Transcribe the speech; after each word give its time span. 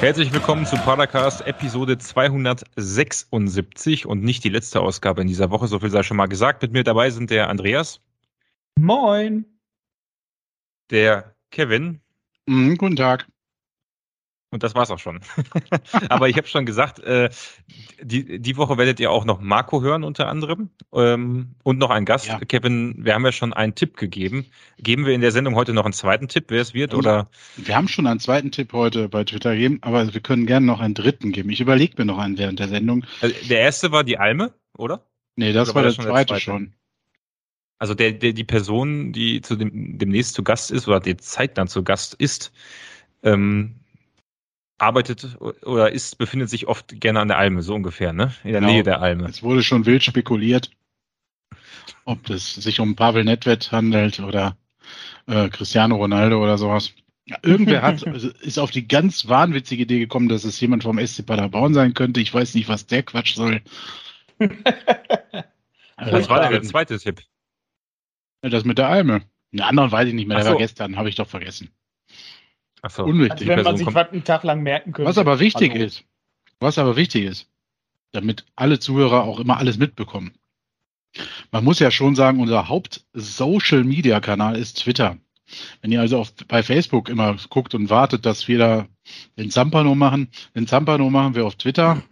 Herzlich 0.00 0.32
willkommen 0.32 0.64
zu 0.64 0.76
Paracast 0.76 1.46
Episode 1.46 1.98
276 1.98 4.06
und 4.06 4.22
nicht 4.22 4.42
die 4.42 4.48
letzte 4.48 4.80
Ausgabe 4.80 5.20
in 5.20 5.28
dieser 5.28 5.50
Woche, 5.50 5.66
so 5.66 5.78
viel 5.78 5.90
sei 5.90 6.02
schon 6.02 6.16
mal 6.16 6.24
gesagt. 6.24 6.62
Mit 6.62 6.72
mir 6.72 6.84
dabei 6.84 7.10
sind 7.10 7.28
der 7.28 7.50
Andreas. 7.50 8.00
Moin. 8.78 9.44
Der 10.88 11.36
Kevin. 11.50 12.00
Mhm, 12.46 12.78
guten 12.78 12.96
Tag. 12.96 13.28
Und 14.52 14.64
das 14.64 14.74
war's 14.74 14.90
auch 14.90 14.98
schon. 14.98 15.20
Aber 16.08 16.28
ich 16.28 16.36
habe 16.36 16.48
schon 16.48 16.66
gesagt, 16.66 16.98
äh, 16.98 17.30
die, 18.02 18.40
die 18.40 18.56
Woche 18.56 18.76
werdet 18.78 18.98
ihr 18.98 19.12
auch 19.12 19.24
noch 19.24 19.40
Marco 19.40 19.80
hören 19.80 20.02
unter 20.02 20.26
anderem 20.26 20.70
ähm, 20.92 21.54
und 21.62 21.78
noch 21.78 21.90
einen 21.90 22.04
Gast. 22.04 22.26
Ja. 22.26 22.40
Kevin, 22.40 22.96
wir 22.98 23.14
haben 23.14 23.24
ja 23.24 23.30
schon 23.30 23.52
einen 23.52 23.76
Tipp 23.76 23.96
gegeben. 23.96 24.46
Geben 24.78 25.06
wir 25.06 25.14
in 25.14 25.20
der 25.20 25.30
Sendung 25.30 25.54
heute 25.54 25.72
noch 25.72 25.84
einen 25.84 25.92
zweiten 25.92 26.26
Tipp, 26.26 26.46
wer 26.48 26.60
es 26.60 26.74
wird? 26.74 26.94
oder? 26.94 27.30
Wir 27.56 27.76
haben 27.76 27.86
schon 27.86 28.08
einen 28.08 28.18
zweiten 28.18 28.50
Tipp 28.50 28.72
heute 28.72 29.08
bei 29.08 29.22
Twitter 29.22 29.54
gegeben, 29.54 29.78
aber 29.82 30.12
wir 30.12 30.20
können 30.20 30.46
gerne 30.46 30.66
noch 30.66 30.80
einen 30.80 30.94
dritten 30.94 31.30
geben. 31.30 31.50
Ich 31.50 31.60
überlege 31.60 31.94
mir 31.98 32.04
noch 32.04 32.18
einen 32.18 32.36
während 32.36 32.58
der 32.58 32.68
Sendung. 32.68 33.04
Also 33.20 33.34
der 33.48 33.60
erste 33.60 33.92
war 33.92 34.02
die 34.02 34.18
Alme, 34.18 34.52
oder? 34.76 35.06
Nee, 35.36 35.52
das 35.52 35.68
oder 35.68 35.76
war, 35.76 35.84
war 35.84 35.90
der, 35.90 35.94
zweite, 35.94 36.06
der 36.08 36.24
zweite 36.26 36.40
schon. 36.40 36.74
Also 37.78 37.94
der, 37.94 38.12
der, 38.12 38.32
die 38.32 38.44
Person, 38.44 39.12
die 39.12 39.42
zu 39.42 39.54
dem, 39.54 39.96
demnächst 39.96 40.34
zu 40.34 40.42
Gast 40.42 40.72
ist 40.72 40.88
oder 40.88 40.98
die 40.98 41.16
Zeit 41.16 41.56
dann 41.56 41.68
zu 41.68 41.84
Gast 41.84 42.14
ist, 42.14 42.52
ähm, 43.22 43.76
arbeitet 44.80 45.36
oder 45.40 45.92
ist, 45.92 46.18
befindet 46.18 46.50
sich 46.50 46.66
oft 46.66 47.00
gerne 47.00 47.20
an 47.20 47.28
der 47.28 47.38
Alme, 47.38 47.62
so 47.62 47.74
ungefähr, 47.74 48.12
ne? 48.12 48.34
In 48.44 48.52
der 48.52 48.60
genau. 48.60 48.72
Nähe 48.72 48.82
der 48.82 49.00
Alme. 49.00 49.28
Es 49.28 49.42
wurde 49.42 49.62
schon 49.62 49.86
wild 49.86 50.02
spekuliert, 50.02 50.70
ob 52.04 52.28
es 52.30 52.54
sich 52.54 52.80
um 52.80 52.96
Pavel 52.96 53.24
Nedved 53.24 53.72
handelt 53.72 54.20
oder 54.20 54.56
äh, 55.26 55.48
Cristiano 55.48 55.96
Ronaldo 55.96 56.42
oder 56.42 56.58
sowas. 56.58 56.92
Ja, 57.26 57.38
irgendwer 57.42 57.82
hat, 57.82 58.02
ist 58.40 58.58
auf 58.58 58.70
die 58.70 58.88
ganz 58.88 59.28
wahnwitzige 59.28 59.82
Idee 59.82 59.98
gekommen, 59.98 60.28
dass 60.28 60.44
es 60.44 60.60
jemand 60.60 60.82
vom 60.82 61.04
SC 61.04 61.26
Paderborn 61.26 61.74
sein 61.74 61.94
könnte. 61.94 62.20
Ich 62.20 62.32
weiß 62.32 62.54
nicht, 62.54 62.68
was 62.68 62.86
der 62.86 63.02
Quatsch 63.02 63.34
soll. 63.34 63.60
was 64.38 66.28
war 66.28 66.40
denn 66.40 66.52
der 66.52 66.62
zweite 66.62 66.98
Tipp? 66.98 67.22
Das 68.40 68.64
mit 68.64 68.78
der 68.78 68.88
Alme. 68.88 69.22
Den 69.52 69.60
anderen 69.60 69.92
weiß 69.92 70.08
ich 70.08 70.14
nicht 70.14 70.26
mehr, 70.26 70.38
der 70.38 70.46
so. 70.46 70.52
war 70.52 70.58
gestern, 70.58 70.96
habe 70.96 71.10
ich 71.10 71.16
doch 71.16 71.28
vergessen. 71.28 71.70
So. 72.88 73.04
Unwichtig. 73.04 73.50
Also 73.50 73.56
wenn 73.56 73.64
man 73.64 73.76
sich 73.76 73.94
was 73.94 74.10
einen 74.10 74.24
Tag 74.24 74.42
lang 74.44 74.62
merken 74.62 74.92
könnte. 74.92 75.08
Was 75.08 75.18
aber 75.18 75.38
wichtig 75.40 75.72
Hallo. 75.72 75.84
ist, 75.84 76.04
was 76.60 76.78
aber 76.78 76.96
wichtig 76.96 77.24
ist, 77.24 77.48
damit 78.12 78.44
alle 78.56 78.78
Zuhörer 78.78 79.24
auch 79.24 79.40
immer 79.40 79.58
alles 79.58 79.78
mitbekommen. 79.78 80.32
Man 81.50 81.64
muss 81.64 81.78
ja 81.80 81.90
schon 81.90 82.14
sagen, 82.14 82.40
unser 82.40 82.68
Haupt-Social-Media-Kanal 82.68 84.56
ist 84.56 84.78
Twitter. 84.78 85.18
Wenn 85.82 85.90
ihr 85.90 86.00
also 86.00 86.20
auf, 86.20 86.32
bei 86.46 86.62
Facebook 86.62 87.08
immer 87.08 87.36
guckt 87.48 87.74
und 87.74 87.90
wartet, 87.90 88.24
dass 88.24 88.46
wir 88.46 88.58
da 88.58 88.86
den 89.36 89.50
Zampano 89.50 89.94
machen, 89.94 90.28
den 90.54 90.68
Zampano 90.68 91.10
machen 91.10 91.34
wir 91.34 91.44
auf 91.44 91.56
Twitter 91.56 92.02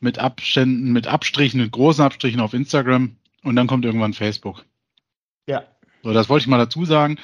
mit 0.00 0.18
Abständen, 0.18 0.92
mit 0.92 1.06
Abstrichen, 1.06 1.60
mit 1.60 1.72
großen 1.72 2.04
Abstrichen 2.04 2.40
auf 2.40 2.52
Instagram 2.52 3.16
und 3.42 3.56
dann 3.56 3.66
kommt 3.66 3.84
irgendwann 3.84 4.12
Facebook. 4.12 4.64
Ja. 5.46 5.64
So, 6.02 6.12
das 6.12 6.28
wollte 6.28 6.42
ich 6.42 6.48
mal 6.48 6.58
dazu 6.58 6.84
sagen. 6.84 7.18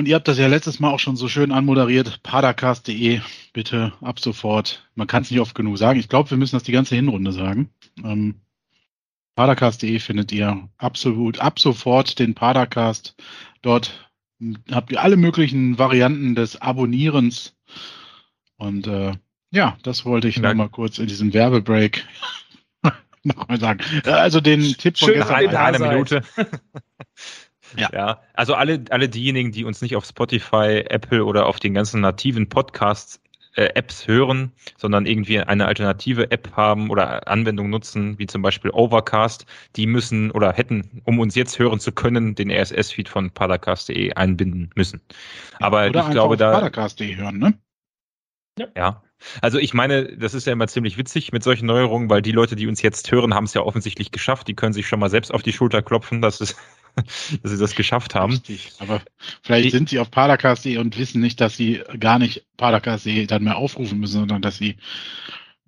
Und 0.00 0.08
ihr 0.08 0.14
habt 0.14 0.28
das 0.28 0.38
ja 0.38 0.46
letztes 0.46 0.80
Mal 0.80 0.90
auch 0.92 0.98
schon 0.98 1.16
so 1.16 1.28
schön 1.28 1.52
anmoderiert. 1.52 2.22
Padercast.de, 2.22 3.20
bitte 3.52 3.92
ab 4.00 4.18
sofort. 4.18 4.88
Man 4.94 5.06
kann 5.06 5.24
es 5.24 5.30
nicht 5.30 5.40
oft 5.40 5.54
genug 5.54 5.76
sagen. 5.76 6.00
Ich 6.00 6.08
glaube, 6.08 6.30
wir 6.30 6.38
müssen 6.38 6.56
das 6.56 6.62
die 6.62 6.72
ganze 6.72 6.94
Hinrunde 6.94 7.32
sagen. 7.32 7.68
Ähm, 8.02 8.40
Padercast.de 9.34 9.98
findet 9.98 10.32
ihr 10.32 10.70
absolut 10.78 11.40
ab 11.40 11.58
sofort 11.58 12.18
den 12.18 12.34
Padercast. 12.34 13.14
Dort 13.60 14.10
habt 14.70 14.90
ihr 14.90 15.02
alle 15.02 15.18
möglichen 15.18 15.76
Varianten 15.76 16.34
des 16.34 16.58
Abonnierens. 16.62 17.54
Und 18.56 18.86
äh, 18.86 19.12
ja, 19.50 19.76
das 19.82 20.06
wollte 20.06 20.28
ich 20.28 20.38
nochmal 20.38 20.70
kurz 20.70 20.96
in 20.98 21.08
diesem 21.08 21.34
Werbebreak 21.34 22.06
nochmal 23.22 23.60
sagen. 23.60 23.80
Also 24.06 24.40
den 24.40 24.62
Tipp 24.62 24.96
von 24.96 25.08
Schön 25.08 25.18
gestern. 25.18 25.36
Eine, 25.36 25.58
eine 25.60 25.78
Minute. 25.78 26.22
Ja. 27.76 27.88
ja. 27.92 28.22
Also 28.34 28.54
alle, 28.54 28.84
alle 28.90 29.08
diejenigen, 29.08 29.52
die 29.52 29.64
uns 29.64 29.82
nicht 29.82 29.96
auf 29.96 30.04
Spotify, 30.04 30.84
Apple 30.88 31.24
oder 31.24 31.46
auf 31.46 31.60
den 31.60 31.74
ganzen 31.74 32.00
nativen 32.00 32.48
Podcasts 32.48 33.20
äh, 33.56 33.70
Apps 33.74 34.06
hören, 34.06 34.52
sondern 34.76 35.06
irgendwie 35.06 35.40
eine 35.40 35.66
alternative 35.66 36.30
App 36.30 36.52
haben 36.56 36.90
oder 36.90 37.26
Anwendung 37.28 37.70
nutzen, 37.70 38.18
wie 38.18 38.26
zum 38.26 38.42
Beispiel 38.42 38.70
Overcast, 38.70 39.46
die 39.76 39.86
müssen 39.86 40.30
oder 40.30 40.52
hätten, 40.52 41.02
um 41.04 41.18
uns 41.18 41.34
jetzt 41.34 41.58
hören 41.58 41.80
zu 41.80 41.92
können, 41.92 42.34
den 42.34 42.50
RSS-Feed 42.50 43.08
von 43.08 43.30
padercast.de 43.30 44.12
einbinden 44.14 44.70
müssen. 44.74 45.00
Aber 45.58 45.88
oder 45.88 46.04
ich 46.04 46.10
glaube, 46.10 46.36
da. 46.36 46.52
Padercast.de 46.52 47.16
hören, 47.16 47.38
ne? 47.38 47.58
Ja. 48.58 48.66
ja. 48.76 49.02
Also 49.42 49.58
ich 49.58 49.74
meine, 49.74 50.16
das 50.16 50.32
ist 50.32 50.46
ja 50.46 50.52
immer 50.52 50.66
ziemlich 50.66 50.96
witzig 50.96 51.32
mit 51.32 51.42
solchen 51.42 51.66
Neuerungen, 51.66 52.08
weil 52.08 52.22
die 52.22 52.32
Leute, 52.32 52.56
die 52.56 52.66
uns 52.66 52.80
jetzt 52.80 53.10
hören, 53.12 53.34
haben 53.34 53.44
es 53.44 53.54
ja 53.54 53.62
offensichtlich 53.62 54.12
geschafft. 54.12 54.48
Die 54.48 54.54
können 54.54 54.72
sich 54.72 54.86
schon 54.86 55.00
mal 55.00 55.10
selbst 55.10 55.32
auf 55.32 55.42
die 55.42 55.52
Schulter 55.52 55.82
klopfen. 55.82 56.22
Das 56.22 56.40
ist 56.40 56.56
dass 57.42 57.52
sie 57.52 57.58
das 57.58 57.74
geschafft 57.74 58.14
haben. 58.14 58.32
Richtig. 58.32 58.72
Aber 58.78 59.00
vielleicht 59.42 59.66
die, 59.66 59.70
sind 59.70 59.88
sie 59.88 59.98
auf 59.98 60.10
Padercast.de 60.10 60.78
und 60.78 60.98
wissen 60.98 61.20
nicht, 61.20 61.40
dass 61.40 61.56
sie 61.56 61.82
gar 61.98 62.18
nicht 62.18 62.44
Padercast.de 62.56 63.26
dann 63.26 63.44
mehr 63.44 63.56
aufrufen 63.56 63.98
müssen, 63.98 64.20
sondern 64.20 64.42
dass 64.42 64.58
sie 64.58 64.76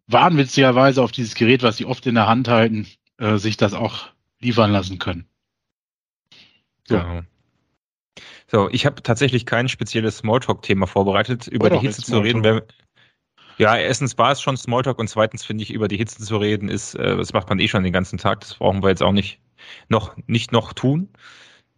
wahnwitzigerweise 0.06 1.02
auf 1.02 1.12
dieses 1.12 1.34
Gerät, 1.34 1.62
was 1.62 1.76
sie 1.76 1.86
oft 1.86 2.06
in 2.06 2.14
der 2.14 2.26
Hand 2.26 2.48
halten, 2.48 2.86
äh, 3.18 3.36
sich 3.38 3.56
das 3.56 3.74
auch 3.74 4.08
liefern 4.40 4.72
lassen 4.72 4.98
können. 4.98 5.26
So. 6.88 6.98
Genau. 6.98 7.22
So, 8.48 8.68
ich 8.70 8.84
habe 8.84 9.02
tatsächlich 9.02 9.46
kein 9.46 9.68
spezielles 9.68 10.18
Smalltalk-Thema 10.18 10.86
vorbereitet, 10.86 11.46
über 11.46 11.66
Oder 11.66 11.78
die 11.78 11.86
Hitze 11.86 12.02
zu 12.02 12.18
reden. 12.18 12.44
Wenn, 12.44 12.60
ja, 13.56 13.76
erstens 13.76 14.18
war 14.18 14.32
es 14.32 14.42
schon 14.42 14.56
Smalltalk 14.56 14.98
und 14.98 15.08
zweitens 15.08 15.44
finde 15.44 15.62
ich, 15.62 15.72
über 15.72 15.88
die 15.88 15.96
Hitze 15.96 16.22
zu 16.22 16.36
reden 16.36 16.68
ist, 16.68 16.94
äh, 16.94 17.16
das 17.16 17.32
macht 17.32 17.48
man 17.48 17.60
eh 17.60 17.68
schon 17.68 17.82
den 17.82 17.92
ganzen 17.92 18.18
Tag. 18.18 18.40
Das 18.40 18.54
brauchen 18.54 18.82
wir 18.82 18.90
jetzt 18.90 19.02
auch 19.02 19.12
nicht 19.12 19.40
noch 19.88 20.16
nicht 20.26 20.52
noch 20.52 20.72
tun. 20.72 21.08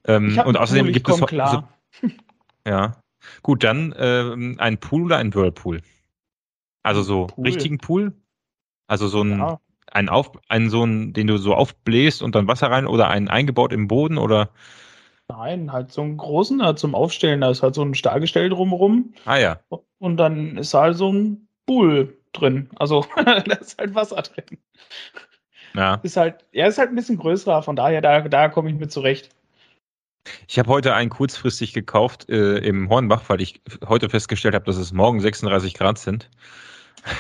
Ähm, 0.06 0.39
und 0.45 0.56
außerdem 0.56 0.93
gibt 0.93 1.09
es 1.09 1.21
klar. 1.27 1.69
So, 2.00 2.09
ja. 2.67 2.97
Gut, 3.43 3.65
dann 3.65 3.95
ähm, 3.99 4.56
ein 4.59 4.78
Pool 4.78 5.05
oder 5.05 5.17
ein 5.17 5.34
Whirlpool? 5.34 5.81
Also 6.83 7.03
so 7.03 7.27
Pool. 7.27 7.47
richtigen 7.47 7.78
Pool? 7.78 8.12
Also 8.87 9.09
so 9.09 9.22
ein, 9.22 9.39
ja. 9.39 9.61
ein 9.91 10.09
Auf, 10.09 10.33
ein 10.49 10.69
so 10.69 10.84
ein, 10.84 11.15
den 11.15 11.27
du 11.27 11.39
so 11.39 11.55
aufbläst 11.55 12.22
und 12.22 12.34
dann 12.34 12.47
Wasser 12.47 12.71
rein 12.71 12.87
oder 12.87 13.09
einen 13.09 13.28
eingebaut 13.28 13.72
im 13.72 13.89
Boden 13.89 14.19
oder? 14.19 14.51
Nein, 15.28 15.72
halt 15.72 15.91
so 15.91 16.03
einen 16.03 16.19
großen 16.19 16.62
halt 16.62 16.78
zum 16.78 16.95
Aufstellen, 16.95 17.41
da 17.41 17.51
ist 17.51 17.62
halt 17.62 17.75
so 17.75 17.83
ein 17.83 17.95
Stahlgestell 17.95 18.51
drumherum. 18.51 19.15
Ah 19.25 19.39
ja. 19.39 19.61
Und 19.99 20.19
dann 20.19 20.59
ist 20.59 20.75
halt 20.75 20.99
so 20.99 21.11
ein 21.11 21.49
Pool 21.65 22.19
drin. 22.34 22.69
Also 22.77 23.06
da 23.16 23.33
ist 23.55 23.78
halt 23.78 23.95
Wasser 23.95 24.21
drin. 24.21 24.59
Ja. 25.77 26.01
Ist 26.03 26.17
halt, 26.17 26.45
er 26.53 26.69
ist 26.69 26.79
halt 26.79 26.91
ein 26.91 26.95
bisschen 26.95 27.19
größer, 27.19 27.62
von 27.62 27.77
daher, 27.77 28.01
da, 28.01 28.21
da 28.21 28.49
komme 28.49 28.71
ich 28.71 28.77
mit 28.77 28.93
zurecht. 28.93 29.31
Ich 30.49 30.59
habe 30.59 30.71
heute 30.71 30.95
einen 30.95 31.11
kurzfristig 31.11 31.73
gekauft 31.73 32.29
äh, 32.29 32.59
im 32.59 32.89
Hornbach, 32.89 33.25
weil 33.29 33.43
ich 33.43 33.61
heute 33.87 34.09
festgestellt 34.09 34.55
habe, 34.55 34.65
dass 34.65 34.77
es 34.77 34.93
morgen 34.93 35.21
36 35.21 35.75
Grad 35.75 35.99
sind. 35.99 36.31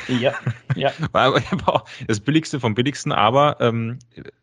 Ja, 0.08 0.32
ja. 0.74 0.92
das 2.06 2.20
billigste 2.20 2.58
vom 2.58 2.74
billigsten, 2.74 3.12
aber 3.12 3.58
ähm, 3.60 3.98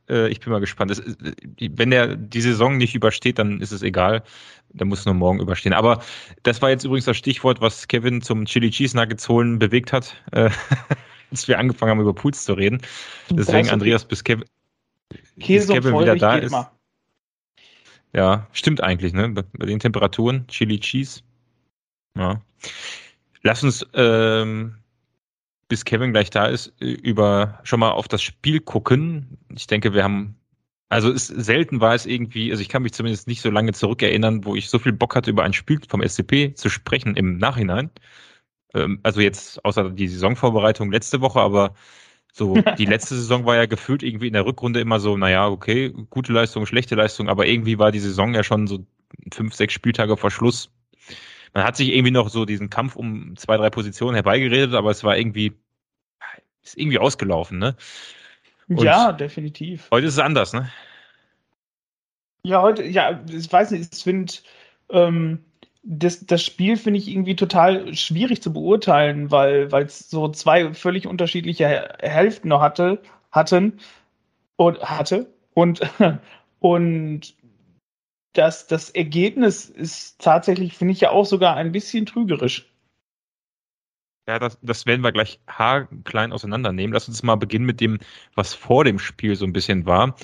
äh, 0.07 0.27
ich 0.29 0.39
bin 0.39 0.51
mal 0.51 0.59
gespannt. 0.59 0.91
Das, 0.91 0.99
äh, 0.99 1.33
wenn 1.71 1.89
der 1.89 2.15
die 2.15 2.41
Saison 2.41 2.77
nicht 2.77 2.93
übersteht, 2.93 3.39
dann 3.39 3.59
ist 3.59 3.71
es 3.71 3.81
egal. 3.81 4.23
Der 4.69 4.85
muss 4.85 5.05
nur 5.05 5.15
morgen 5.15 5.39
überstehen. 5.39 5.73
Aber 5.73 6.03
das 6.43 6.61
war 6.61 6.69
jetzt 6.69 6.83
übrigens 6.83 7.05
das 7.05 7.17
Stichwort, 7.17 7.59
was 7.59 7.87
Kevin 7.87 8.21
zum 8.21 8.45
Chili 8.45 8.69
Cheese 8.69 8.95
Nuggets 8.95 9.27
holen 9.27 9.57
bewegt 9.57 9.91
hat. 9.91 10.15
Äh, 10.31 10.51
als 11.31 11.47
wir 11.47 11.57
angefangen 11.57 11.91
haben, 11.91 12.01
über 12.01 12.13
Pools 12.13 12.43
zu 12.43 12.53
reden. 12.53 12.81
Deswegen, 13.29 13.69
Andreas, 13.69 14.05
bis 14.05 14.23
Kevin, 14.23 14.45
bis 15.35 15.67
Kevin 15.67 15.99
wieder 15.99 16.15
da 16.15 16.35
ist. 16.35 16.51
Immer. 16.51 16.71
Ja, 18.13 18.47
stimmt 18.51 18.81
eigentlich, 18.81 19.13
ne? 19.13 19.29
Bei 19.29 19.65
den 19.65 19.79
Temperaturen, 19.79 20.45
Chili 20.47 20.79
Cheese. 20.79 21.21
Ja. 22.17 22.41
Lass 23.41 23.63
uns, 23.63 23.85
ähm, 23.93 24.75
bis 25.71 25.85
Kevin 25.85 26.11
gleich 26.11 26.29
da 26.29 26.47
ist, 26.47 26.73
über 26.79 27.59
schon 27.63 27.79
mal 27.79 27.91
auf 27.91 28.09
das 28.09 28.21
Spiel 28.21 28.59
gucken. 28.59 29.37
Ich 29.55 29.67
denke, 29.67 29.93
wir 29.93 30.03
haben, 30.03 30.35
also 30.89 31.09
es, 31.09 31.27
selten 31.27 31.79
war 31.79 31.95
es 31.95 32.05
irgendwie, 32.05 32.51
also 32.51 32.61
ich 32.61 32.67
kann 32.67 32.83
mich 32.83 32.91
zumindest 32.91 33.29
nicht 33.29 33.41
so 33.41 33.49
lange 33.49 33.71
zurückerinnern, 33.71 34.43
wo 34.43 34.57
ich 34.57 34.69
so 34.69 34.79
viel 34.79 34.91
Bock 34.91 35.15
hatte, 35.15 35.29
über 35.29 35.43
ein 35.43 35.53
Spiel 35.53 35.79
vom 35.87 36.05
SCP 36.05 36.55
zu 36.55 36.69
sprechen 36.69 37.15
im 37.15 37.37
Nachhinein. 37.37 37.89
Ähm, 38.73 38.99
also 39.03 39.21
jetzt 39.21 39.63
außer 39.65 39.89
die 39.89 40.07
Saisonvorbereitung 40.07 40.91
letzte 40.91 41.21
Woche, 41.21 41.39
aber 41.39 41.73
so 42.31 42.55
die 42.77 42.85
letzte 42.85 43.15
Saison 43.15 43.45
war 43.45 43.55
ja 43.55 43.65
gefühlt 43.65 44.03
irgendwie 44.03 44.27
in 44.27 44.33
der 44.33 44.45
Rückrunde 44.45 44.79
immer 44.79 44.99
so, 44.99 45.17
naja, 45.17 45.47
okay, 45.47 45.93
gute 46.09 46.33
Leistung, 46.33 46.65
schlechte 46.65 46.95
Leistung, 46.95 47.29
aber 47.29 47.47
irgendwie 47.47 47.79
war 47.79 47.91
die 47.91 47.99
Saison 47.99 48.33
ja 48.33 48.43
schon 48.43 48.67
so 48.67 48.85
fünf, 49.33 49.53
sechs 49.53 49.73
Spieltage 49.73 50.17
vor 50.17 50.31
Schluss. 50.31 50.71
Man 51.53 51.63
hat 51.63 51.75
sich 51.75 51.89
irgendwie 51.89 52.11
noch 52.11 52.29
so 52.29 52.45
diesen 52.45 52.69
Kampf 52.69 52.95
um 52.95 53.35
zwei, 53.35 53.57
drei 53.57 53.69
Positionen 53.69 54.15
herbeigeredet, 54.15 54.73
aber 54.73 54.91
es 54.91 55.03
war 55.03 55.17
irgendwie, 55.17 55.53
ist 56.63 56.77
irgendwie 56.77 56.99
ausgelaufen, 56.99 57.59
ne? 57.59 57.75
Und 58.69 58.83
ja, 58.83 59.11
definitiv. 59.11 59.89
Heute 59.91 60.07
ist 60.07 60.13
es 60.13 60.19
anders, 60.19 60.53
ne? 60.53 60.71
Ja, 62.43 62.61
heute, 62.61 62.83
ja, 62.83 63.21
ich 63.29 63.51
weiß 63.51 63.71
nicht, 63.71 63.93
ich 63.93 64.03
finde, 64.03 64.33
ähm, 64.89 65.43
das, 65.83 66.25
das 66.25 66.43
Spiel 66.43 66.77
finde 66.77 66.99
ich 66.99 67.07
irgendwie 67.07 67.35
total 67.35 67.93
schwierig 67.95 68.41
zu 68.41 68.53
beurteilen, 68.53 69.31
weil 69.31 69.73
es 69.73 70.09
so 70.09 70.29
zwei 70.29 70.73
völlig 70.73 71.07
unterschiedliche 71.07 71.95
Hälften 71.99 72.49
noch 72.49 72.61
hatte, 72.61 73.01
hatten 73.31 73.79
und 74.57 74.79
hatte 74.81 75.27
und, 75.53 75.81
und 76.59 77.35
das, 78.33 78.67
das 78.67 78.89
Ergebnis 78.91 79.69
ist 79.69 80.21
tatsächlich, 80.21 80.77
finde 80.77 80.93
ich 80.93 81.01
ja 81.01 81.11
auch 81.11 81.25
sogar 81.25 81.55
ein 81.55 81.71
bisschen 81.71 82.05
trügerisch. 82.05 82.70
Ja, 84.27 84.37
das, 84.37 84.59
das 84.61 84.85
werden 84.85 85.03
wir 85.03 85.11
gleich 85.11 85.39
haarklein 85.47 86.31
auseinandernehmen. 86.31 86.93
Lass 86.93 87.07
uns 87.07 87.23
mal 87.23 87.35
beginnen 87.35 87.65
mit 87.65 87.81
dem, 87.81 87.97
was 88.35 88.53
vor 88.53 88.83
dem 88.83 88.99
Spiel 88.99 89.35
so 89.35 89.45
ein 89.45 89.53
bisschen 89.53 89.85
war. 89.85 90.15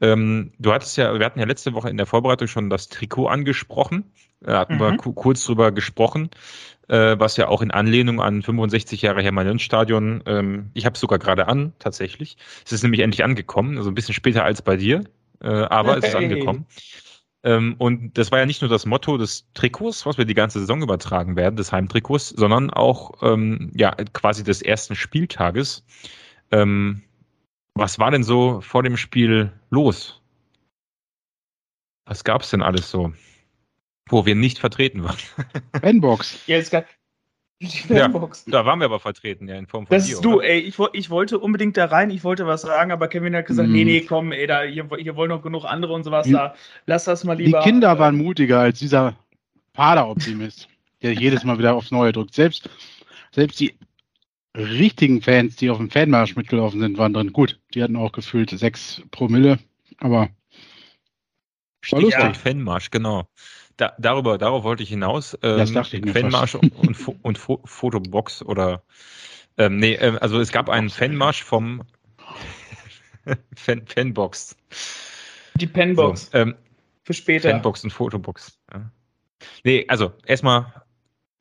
Ähm, 0.00 0.52
du 0.58 0.72
hattest 0.72 0.96
ja, 0.96 1.16
wir 1.18 1.24
hatten 1.24 1.38
ja 1.38 1.46
letzte 1.46 1.72
Woche 1.72 1.88
in 1.88 1.96
der 1.96 2.06
Vorbereitung 2.06 2.48
schon 2.48 2.68
das 2.68 2.88
Trikot 2.88 3.28
angesprochen. 3.28 4.12
Da 4.40 4.58
hatten 4.58 4.74
mhm. 4.74 4.80
wir 4.80 4.96
kurz 4.96 5.44
drüber 5.44 5.72
gesprochen, 5.72 6.30
äh, 6.88 7.18
was 7.18 7.36
ja 7.36 7.48
auch 7.48 7.62
in 7.62 7.70
Anlehnung 7.70 8.20
an 8.20 8.42
65 8.42 9.00
Jahre 9.02 9.22
Hermann-Stadion, 9.22 10.22
ähm, 10.26 10.70
ich 10.74 10.84
habe 10.84 10.94
es 10.94 11.00
sogar 11.00 11.18
gerade 11.18 11.48
an, 11.48 11.72
tatsächlich. 11.78 12.36
Es 12.66 12.72
ist 12.72 12.82
nämlich 12.82 13.00
endlich 13.00 13.24
angekommen, 13.24 13.78
also 13.78 13.90
ein 13.90 13.94
bisschen 13.94 14.14
später 14.14 14.44
als 14.44 14.62
bei 14.62 14.76
dir, 14.76 15.04
äh, 15.40 15.48
aber 15.48 15.96
es 15.96 16.04
ist 16.04 16.16
angekommen. 16.16 16.66
Ähm, 17.44 17.76
und 17.78 18.16
das 18.16 18.32
war 18.32 18.38
ja 18.38 18.46
nicht 18.46 18.62
nur 18.62 18.70
das 18.70 18.86
Motto 18.86 19.18
des 19.18 19.46
Trikots, 19.52 20.06
was 20.06 20.16
wir 20.16 20.24
die 20.24 20.34
ganze 20.34 20.60
Saison 20.60 20.82
übertragen 20.82 21.36
werden, 21.36 21.56
des 21.56 21.72
Heimtrikots, 21.72 22.30
sondern 22.30 22.70
auch 22.70 23.22
ähm, 23.22 23.70
ja 23.76 23.90
quasi 23.90 24.42
des 24.42 24.62
ersten 24.62 24.96
Spieltages. 24.96 25.84
Ähm, 26.50 27.02
was 27.74 27.98
war 27.98 28.10
denn 28.10 28.24
so 28.24 28.62
vor 28.62 28.82
dem 28.82 28.96
Spiel 28.96 29.52
los? 29.70 30.22
Was 32.06 32.24
gab's 32.24 32.50
denn 32.50 32.62
alles 32.62 32.90
so, 32.90 33.12
wo 34.08 34.24
wir 34.24 34.34
nicht 34.34 34.58
vertreten 34.58 35.04
waren? 35.04 35.18
Fanbox. 35.80 36.46
Ja, 36.46 36.56
es 36.56 36.70
gab, 36.70 36.86
ja, 37.60 38.08
da 38.46 38.66
waren 38.66 38.78
wir 38.80 38.86
aber 38.86 39.00
vertreten, 39.00 39.48
ja, 39.48 39.56
in 39.56 39.66
Form 39.66 39.86
von 39.86 39.96
Das 39.96 40.08
ist 40.08 40.24
du, 40.24 40.36
oder? 40.36 40.48
ey, 40.48 40.60
ich, 40.60 40.76
ich, 40.92 41.10
wollte 41.10 41.38
unbedingt 41.38 41.76
da 41.76 41.86
rein, 41.86 42.10
ich 42.10 42.24
wollte 42.24 42.46
was 42.46 42.62
sagen, 42.62 42.90
aber 42.90 43.08
Kevin 43.08 43.34
hat 43.36 43.46
gesagt, 43.46 43.68
mm. 43.68 43.72
nee, 43.72 43.84
nee, 43.84 44.00
komm, 44.00 44.32
ey, 44.32 44.46
da, 44.46 44.62
hier, 44.62 44.88
hier 44.98 45.16
wollen 45.16 45.30
noch 45.30 45.42
genug 45.42 45.64
andere 45.64 45.92
und 45.92 46.02
sowas, 46.02 46.28
da, 46.30 46.54
lass 46.86 47.04
das 47.04 47.24
mal 47.24 47.38
lieber. 47.38 47.60
Die 47.60 47.64
Kinder 47.64 47.92
äh, 47.92 47.98
waren 47.98 48.16
mutiger 48.16 48.60
als 48.60 48.80
dieser 48.80 49.16
Pader-Optimist, 49.72 50.68
der 51.02 51.12
jedes 51.12 51.44
Mal 51.44 51.58
wieder 51.58 51.74
aufs 51.74 51.90
Neue 51.90 52.12
drückt. 52.12 52.34
Selbst, 52.34 52.68
selbst 53.32 53.60
die 53.60 53.74
richtigen 54.56 55.22
Fans, 55.22 55.56
die 55.56 55.70
auf 55.70 55.78
dem 55.78 55.90
Fanmarsch 55.90 56.36
mitgelaufen 56.36 56.80
sind, 56.80 56.98
waren 56.98 57.12
drin. 57.12 57.32
Gut, 57.32 57.58
die 57.74 57.82
hatten 57.82 57.96
auch 57.96 58.12
gefühlt 58.12 58.50
sechs 58.50 59.02
Promille, 59.10 59.58
aber 59.98 60.28
war 61.90 62.00
lustig. 62.00 62.22
Ja, 62.22 62.34
Fanmarsch, 62.34 62.90
genau. 62.90 63.28
Da, 63.76 63.92
darüber, 63.98 64.38
darauf 64.38 64.62
wollte 64.62 64.82
ich 64.82 64.88
hinaus. 64.88 65.36
Ähm, 65.42 65.58
das 65.58 65.72
dachte 65.72 65.96
ich 65.96 66.04
mir 66.04 66.12
Fanmarsch 66.12 66.54
und, 66.54 66.72
und, 66.76 67.08
und 67.22 67.38
Fotobox 67.38 68.42
oder 68.42 68.82
ähm, 69.56 69.78
nee, 69.78 69.94
äh, 69.94 70.16
also 70.20 70.40
es 70.40 70.52
gab 70.52 70.68
einen 70.68 70.90
Fanmarsch 70.90 71.42
vom 71.42 71.82
Fan, 73.56 73.86
Fanbox. 73.86 74.56
Die 75.54 75.66
Penbox. 75.66 76.30
So, 76.30 76.38
ähm, 76.38 76.54
Für 77.04 77.14
später. 77.14 77.50
Fanbox 77.50 77.84
und 77.84 77.90
Fotobox. 77.90 78.58
Ja. 78.72 78.90
Nee, 79.62 79.84
also 79.88 80.12
erstmal 80.26 80.72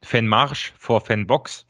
Fanmarsch 0.03 0.73
vor 0.77 1.01
Fanbox. 1.01 1.65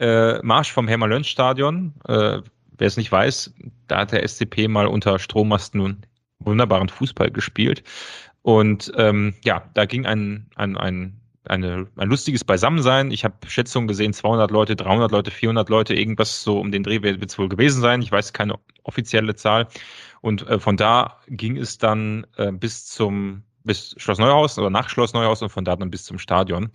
Äh, 0.00 0.40
Marsch 0.42 0.72
vom 0.72 0.86
Hermann-Lönz-Stadion. 0.86 1.94
Äh, 2.06 2.40
wer 2.78 2.86
es 2.86 2.96
nicht 2.96 3.10
weiß, 3.10 3.52
da 3.88 3.98
hat 3.98 4.12
der 4.12 4.26
SCP 4.26 4.68
mal 4.68 4.86
unter 4.86 5.18
Strommasten 5.18 6.06
wunderbaren 6.38 6.88
Fußball 6.88 7.32
gespielt. 7.32 7.82
Und 8.42 8.92
ähm, 8.96 9.34
ja, 9.44 9.68
da 9.74 9.84
ging 9.84 10.06
ein, 10.06 10.46
ein, 10.56 10.76
ein, 10.76 11.20
eine, 11.44 11.86
ein 11.96 12.08
lustiges 12.08 12.44
Beisammensein. 12.44 13.10
Ich 13.10 13.24
habe 13.24 13.34
Schätzungen 13.46 13.88
gesehen, 13.88 14.12
200 14.12 14.50
Leute, 14.50 14.76
300 14.76 15.10
Leute, 15.10 15.30
400 15.30 15.68
Leute, 15.68 15.94
irgendwas 15.94 16.42
so 16.42 16.58
um 16.58 16.70
den 16.70 16.82
Dreh 16.82 17.02
wird 17.02 17.22
es 17.24 17.38
wohl 17.38 17.48
gewesen 17.48 17.80
sein. 17.80 18.02
Ich 18.02 18.12
weiß 18.12 18.32
keine 18.32 18.54
offizielle 18.84 19.34
Zahl. 19.34 19.68
Und 20.20 20.46
äh, 20.48 20.58
von 20.58 20.76
da 20.76 21.18
ging 21.28 21.56
es 21.56 21.78
dann 21.78 22.26
äh, 22.36 22.52
bis 22.52 22.86
zum 22.86 23.44
bis 23.64 23.94
Schloss 23.98 24.18
Neuhaus 24.18 24.58
oder 24.58 24.70
nach 24.70 24.88
Schloss 24.88 25.12
Neuhaus 25.12 25.42
und 25.42 25.50
von 25.50 25.64
da 25.64 25.76
dann 25.76 25.90
bis 25.90 26.04
zum 26.04 26.18
Stadion. 26.18 26.70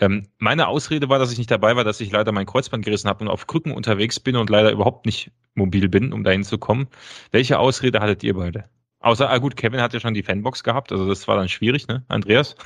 Ähm, 0.00 0.26
meine 0.38 0.66
Ausrede 0.68 1.08
war, 1.08 1.18
dass 1.18 1.32
ich 1.32 1.38
nicht 1.38 1.50
dabei 1.50 1.76
war, 1.76 1.84
dass 1.84 2.00
ich 2.00 2.10
leider 2.10 2.32
mein 2.32 2.46
Kreuzband 2.46 2.84
gerissen 2.84 3.08
habe 3.08 3.24
und 3.24 3.30
auf 3.30 3.46
Krücken 3.46 3.72
unterwegs 3.72 4.20
bin 4.20 4.36
und 4.36 4.50
leider 4.50 4.72
überhaupt 4.72 5.06
nicht 5.06 5.30
mobil 5.54 5.88
bin, 5.88 6.12
um 6.12 6.24
dahin 6.24 6.44
zu 6.44 6.58
kommen. 6.58 6.88
Welche 7.30 7.58
Ausrede 7.58 8.00
hattet 8.00 8.22
ihr 8.24 8.34
beide? 8.34 8.64
Außer, 9.02 9.28
ah 9.28 9.38
gut, 9.38 9.56
Kevin 9.56 9.80
hat 9.80 9.92
ja 9.92 10.00
schon 10.00 10.14
die 10.14 10.22
Fanbox 10.22 10.62
gehabt, 10.62 10.92
also 10.92 11.08
das 11.08 11.26
war 11.26 11.36
dann 11.36 11.48
schwierig, 11.48 11.88
ne? 11.88 12.04
Andreas? 12.08 12.56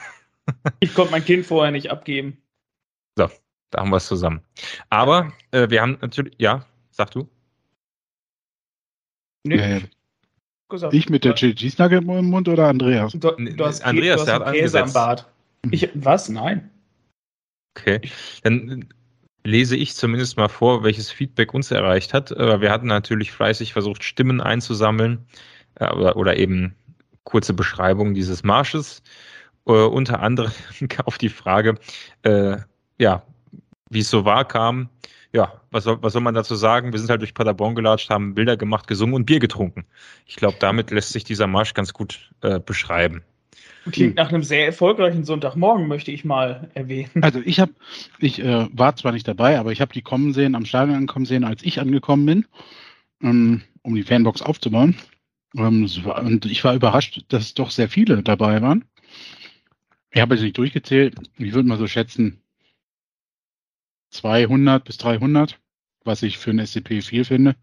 ich 0.81 0.95
konnte 0.95 1.13
mein 1.13 1.25
Kind 1.25 1.47
vorher 1.47 1.73
nicht 1.73 1.91
abgeben. 1.91 2.37
So, 3.17 3.31
da 3.71 3.81
haben 3.81 3.91
wir 3.91 3.97
es 3.97 4.07
zusammen. 4.07 4.43
Aber 4.91 5.33
äh, 5.51 5.71
wir 5.71 5.81
haben 5.81 5.97
natürlich, 6.01 6.35
ja, 6.39 6.67
sag 6.91 7.11
du. 7.13 7.29
Nö. 9.45 9.57
Ja, 9.57 9.79
ja. 9.79 9.81
Ich 10.91 11.09
mit 11.09 11.25
der 11.25 11.33
GG-Snugget 11.33 12.03
im 12.03 12.27
Mund 12.27 12.49
oder 12.49 12.69
Andreas? 12.69 13.13
Du, 13.13 13.31
du 13.31 13.65
hast, 13.65 13.83
Andreas, 13.83 14.17
du 14.17 14.21
hast 14.33 14.41
der 14.41 14.47
hat 14.47 14.55
Käse 14.55 14.83
am 14.83 14.93
Bart. 14.93 15.31
Ich, 15.71 15.89
was? 15.95 16.29
Nein. 16.29 16.71
Okay, 17.79 18.01
dann 18.43 18.89
lese 19.45 19.77
ich 19.77 19.95
zumindest 19.95 20.37
mal 20.37 20.49
vor, 20.49 20.83
welches 20.83 21.11
Feedback 21.11 21.55
uns 21.55 21.71
erreicht 21.71 22.13
hat. 22.13 22.33
Äh, 22.33 22.61
wir 22.61 22.73
hatten 22.73 22.89
natürlich 22.89 23.31
fleißig 23.31 23.73
versucht, 23.73 24.03
Stimmen 24.03 24.41
einzusammeln 24.41 25.25
oder, 25.81 26.17
oder 26.17 26.37
eben 26.37 26.75
kurze 27.25 27.55
Beschreibung 27.55 28.15
dieses 28.15 28.43
Marsches. 28.45 29.03
Äh, 29.67 29.73
unter 29.73 30.21
anderem 30.21 30.53
auf 31.05 31.19
die 31.19 31.29
Frage, 31.29 31.77
äh, 32.23 32.57
ja, 32.99 33.23
wie 33.91 34.01
es 34.01 34.11
so 34.11 34.25
war, 34.25 34.47
kam, 34.47 34.89
ja, 35.33 35.61
was 35.71 35.85
soll, 35.85 35.99
was 36.03 36.13
soll 36.13 36.23
man 36.23 36.35
dazu 36.35 36.55
sagen? 36.55 36.93
Wir 36.93 36.99
sind 36.99 37.11
halt 37.11 37.21
durch 37.21 37.35
Paderborn 37.35 37.75
gelatscht, 37.75 38.11
haben 38.11 38.35
Bilder 38.35 38.57
gemacht, 38.57 38.87
gesungen 38.87 39.15
und 39.15 39.27
Bier 39.27 39.39
getrunken. 39.39 39.85
Ich 40.25 40.37
glaube, 40.37 40.57
damit 40.61 40.91
lässt 40.91 41.13
sich 41.13 41.25
dieser 41.25 41.47
Marsch 41.47 41.75
ganz 41.75 41.93
gut 41.93 42.31
äh, 42.43 42.59
beschreiben. 42.59 43.23
Klingt 43.93 44.17
nach 44.17 44.31
einem 44.31 44.43
sehr 44.43 44.67
erfolgreichen 44.67 45.25
Sonntagmorgen, 45.25 45.87
möchte 45.87 46.11
ich 46.11 46.25
mal 46.25 46.71
erwähnen. 46.75 47.11
Also 47.21 47.41
ich 47.45 47.61
habe, 47.61 47.73
ich 48.19 48.43
äh, 48.43 48.67
war 48.73 48.97
zwar 48.97 49.13
nicht 49.13 49.29
dabei, 49.29 49.59
aber 49.61 49.71
ich 49.71 49.81
habe 49.81 49.93
die 49.93 50.03
kommen 50.03 50.33
sehen, 50.33 50.57
am 50.57 50.65
Stadion 50.65 50.97
ankommen 50.97 51.25
sehen, 51.25 51.45
als 51.45 51.63
ich 51.63 51.81
angekommen 51.81 52.27
bin, 52.27 52.47
ähm, 53.23 53.63
um 53.83 53.95
die 53.95 54.03
Fanbox 54.03 54.43
aufzubauen. 54.43 54.97
Ähm, 55.57 55.89
und 56.05 56.47
ich 56.47 56.65
war 56.65 56.75
überrascht, 56.75 57.25
dass 57.29 57.55
doch 57.55 57.71
sehr 57.71 57.89
viele 57.89 58.23
dabei 58.23 58.61
waren. 58.63 58.85
Ich 60.11 60.21
habe 60.21 60.35
jetzt 60.35 60.43
nicht 60.43 60.59
durchgezählt. 60.59 61.17
Ich 61.39 61.53
würde 61.53 61.69
mal 61.69 61.79
so 61.79 61.87
schätzen 61.87 62.43
200 64.11 64.85
bis 64.85 64.99
300, 64.99 65.59
was 66.05 66.23
ich 66.23 66.39
für 66.39 66.51
ein 66.51 66.65
SCP 66.65 67.03
viel 67.03 67.25
finde. 67.25 67.57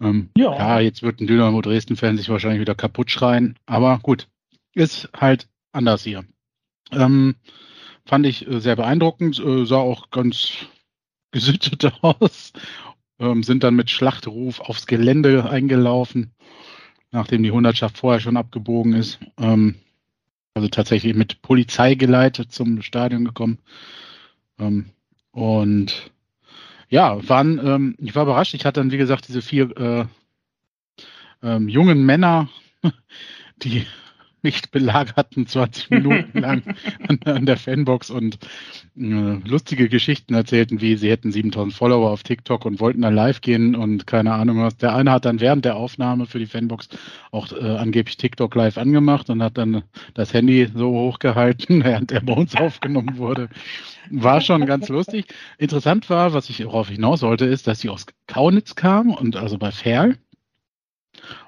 Ähm, 0.00 0.30
ja. 0.36 0.54
ja, 0.54 0.80
jetzt 0.80 1.02
wird 1.02 1.20
ein 1.20 1.26
Dynamo 1.26 1.60
Dresden-Fan 1.60 2.18
sich 2.18 2.28
wahrscheinlich 2.28 2.60
wieder 2.60 2.74
kaputt 2.74 3.10
schreien. 3.10 3.58
Aber 3.66 3.98
gut, 4.02 4.28
ist 4.74 5.08
halt 5.14 5.48
anders 5.72 6.04
hier. 6.04 6.24
Ähm, 6.92 7.36
fand 8.04 8.26
ich 8.26 8.46
äh, 8.46 8.60
sehr 8.60 8.76
beeindruckend, 8.76 9.38
äh, 9.38 9.64
sah 9.64 9.76
auch 9.76 10.10
ganz 10.10 10.52
gesittet 11.30 11.92
aus. 12.02 12.52
Ähm, 13.18 13.42
sind 13.42 13.64
dann 13.64 13.74
mit 13.74 13.90
Schlachtruf 13.90 14.60
aufs 14.60 14.86
Gelände 14.86 15.48
eingelaufen 15.48 16.34
nachdem 17.12 17.42
die 17.42 17.50
Hundertschaft 17.50 17.98
vorher 17.98 18.20
schon 18.20 18.36
abgebogen 18.36 18.94
ist. 18.94 19.18
Ähm, 19.38 19.76
also 20.54 20.68
tatsächlich 20.68 21.14
mit 21.14 21.42
Polizei 21.42 21.94
geleitet 21.94 22.52
zum 22.52 22.82
Stadion 22.82 23.24
gekommen. 23.24 23.58
Ähm, 24.58 24.86
und 25.30 26.10
ja, 26.88 27.28
waren, 27.28 27.58
ähm, 27.58 27.96
ich 27.98 28.14
war 28.14 28.22
überrascht. 28.22 28.54
Ich 28.54 28.64
hatte 28.64 28.80
dann, 28.80 28.90
wie 28.90 28.96
gesagt, 28.96 29.28
diese 29.28 29.42
vier 29.42 29.76
äh, 29.76 30.04
ähm, 31.42 31.68
jungen 31.68 32.06
Männer, 32.06 32.48
die 33.62 33.86
mich 34.42 34.70
belagerten 34.70 35.46
20 35.46 35.90
Minuten 35.90 36.38
lang 36.40 36.62
an, 37.08 37.18
an, 37.24 37.46
der 37.46 37.56
Fanbox 37.56 38.10
und 38.10 38.38
äh, 38.96 39.00
lustige 39.00 39.88
Geschichten 39.88 40.34
erzählten, 40.34 40.80
wie 40.80 40.96
sie 40.96 41.10
hätten 41.10 41.32
7000 41.32 41.74
Follower 41.74 42.10
auf 42.10 42.22
TikTok 42.22 42.64
und 42.64 42.80
wollten 42.80 43.02
dann 43.02 43.14
live 43.14 43.40
gehen 43.40 43.74
und 43.74 44.06
keine 44.06 44.32
Ahnung 44.34 44.62
was. 44.62 44.76
Der 44.76 44.94
eine 44.94 45.12
hat 45.12 45.24
dann 45.24 45.40
während 45.40 45.64
der 45.64 45.76
Aufnahme 45.76 46.26
für 46.26 46.38
die 46.38 46.46
Fanbox 46.46 46.88
auch 47.30 47.50
äh, 47.52 47.76
angeblich 47.76 48.16
TikTok 48.16 48.54
live 48.54 48.78
angemacht 48.78 49.30
und 49.30 49.42
hat 49.42 49.58
dann 49.58 49.82
das 50.14 50.32
Handy 50.32 50.68
so 50.74 50.90
hochgehalten, 50.90 51.84
während 51.84 52.12
er 52.12 52.20
bei 52.20 52.34
uns 52.34 52.54
aufgenommen 52.54 53.18
wurde. 53.18 53.48
War 54.10 54.40
schon 54.40 54.66
ganz 54.66 54.88
lustig. 54.88 55.26
Interessant 55.58 56.08
war, 56.10 56.32
was 56.32 56.48
ich 56.48 56.58
darauf 56.58 56.88
hinaus 56.88 57.22
wollte, 57.22 57.46
ist, 57.46 57.66
dass 57.66 57.80
sie 57.80 57.88
aus 57.88 58.06
Kaunitz 58.28 58.76
kam 58.76 59.10
und 59.10 59.36
also 59.36 59.58
bei 59.58 59.72
Ferl 59.72 60.16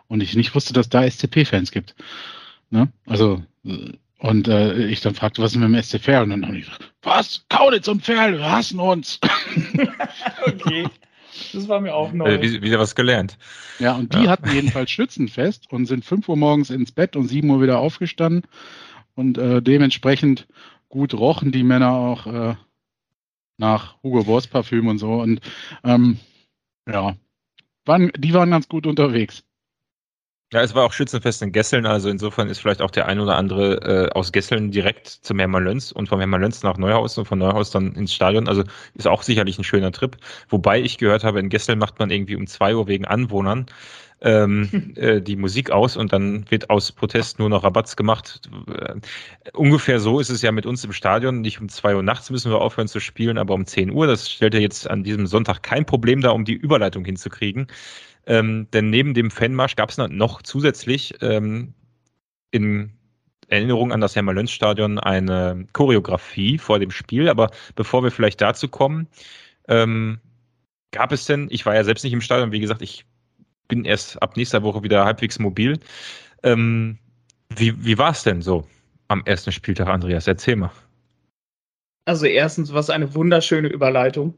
und 0.08 0.22
ich 0.22 0.34
nicht 0.34 0.54
wusste, 0.54 0.72
dass 0.72 0.88
da 0.88 1.08
SCP-Fans 1.08 1.70
gibt. 1.70 1.94
Ne? 2.70 2.92
Also, 3.06 3.42
und 4.18 4.48
äh, 4.48 4.86
ich 4.86 5.00
dann 5.00 5.14
fragte, 5.14 5.42
was 5.42 5.52
ist 5.52 5.58
mit 5.58 5.68
dem 5.68 5.82
SCFR? 5.82 6.22
Und 6.22 6.30
dann 6.30 6.46
haben 6.46 6.54
die 6.54 6.60
gesagt, 6.60 6.92
was? 7.02 7.44
Kaunitz 7.48 7.88
und 7.88 8.04
Ferl, 8.04 8.38
wir 8.38 8.50
hassen 8.50 8.80
uns. 8.80 9.20
okay. 10.46 10.86
Das 11.52 11.68
war 11.68 11.80
mir 11.80 11.94
auch 11.94 12.12
neu. 12.12 12.34
Äh, 12.34 12.62
wieder 12.62 12.78
was 12.78 12.94
gelernt. 12.94 13.38
Ja, 13.78 13.94
und 13.94 14.14
die 14.14 14.24
ja. 14.24 14.30
hatten 14.30 14.50
jedenfalls 14.50 14.90
Schützenfest 14.90 15.70
und 15.70 15.86
sind 15.86 16.04
5 16.04 16.28
Uhr 16.28 16.36
morgens 16.36 16.70
ins 16.70 16.90
Bett 16.90 17.14
und 17.14 17.28
7 17.28 17.48
Uhr 17.48 17.62
wieder 17.62 17.78
aufgestanden. 17.78 18.42
Und 19.14 19.38
äh, 19.38 19.62
dementsprechend 19.62 20.48
gut 20.88 21.14
rochen 21.14 21.52
die 21.52 21.62
Männer 21.62 21.92
auch 21.92 22.26
äh, 22.26 22.54
nach 23.56 24.02
Hugo 24.02 24.24
Boss 24.24 24.46
Parfüm 24.46 24.88
und 24.88 24.98
so. 24.98 25.20
Und 25.20 25.40
ähm, 25.84 26.18
ja, 26.88 27.16
waren, 27.84 28.10
die 28.16 28.34
waren 28.34 28.50
ganz 28.50 28.68
gut 28.68 28.86
unterwegs. 28.86 29.44
Ja, 30.50 30.62
es 30.62 30.74
war 30.74 30.86
auch 30.86 30.94
Schützenfest 30.94 31.42
in 31.42 31.52
Gesseln, 31.52 31.84
also 31.84 32.08
insofern 32.08 32.48
ist 32.48 32.58
vielleicht 32.58 32.80
auch 32.80 32.90
der 32.90 33.06
ein 33.06 33.20
oder 33.20 33.36
andere 33.36 34.08
äh, 34.08 34.10
aus 34.12 34.32
Gesseln 34.32 34.70
direkt 34.70 35.06
zum 35.06 35.38
Hermann-Löns 35.38 35.92
und 35.92 36.08
vom 36.08 36.20
Hermann-Löns 36.20 36.62
nach 36.62 36.78
Neuhaus 36.78 37.18
und 37.18 37.26
von 37.26 37.38
Neuhaus 37.38 37.70
dann 37.70 37.92
ins 37.92 38.14
Stadion. 38.14 38.48
Also 38.48 38.64
ist 38.94 39.06
auch 39.06 39.22
sicherlich 39.22 39.58
ein 39.58 39.64
schöner 39.64 39.92
Trip. 39.92 40.16
Wobei 40.48 40.80
ich 40.80 40.96
gehört 40.96 41.22
habe, 41.22 41.38
in 41.40 41.50
Gesseln 41.50 41.78
macht 41.78 41.98
man 41.98 42.10
irgendwie 42.10 42.34
um 42.34 42.46
zwei 42.46 42.74
Uhr 42.74 42.86
wegen 42.88 43.04
Anwohnern 43.04 43.66
ähm, 44.22 44.92
äh, 44.96 45.20
die 45.20 45.36
Musik 45.36 45.70
aus 45.70 45.98
und 45.98 46.14
dann 46.14 46.50
wird 46.50 46.70
aus 46.70 46.92
Protest 46.92 47.38
nur 47.38 47.50
noch 47.50 47.62
Rabatz 47.62 47.94
gemacht. 47.96 48.48
Äh, 48.68 48.94
ungefähr 49.52 50.00
so 50.00 50.18
ist 50.18 50.30
es 50.30 50.40
ja 50.40 50.50
mit 50.50 50.64
uns 50.64 50.82
im 50.84 50.92
Stadion. 50.92 51.42
Nicht 51.42 51.60
um 51.60 51.68
zwei 51.68 51.94
Uhr 51.94 52.02
nachts 52.02 52.30
müssen 52.30 52.50
wir 52.50 52.60
aufhören 52.62 52.88
zu 52.88 53.00
spielen, 53.00 53.38
aber 53.38 53.52
um 53.52 53.66
zehn 53.66 53.90
Uhr. 53.90 54.06
Das 54.06 54.30
stellt 54.30 54.54
ja 54.54 54.60
jetzt 54.60 54.88
an 54.88 55.04
diesem 55.04 55.26
Sonntag 55.26 55.62
kein 55.62 55.84
Problem 55.84 56.22
dar, 56.22 56.34
um 56.34 56.44
die 56.46 56.54
Überleitung 56.54 57.04
hinzukriegen. 57.04 57.68
Ähm, 58.28 58.68
denn 58.72 58.90
neben 58.90 59.14
dem 59.14 59.30
Fanmarsch 59.30 59.74
gab 59.74 59.88
es 59.88 59.96
noch 59.96 60.42
zusätzlich 60.42 61.14
ähm, 61.22 61.72
in 62.50 62.92
Erinnerung 63.48 63.90
an 63.90 64.02
das 64.02 64.14
Hermann-Löns-Stadion 64.14 64.98
eine 64.98 65.66
Choreografie 65.72 66.58
vor 66.58 66.78
dem 66.78 66.90
Spiel. 66.90 67.30
Aber 67.30 67.50
bevor 67.74 68.04
wir 68.04 68.10
vielleicht 68.10 68.42
dazu 68.42 68.68
kommen, 68.68 69.08
ähm, 69.66 70.20
gab 70.90 71.10
es 71.10 71.24
denn, 71.24 71.48
ich 71.50 71.64
war 71.64 71.74
ja 71.74 71.84
selbst 71.84 72.04
nicht 72.04 72.12
im 72.12 72.20
Stadion, 72.20 72.52
wie 72.52 72.60
gesagt, 72.60 72.82
ich 72.82 73.06
bin 73.66 73.86
erst 73.86 74.22
ab 74.22 74.36
nächster 74.36 74.62
Woche 74.62 74.82
wieder 74.82 75.06
halbwegs 75.06 75.38
mobil. 75.38 75.78
Ähm, 76.42 76.98
wie 77.56 77.82
wie 77.82 77.96
war 77.96 78.10
es 78.10 78.22
denn 78.22 78.42
so 78.42 78.68
am 79.08 79.22
ersten 79.24 79.52
Spieltag, 79.52 79.88
Andreas? 79.88 80.26
Erzähl 80.26 80.56
mal. 80.56 80.70
Also 82.04 82.26
erstens, 82.26 82.74
was 82.74 82.90
eine 82.90 83.14
wunderschöne 83.14 83.68
Überleitung. 83.68 84.34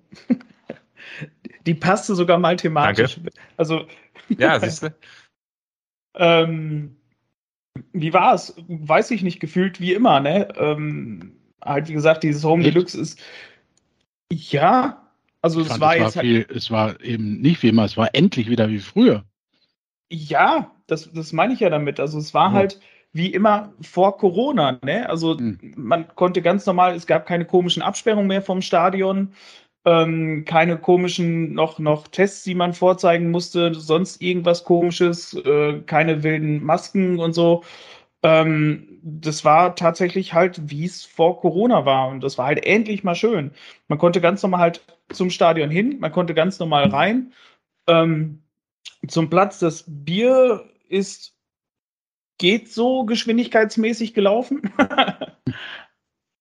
Die 1.67 1.75
passte 1.75 2.15
sogar 2.15 2.39
mal 2.39 2.57
thematisch. 2.57 3.17
Danke. 3.17 3.31
Also. 3.57 3.87
Ja, 4.39 4.59
siehst 4.61 4.83
du? 4.83 4.95
ähm, 6.15 6.97
wie 7.93 8.13
war 8.13 8.35
es? 8.35 8.55
Weiß 8.69 9.11
ich 9.11 9.23
nicht, 9.23 9.41
gefühlt 9.41 9.81
wie 9.81 9.93
immer, 9.93 10.21
ne? 10.21 10.49
Ähm, 10.57 11.37
halt, 11.63 11.89
wie 11.89 11.93
gesagt, 11.93 12.23
dieses 12.23 12.45
Home? 12.45 12.63
Deluxe 12.63 13.01
ist. 13.01 13.21
Ja, 14.33 15.11
also 15.43 15.61
es 15.61 15.69
war 15.69 15.77
es, 15.77 15.81
war 15.81 15.97
jetzt 15.97 16.17
halt, 16.17 16.27
viel, 16.27 16.47
es 16.55 16.71
war 16.71 17.01
eben 17.03 17.41
nicht 17.41 17.63
wie 17.63 17.69
immer, 17.69 17.85
es 17.85 17.97
war 17.97 18.15
endlich 18.15 18.49
wieder 18.49 18.69
wie 18.69 18.79
früher. 18.79 19.25
Ja, 20.13 20.71
das, 20.87 21.13
das 21.13 21.33
meine 21.33 21.55
ich 21.55 21.61
ja 21.61 21.71
damit. 21.71 22.01
Also 22.01 22.19
es 22.19 22.35
war 22.35 22.51
Ja. 22.51 22.55
halt 22.55 22.81
wie 23.13 23.33
immer 23.33 23.73
vor 23.81 24.19
Corona, 24.19 24.79
ne? 24.85 25.09
Also 25.09 25.39
Hm. 25.39 25.59
man 25.77 26.15
konnte 26.15 26.43
ganz 26.43 26.67
normal, 26.67 26.95
es 26.95 27.07
gab 27.07 27.27
keine 27.27 27.45
komischen 27.45 27.83
Absperrungen 27.83 28.29
mehr 28.29 28.43
vom 28.43 28.63
Stadion, 28.63 29.33
ähm, 29.85 30.45
keine 30.45 30.79
komischen 30.79 31.55
noch, 31.55 31.79
noch 31.79 32.09
Tests, 32.09 32.45
die 32.45 32.55
man 32.55 32.75
vorzeigen 32.75 33.31
musste, 33.31 33.75
sonst 33.75 34.21
irgendwas 34.21 34.65
komisches, 34.65 35.35
äh, 35.35 35.81
keine 35.87 36.23
wilden 36.23 36.63
Masken 36.65 37.19
und 37.19 37.33
so. 37.33 37.65
Ähm, 38.23 39.01
das 39.03 39.45
war 39.45 39.75
tatsächlich 39.77 40.35
halt, 40.35 40.71
wie 40.71 40.85
es 40.85 41.05
vor 41.05 41.41
Corona 41.41 41.87
war. 41.87 42.09
Und 42.09 42.23
das 42.23 42.37
war 42.39 42.47
halt 42.47 42.65
endlich 42.67 43.05
mal 43.05 43.15
schön. 43.15 43.53
Man 43.89 43.99
konnte 43.99 44.21
ganz 44.21 44.43
normal 44.43 44.61
halt 44.61 44.83
zum 45.11 45.31
Stadion 45.31 45.71
hin, 45.71 45.99
man 46.01 46.13
konnte 46.13 46.35
ganz 46.35 46.59
normal 46.59 46.89
rein. 46.89 47.33
Ähm, 47.87 48.43
zum 49.09 49.31
Platz, 49.31 49.59
das 49.59 49.85
Bier 49.87 50.65
ist, 50.89 51.35
geht 52.39 52.71
so 52.71 53.05
geschwindigkeitsmäßig 53.05 54.15
gelaufen. 54.15 54.63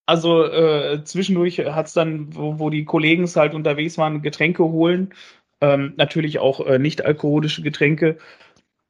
also 0.10 0.44
äh, 0.44 1.04
zwischendurch 1.04 1.60
hat 1.60 1.86
es 1.86 1.94
dann, 1.94 2.36
wo, 2.36 2.58
wo 2.58 2.70
die 2.72 2.84
Kollegen 2.84 3.24
es 3.24 3.36
halt 3.36 3.54
unterwegs 3.54 3.98
waren, 3.98 4.24
Getränke 4.24 4.64
holen. 4.64 5.14
Ähm, 5.62 5.94
natürlich 5.98 6.40
auch 6.40 6.66
äh, 6.66 6.80
nicht 6.80 7.06
alkoholische 7.06 7.62
Getränke. 7.62 8.18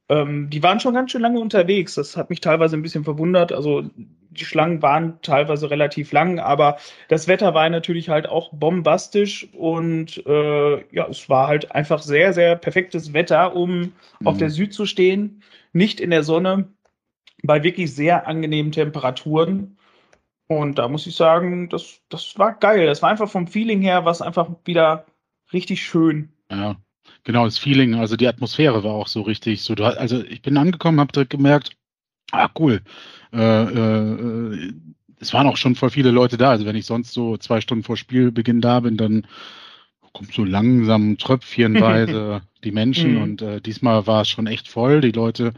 Ähm, 0.08 0.48
die 0.50 0.62
waren 0.62 0.80
schon 0.80 0.94
ganz 0.94 1.10
schön 1.10 1.20
lange 1.20 1.38
unterwegs. 1.38 1.94
Das 1.94 2.16
hat 2.16 2.30
mich 2.30 2.40
teilweise 2.40 2.76
ein 2.76 2.82
bisschen 2.82 3.04
verwundert. 3.04 3.52
Also 3.52 3.84
die 4.30 4.44
Schlangen 4.44 4.80
waren 4.80 5.20
teilweise 5.22 5.70
relativ 5.70 6.12
lang, 6.12 6.38
aber 6.38 6.78
das 7.08 7.28
Wetter 7.28 7.52
war 7.52 7.68
natürlich 7.68 8.08
halt 8.08 8.28
auch 8.28 8.50
bombastisch 8.52 9.48
und 9.52 10.24
äh, 10.26 10.94
ja, 10.94 11.06
es 11.08 11.28
war 11.28 11.48
halt 11.48 11.72
einfach 11.72 12.00
sehr, 12.00 12.32
sehr 12.32 12.56
perfektes 12.56 13.12
Wetter, 13.12 13.54
um 13.54 13.92
auf 14.24 14.36
Mhm. 14.36 14.38
der 14.38 14.50
Süd 14.50 14.72
zu 14.72 14.86
stehen, 14.86 15.42
nicht 15.72 16.00
in 16.00 16.10
der 16.10 16.22
Sonne, 16.22 16.68
bei 17.42 17.62
wirklich 17.62 17.94
sehr 17.94 18.26
angenehmen 18.26 18.72
Temperaturen. 18.72 19.76
Und 20.50 20.78
da 20.78 20.88
muss 20.88 21.06
ich 21.06 21.14
sagen, 21.14 21.68
das, 21.68 22.00
das 22.08 22.36
war 22.36 22.54
geil. 22.54 22.86
Das 22.86 23.02
war 23.02 23.10
einfach 23.10 23.30
vom 23.30 23.46
Feeling 23.46 23.82
her, 23.82 24.04
was 24.04 24.20
einfach 24.20 24.50
wieder 24.64 25.06
richtig 25.52 25.80
schön. 25.84 26.32
Ja, 26.50 26.74
genau, 27.22 27.44
das 27.44 27.56
Feeling, 27.56 27.94
also 27.94 28.16
die 28.16 28.26
Atmosphäre 28.26 28.82
war 28.82 28.94
auch 28.94 29.06
so 29.06 29.22
richtig. 29.22 29.62
So, 29.62 29.76
du, 29.76 29.84
also 29.84 30.24
ich 30.24 30.42
bin 30.42 30.56
angekommen, 30.56 30.98
habe 30.98 31.12
direkt 31.12 31.30
gemerkt, 31.30 31.76
ah, 32.32 32.48
cool. 32.58 32.82
Äh, 33.32 33.62
äh, 33.62 34.72
es 35.20 35.32
waren 35.32 35.46
auch 35.46 35.56
schon 35.56 35.76
voll 35.76 35.90
viele 35.90 36.10
Leute 36.10 36.36
da. 36.36 36.50
Also 36.50 36.66
wenn 36.66 36.74
ich 36.74 36.86
sonst 36.86 37.12
so 37.12 37.36
zwei 37.36 37.60
Stunden 37.60 37.84
vor 37.84 37.96
Spielbeginn 37.96 38.60
da 38.60 38.80
bin, 38.80 38.96
dann 38.96 39.28
kommt 40.12 40.34
so 40.34 40.44
langsam 40.44 41.16
tröpfchenweise 41.16 42.42
die 42.64 42.72
Menschen 42.72 43.14
Mhm. 43.14 43.22
und 43.22 43.42
äh, 43.42 43.60
diesmal 43.60 44.08
war 44.08 44.22
es 44.22 44.28
schon 44.28 44.48
echt 44.48 44.66
voll. 44.66 45.00
Die 45.00 45.12
Leute 45.12 45.52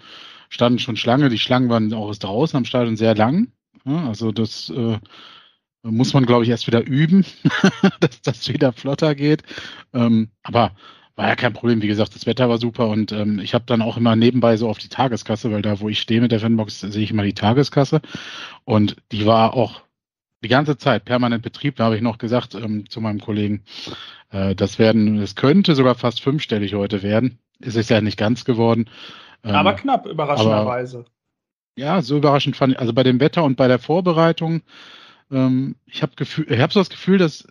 standen 0.50 0.78
schon 0.78 0.98
Schlange. 0.98 1.30
Die 1.30 1.38
Schlangen 1.38 1.70
waren 1.70 1.94
auch 1.94 2.14
draußen 2.14 2.58
am 2.58 2.66
Stadion 2.66 2.98
sehr 2.98 3.14
lang. 3.14 3.52
Ja, 3.84 4.08
also 4.08 4.32
das 4.32 4.70
äh, 4.70 4.98
muss 5.82 6.14
man, 6.14 6.26
glaube 6.26 6.44
ich, 6.44 6.50
erst 6.50 6.66
wieder 6.66 6.86
üben, 6.86 7.24
dass 8.00 8.22
das 8.22 8.48
wieder 8.48 8.72
flotter 8.72 9.14
geht. 9.14 9.42
Ähm, 9.92 10.30
aber 10.42 10.72
war 11.16 11.28
ja 11.28 11.36
kein 11.36 11.52
Problem. 11.52 11.82
Wie 11.82 11.88
gesagt, 11.88 12.14
das 12.14 12.26
Wetter 12.26 12.48
war 12.48 12.58
super 12.58 12.88
und 12.88 13.12
ähm, 13.12 13.38
ich 13.38 13.54
habe 13.54 13.64
dann 13.66 13.82
auch 13.82 13.96
immer 13.96 14.16
nebenbei 14.16 14.56
so 14.56 14.68
auf 14.68 14.78
die 14.78 14.88
Tageskasse, 14.88 15.52
weil 15.52 15.62
da, 15.62 15.80
wo 15.80 15.88
ich 15.88 16.00
stehe 16.00 16.20
mit 16.20 16.32
der 16.32 16.40
Fanbox, 16.40 16.80
sehe 16.80 17.02
ich 17.02 17.10
immer 17.10 17.24
die 17.24 17.34
Tageskasse 17.34 18.00
und 18.64 18.96
die 19.12 19.26
war 19.26 19.54
auch 19.54 19.82
die 20.42 20.48
ganze 20.48 20.76
Zeit 20.76 21.04
permanent 21.04 21.42
Betrieb. 21.42 21.76
Da 21.76 21.84
habe 21.84 21.96
ich 21.96 22.02
noch 22.02 22.18
gesagt 22.18 22.54
ähm, 22.54 22.88
zu 22.88 23.00
meinem 23.00 23.20
Kollegen, 23.20 23.62
äh, 24.30 24.54
das 24.54 24.78
werden, 24.78 25.18
es 25.18 25.36
könnte 25.36 25.74
sogar 25.74 25.94
fast 25.94 26.22
fünfstellig 26.22 26.74
heute 26.74 27.02
werden. 27.02 27.38
Ist 27.60 27.76
es 27.76 27.88
ja 27.88 28.00
nicht 28.00 28.18
ganz 28.18 28.44
geworden. 28.44 28.88
Ähm, 29.44 29.54
aber 29.54 29.74
knapp, 29.74 30.06
überraschenderweise. 30.06 31.04
Ja, 31.76 32.02
so 32.02 32.16
überraschend 32.18 32.56
fand 32.56 32.74
ich, 32.74 32.78
also 32.78 32.92
bei 32.92 33.02
dem 33.02 33.20
Wetter 33.20 33.44
und 33.44 33.56
bei 33.56 33.68
der 33.68 33.78
Vorbereitung, 33.78 34.62
ähm, 35.30 35.76
ich 35.86 36.02
habe 36.02 36.12
habe 36.22 36.72
so 36.72 36.80
das 36.80 36.90
Gefühl, 36.90 37.18
dass 37.18 37.46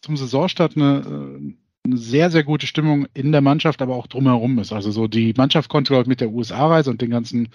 zum 0.00 0.16
Saisonstart 0.16 0.76
eine, 0.76 1.00
äh, 1.00 1.54
eine 1.86 1.96
sehr, 1.96 2.30
sehr 2.30 2.44
gute 2.44 2.66
Stimmung 2.66 3.06
in 3.14 3.32
der 3.32 3.40
Mannschaft, 3.40 3.82
aber 3.82 3.94
auch 3.94 4.06
drumherum 4.06 4.58
ist. 4.58 4.72
Also 4.72 4.90
so 4.90 5.06
die 5.08 5.34
Mannschaft 5.36 5.68
konnte 5.68 5.90
glaube 5.92 6.02
ich, 6.02 6.08
mit 6.08 6.20
der 6.20 6.30
USA-Reise 6.30 6.90
und 6.90 7.00
den 7.00 7.10
ganzen 7.10 7.48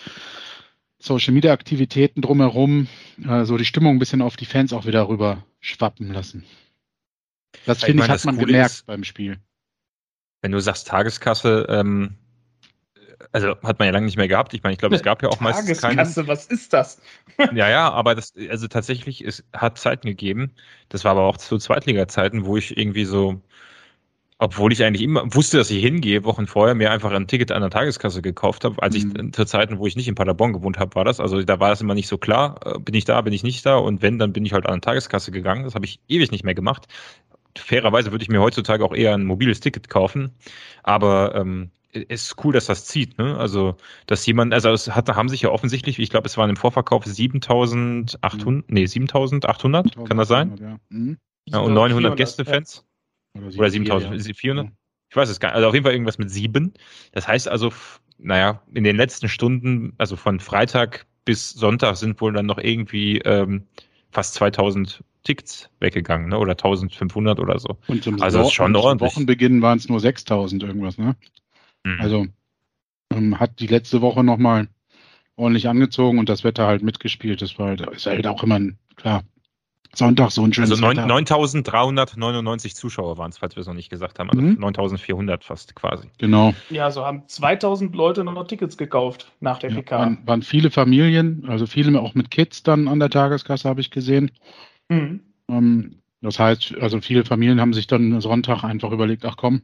Social 1.00 1.34
Media 1.34 1.52
Aktivitäten 1.54 2.22
drumherum 2.22 2.88
äh, 3.28 3.46
so 3.46 3.58
die 3.58 3.66
Stimmung 3.66 3.96
ein 3.96 4.00
bisschen 4.00 4.22
auf 4.22 4.38
die 4.38 4.46
Fans 4.46 4.74
auch 4.74 4.86
wieder 4.86 5.08
rüber 5.08 5.46
schwappen 5.60 6.12
lassen. 6.12 6.46
Das 7.66 7.80
ich 7.80 7.86
finde 7.86 8.04
ich, 8.04 8.08
meine, 8.08 8.20
hat 8.20 8.26
man 8.26 8.38
gemerkt 8.38 8.72
ist- 8.72 8.86
beim 8.86 9.04
Spiel. 9.04 9.38
Wenn 10.42 10.52
du 10.52 10.60
sagst 10.60 10.88
Tageskasse, 10.88 11.66
ähm, 11.70 12.16
also 13.32 13.56
hat 13.64 13.80
man 13.80 13.88
ja 13.88 13.92
lange 13.94 14.06
nicht 14.06 14.18
mehr 14.18 14.28
gehabt. 14.28 14.54
Ich 14.54 14.64
meine, 14.64 14.74
ich 14.74 14.80
glaube, 14.80 14.96
es 14.96 15.04
gab 15.04 15.22
ja 15.24 15.30
auch 15.30 15.40
meistens 15.40 15.82
keine. 15.82 15.96
Tageskasse, 15.98 16.28
was 16.28 16.46
ist 16.48 16.74
das? 16.74 17.02
Ja, 17.54 17.70
ja, 17.70 17.92
aber 17.92 18.16
das, 18.16 18.34
also 18.50 18.68
tatsächlich, 18.68 19.22
es 19.26 19.44
hat 19.54 19.78
Zeiten 19.78 20.08
gegeben. 20.08 20.54
Das 20.90 21.04
war 21.04 21.12
aber 21.12 21.24
auch 21.24 21.38
zu 21.38 21.58
Zweitliga-Zeiten, 21.58 22.46
wo 22.46 22.58
ich 22.58 22.78
irgendwie 22.78 23.06
so, 23.06 23.42
obwohl 24.38 24.74
ich 24.74 24.84
eigentlich 24.84 25.02
immer 25.04 25.34
wusste, 25.34 25.58
dass 25.58 25.72
ich 25.72 25.82
hingehe, 25.82 26.26
Wochen 26.26 26.46
vorher, 26.48 26.76
mir 26.76 26.92
einfach 26.92 27.12
ein 27.12 27.28
Ticket 27.28 27.52
an 27.54 27.62
der 27.62 27.70
Tageskasse 27.70 28.22
gekauft 28.22 28.66
habe. 28.66 28.82
Als 28.82 28.96
Mhm. 28.96 29.28
ich 29.28 29.34
zu 29.34 29.46
Zeiten, 29.46 29.80
wo 29.80 29.88
ich 29.88 29.96
nicht 29.96 30.08
in 30.10 30.16
Paderborn 30.16 30.52
gewohnt 30.54 30.78
habe, 30.78 30.94
war 30.96 31.06
das. 31.06 31.20
Also 31.22 31.42
da 31.44 31.60
war 31.62 31.72
es 31.72 31.82
immer 31.82 31.94
nicht 31.94 32.08
so 32.10 32.18
klar, 32.18 32.60
äh, 32.66 32.80
bin 32.80 32.96
ich 32.96 33.06
da, 33.06 33.22
bin 33.22 33.32
ich 33.34 33.44
nicht 33.44 33.66
da. 33.66 33.78
Und 33.78 34.02
wenn, 34.02 34.20
dann 34.20 34.34
bin 34.34 34.46
ich 34.46 34.54
halt 34.54 34.66
an 34.66 34.74
der 34.76 34.82
Tageskasse 34.82 35.32
gegangen. 35.32 35.64
Das 35.64 35.76
habe 35.76 35.86
ich 35.86 36.00
ewig 36.10 36.32
nicht 36.32 36.44
mehr 36.44 36.56
gemacht. 36.56 36.88
Fairerweise 37.58 38.12
würde 38.12 38.24
ich 38.24 38.30
mir 38.30 38.42
heutzutage 38.42 38.84
auch 38.84 38.94
eher 38.94 39.14
ein 39.14 39.26
mobiles 39.26 39.62
Ticket 39.62 39.90
kaufen. 39.90 40.32
Aber 40.84 41.36
ähm, 41.36 41.72
ist 41.96 42.36
cool, 42.44 42.54
dass 42.54 42.66
das 42.66 42.86
zieht. 42.86 43.18
Ne? 43.18 43.38
Also, 43.38 43.78
dass 44.08 44.26
jemand, 44.26 44.54
also 44.54 44.70
es 44.70 44.94
hat, 44.96 45.10
haben 45.10 45.30
sich 45.30 45.42
ja 45.42 45.50
offensichtlich, 45.50 46.00
ich 46.00 46.10
glaube, 46.10 46.28
es 46.28 46.38
waren 46.38 46.50
im 46.50 46.56
Vorverkauf 46.56 47.06
7800, 47.06 48.70
nee, 48.70 48.86
7800, 48.86 49.96
kann 50.08 50.18
das 50.18 50.28
sein? 50.28 50.56
Ja. 50.60 50.78
Mhm. 50.90 51.18
Ja, 51.48 51.60
und 51.60 51.74
900 51.74 52.18
400, 52.18 52.18
Gästefans. 52.18 52.86
Oder 53.36 53.48
7.400, 53.48 53.70
7400? 54.20 54.38
400? 54.38 54.74
Ich 55.10 55.16
weiß 55.16 55.30
es 55.30 55.40
gar 55.40 55.50
nicht. 55.50 55.56
Also 55.56 55.68
auf 55.68 55.74
jeden 55.74 55.84
Fall 55.84 55.94
irgendwas 55.94 56.18
mit 56.18 56.32
sieben. 56.32 56.74
Das 57.12 57.28
heißt 57.28 57.48
also, 57.48 57.72
naja, 58.18 58.62
in 58.74 58.84
den 58.84 58.96
letzten 58.96 59.30
Stunden, 59.30 59.94
also 59.98 60.16
von 60.16 60.40
Freitag 60.40 61.06
bis 61.26 61.52
Sonntag 61.52 61.98
sind 61.98 62.20
wohl 62.22 62.34
dann 62.34 62.46
noch 62.46 62.58
irgendwie 62.58 63.20
ähm, 63.20 63.64
fast 64.12 64.34
2000 64.36 65.04
Tickets 65.24 65.70
weggegangen, 65.80 66.30
ne? 66.30 66.38
oder 66.38 66.52
1500 66.52 67.40
oder 67.40 67.60
so. 67.60 67.78
Und 67.88 68.04
zum, 68.04 68.22
Also 68.22 68.42
ist 68.42 68.54
schon 68.54 68.76
ordentlich. 68.76 69.12
Wochenbeginn 69.12 69.62
waren 69.62 69.78
es 69.78 69.90
nur 69.90 70.00
6000 70.00 70.64
irgendwas, 70.64 70.98
ne? 70.98 71.16
Mhm. 71.86 72.02
Also 72.02 72.28
ähm, 73.14 73.40
hat 73.40 73.60
die 73.60 73.68
letzte 73.68 74.02
Woche 74.02 74.24
nochmal 74.24 74.68
ordentlich 75.38 75.68
angezogen 75.70 76.18
und 76.20 76.28
das 76.30 76.44
Wetter 76.44 76.66
halt 76.68 76.82
mitgespielt. 76.84 77.42
Das 77.42 77.58
war 77.60 77.68
halt, 77.68 77.82
ist 77.82 78.06
halt 78.06 78.26
auch 78.28 78.44
immer 78.44 78.56
ein, 78.56 78.78
klar, 78.96 79.24
Sonntag 79.94 80.32
so 80.32 80.44
ein 80.44 80.52
schönes 80.54 80.72
Also 80.72 80.82
neun- 80.82 80.98
Wetter. 80.98 81.08
9399 81.08 82.76
Zuschauer 82.76 83.18
waren 83.18 83.30
es, 83.30 83.38
falls 83.38 83.56
wir 83.56 83.62
es 83.62 83.68
noch 83.68 83.74
nicht 83.74 83.90
gesagt 83.90 84.20
haben. 84.20 84.30
Also 84.30 84.42
Mhm. 84.42 84.58
9400 84.60 85.44
fast 85.44 85.76
quasi. 85.76 86.10
Genau. 86.18 86.54
Ja, 86.70 86.92
so 86.92 87.06
haben 87.06 87.24
2000 87.28 87.96
Leute 87.96 88.24
noch 88.24 88.48
Tickets 88.48 88.78
gekauft 88.78 89.32
nach 89.40 89.60
der 89.60 89.70
Ja, 89.70 89.78
PK. 89.78 90.00
waren, 90.00 90.18
waren 90.26 90.42
viele 90.42 90.72
Familien, 90.72 91.46
also 91.48 91.66
viele 91.68 92.02
auch 92.02 92.14
mit 92.16 92.32
Kids 92.32 92.64
dann 92.64 92.88
an 92.88 93.00
der 93.00 93.10
Tageskasse, 93.10 93.70
habe 93.70 93.82
ich 93.82 93.92
gesehen. 93.92 94.32
Mhm. 94.90 95.22
Ähm, 95.50 96.02
das 96.22 96.40
heißt, 96.40 96.76
also 96.82 97.00
viele 97.02 97.24
Familien 97.24 97.62
haben 97.62 97.74
sich 97.74 97.88
dann 97.88 98.20
Sonntag 98.20 98.64
einfach 98.64 98.92
überlegt, 98.92 99.26
ach 99.26 99.38
komm, 99.38 99.62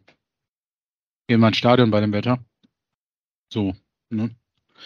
gehen 1.27 1.39
wir 1.39 1.47
ins 1.47 1.57
Stadion 1.57 1.91
bei 1.91 2.01
dem 2.01 2.13
Wetter. 2.13 2.39
So. 3.51 3.75
Ne? 4.09 4.31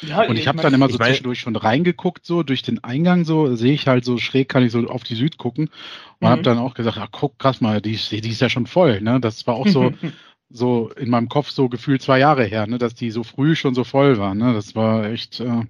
Ja, 0.02 0.24
Und 0.24 0.38
ich 0.38 0.48
habe 0.48 0.58
mein- 0.58 0.64
dann 0.64 0.74
immer 0.74 0.90
so 0.90 1.00
ich 1.00 1.06
zwischendurch 1.06 1.40
schon 1.40 1.56
reingeguckt, 1.56 2.26
so 2.26 2.44
durch 2.44 2.62
den 2.64 2.84
Eingang, 2.84 3.24
so 3.24 3.56
sehe 3.56 3.74
ich 3.74 3.88
halt 3.88 4.04
so 4.04 4.18
schräg, 4.18 4.50
kann 4.50 4.64
ich 4.64 4.72
so 4.72 4.88
auf 4.88 5.04
die 5.04 5.16
Süd 5.16 5.38
gucken 5.38 5.70
und 6.20 6.28
Mhm. 6.28 6.32
habe 6.32 6.42
dann 6.42 6.58
auch 6.58 6.74
gesagt, 6.74 6.98
ach 6.98 7.10
guck, 7.12 7.40
krass 7.40 7.62
mal, 7.62 7.82
die, 7.82 7.94
ist- 7.94 8.12
die 8.12 8.20
ist 8.30 8.42
ja 8.42 8.50
schon 8.50 8.68
voll. 8.68 9.00
Ne? 9.02 9.20
Das 9.22 9.48
war 9.48 9.56
auch 9.56 9.68
so, 9.68 9.94
so 10.50 10.90
in 10.92 11.10
meinem 11.10 11.30
Kopf 11.30 11.50
so 11.50 11.70
gefühlt 11.70 12.02
zwei 12.02 12.20
Jahre 12.20 12.44
her, 12.46 12.68
ne? 12.68 12.78
dass 12.78 12.94
die 12.96 13.10
so 13.12 13.24
früh 13.24 13.56
schon 13.56 13.74
so 13.74 13.84
voll 13.86 14.18
war. 14.18 14.36
Ne? 14.36 14.54
Das 14.54 14.76
war 14.76 15.06
echt 15.06 15.40
äh, 15.40 15.64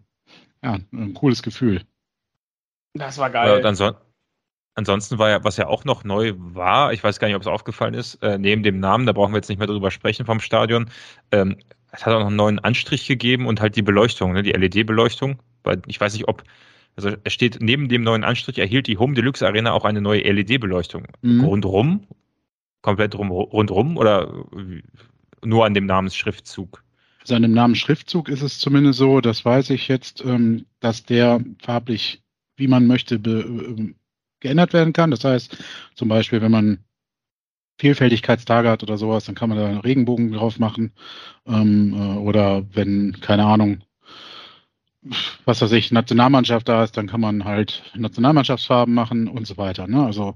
ja, 0.63 0.79
ein 0.91 1.13
cooles 1.13 1.43
Gefühl. 1.43 1.84
Das 2.95 3.17
war 3.19 3.29
geil. 3.29 3.57
und 3.60 3.65
anson 3.65 3.93
ansonsten 4.75 5.17
war 5.17 5.29
ja, 5.29 5.44
was 5.44 5.58
ja 5.58 5.67
auch 5.67 5.84
noch 5.84 6.03
neu 6.03 6.34
war, 6.38 6.94
ich 6.94 7.03
weiß 7.03 7.20
gar 7.20 7.27
nicht, 7.27 7.36
ob 7.36 7.41
es 7.41 7.48
aufgefallen 7.48 7.94
ist, 7.94 8.15
äh, 8.22 8.38
neben 8.38 8.63
dem 8.63 8.79
Namen, 8.79 9.05
da 9.05 9.13
brauchen 9.13 9.34
wir 9.34 9.38
jetzt 9.38 9.50
nicht 9.50 9.58
mehr 9.58 9.67
drüber 9.67 9.91
sprechen 9.91 10.25
vom 10.25 10.39
Stadion, 10.39 10.89
ähm, 11.32 11.58
es 11.96 12.05
hat 12.05 12.13
auch 12.13 12.20
noch 12.20 12.27
einen 12.27 12.36
neuen 12.36 12.60
Anstrich 12.60 13.08
gegeben 13.08 13.48
und 13.48 13.62
halt 13.62 13.75
die 13.75 13.82
Beleuchtung, 13.82 14.34
ne, 14.34 14.44
die 14.44 14.51
LED-Beleuchtung. 14.51 15.39
Weil 15.63 15.82
ich 15.88 16.00
weiß 16.00 16.13
nicht, 16.13 16.27
ob, 16.27 16.44
also 16.96 17.12
es 17.24 17.34
steht 17.34 17.58
neben 17.62 17.89
dem 17.89 18.03
neuen 18.03 18.24
Anstrich 18.24 18.60
erhielt 18.60 18.88
die 18.88 18.98
Home 18.98 19.13
Deluxe 19.13 19.46
Arena 19.46 19.72
auch 19.72 19.86
eine 19.86 20.01
neue 20.01 20.22
LED-Beleuchtung. 20.22 21.08
Mhm. 21.22 21.44
Rundrum? 21.44 22.08
Komplett 22.82 23.15
rum, 23.15 23.32
rundrum 23.32 23.98
oder 23.98 24.46
nur 25.44 25.65
an 25.65 25.74
dem 25.74 25.86
Namensschriftzug? 25.86 26.84
Seinem 27.24 27.53
Namen 27.53 27.74
Schriftzug 27.74 28.29
ist 28.29 28.44
es 28.44 28.60
zumindest 28.60 29.00
so, 29.00 29.20
das 29.20 29.44
weiß 29.44 29.72
ich 29.72 29.88
jetzt, 29.88 30.24
ähm, 30.24 30.67
dass 30.79 31.03
der 31.03 31.44
farblich, 31.63 32.22
wie 32.55 32.67
man 32.67 32.86
möchte, 32.86 33.17
be, 33.17 33.41
ähm, 33.41 33.96
geändert 34.45 34.73
werden 34.73 34.93
kann. 34.93 35.11
Das 35.11 35.23
heißt, 35.23 35.57
zum 35.95 36.07
Beispiel, 36.07 36.41
wenn 36.41 36.51
man 36.51 36.79
Vielfältigkeitstage 37.77 38.69
hat 38.69 38.83
oder 38.83 38.97
sowas, 38.97 39.25
dann 39.25 39.35
kann 39.35 39.49
man 39.49 39.57
da 39.57 39.65
einen 39.65 39.79
Regenbogen 39.79 40.31
drauf 40.31 40.59
machen. 40.59 40.93
Ähm, 41.47 41.93
äh, 41.93 42.17
oder 42.19 42.63
wenn, 42.73 43.19
keine 43.19 43.45
Ahnung, 43.45 43.81
was 45.45 45.61
weiß 45.61 45.71
ich, 45.73 45.91
Nationalmannschaft 45.91 46.69
da 46.69 46.83
ist, 46.83 46.95
dann 46.95 47.07
kann 47.07 47.21
man 47.21 47.43
halt 47.43 47.83
Nationalmannschaftsfarben 47.95 48.93
machen 48.93 49.27
und 49.27 49.45
so 49.45 49.57
weiter. 49.57 49.87
Ne? 49.87 50.05
Also 50.05 50.35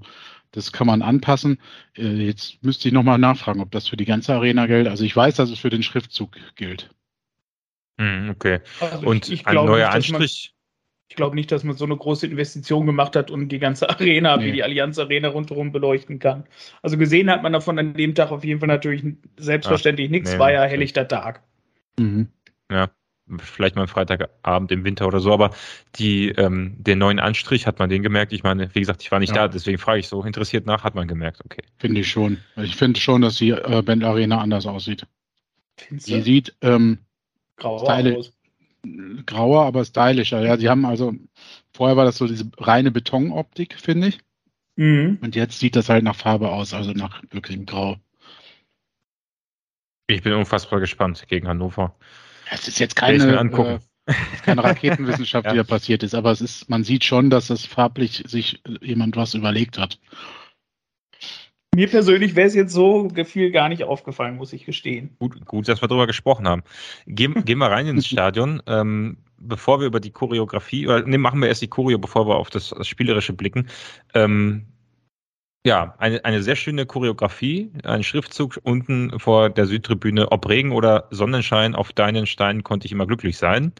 das 0.50 0.72
kann 0.72 0.86
man 0.86 1.02
anpassen. 1.02 1.58
Äh, 1.96 2.26
jetzt 2.26 2.62
müsste 2.62 2.88
ich 2.88 2.94
nochmal 2.94 3.18
nachfragen, 3.18 3.60
ob 3.60 3.70
das 3.70 3.88
für 3.88 3.96
die 3.96 4.04
ganze 4.04 4.34
Arena 4.34 4.66
gilt. 4.66 4.88
Also 4.88 5.04
ich 5.04 5.16
weiß, 5.16 5.36
dass 5.36 5.50
es 5.50 5.58
für 5.58 5.70
den 5.70 5.82
Schriftzug 5.82 6.36
gilt. 6.56 6.90
Hm, 7.98 8.30
okay. 8.30 8.60
Also 8.80 9.06
Und 9.06 9.28
ich, 9.28 9.32
ich 9.40 9.46
ein 9.46 9.52
glaube 9.52 9.70
neuer 9.70 9.86
nicht, 9.94 10.12
Anstrich? 10.12 10.54
Ich 11.10 11.16
glaube 11.16 11.34
nicht, 11.34 11.50
dass 11.50 11.64
man 11.64 11.76
so 11.76 11.84
eine 11.84 11.96
große 11.96 12.28
Investition 12.28 12.86
gemacht 12.86 13.16
hat 13.16 13.32
und 13.32 13.48
die 13.48 13.58
ganze 13.58 13.90
Arena, 13.90 14.36
Nee. 14.36 14.44
wie 14.46 14.52
die 14.52 14.62
Allianz 14.62 14.96
Arena 14.96 15.28
rundherum 15.28 15.72
beleuchten 15.72 16.20
kann. 16.20 16.44
Also 16.82 16.96
gesehen 16.96 17.28
hat 17.28 17.42
man 17.42 17.52
davon 17.52 17.78
an 17.80 17.94
dem 17.94 18.14
Tag 18.14 18.30
auf 18.30 18.44
jeden 18.44 18.60
Fall 18.60 18.68
natürlich 18.68 19.02
selbstverständlich 19.36 20.08
nichts, 20.08 20.32
nee, 20.32 20.38
war 20.38 20.52
ja 20.52 20.62
helllichter 20.62 21.06
Tag. 21.08 21.42
Mhm. 21.98 22.28
vielleicht 23.38 23.74
mal 23.76 23.86
Freitagabend 23.86 24.72
im 24.72 24.84
Winter 24.84 25.06
oder 25.06 25.20
so, 25.20 25.32
aber 25.32 25.50
die, 25.96 26.30
ähm, 26.30 26.74
den 26.78 26.98
neuen 26.98 27.18
Anstrich, 27.20 27.66
hat 27.66 27.78
man 27.80 27.88
den 27.90 28.02
gemerkt? 28.02 28.32
Ich 28.32 28.42
meine, 28.42 28.72
wie 28.74 28.80
gesagt, 28.80 29.02
ich 29.02 29.10
war 29.12 29.18
nicht 29.20 29.34
Ja. 29.36 29.42
da, 29.46 29.48
deswegen 29.48 29.78
frage 29.78 30.00
ich 30.00 30.08
so 30.08 30.22
interessiert 30.24 30.66
nach, 30.66 30.82
hat 30.84 30.94
man 30.96 31.06
gemerkt, 31.08 31.40
okay. 31.44 31.62
Finde 31.78 32.00
ich 32.00 32.08
schon. 32.10 32.38
Ich 32.56 32.74
finde 32.76 32.98
schon, 33.00 33.22
dass 33.22 33.36
die 33.36 33.50
äh, 33.50 33.82
Band 33.82 34.02
Arena 34.04 34.40
anders 34.40 34.66
aussieht. 34.66 35.06
Findest 35.76 36.08
Die 36.08 36.20
sieht 36.22 36.54
ähm, 36.62 36.98
Grauer 37.56 37.84
Teile- 37.84 38.16
aus. 38.18 38.32
Grauer, 39.26 39.64
aber 39.64 39.84
stylischer. 39.84 40.40
Ja, 40.42 40.56
sie 40.56 40.68
haben 40.68 40.84
also, 40.84 41.14
vorher 41.72 41.96
war 41.96 42.04
das 42.04 42.16
so 42.16 42.26
diese 42.26 42.50
reine 42.58 42.90
Betonoptik, 42.90 43.74
finde 43.78 44.08
ich. 44.08 44.18
Mhm. 44.76 45.18
Und 45.20 45.36
jetzt 45.36 45.58
sieht 45.58 45.76
das 45.76 45.88
halt 45.88 46.04
nach 46.04 46.16
Farbe 46.16 46.50
aus, 46.50 46.72
also 46.72 46.92
nach 46.92 47.22
wirklichem 47.30 47.66
Grau. 47.66 47.96
Ich 50.06 50.22
bin 50.22 50.32
unfassbar 50.32 50.80
gespannt 50.80 51.26
gegen 51.28 51.46
Hannover. 51.46 51.94
Es 52.50 52.66
ist 52.66 52.80
jetzt 52.80 52.96
keine, 52.96 53.38
äh, 54.06 54.12
keine 54.44 54.64
Raketenwissenschaft, 54.64 55.46
Ja. 55.46 55.52
die 55.52 55.58
da 55.58 55.64
passiert 55.64 56.02
ist, 56.02 56.14
aber 56.14 56.32
es 56.32 56.40
ist, 56.40 56.68
man 56.68 56.82
sieht 56.82 57.04
schon, 57.04 57.30
dass 57.30 57.46
das 57.46 57.64
farblich 57.64 58.24
sich 58.26 58.62
jemand 58.80 59.16
was 59.16 59.34
überlegt 59.34 59.78
hat. 59.78 60.00
Mir 61.74 61.88
persönlich 61.88 62.34
wäre 62.34 62.48
es 62.48 62.54
jetzt 62.54 62.72
so 62.72 63.06
gefühl 63.08 63.52
gar 63.52 63.68
nicht 63.68 63.84
aufgefallen, 63.84 64.36
muss 64.36 64.52
ich 64.52 64.64
gestehen. 64.64 65.16
Gut, 65.20 65.44
gut, 65.46 65.68
dass 65.68 65.80
wir 65.80 65.88
darüber 65.88 66.08
gesprochen 66.08 66.48
haben. 66.48 66.62
Gehen, 67.06 67.44
gehen 67.44 67.58
wir 67.58 67.70
rein 67.70 67.86
ins 67.86 68.06
Stadion. 68.06 68.62
Ähm, 68.70 69.16
bevor 69.38 69.80
wir 69.80 69.86
über 69.86 70.00
die 70.00 70.10
Choreografie, 70.10 70.86
oder 70.86 71.02
nee, 71.02 71.18
machen 71.18 71.40
wir 71.40 71.48
erst 71.48 71.62
die 71.62 71.68
Choreo, 71.68 71.98
bevor 71.98 72.28
wir 72.28 72.36
auf 72.36 72.50
das, 72.50 72.70
das 72.70 72.86
Spielerische 72.86 73.32
blicken. 73.32 73.68
Ähm, 74.14 74.66
ja, 75.66 75.94
eine, 75.98 76.24
eine 76.24 76.42
sehr 76.42 76.56
schöne 76.56 76.86
Choreografie, 76.86 77.72
ein 77.84 78.02
Schriftzug 78.02 78.58
unten 78.62 79.18
vor 79.18 79.50
der 79.50 79.66
Südtribüne. 79.66 80.30
Ob 80.30 80.48
Regen 80.48 80.72
oder 80.72 81.08
Sonnenschein, 81.10 81.74
auf 81.74 81.92
deinen 81.92 82.26
Steinen 82.26 82.62
konnte 82.64 82.86
ich 82.86 82.92
immer 82.92 83.06
glücklich 83.06 83.36
sein. 83.38 83.72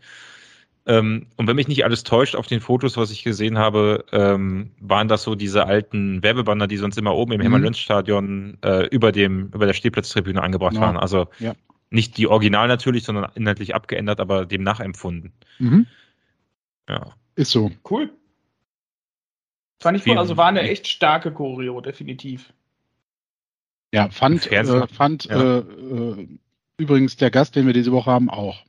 Ähm, 0.86 1.26
und 1.36 1.46
wenn 1.46 1.56
mich 1.56 1.68
nicht 1.68 1.84
alles 1.84 2.04
täuscht, 2.04 2.34
auf 2.34 2.46
den 2.46 2.60
Fotos, 2.60 2.96
was 2.96 3.10
ich 3.10 3.22
gesehen 3.22 3.58
habe, 3.58 4.04
ähm, 4.12 4.70
waren 4.80 5.08
das 5.08 5.22
so 5.22 5.34
diese 5.34 5.66
alten 5.66 6.22
Werbebanner, 6.22 6.66
die 6.66 6.78
sonst 6.78 6.96
immer 6.96 7.14
oben 7.14 7.32
im 7.32 7.38
Mhm. 7.38 7.42
Hermann-Löns-Stadion 7.42 8.58
äh, 8.64 8.86
über 8.86 9.12
dem 9.12 9.48
über 9.54 9.66
der 9.66 9.74
Stehplatztribüne 9.74 10.42
angebracht 10.42 10.74
Ja. 10.74 10.80
waren. 10.80 10.96
Also 10.96 11.28
Ja. 11.38 11.54
nicht 11.90 12.16
die 12.16 12.26
Original 12.26 12.66
natürlich, 12.68 13.04
sondern 13.04 13.30
inhaltlich 13.34 13.74
abgeändert, 13.74 14.20
aber 14.20 14.46
dem 14.46 14.62
nachempfunden. 14.62 15.32
Mhm. 15.58 15.86
Ja. 16.88 17.14
Ist 17.36 17.50
so. 17.50 17.70
Cool. 17.88 18.10
Fand 19.82 19.98
ich 19.98 20.06
cool. 20.06 20.18
Also 20.18 20.36
war 20.36 20.46
eine 20.48 20.62
echt 20.62 20.88
starke 20.88 21.32
Choreo, 21.32 21.80
definitiv. 21.80 22.52
Ja, 23.92 24.08
fand, 24.10 24.50
äh, 24.50 24.86
fand 24.88 25.24
Ja. 25.26 25.58
äh, 25.58 25.58
äh, 25.58 26.28
übrigens 26.78 27.16
der 27.16 27.30
Gast, 27.30 27.56
den 27.56 27.66
wir 27.66 27.72
diese 27.72 27.92
Woche 27.92 28.10
haben, 28.10 28.30
auch. 28.30 28.64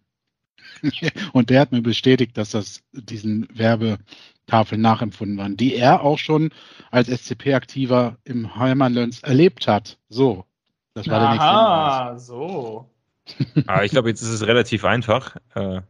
Und 1.34 1.50
der 1.50 1.62
hat 1.62 1.72
mir 1.72 1.82
bestätigt, 1.82 2.38
dass 2.38 2.52
das 2.52 2.82
diesen 2.94 3.48
Werbetafeln 3.54 4.82
nachempfunden 4.82 5.38
waren, 5.38 5.58
die 5.58 5.76
er 5.76 6.02
auch 6.04 6.18
schon 6.18 6.50
als 6.92 7.08
SCP-Aktiver 7.08 8.18
im 8.24 8.56
Heimanlöns 8.56 9.22
erlebt 9.24 9.68
hat. 9.68 9.98
So, 10.10 10.46
das 10.94 11.08
war 11.08 11.20
der 11.20 11.30
nächste 11.30 11.46
Aha, 11.46 12.18
so. 12.18 12.90
Aber 13.68 13.84
ich 13.86 13.92
glaube, 13.92 14.10
jetzt 14.10 14.22
ist 14.22 14.30
es 14.30 14.46
relativ 14.46 14.84
einfach. 14.86 15.36
Äh, 15.56 15.82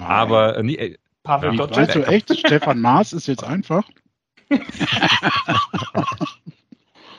aber 0.00 0.56
äh, 0.58 0.62
nie, 0.62 0.76
äh, 0.76 0.96
Pavel 1.22 1.54
Ja. 1.56 1.70
Weißt 1.70 1.94
du 1.94 2.02
echt, 2.06 2.38
Stefan 2.38 2.80
Maas 2.80 3.12
ist 3.12 3.26
jetzt 3.26 3.42
einfach? 3.44 3.88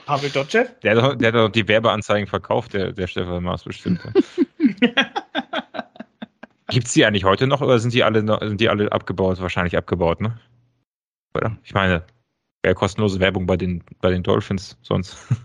Pavel 0.06 0.30
Dotschew. 0.30 0.64
der, 0.84 0.96
hat 0.96 1.04
doch- 1.04 1.16
der 1.16 1.28
hat 1.28 1.36
doch 1.36 1.50
die 1.50 1.68
Werbeanzeigen 1.68 2.28
verkauft, 2.28 2.74
der, 2.74 2.94
der 2.94 3.08
Stefan 3.08 3.44
Maas 3.44 3.64
bestimmt. 3.64 4.00
Gibt 6.70 6.88
es 6.88 6.94
die 6.94 7.06
eigentlich 7.06 7.24
heute 7.24 7.48
noch 7.48 7.62
oder 7.62 7.80
sind 7.80 7.94
die 7.94 8.04
alle 8.04 8.26
sind 8.48 8.60
die 8.60 8.70
alle 8.70 8.92
abgebaut? 8.92 9.40
Wahrscheinlich 9.40 9.78
abgebaut, 9.78 10.22
ne? 10.22 10.40
Oder? 11.34 11.58
Ich 11.64 11.74
meine, 11.74 12.06
wäre 12.64 12.76
kostenlose 12.76 13.20
Werbung 13.20 13.46
bei 13.46 13.58
den, 13.58 13.84
bei 14.02 14.10
den 14.10 14.24
Dolphins 14.24 14.78
sonst. 14.82 15.18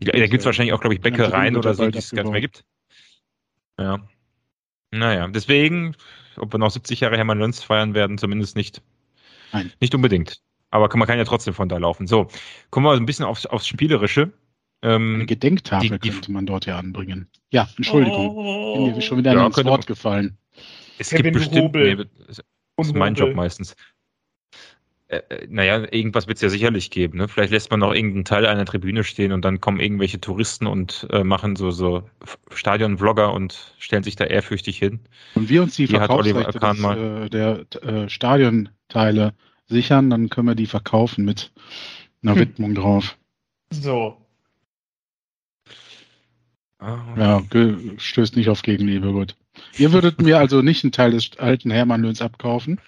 Da 0.00 0.26
gibt 0.26 0.40
es 0.40 0.46
wahrscheinlich 0.46 0.72
auch, 0.72 0.80
glaube 0.80 0.94
ich, 0.94 1.02
Bäckereien 1.02 1.54
oder 1.54 1.74
so, 1.74 1.86
die 1.90 1.98
es 1.98 2.10
gar 2.12 2.22
nicht 2.22 2.32
mehr 2.32 2.40
gibt. 2.40 2.64
Ja. 3.78 3.98
Naja, 4.90 5.28
deswegen, 5.28 5.94
ob 6.38 6.52
wir 6.54 6.58
noch 6.58 6.70
70 6.70 7.00
Jahre 7.00 7.18
Hermann 7.18 7.38
Löns 7.38 7.62
feiern 7.62 7.92
werden, 7.92 8.16
zumindest 8.16 8.56
nicht. 8.56 8.80
Nein. 9.52 9.70
Nicht 9.80 9.94
unbedingt. 9.94 10.40
Aber 10.70 10.88
kann- 10.88 10.98
man 10.98 11.06
kann 11.06 11.18
ja 11.18 11.24
trotzdem 11.24 11.52
von 11.52 11.68
da 11.68 11.76
laufen. 11.76 12.06
So, 12.06 12.28
kommen 12.70 12.86
wir 12.86 12.92
ein 12.92 13.04
bisschen 13.04 13.26
aufs, 13.26 13.44
aufs 13.44 13.66
Spielerische. 13.66 14.32
Eine 14.82 14.94
Ähm, 14.94 15.26
Gedenktafel 15.26 15.90
die- 15.90 15.98
die- 16.00 16.10
könnte 16.10 16.32
man 16.32 16.44
dort 16.44 16.66
ja 16.66 16.76
anbringen. 16.78 17.28
Ja, 17.52 17.68
Entschuldigung. 17.76 18.30
Oh. 18.36 18.84
Bin 18.86 18.94
mir 18.96 19.00
schon 19.02 19.18
wieder 19.18 19.32
Ja, 19.32 19.46
ins 19.46 19.56
Wort 19.56 19.64
man- 19.66 19.80
gefallen. 19.82 20.36
es 20.98 21.10
Kevin 21.10 21.22
gibt 21.24 21.36
bestimmt. 21.36 21.62
Hobel. 21.66 21.96
Nee, 21.96 22.04
das 22.26 22.42
ist 22.88 22.94
mein 22.96 23.14
Job 23.14 23.34
meistens. 23.34 23.76
Äh, 25.06 25.18
äh, 25.28 25.46
naja, 25.48 25.86
irgendwas 25.92 26.26
wird 26.26 26.36
es 26.38 26.42
ja 26.42 26.48
sicherlich 26.48 26.90
geben. 26.90 27.18
Ne? 27.18 27.28
Vielleicht 27.28 27.52
lässt 27.52 27.70
man 27.70 27.78
noch 27.80 27.92
irgendeinen 27.94 28.24
Teil 28.24 28.44
einer 28.46 28.64
Tribüne 28.64 29.04
stehen 29.04 29.30
und 29.32 29.44
dann 29.44 29.60
kommen 29.60 29.78
irgendwelche 29.78 30.20
Touristen 30.20 30.66
und 30.66 31.06
äh, 31.10 31.22
machen 31.22 31.54
so, 31.54 31.70
so 31.70 32.08
Stadion-Vlogger 32.52 33.32
und 33.32 33.74
stellen 33.78 34.02
sich 34.02 34.16
da 34.16 34.24
ehrfürchtig 34.24 34.78
hin. 34.78 35.00
Und 35.34 35.48
wir 35.48 35.62
uns 35.62 35.76
die, 35.76 35.86
Die 35.86 36.00
hat 36.00 36.10
Oliver 36.10 36.42
Verkaufsrechte 36.50 36.76
des, 36.76 36.80
mal. 36.82 37.24
äh, 37.26 37.30
der 37.30 37.66
äh, 37.82 38.08
Stadionteile 38.08 39.34
sichern, 39.66 40.10
dann 40.10 40.28
können 40.28 40.48
wir 40.48 40.54
die 40.54 40.66
verkaufen 40.66 41.24
mit 41.24 41.52
einer 42.22 42.32
Hm. 42.34 42.40
Widmung 42.40 42.74
drauf. 42.74 43.16
So. 43.70 44.16
Ja, 47.16 47.40
ge- 47.40 47.98
stößt 47.98 48.36
nicht 48.36 48.48
auf 48.48 48.62
Gegenliebe, 48.62 49.12
gut. 49.12 49.36
Ihr 49.76 49.92
würdet 49.92 50.20
mir 50.20 50.38
also 50.38 50.62
nicht 50.62 50.82
einen 50.84 50.92
Teil 50.92 51.12
des 51.12 51.38
alten 51.38 51.70
Hermann-Löhns 51.70 52.22
abkaufen? 52.22 52.80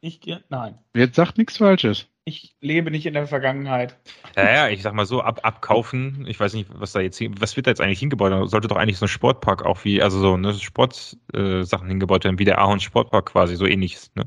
Ich, 0.00 0.20
nein. 0.48 0.78
Jetzt 0.94 1.16
sagt 1.16 1.38
nichts 1.38 1.58
Falsches. 1.58 2.06
Ich 2.24 2.54
lebe 2.60 2.90
nicht 2.90 3.06
in 3.06 3.14
der 3.14 3.26
Vergangenheit. 3.26 3.98
Ja, 4.36 4.50
ja, 4.50 4.68
ich 4.68 4.82
sag 4.82 4.94
mal 4.94 5.06
so, 5.06 5.20
ab, 5.20 5.40
abkaufen, 5.42 6.26
ich 6.26 6.38
weiß 6.38 6.54
nicht, 6.54 6.68
was 6.72 6.92
da 6.92 7.00
jetzt, 7.00 7.20
was 7.40 7.56
wird 7.56 7.66
da 7.66 7.70
jetzt 7.70 7.80
eigentlich 7.80 7.98
hingebaut? 7.98 8.32
Da 8.32 8.46
sollte 8.46 8.68
doch 8.68 8.76
eigentlich 8.76 8.98
so 8.98 9.06
ein 9.06 9.08
Sportpark 9.08 9.64
auch 9.64 9.84
wie, 9.84 10.02
also 10.02 10.20
so 10.20 10.36
ne, 10.36 10.54
Sportsachen 10.54 11.18
äh, 11.34 11.88
hingebaut 11.88 12.24
werden, 12.24 12.38
wie 12.38 12.44
der 12.44 12.58
Ahorn 12.58 12.80
Sportpark 12.80 13.26
quasi, 13.26 13.56
so 13.56 13.66
ähnliches, 13.66 14.10
ne? 14.14 14.24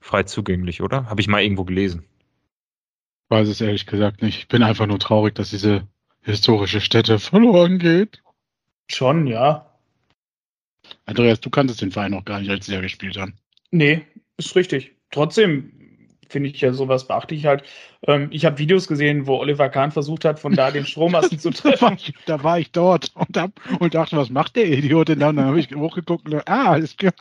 Frei 0.00 0.22
zugänglich, 0.24 0.82
oder? 0.82 1.06
Habe 1.06 1.20
ich 1.20 1.28
mal 1.28 1.42
irgendwo 1.42 1.64
gelesen. 1.64 2.04
Weiß 3.28 3.48
es 3.48 3.60
ehrlich 3.60 3.86
gesagt 3.86 4.22
nicht. 4.22 4.38
Ich 4.38 4.48
bin 4.48 4.62
einfach 4.62 4.86
nur 4.86 4.98
traurig, 4.98 5.34
dass 5.34 5.50
diese 5.50 5.86
historische 6.28 6.80
Stätte 6.80 7.18
verloren 7.18 7.78
geht. 7.78 8.22
Schon, 8.90 9.26
ja. 9.26 9.66
Andreas, 11.06 11.40
du 11.40 11.50
kanntest 11.50 11.80
den 11.80 11.90
Verein 11.90 12.12
noch 12.12 12.24
gar 12.24 12.40
nicht, 12.40 12.50
als 12.50 12.66
sie 12.66 12.72
da 12.72 12.80
gespielt 12.80 13.16
haben. 13.16 13.34
Nee, 13.70 14.06
ist 14.36 14.54
richtig. 14.54 14.92
Trotzdem 15.10 15.72
finde 16.28 16.50
ich 16.50 16.60
ja 16.60 16.72
sowas 16.72 17.06
beachtlich 17.06 17.46
halt. 17.46 17.62
Ähm, 18.06 18.28
ich 18.30 18.44
habe 18.44 18.58
Videos 18.58 18.86
gesehen, 18.86 19.26
wo 19.26 19.38
Oliver 19.38 19.70
Kahn 19.70 19.90
versucht 19.90 20.26
hat, 20.26 20.38
von 20.38 20.54
da 20.54 20.70
den 20.70 20.84
Strommasten 20.84 21.38
zu 21.38 21.50
treffen. 21.50 21.78
Da 21.78 21.80
war, 21.80 21.92
ich, 21.96 22.14
da 22.26 22.44
war 22.44 22.58
ich 22.58 22.70
dort 22.72 23.12
und, 23.14 23.36
hab, 23.36 23.52
und 23.80 23.94
dachte, 23.94 24.16
was 24.16 24.28
macht 24.28 24.56
der 24.56 24.68
Idiot? 24.68 25.08
Und 25.08 25.20
dann 25.20 25.40
habe 25.40 25.58
ich 25.58 25.74
hochgeguckt 25.74 26.26
und 26.26 26.34
dachte, 26.34 26.52
ah, 26.52 26.72
alles 26.72 26.96
klar. 26.96 27.14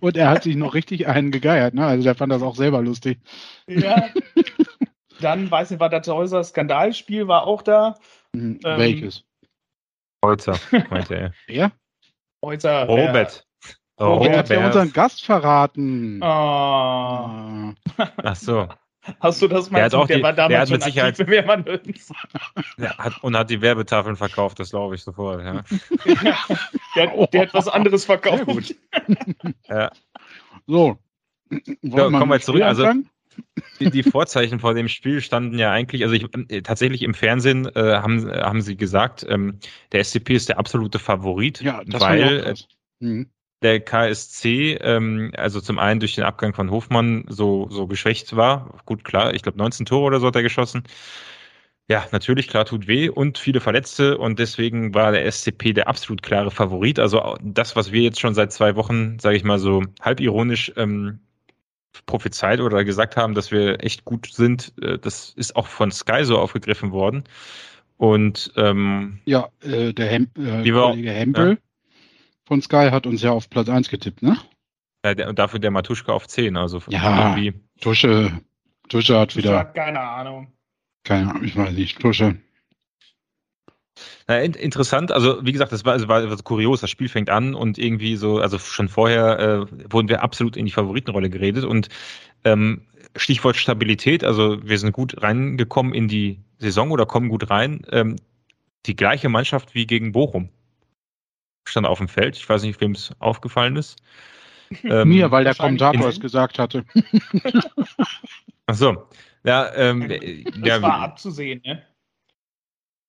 Und 0.00 0.16
er 0.16 0.30
hat 0.30 0.44
sich 0.44 0.56
noch 0.56 0.74
richtig 0.74 1.06
einen 1.06 1.30
gegeiert. 1.30 1.74
Ne? 1.74 1.84
Also 1.84 2.04
der 2.04 2.14
fand 2.14 2.32
das 2.32 2.42
auch 2.42 2.56
selber 2.56 2.80
lustig. 2.80 3.18
Ja. 3.66 4.08
Dann, 5.24 5.50
weiß 5.50 5.70
nicht, 5.70 5.80
war 5.80 5.88
das 5.88 6.06
Häuser 6.06 6.44
Skandalspiel, 6.44 7.26
war 7.26 7.46
auch 7.46 7.62
da. 7.62 7.94
Mhm. 8.34 8.60
Ähm, 8.62 8.78
Welches? 8.78 9.24
Holzer, 10.22 10.58
meinte 10.90 11.14
er. 11.14 11.32
Wer? 11.46 11.72
Häuser. 12.44 12.84
Robert. 12.84 13.46
Oh, 13.96 14.22
er 14.26 14.38
hat 14.38 14.50
ja 14.50 14.66
unseren 14.66 14.92
Gast 14.92 15.24
verraten. 15.24 16.20
Oh. 16.20 16.26
Ach 16.26 18.36
so. 18.36 18.68
Hast 19.20 19.40
du 19.40 19.48
das 19.48 19.70
mal 19.70 19.88
der, 19.88 19.98
auch 19.98 20.06
der 20.06 20.16
die, 20.16 20.22
war 20.22 20.32
damals 20.32 20.50
der 20.50 20.60
hat 20.60 20.68
schon 20.68 20.76
mit 20.76 20.82
Sicherheit, 20.82 21.20
aktiv, 21.20 21.26
wer 21.28 21.44
man 21.44 21.64
der 22.78 22.98
hat, 22.98 23.22
Und 23.22 23.36
hat 23.36 23.50
die 23.50 23.60
Werbetafeln 23.60 24.16
verkauft, 24.16 24.58
das 24.58 24.70
glaube 24.70 24.94
ich 24.94 25.02
sofort. 25.02 25.42
Ja. 25.42 25.62
ja, 26.22 26.36
der, 26.96 27.26
der, 27.28 27.42
hat 27.42 27.54
was 27.54 27.68
anderes 27.68 28.04
verkauft. 28.04 28.44
Sehr 28.46 28.54
gut. 28.54 28.74
ja. 29.68 29.90
So. 30.66 30.98
so 31.82 32.10
kommen 32.10 32.30
wir 32.30 32.40
zurück. 32.40 32.62
Also, 32.62 32.90
die, 33.80 33.90
die, 33.90 34.02
Vorzeichen 34.02 34.60
vor 34.60 34.74
dem 34.74 34.88
Spiel 34.88 35.20
standen 35.20 35.58
ja 35.58 35.70
eigentlich, 35.72 36.02
also 36.02 36.14
ich, 36.14 36.26
äh, 36.48 36.62
tatsächlich 36.62 37.02
im 37.02 37.14
Fernsehen 37.14 37.66
äh, 37.74 37.96
haben, 37.96 38.30
haben 38.30 38.60
sie 38.60 38.76
gesagt, 38.76 39.26
ähm, 39.28 39.58
der 39.92 40.04
SCP 40.04 40.34
ist 40.34 40.48
der 40.48 40.58
absolute 40.58 40.98
Favorit, 40.98 41.60
ja, 41.60 41.82
weil 41.86 42.54
äh, 43.00 43.04
mhm 43.04 43.26
der 43.64 43.80
KSC, 43.80 44.74
ähm, 44.82 45.32
also 45.36 45.60
zum 45.60 45.78
einen 45.78 45.98
durch 45.98 46.14
den 46.14 46.24
Abgang 46.24 46.54
von 46.54 46.70
Hofmann 46.70 47.24
so, 47.28 47.66
so 47.70 47.86
geschwächt 47.86 48.36
war. 48.36 48.78
Gut, 48.84 49.04
klar, 49.04 49.34
ich 49.34 49.42
glaube 49.42 49.58
19 49.58 49.86
Tore 49.86 50.04
oder 50.04 50.20
so 50.20 50.26
hat 50.26 50.36
er 50.36 50.42
geschossen. 50.42 50.84
Ja, 51.88 52.06
natürlich, 52.12 52.48
klar, 52.48 52.64
tut 52.64 52.86
weh 52.86 53.08
und 53.10 53.38
viele 53.38 53.60
Verletzte 53.60 54.16
und 54.18 54.38
deswegen 54.38 54.94
war 54.94 55.12
der 55.12 55.30
SCP 55.30 55.74
der 55.74 55.88
absolut 55.88 56.22
klare 56.22 56.50
Favorit. 56.50 56.98
Also 56.98 57.36
das, 57.42 57.76
was 57.76 57.92
wir 57.92 58.02
jetzt 58.02 58.20
schon 58.20 58.34
seit 58.34 58.52
zwei 58.52 58.76
Wochen, 58.76 59.18
sage 59.18 59.36
ich 59.36 59.44
mal 59.44 59.58
so 59.58 59.82
halbironisch 60.00 60.72
ähm, 60.76 61.20
prophezeit 62.06 62.60
oder 62.60 62.84
gesagt 62.84 63.16
haben, 63.16 63.34
dass 63.34 63.50
wir 63.50 63.82
echt 63.82 64.04
gut 64.04 64.28
sind, 64.32 64.72
äh, 64.80 64.98
das 64.98 65.30
ist 65.36 65.56
auch 65.56 65.66
von 65.66 65.90
Sky 65.90 66.24
so 66.24 66.38
aufgegriffen 66.38 66.92
worden. 66.92 67.24
Und 67.96 68.52
ähm, 68.56 69.20
ja, 69.24 69.48
äh, 69.62 69.92
der 69.92 70.06
Hem 70.06 70.28
äh, 70.36 70.68
Kollege 70.68 71.12
Hempel 71.12 71.50
ja 71.50 71.56
von 72.46 72.60
Sky 72.62 72.90
hat 72.90 73.06
uns 73.06 73.22
ja 73.22 73.32
auf 73.32 73.50
Platz 73.50 73.68
1 73.68 73.88
getippt, 73.88 74.22
ne? 74.22 74.36
Ja, 75.04 75.14
der, 75.14 75.32
dafür 75.32 75.60
der 75.60 75.70
Matuschka 75.70 76.12
auf 76.12 76.26
10. 76.26 76.56
Also 76.56 76.82
ja, 76.88 77.34
irgendwie. 77.36 77.60
Tusche, 77.80 78.40
Tusche 78.88 79.18
hat 79.18 79.36
wieder. 79.36 79.58
Hat 79.58 79.74
keine 79.74 80.00
Ahnung. 80.00 80.52
Keine 81.04 81.30
Ahnung, 81.30 81.44
ich 81.44 81.56
weiß 81.56 81.72
nicht. 81.72 82.00
Tusche. 82.00 82.36
Na, 84.26 84.40
in, 84.40 84.54
interessant, 84.54 85.12
also 85.12 85.44
wie 85.44 85.52
gesagt, 85.52 85.72
das 85.72 85.84
war, 85.84 85.92
also 85.92 86.08
war, 86.08 86.28
war 86.28 86.36
kurios, 86.38 86.80
das 86.80 86.90
Spiel 86.90 87.08
fängt 87.08 87.30
an 87.30 87.54
und 87.54 87.78
irgendwie 87.78 88.16
so, 88.16 88.38
also 88.38 88.58
schon 88.58 88.88
vorher 88.88 89.38
äh, 89.38 89.92
wurden 89.92 90.08
wir 90.08 90.22
absolut 90.22 90.56
in 90.56 90.66
die 90.66 90.72
Favoritenrolle 90.72 91.30
geredet 91.30 91.64
und 91.64 91.88
ähm, 92.44 92.82
Stichwort 93.16 93.56
Stabilität, 93.56 94.24
also 94.24 94.58
wir 94.66 94.78
sind 94.78 94.92
gut 94.92 95.22
reingekommen 95.22 95.94
in 95.94 96.08
die 96.08 96.40
Saison 96.58 96.90
oder 96.90 97.06
kommen 97.06 97.28
gut 97.28 97.50
rein. 97.50 97.82
Ähm, 97.92 98.16
die 98.86 98.96
gleiche 98.96 99.28
Mannschaft 99.28 99.74
wie 99.74 99.86
gegen 99.86 100.12
Bochum 100.12 100.48
stand 101.64 101.86
auf 101.86 101.98
dem 101.98 102.08
Feld. 102.08 102.36
Ich 102.36 102.48
weiß 102.48 102.62
nicht, 102.62 102.80
wem 102.80 102.92
es 102.92 103.12
aufgefallen 103.18 103.76
ist. 103.76 103.96
Ähm, 104.82 105.10
Mir, 105.10 105.30
weil 105.30 105.44
der 105.44 105.54
Kommentator 105.54 106.08
es 106.08 106.18
gesagt 106.18 106.58
hatte. 106.58 106.84
Ach 108.66 108.74
so. 108.74 109.06
Ja, 109.44 109.72
ähm, 109.74 110.08
das 110.08 110.66
ja, 110.66 110.82
war 110.82 111.00
abzusehen, 111.00 111.60
ne? 111.64 111.82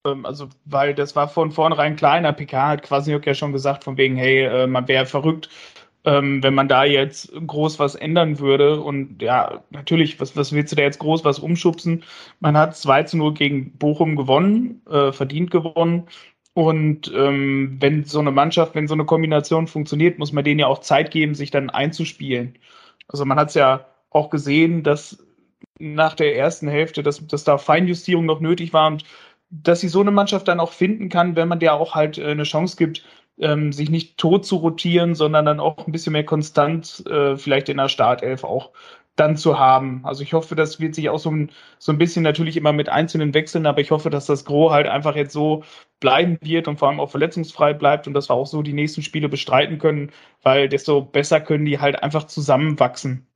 Ähm, 0.06 0.26
also, 0.26 0.50
weil 0.66 0.94
das 0.94 1.16
war 1.16 1.28
von 1.28 1.52
vornherein 1.52 1.96
kleiner. 1.96 2.34
PK 2.34 2.70
hat 2.70 2.84
quasi 2.84 3.12
ja 3.12 3.34
schon 3.34 3.52
gesagt, 3.52 3.84
von 3.84 3.98
wegen, 3.98 4.16
hey, 4.16 4.44
äh, 4.44 4.68
man 4.68 4.88
wäre 4.88 5.06
verrückt, 5.06 5.50
ähm, 6.06 6.44
wenn 6.44 6.54
man 6.54 6.68
da 6.68 6.86
jetzt 6.86 7.32
groß 7.46 7.80
was 7.80 7.96
ändern 7.96 8.40
würde. 8.40 8.80
Und 8.82 9.22
ja, 9.22 9.64
natürlich, 9.72 10.20
was, 10.20 10.38
was 10.38 10.54
willst 10.54 10.72
du 10.72 10.76
da 10.76 10.84
jetzt 10.84 11.00
groß 11.00 11.26
was 11.26 11.40
umschubsen? 11.40 12.04
Man 12.40 12.58
hat 12.58 12.76
2 12.78 13.04
zu 13.04 13.18
0 13.18 13.34
gegen 13.34 13.72
Bochum 13.78 14.16
gewonnen, 14.16 14.82
äh, 14.90 15.12
verdient 15.12 15.52
gewonnen. 15.52 16.08
Und 16.54 17.12
ähm, 17.14 17.78
wenn 17.82 18.06
so 18.06 18.20
eine 18.20 18.32
Mannschaft, 18.32 18.76
wenn 18.76 18.88
so 18.88 18.94
eine 18.94 19.06
Kombination 19.06 19.68
funktioniert, 19.68 20.20
muss 20.20 20.32
man 20.32 20.46
denen 20.46 20.60
ja 20.60 20.68
auch 20.68 20.80
Zeit 20.80 21.12
geben, 21.12 21.36
sich 21.36 21.52
dann 21.52 21.70
einzuspielen. 21.70 22.58
Also 23.10 23.26
man 23.26 23.38
hat 23.38 23.50
es 23.50 23.56
ja 23.56 23.86
auch 24.10 24.30
gesehen, 24.30 24.84
dass 24.84 25.22
nach 25.80 26.14
der 26.16 26.38
ersten 26.38 26.70
Hälfte, 26.70 27.04
dass, 27.04 27.26
dass 27.28 27.44
da 27.44 27.58
Feinjustierung 27.58 28.26
noch 28.26 28.40
nötig 28.40 28.72
war 28.72 28.88
und 28.88 29.04
dass 29.64 29.80
sie 29.82 29.88
so 29.90 30.02
eine 30.02 30.12
Mannschaft 30.12 30.48
dann 30.48 30.60
auch 30.60 30.72
finden 30.74 31.10
kann, 31.10 31.36
wenn 31.36 31.48
man 31.48 31.60
der 31.60 31.74
auch 31.76 31.96
halt 31.96 32.18
äh, 32.18 32.26
eine 32.26 32.44
Chance 32.44 32.78
gibt, 32.78 33.04
ähm, 33.38 33.72
sich 33.74 33.90
nicht 33.90 34.18
tot 34.18 34.46
zu 34.46 34.58
rotieren, 34.58 35.16
sondern 35.16 35.46
dann 35.46 35.60
auch 35.60 35.86
ein 35.88 35.92
bisschen 35.92 36.14
mehr 36.14 36.26
konstant 36.26 37.04
äh, 37.08 37.38
vielleicht 37.38 37.70
in 37.70 37.78
der 37.78 37.90
Startelf 37.90 38.44
auch 38.44 38.72
dann 39.16 39.38
zu 39.38 39.58
haben. 39.60 40.02
Also 40.06 40.24
ich 40.24 40.34
hoffe, 40.34 40.56
das 40.56 40.80
wird 40.80 40.94
sich 40.96 41.10
auch 41.10 41.20
so 41.20 41.32
ein, 41.32 41.52
so 41.80 41.92
ein 41.92 41.98
bisschen 41.98 42.24
natürlich 42.24 42.58
immer 42.58 42.74
mit 42.74 42.90
einzelnen 42.90 43.34
wechseln, 43.34 43.66
aber 43.66 43.80
ich 43.82 43.92
hoffe, 43.92 44.10
dass 44.10 44.26
das 44.26 44.44
Gros 44.46 44.72
halt 44.74 44.88
einfach 44.88 45.16
jetzt 45.16 45.34
so 45.34 45.64
bleiben 46.02 46.38
wird 46.42 46.68
und 46.68 46.78
vor 46.78 46.90
allem 46.90 47.00
auch 47.00 47.10
verletzungsfrei 47.12 47.74
bleibt 47.74 48.08
und 48.08 48.14
dass 48.14 48.30
wir 48.30 48.34
auch 48.36 48.48
so 48.48 48.62
die 48.62 48.74
nächsten 48.74 49.02
Spiele 49.04 49.30
bestreiten 49.30 49.78
können, 49.80 50.12
weil 50.42 50.68
desto 50.70 51.02
besser 51.02 51.40
können 51.42 51.66
die 51.66 51.80
halt 51.80 52.04
einfach 52.04 52.26
zusammenwachsen. 52.26 53.28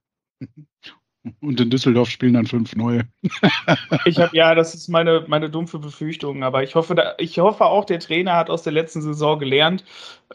Und 1.41 1.59
in 1.59 1.69
Düsseldorf 1.69 2.09
spielen 2.09 2.33
dann 2.33 2.45
fünf 2.45 2.75
neue. 2.75 3.05
ich 4.05 4.19
habe 4.19 4.35
ja, 4.35 4.55
das 4.55 4.73
ist 4.73 4.87
meine, 4.87 5.25
meine 5.27 5.49
dumpfe 5.49 5.77
Befürchtung, 5.77 6.43
aber 6.43 6.63
ich 6.63 6.75
hoffe, 6.75 6.95
da, 6.95 7.15
ich 7.17 7.39
hoffe 7.39 7.65
auch, 7.65 7.83
der 7.85 7.99
Trainer 7.99 8.35
hat 8.35 8.49
aus 8.49 8.63
der 8.63 8.71
letzten 8.73 9.01
Saison 9.01 9.37
gelernt, 9.37 9.83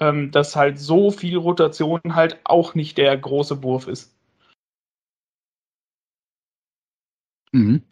ähm, 0.01 0.31
dass 0.31 0.57
halt 0.57 0.79
so 0.79 1.11
viel 1.11 1.39
Rotation 1.39 2.01
halt 2.15 2.39
auch 2.45 2.75
nicht 2.75 2.99
der 2.99 3.17
große 3.17 3.63
Wurf 3.63 3.89
ist. 3.89 4.15
Mhm. 7.53 7.83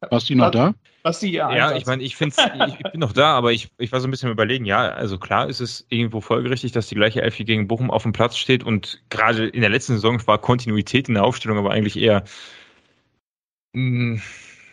Warst 0.00 0.28
du 0.28 0.34
noch 0.34 0.50
da? 0.50 0.74
Was 1.02 1.20
die 1.20 1.30
ja, 1.30 1.54
ja 1.54 1.76
ich 1.76 1.86
meine, 1.86 2.02
ich 2.02 2.16
finde 2.16 2.34
ich, 2.38 2.74
ich 2.80 2.92
bin 2.92 3.00
noch 3.00 3.12
da, 3.12 3.34
aber 3.34 3.52
ich, 3.52 3.68
ich 3.78 3.92
war 3.92 4.00
so 4.00 4.08
ein 4.08 4.10
bisschen 4.10 4.30
überlegen, 4.30 4.64
ja, 4.64 4.88
also 4.88 5.18
klar 5.18 5.48
ist 5.48 5.60
es 5.60 5.86
irgendwo 5.88 6.20
folgerichtig, 6.20 6.72
dass 6.72 6.88
die 6.88 6.96
gleiche 6.96 7.22
Elfi 7.22 7.44
gegen 7.44 7.68
Bochum 7.68 7.90
auf 7.90 8.02
dem 8.02 8.12
Platz 8.12 8.36
steht 8.36 8.64
und 8.64 9.00
gerade 9.08 9.46
in 9.46 9.60
der 9.60 9.70
letzten 9.70 9.94
Saison 9.94 10.20
war 10.26 10.38
Kontinuität 10.38 11.08
in 11.08 11.14
der 11.14 11.24
Aufstellung 11.24 11.58
aber 11.58 11.70
eigentlich 11.70 11.96
eher 11.96 12.24
mh, 13.72 14.16
hm, 14.16 14.22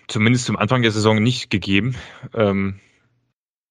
zumindest 0.07 0.45
zum 0.45 0.57
Anfang 0.57 0.81
der 0.81 0.91
Saison 0.91 1.21
nicht 1.21 1.49
gegeben. 1.49 1.95
Ähm, 2.33 2.79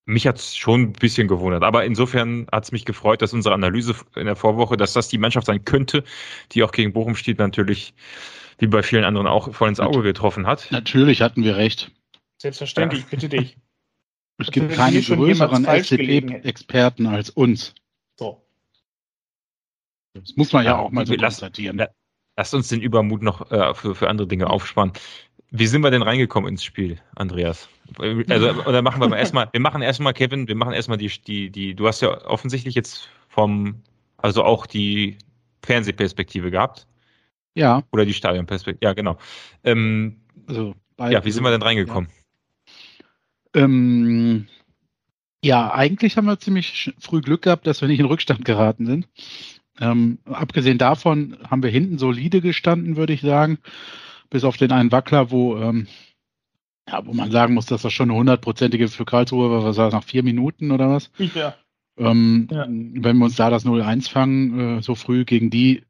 mich 0.05 0.27
hat 0.27 0.37
es 0.37 0.55
schon 0.55 0.81
ein 0.81 0.93
bisschen 0.93 1.27
gewundert. 1.27 1.63
Aber 1.63 1.85
insofern 1.85 2.47
hat 2.51 2.65
es 2.65 2.71
mich 2.71 2.85
gefreut, 2.85 3.21
dass 3.21 3.33
unsere 3.33 3.55
Analyse 3.55 3.95
in 4.15 4.25
der 4.25 4.35
Vorwoche, 4.35 4.75
dass 4.75 4.93
das 4.93 5.07
die 5.07 5.17
Mannschaft 5.17 5.47
sein 5.47 5.63
könnte, 5.63 6.03
die 6.51 6.63
auch 6.63 6.71
gegen 6.71 6.93
Bochum 6.93 7.15
steht, 7.15 7.39
natürlich 7.39 7.93
wie 8.59 8.67
bei 8.67 8.83
vielen 8.83 9.03
anderen 9.03 9.27
auch 9.27 9.53
voll 9.53 9.69
ins 9.69 9.79
Auge 9.79 10.03
getroffen 10.03 10.47
hat. 10.47 10.67
Natürlich 10.71 11.21
hatten 11.21 11.43
wir 11.43 11.57
recht. 11.57 11.91
Selbstverständlich, 12.37 13.01
ja. 13.01 13.07
bitte 13.09 13.29
dich. 13.29 13.57
Es 14.39 14.49
gibt 14.49 14.73
keine 14.73 14.99
größeren 14.99 15.63
SCP-Experten 15.63 17.05
als 17.05 17.29
uns. 17.29 17.75
So. 18.17 18.43
Das 20.13 20.35
muss 20.35 20.51
man 20.51 20.65
ja, 20.65 20.71
ja 20.71 20.79
auch 20.79 20.89
mal 20.89 21.05
so 21.05 21.13
lass, 21.13 21.39
konstatieren. 21.39 21.85
Lasst 22.35 22.53
uns 22.55 22.67
den 22.67 22.81
Übermut 22.81 23.21
noch 23.21 23.51
äh, 23.51 23.73
für, 23.75 23.93
für 23.93 24.09
andere 24.09 24.27
Dinge 24.27 24.49
aufsparen. 24.49 24.91
Wie 25.51 25.67
sind 25.67 25.83
wir 25.83 25.91
denn 25.91 26.01
reingekommen 26.01 26.49
ins 26.49 26.63
Spiel, 26.63 26.99
Andreas? 27.15 27.69
Also, 27.99 28.49
oder 28.67 28.81
machen 28.81 29.01
wir 29.01 29.07
mal 29.07 29.17
erstmal, 29.17 29.49
wir 29.51 29.59
machen 29.59 29.83
erstmal, 29.83 30.13
Kevin, 30.13 30.47
wir 30.47 30.55
machen 30.55 30.73
erstmal 30.73 30.97
die, 30.97 31.09
die, 31.09 31.51
die, 31.51 31.75
du 31.75 31.87
hast 31.87 32.01
ja 32.01 32.25
offensichtlich 32.25 32.73
jetzt 32.73 33.09
vom, 33.29 33.83
also 34.17 34.43
auch 34.43 34.65
die 34.65 35.17
Fernsehperspektive 35.63 36.49
gehabt. 36.49 36.87
Ja. 37.55 37.83
Oder 37.91 38.05
die 38.05 38.13
Stadionperspektive. 38.13 38.83
Ja, 38.83 38.93
genau. 38.93 39.17
Ähm, 39.63 40.21
also, 40.47 40.75
ja, 40.99 41.23
wie 41.23 41.31
sind 41.31 41.43
wir 41.43 41.51
denn 41.51 41.61
reingekommen? 41.61 42.09
Ja. 43.55 43.63
Ähm, 43.63 44.47
ja, 45.43 45.73
eigentlich 45.73 46.17
haben 46.17 46.25
wir 46.25 46.39
ziemlich 46.39 46.93
früh 46.99 47.21
Glück 47.21 47.43
gehabt, 47.43 47.67
dass 47.67 47.81
wir 47.81 47.87
nicht 47.87 47.99
in 47.99 48.05
Rückstand 48.05 48.45
geraten 48.45 48.85
sind. 48.85 49.07
Ähm, 49.79 50.19
abgesehen 50.25 50.77
davon 50.77 51.37
haben 51.49 51.63
wir 51.63 51.69
hinten 51.69 51.97
solide 51.97 52.41
gestanden, 52.41 52.95
würde 52.95 53.13
ich 53.13 53.21
sagen. 53.21 53.59
Bis 54.29 54.43
auf 54.43 54.57
den 54.57 54.71
einen 54.71 54.91
Wackler, 54.91 55.31
wo, 55.31 55.57
ähm, 55.57 55.87
ja, 56.87 57.05
wo 57.05 57.13
man 57.13 57.31
sagen 57.31 57.53
muss, 57.53 57.65
dass 57.65 57.81
das 57.81 57.93
schon 57.93 58.09
eine 58.09 58.17
hundertprozentige 58.17 58.87
für 58.87 59.05
Karlsruhe 59.05 59.51
war, 59.51 59.63
was 59.63 59.77
war 59.77 59.85
das, 59.85 59.93
nach 59.93 60.03
vier 60.03 60.23
Minuten 60.23 60.71
oder 60.71 60.89
was? 60.89 61.11
Ja. 61.17 61.55
Ähm, 61.97 62.47
ja. 62.49 62.65
Wenn 62.67 63.17
wir 63.17 63.25
uns 63.25 63.35
da 63.35 63.49
das 63.49 63.65
0-1 63.65 64.09
fangen, 64.09 64.77
äh, 64.77 64.81
so 64.81 64.95
früh 64.95 65.25
gegen 65.25 65.49
die 65.49 65.83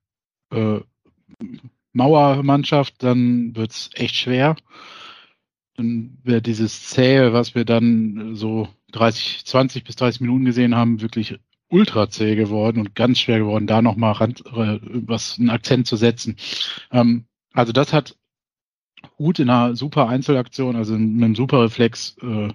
äh, 0.51 0.79
Mauermannschaft, 1.93 3.03
dann 3.03 3.55
wird's 3.55 3.89
echt 3.93 4.15
schwer. 4.15 4.55
Dann 5.75 6.17
wäre 6.23 6.41
dieses 6.41 6.87
Zähe, 6.87 7.33
was 7.33 7.55
wir 7.55 7.65
dann 7.65 8.35
so 8.35 8.67
30, 8.91 9.45
20 9.45 9.83
bis 9.83 9.95
30 9.95 10.21
Minuten 10.21 10.45
gesehen 10.45 10.75
haben, 10.75 11.01
wirklich 11.01 11.39
ultra 11.69 12.09
zäh 12.09 12.35
geworden 12.35 12.79
und 12.79 12.95
ganz 12.95 13.19
schwer 13.19 13.39
geworden, 13.39 13.65
da 13.65 13.81
nochmal 13.81 14.15
äh, 14.21 14.79
was 15.07 15.39
einen 15.39 15.49
Akzent 15.49 15.87
zu 15.87 15.95
setzen. 15.95 16.37
Ähm, 16.91 17.25
also 17.51 17.71
das 17.73 17.93
hat 17.93 18.15
Hut 19.17 19.39
in 19.39 19.49
einer 19.49 19.75
super 19.75 20.07
Einzelaktion, 20.07 20.75
also 20.75 20.93
mit 20.97 21.23
einem 21.23 21.35
super 21.35 21.63
Reflex 21.63 22.15
äh, 22.21 22.49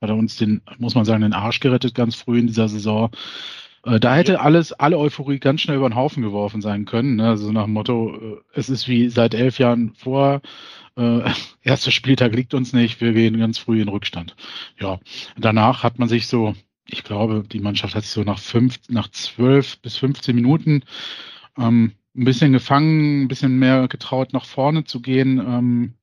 hat 0.00 0.08
er 0.10 0.16
uns 0.16 0.36
den, 0.36 0.62
muss 0.78 0.94
man 0.94 1.04
sagen, 1.04 1.22
den 1.22 1.32
Arsch 1.32 1.60
gerettet 1.60 1.94
ganz 1.94 2.16
früh 2.16 2.38
in 2.38 2.48
dieser 2.48 2.68
Saison. 2.68 3.10
Äh, 3.84 4.00
da 4.00 4.14
hätte 4.14 4.40
alles, 4.40 4.72
alle 4.72 4.98
Euphorie 4.98 5.38
ganz 5.38 5.60
schnell 5.60 5.76
über 5.76 5.88
den 5.88 5.96
Haufen 5.96 6.22
geworfen 6.22 6.60
sein 6.62 6.84
können. 6.84 7.16
Ne? 7.16 7.28
Also 7.28 7.52
nach 7.52 7.64
dem 7.64 7.72
Motto, 7.72 8.16
äh, 8.16 8.40
es 8.54 8.68
ist 8.68 8.88
wie 8.88 9.08
seit 9.08 9.34
elf 9.34 9.58
Jahren 9.58 9.94
vor, 9.94 10.40
äh, 10.96 11.30
erster 11.62 11.90
Spieltag 11.90 12.34
liegt 12.34 12.54
uns 12.54 12.72
nicht, 12.72 13.00
wir 13.00 13.12
gehen 13.12 13.38
ganz 13.38 13.58
früh 13.58 13.80
in 13.80 13.88
Rückstand. 13.88 14.36
Ja, 14.80 15.00
danach 15.36 15.82
hat 15.82 15.98
man 15.98 16.08
sich 16.08 16.26
so, 16.26 16.54
ich 16.86 17.04
glaube, 17.04 17.44
die 17.50 17.60
Mannschaft 17.60 17.94
hat 17.94 18.04
sich 18.04 18.12
so 18.12 18.22
nach 18.22 18.38
fünf, 18.38 18.78
nach 18.88 19.08
zwölf 19.10 19.78
bis 19.80 19.96
15 19.96 20.34
Minuten 20.34 20.84
ähm, 21.58 21.92
ein 22.14 22.24
bisschen 22.24 22.52
gefangen, 22.52 23.22
ein 23.22 23.28
bisschen 23.28 23.58
mehr 23.58 23.88
getraut, 23.88 24.32
nach 24.32 24.44
vorne 24.44 24.84
zu 24.84 25.00
gehen, 25.00 25.38
ähm, 25.38 25.94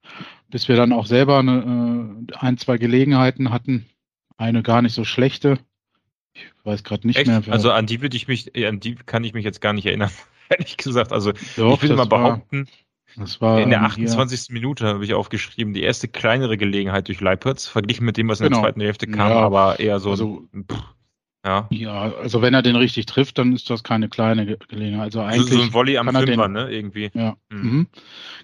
bis 0.50 0.68
wir 0.68 0.76
dann 0.76 0.94
auch 0.94 1.06
selber 1.06 1.40
eine, 1.40 2.26
äh, 2.32 2.36
ein, 2.38 2.58
zwei 2.58 2.78
Gelegenheiten 2.78 3.52
hatten. 3.52 3.86
Eine 4.38 4.64
gar 4.64 4.82
nicht 4.82 4.94
so 4.94 5.04
schlechte. 5.04 5.60
Ich 6.40 6.66
weiß 6.66 6.84
gerade 6.84 7.08
nicht 7.08 7.18
Echt? 7.18 7.28
mehr. 7.28 7.42
Also 7.50 7.72
an 7.72 7.86
die 7.86 8.02
würde 8.02 8.18
ich 8.18 8.28
mich, 8.28 8.52
an 8.66 8.80
die 8.80 8.96
kann 8.96 9.24
ich 9.24 9.34
mich 9.34 9.46
jetzt 9.46 9.62
gar 9.62 9.74
nicht 9.74 9.86
erinnern, 9.86 10.12
ehrlich 10.50 10.78
gesagt. 10.78 11.12
Also 11.12 11.32
Doch, 11.58 11.76
ich 11.76 11.82
würde 11.82 11.96
mal 11.96 12.06
behaupten, 12.06 12.68
das 13.16 13.42
war, 13.42 13.62
in 13.62 13.70
der 13.70 13.82
28. 13.84 14.40
Hier. 14.40 14.54
Minute 14.54 14.86
habe 14.88 15.04
ich 15.04 15.14
aufgeschrieben, 15.14 15.74
die 15.74 15.82
erste 15.82 16.08
kleinere 16.08 16.58
Gelegenheit 16.58 17.08
durch 17.08 17.22
Leipertz, 17.22 17.68
verglichen 17.68 18.06
mit 18.06 18.18
dem, 18.18 18.28
was 18.28 18.40
in 18.40 18.46
genau. 18.46 18.58
der 18.58 18.64
zweiten 18.64 18.82
Hälfte 18.82 19.08
kam, 19.08 19.30
ja, 19.30 19.40
aber 19.40 19.80
eher 19.80 20.00
so. 20.00 20.12
Also, 20.12 20.48
pff, 20.72 20.84
ja. 21.46 21.68
ja, 21.70 22.14
also 22.16 22.42
wenn 22.42 22.54
er 22.54 22.62
den 22.62 22.76
richtig 22.76 23.06
trifft, 23.06 23.38
dann 23.38 23.54
ist 23.54 23.70
das 23.70 23.84
keine 23.84 24.10
kleine 24.10 24.58
Gelegenheit. 24.68 25.06
Also 25.06 25.22
eigentlich 25.22 25.50
so, 25.50 25.58
so 25.58 25.64
ein 25.64 25.74
Volley 25.74 25.98
am 25.98 26.10
Fünfer, 26.10 26.26
den, 26.26 26.52
ne, 26.52 26.70
irgendwie. 26.70 27.12
Ja, 27.14 27.38
mhm. 27.50 27.72
Mhm. 27.72 27.88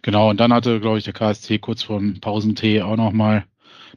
genau. 0.02 0.30
Und 0.30 0.40
dann 0.40 0.54
hatte, 0.54 0.80
glaube 0.80 0.98
ich, 0.98 1.04
der 1.04 1.14
KSC 1.14 1.60
kurz 1.60 1.84
vor 1.84 2.00
dem 2.00 2.22
Pausentee 2.22 2.82
auch 2.82 2.96
nochmal 2.96 3.46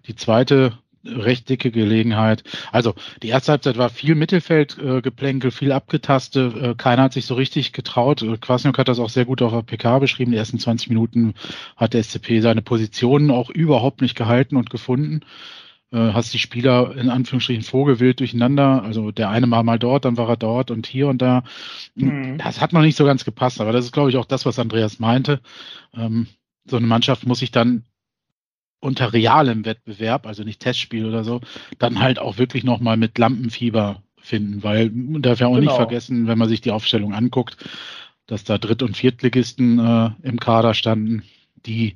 die 0.07 0.17
zweite 0.17 0.79
recht 1.05 1.49
dicke 1.49 1.71
Gelegenheit. 1.71 2.45
Also 2.73 2.95
die 3.23 3.29
erste 3.29 3.53
Halbzeit 3.53 3.79
war 3.79 3.89
viel 3.89 4.15
Mittelfeldgeplänkel, 4.15 5.49
äh, 5.49 5.53
viel 5.53 5.73
Abgetaste. 5.73 6.53
Äh, 6.63 6.75
keiner 6.77 7.05
hat 7.05 7.13
sich 7.13 7.27
so 7.27 7.35
richtig 7.35 7.73
getraut. 7.73 8.23
Äh, 8.23 8.37
Kwasniok 8.39 8.79
hat 8.79 8.89
das 8.89 8.99
auch 8.99 9.11
sehr 9.11 9.25
gut 9.25 9.43
auf 9.43 9.53
der 9.53 9.63
PK 9.63 9.99
beschrieben. 9.99 10.33
Die 10.33 10.39
ersten 10.39 10.59
20 10.59 10.89
Minuten 10.89 11.35
hat 11.77 11.95
der 11.95 12.03
SCP 12.03 12.41
seine 12.41 12.63
Positionen 12.63 13.31
auch 13.31 13.51
überhaupt 13.51 14.01
nicht 14.03 14.17
gehalten 14.17 14.57
und 14.57 14.71
gefunden. 14.71 15.21
Äh, 15.91 16.13
hast 16.13 16.35
die 16.35 16.39
Spieler 16.39 16.97
in 16.97 17.09
Anführungsstrichen 17.09 17.63
vogelwild 17.63 18.21
durcheinander. 18.21 18.83
Also 18.83 19.11
der 19.11 19.31
eine 19.31 19.51
war 19.51 19.63
mal 19.63 19.79
dort, 19.79 20.05
dann 20.05 20.17
war 20.17 20.29
er 20.29 20.37
dort 20.37 20.71
und 20.71 20.87
hier 20.87 21.09
und 21.09 21.23
da. 21.23 21.45
Mhm. 21.95 22.39
Das 22.39 22.61
hat 22.61 22.73
noch 22.73 22.83
nicht 22.83 22.97
so 22.97 23.05
ganz 23.05 23.25
gepasst, 23.25 23.61
aber 23.61 23.73
das 23.73 23.87
ist, 23.87 23.93
glaube 23.93 24.11
ich, 24.11 24.17
auch 24.17 24.27
das, 24.27 24.45
was 24.45 24.59
Andreas 24.59 24.99
meinte. 24.99 25.41
Ähm, 25.95 26.27
so 26.67 26.77
eine 26.77 26.87
Mannschaft 26.87 27.27
muss 27.27 27.39
sich 27.39 27.51
dann 27.51 27.85
unter 28.81 29.13
realem 29.13 29.65
Wettbewerb, 29.65 30.27
also 30.27 30.45
nicht 30.45 30.61
Testspiel 30.61 31.07
oder 31.07 31.25
so, 31.25 31.41
dann 31.79 31.99
halt 31.99 32.19
auch 32.19 32.39
wirklich 32.39 32.65
nochmal 32.65 32.97
mit 32.97 33.19
Lampenfieber 33.19 34.03
finden, 34.21 34.63
weil 34.63 34.91
man 34.91 35.23
darf 35.23 35.41
ja 35.41 35.47
auch 35.47 35.55
genau. 35.55 35.71
nicht 35.71 35.77
vergessen, 35.77 36.27
wenn 36.27 36.39
man 36.39 36.49
sich 36.49 36.61
die 36.61 36.71
Aufstellung 36.71 37.15
anguckt, 37.15 37.57
dass 38.27 38.45
da 38.45 38.59
Dritt- 38.59 38.83
und 38.83 38.97
Viertligisten 38.97 39.79
äh, 39.79 40.11
im 40.23 40.39
Kader 40.39 40.75
standen, 40.75 41.23
die 41.67 41.95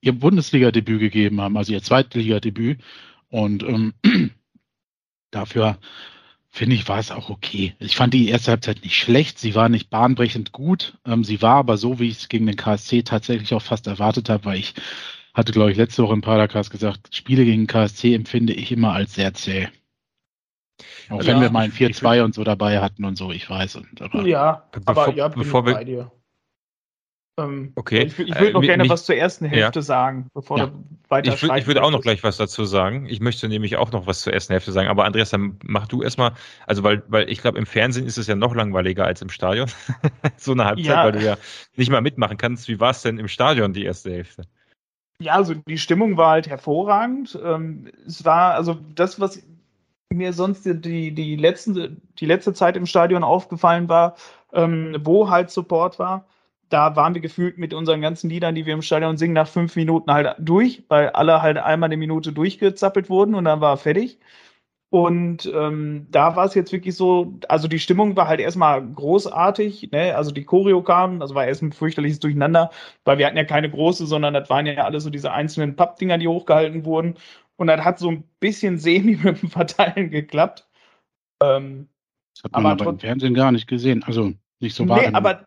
ihr 0.00 0.12
Bundesliga-Debüt 0.12 1.00
gegeben 1.00 1.40
haben, 1.40 1.56
also 1.56 1.72
ihr 1.72 1.82
Zweitliga-Debüt. 1.82 2.80
Und 3.30 3.62
ähm, 3.62 3.94
dafür 5.30 5.78
finde 6.50 6.76
ich, 6.76 6.88
war 6.88 6.98
es 6.98 7.10
auch 7.10 7.30
okay. 7.30 7.74
Ich 7.78 7.96
fand 7.96 8.14
die 8.14 8.28
erste 8.28 8.52
Halbzeit 8.52 8.82
nicht 8.82 8.96
schlecht. 8.96 9.38
Sie 9.38 9.54
war 9.54 9.68
nicht 9.68 9.90
bahnbrechend 9.90 10.52
gut. 10.52 10.98
Ähm, 11.06 11.24
sie 11.24 11.42
war 11.42 11.56
aber 11.56 11.76
so, 11.76 12.00
wie 12.00 12.08
ich 12.08 12.18
es 12.18 12.28
gegen 12.28 12.46
den 12.46 12.56
KSC 12.56 13.02
tatsächlich 13.02 13.54
auch 13.54 13.62
fast 13.62 13.86
erwartet 13.86 14.28
habe, 14.28 14.46
weil 14.46 14.58
ich 14.58 14.74
hatte, 15.34 15.52
glaube 15.52 15.70
ich, 15.70 15.76
letzte 15.76 16.02
Woche 16.02 16.14
im 16.14 16.20
Padercast 16.20 16.70
gesagt, 16.70 17.14
Spiele 17.14 17.44
gegen 17.44 17.66
KSC 17.66 18.14
empfinde 18.14 18.52
ich 18.52 18.72
immer 18.72 18.92
als 18.92 19.14
sehr 19.14 19.34
zäh. 19.34 19.68
Auch 21.10 21.22
ja, 21.22 21.34
wenn 21.34 21.40
wir 21.40 21.50
mal 21.50 21.64
ein 21.64 21.72
4-2 21.72 22.22
und 22.22 22.34
so 22.34 22.44
dabei 22.44 22.80
hatten 22.80 23.04
und 23.04 23.16
so, 23.16 23.32
ich 23.32 23.48
weiß. 23.48 23.76
Und, 23.76 24.00
aber 24.00 24.26
ja, 24.26 24.68
bevor, 24.72 24.88
aber 24.88 25.14
ja, 25.14 25.28
bevor 25.28 25.64
wir, 25.66 25.74
bei 25.74 25.84
dir. 25.84 26.12
Ähm, 27.38 27.72
okay. 27.76 28.04
Ich, 28.04 28.18
ich 28.18 28.38
würde 28.38 28.52
noch 28.52 28.62
äh, 28.62 28.66
gerne 28.66 28.82
mich, 28.82 28.90
was 28.90 29.04
zur 29.04 29.14
ersten 29.14 29.46
Hälfte 29.46 29.78
ja. 29.78 29.82
sagen, 29.82 30.28
bevor 30.34 30.58
ja. 30.58 30.66
du 30.66 30.84
weiter 31.08 31.32
Ich, 31.32 31.42
ich 31.42 31.66
würde 31.66 31.82
auch 31.82 31.90
noch 31.90 32.02
gleich 32.02 32.22
was 32.24 32.36
dazu 32.36 32.64
sagen. 32.64 33.06
Ich 33.08 33.20
möchte 33.20 33.48
nämlich 33.48 33.76
auch 33.76 33.92
noch 33.92 34.06
was 34.06 34.20
zur 34.20 34.32
ersten 34.32 34.52
Hälfte 34.52 34.72
sagen. 34.72 34.88
Aber 34.88 35.04
Andreas, 35.04 35.30
dann 35.30 35.58
mach 35.64 35.86
du 35.86 36.02
erstmal, 36.02 36.32
also 36.66 36.82
weil, 36.82 37.02
weil 37.08 37.30
ich 37.30 37.40
glaube, 37.40 37.58
im 37.58 37.66
Fernsehen 37.66 38.06
ist 38.06 38.18
es 38.18 38.26
ja 38.26 38.34
noch 38.34 38.54
langweiliger 38.54 39.04
als 39.04 39.22
im 39.22 39.30
Stadion. 39.30 39.70
so 40.36 40.52
eine 40.52 40.64
Halbzeit, 40.64 40.86
ja. 40.86 41.04
weil 41.04 41.12
du 41.12 41.24
ja 41.24 41.36
nicht 41.76 41.90
mal 41.90 42.02
mitmachen 42.02 42.36
kannst. 42.36 42.68
Wie 42.68 42.80
war 42.80 42.90
es 42.90 43.02
denn 43.02 43.18
im 43.18 43.28
Stadion, 43.28 43.72
die 43.72 43.84
erste 43.84 44.10
Hälfte? 44.10 44.42
Ja, 45.20 45.34
also 45.34 45.54
die 45.54 45.78
Stimmung 45.78 46.16
war 46.16 46.30
halt 46.30 46.48
hervorragend. 46.48 47.38
Ähm, 47.42 47.90
es 48.06 48.24
war 48.24 48.54
also 48.54 48.74
das, 48.94 49.18
was 49.18 49.42
mir 50.12 50.32
sonst 50.32 50.64
die, 50.64 51.12
die, 51.12 51.36
letzten, 51.36 52.00
die 52.18 52.26
letzte 52.26 52.54
Zeit 52.54 52.76
im 52.76 52.86
Stadion 52.86 53.24
aufgefallen 53.24 53.88
war, 53.88 54.16
ähm, 54.52 54.96
wo 55.02 55.28
halt 55.28 55.50
Support 55.50 55.98
war. 55.98 56.26
Da 56.68 56.96
waren 56.96 57.14
wir 57.14 57.20
gefühlt 57.22 57.58
mit 57.58 57.74
unseren 57.74 58.00
ganzen 58.00 58.30
Liedern, 58.30 58.54
die 58.54 58.66
wir 58.66 58.74
im 58.74 58.82
Stadion 58.82 59.16
singen, 59.16 59.34
nach 59.34 59.48
fünf 59.48 59.74
Minuten 59.76 60.12
halt 60.12 60.36
durch, 60.38 60.84
weil 60.88 61.10
alle 61.10 61.42
halt 61.42 61.58
einmal 61.58 61.88
eine 61.88 61.96
Minute 61.96 62.32
durchgezappelt 62.32 63.10
wurden 63.10 63.34
und 63.34 63.44
dann 63.44 63.60
war 63.60 63.76
fertig. 63.76 64.18
Und 64.90 65.50
ähm, 65.54 66.06
da 66.10 66.34
war 66.34 66.46
es 66.46 66.54
jetzt 66.54 66.72
wirklich 66.72 66.96
so, 66.96 67.38
also 67.48 67.68
die 67.68 67.78
Stimmung 67.78 68.16
war 68.16 68.26
halt 68.26 68.40
erstmal 68.40 68.82
großartig, 68.82 69.90
ne? 69.92 70.16
Also 70.16 70.30
die 70.30 70.44
Choreo 70.44 70.82
kam, 70.82 71.20
also 71.20 71.34
war 71.34 71.46
erst 71.46 71.62
ein 71.62 71.72
fürchterliches 71.72 72.20
Durcheinander, 72.20 72.70
weil 73.04 73.18
wir 73.18 73.26
hatten 73.26 73.36
ja 73.36 73.44
keine 73.44 73.68
große, 73.68 74.06
sondern 74.06 74.32
das 74.32 74.48
waren 74.48 74.64
ja 74.64 74.84
alle 74.84 75.00
so 75.00 75.10
diese 75.10 75.30
einzelnen 75.30 75.76
Pappdinger, 75.76 76.16
die 76.16 76.28
hochgehalten 76.28 76.86
wurden. 76.86 77.16
Und 77.56 77.66
das 77.66 77.84
hat 77.84 77.98
so 77.98 78.10
ein 78.10 78.24
bisschen 78.40 78.78
semi 78.78 79.16
mit 79.16 79.42
dem 79.42 79.50
Verteilen 79.50 80.10
geklappt. 80.10 80.66
Ähm, 81.42 81.88
das 82.34 82.44
hat 82.44 82.52
man 82.52 82.66
aber, 82.66 82.82
aber 82.82 82.90
im 82.92 82.98
Fernsehen 82.98 83.34
gar 83.34 83.52
nicht 83.52 83.68
gesehen, 83.68 84.02
also 84.04 84.32
nicht 84.60 84.74
so 84.74 84.88
wahr. 84.88 85.02
Nee, 85.02 85.08
aber 85.12 85.46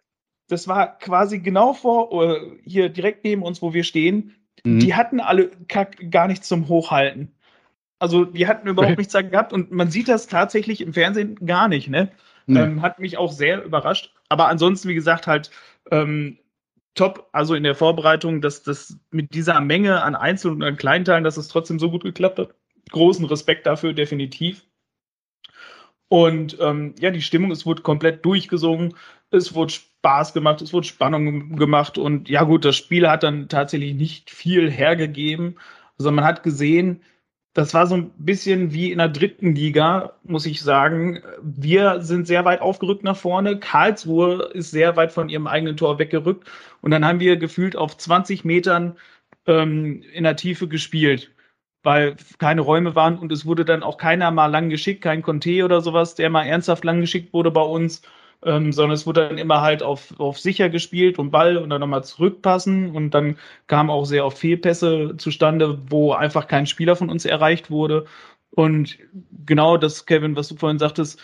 das 0.50 0.68
war 0.68 1.00
quasi 1.00 1.40
genau 1.40 1.74
vor, 1.74 2.14
uh, 2.14 2.36
hier 2.64 2.90
direkt 2.90 3.24
neben 3.24 3.42
uns, 3.42 3.62
wo 3.62 3.74
wir 3.74 3.84
stehen. 3.84 4.36
Mhm. 4.64 4.80
Die 4.80 4.94
hatten 4.94 5.20
alle 5.20 5.50
gar 6.12 6.28
nichts 6.28 6.48
zum 6.48 6.68
Hochhalten. 6.68 7.34
Also 8.02 8.26
die 8.26 8.48
hatten 8.48 8.68
überhaupt 8.68 8.98
nichts 8.98 9.14
da 9.14 9.22
gehabt 9.22 9.54
und 9.54 9.72
man 9.72 9.92
sieht 9.92 10.08
das 10.08 10.26
tatsächlich 10.26 10.82
im 10.82 10.92
Fernsehen 10.92 11.36
gar 11.46 11.68
nicht, 11.68 11.88
ne? 11.88 12.10
Nee. 12.48 12.60
Ähm, 12.60 12.82
hat 12.82 12.98
mich 12.98 13.20
auch 13.20 13.32
sehr 13.32 13.64
überrascht. 13.64 14.12
Aber 14.28 14.48
ansonsten, 14.48 14.90
wie 14.90 14.96
gesagt, 14.96 15.28
halt 15.28 15.52
ähm, 15.92 16.40
top, 16.96 17.30
also 17.32 17.54
in 17.54 17.62
der 17.62 17.76
Vorbereitung, 17.76 18.42
dass 18.42 18.64
das 18.64 18.98
mit 19.12 19.36
dieser 19.36 19.62
Menge 19.62 20.02
an 20.02 20.16
Einzel- 20.16 20.52
und 20.52 20.64
an 20.64 20.78
Kleinteilen, 20.78 21.24
dass 21.24 21.38
es 21.38 21.48
trotzdem 21.48 21.78
so 21.78 21.92
gut 21.92 22.04
geklappt 22.04 22.40
hat. 22.40 22.56
Großen 22.90 23.24
Respekt 23.26 23.68
dafür, 23.68 23.94
definitiv. 23.94 24.66
Und 26.08 26.58
ähm, 26.60 26.96
ja, 27.00 27.12
die 27.12 27.22
Stimmung, 27.22 27.52
es 27.52 27.68
wurde 27.68 27.84
komplett 27.84 28.26
durchgesungen, 28.26 28.96
es 29.30 29.54
wurde 29.54 29.74
Spaß 29.74 30.34
gemacht, 30.34 30.64
es 30.64 30.74
wurde 30.74 30.88
Spannung 30.88 31.56
gemacht 31.56 32.00
und 32.00 32.30
ja 32.30 32.44
gut, 32.46 32.66
das 32.66 32.78
Spiel 32.78 33.08
hat 33.08 33.22
dann 33.22 33.48
tatsächlich 33.48 33.94
nicht 33.94 34.32
viel 34.32 34.72
hergegeben. 34.72 35.60
Also 36.00 36.12
man 36.12 36.26
hat 36.26 36.42
gesehen, 36.42 37.04
das 37.54 37.74
war 37.74 37.86
so 37.86 37.96
ein 37.96 38.12
bisschen 38.18 38.72
wie 38.74 38.92
in 38.92 39.00
der 39.00 39.10
dritten 39.10 39.54
Liga, 39.56 40.14
muss 40.24 40.46
ich 40.46 40.62
sagen. 40.62 41.22
Wir 41.42 42.02
sind 42.02 42.26
sehr 42.26 42.46
weit 42.46 42.62
aufgerückt 42.62 43.04
nach 43.04 43.18
vorne. 43.18 43.60
Karlsruhe 43.60 44.52
ist 44.54 44.72
sehr 44.72 44.96
weit 44.96 45.12
von 45.12 45.28
ihrem 45.28 45.48
eigenen 45.48 45.76
Tor 45.76 46.00
weggerückt. 46.00 46.50
Und 46.82 46.92
dann 46.92 47.06
haben 47.06 47.20
wir 47.20 47.36
gefühlt 47.38 47.76
auf 47.76 47.98
20 47.98 48.46
Metern 48.46 48.98
ähm, 49.48 50.04
in 50.14 50.24
der 50.24 50.38
Tiefe 50.38 50.68
gespielt, 50.70 51.32
weil 51.84 52.16
keine 52.38 52.62
Räume 52.62 52.96
waren 52.96 53.18
und 53.20 53.32
es 53.32 53.46
wurde 53.46 53.66
dann 53.66 53.84
auch 53.84 53.98
keiner 53.98 54.32
mal 54.32 54.48
lang 54.48 54.70
geschickt, 54.70 55.02
kein 55.02 55.22
Conte 55.22 55.66
oder 55.66 55.82
sowas, 55.82 56.16
der 56.16 56.30
mal 56.30 56.44
ernsthaft 56.46 56.86
lang 56.86 57.02
geschickt 57.02 57.34
wurde 57.34 57.52
bei 57.52 57.62
uns 57.62 58.02
ähm, 58.44 58.72
sondern 58.74 58.94
es 58.96 59.06
wurde 59.08 59.28
dann 59.28 59.38
immer 59.38 59.62
halt 59.62 59.84
auf, 59.84 60.20
auf 60.20 60.40
sicher 60.40 60.70
gespielt 60.70 61.20
und 61.20 61.32
Ball 61.32 61.58
und 61.58 61.70
dann 61.70 61.82
nochmal 61.82 62.04
zurückpassen 62.04 62.92
und 62.96 63.12
dann 63.12 63.38
kam 63.68 63.90
auch 63.90 64.06
sehr 64.06 64.26
oft 64.26 64.38
Fehlpässe 64.40 65.16
zustande, 65.18 65.80
wo 65.90 66.14
einfach 66.14 66.48
kein 66.48 66.66
Spieler 66.68 66.96
von 66.96 67.10
uns 67.10 67.26
erreicht 67.26 67.70
wurde. 67.72 68.06
Und 68.52 68.98
genau 69.46 69.78
das, 69.78 70.06
Kevin, 70.06 70.36
was 70.36 70.48
du 70.50 70.56
vorhin 70.56 70.80
sagtest, 70.80 71.20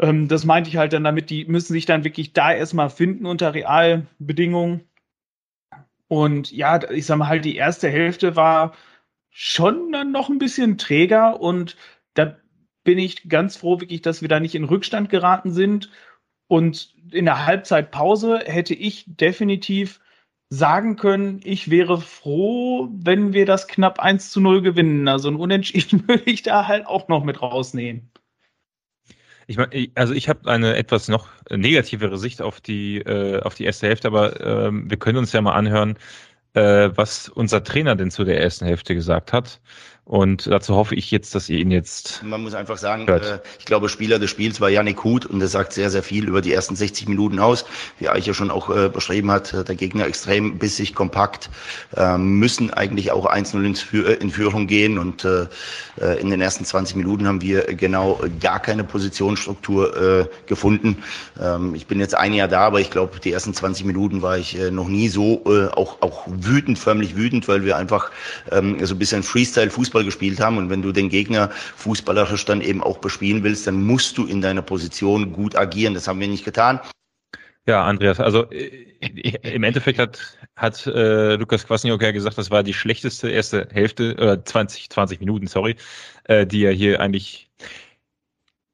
Ähm, 0.00 0.28
das 0.28 0.44
meinte 0.44 0.70
ich 0.70 0.76
halt 0.76 0.92
dann 0.92 1.04
damit, 1.04 1.30
die 1.30 1.44
müssen 1.46 1.72
sich 1.74 1.86
dann 1.86 2.04
wirklich 2.04 2.32
da 2.34 2.52
erstmal 2.52 2.90
finden 2.90 3.26
unter 3.26 3.54
Realbedingungen. 3.54 4.82
Und 6.08 6.52
ja, 6.52 6.90
ich 6.90 7.06
sag 7.06 7.18
mal 7.18 7.28
halt, 7.28 7.44
die 7.44 7.56
erste 7.56 7.88
Hälfte 7.88 8.36
war 8.36 8.74
schon 9.30 9.92
dann 9.92 10.12
noch 10.12 10.28
ein 10.30 10.38
bisschen 10.38 10.78
träger 10.78 11.40
und 11.40 11.76
da 12.14 12.36
bin 12.84 12.98
ich 12.98 13.28
ganz 13.28 13.56
froh, 13.56 13.80
wirklich, 13.80 14.02
dass 14.02 14.22
wir 14.22 14.28
da 14.28 14.40
nicht 14.40 14.54
in 14.54 14.64
Rückstand 14.64 15.10
geraten 15.10 15.52
sind. 15.52 15.90
Und 16.52 16.92
in 17.10 17.24
der 17.24 17.46
Halbzeitpause 17.46 18.40
hätte 18.44 18.74
ich 18.74 19.06
definitiv 19.06 20.00
sagen 20.50 20.96
können, 20.96 21.40
ich 21.44 21.70
wäre 21.70 21.98
froh, 21.98 22.90
wenn 22.92 23.32
wir 23.32 23.46
das 23.46 23.68
knapp 23.68 24.00
1 24.00 24.30
zu 24.30 24.38
0 24.42 24.60
gewinnen. 24.60 25.08
Also 25.08 25.30
ein 25.30 25.36
Unentschieden 25.36 26.06
würde 26.08 26.24
ich 26.26 26.42
da 26.42 26.68
halt 26.68 26.86
auch 26.86 27.08
noch 27.08 27.24
mit 27.24 27.40
rausnehmen. 27.40 28.10
Ich 29.46 29.56
meine, 29.56 29.88
also 29.94 30.12
ich 30.12 30.28
habe 30.28 30.50
eine 30.50 30.76
etwas 30.76 31.08
noch 31.08 31.30
negativere 31.48 32.18
Sicht 32.18 32.42
auf 32.42 32.60
die, 32.60 32.98
äh, 32.98 33.40
auf 33.40 33.54
die 33.54 33.64
erste 33.64 33.86
Hälfte, 33.86 34.08
aber 34.08 34.38
äh, 34.38 34.70
wir 34.74 34.98
können 34.98 35.16
uns 35.16 35.32
ja 35.32 35.40
mal 35.40 35.54
anhören, 35.54 35.96
äh, 36.52 36.90
was 36.94 37.30
unser 37.30 37.64
Trainer 37.64 37.96
denn 37.96 38.10
zu 38.10 38.24
der 38.24 38.42
ersten 38.42 38.66
Hälfte 38.66 38.94
gesagt 38.94 39.32
hat. 39.32 39.62
Und 40.04 40.48
dazu 40.48 40.74
hoffe 40.74 40.96
ich 40.96 41.12
jetzt, 41.12 41.32
dass 41.36 41.48
ihr 41.48 41.60
ihn 41.60 41.70
jetzt. 41.70 42.24
Man 42.24 42.42
muss 42.42 42.54
einfach 42.54 42.76
sagen, 42.76 43.06
äh, 43.06 43.38
ich 43.60 43.64
glaube, 43.66 43.88
Spieler 43.88 44.18
des 44.18 44.30
Spiels 44.30 44.60
war 44.60 44.68
Janik 44.68 45.04
Huth 45.04 45.26
und 45.26 45.38
das 45.38 45.52
sagt 45.52 45.72
sehr, 45.72 45.90
sehr 45.90 46.02
viel 46.02 46.26
über 46.26 46.42
die 46.42 46.52
ersten 46.52 46.74
60 46.74 47.06
Minuten 47.06 47.38
aus. 47.38 47.64
Wie 48.00 48.08
Eicher 48.08 48.34
schon 48.34 48.50
auch 48.50 48.68
äh, 48.68 48.88
beschrieben 48.88 49.30
hat, 49.30 49.54
äh, 49.54 49.62
der 49.62 49.76
Gegner 49.76 50.04
extrem 50.06 50.58
bissig, 50.58 50.96
kompakt, 50.96 51.50
äh, 51.96 52.18
müssen 52.18 52.72
eigentlich 52.72 53.12
auch 53.12 53.26
1-0 53.32 53.58
in, 53.58 54.20
in, 54.20 54.30
Führung 54.32 54.66
gehen 54.66 54.98
und 54.98 55.24
in 55.24 56.30
den 56.30 56.40
ersten 56.40 56.64
20 56.64 56.96
Minuten 56.96 57.26
haben 57.26 57.42
wir 57.42 57.64
genau 57.74 58.18
gar 58.40 58.60
keine 58.60 58.82
Positionsstruktur 58.82 60.28
gefunden. 60.46 61.02
Ähm, 61.40 61.74
ich 61.74 61.86
bin 61.86 62.00
jetzt 62.00 62.14
ein 62.14 62.32
Jahr 62.32 62.48
da, 62.48 62.60
aber 62.60 62.80
ich 62.80 62.90
glaube, 62.90 63.20
die 63.20 63.30
ersten 63.30 63.52
20 63.52 63.84
Minuten 63.84 64.22
war 64.22 64.38
ich 64.38 64.56
noch 64.70 64.88
nie 64.88 65.08
so 65.08 65.44
auch, 65.74 66.00
auch 66.00 66.26
wütend, 66.26 66.78
förmlich 66.78 67.14
wütend, 67.14 67.46
weil 67.46 67.64
wir 67.64 67.76
einfach 67.76 68.10
ähm, 68.50 68.84
so 68.84 68.94
ein 68.94 68.98
bisschen 68.98 69.22
Freestyle-Fußball 69.22 69.91
Fußball 69.92 70.04
gespielt 70.04 70.40
haben. 70.40 70.56
Und 70.56 70.70
wenn 70.70 70.82
du 70.82 70.92
den 70.92 71.08
Gegner 71.08 71.50
fußballerisch 71.76 72.44
dann 72.46 72.62
eben 72.62 72.82
auch 72.82 72.98
bespielen 72.98 73.44
willst, 73.44 73.66
dann 73.66 73.84
musst 73.84 74.16
du 74.16 74.26
in 74.26 74.40
deiner 74.40 74.62
Position 74.62 75.32
gut 75.32 75.54
agieren. 75.56 75.94
Das 75.94 76.08
haben 76.08 76.20
wir 76.20 76.28
nicht 76.28 76.44
getan. 76.44 76.80
Ja, 77.66 77.84
Andreas, 77.84 78.18
also 78.18 78.50
äh, 78.50 78.86
im 79.42 79.62
Endeffekt 79.62 79.98
hat, 79.98 80.38
hat 80.56 80.84
äh, 80.86 81.36
Lukas 81.36 81.64
Kwasniok 81.64 82.02
ja 82.02 82.10
gesagt, 82.10 82.36
das 82.36 82.50
war 82.50 82.64
die 82.64 82.74
schlechteste 82.74 83.30
erste 83.30 83.68
Hälfte, 83.70 84.18
äh, 84.18 84.42
20, 84.42 84.90
20 84.90 85.20
Minuten, 85.20 85.46
sorry, 85.46 85.76
äh, 86.24 86.44
die 86.44 86.64
er 86.64 86.72
hier 86.72 87.00
eigentlich 87.00 87.50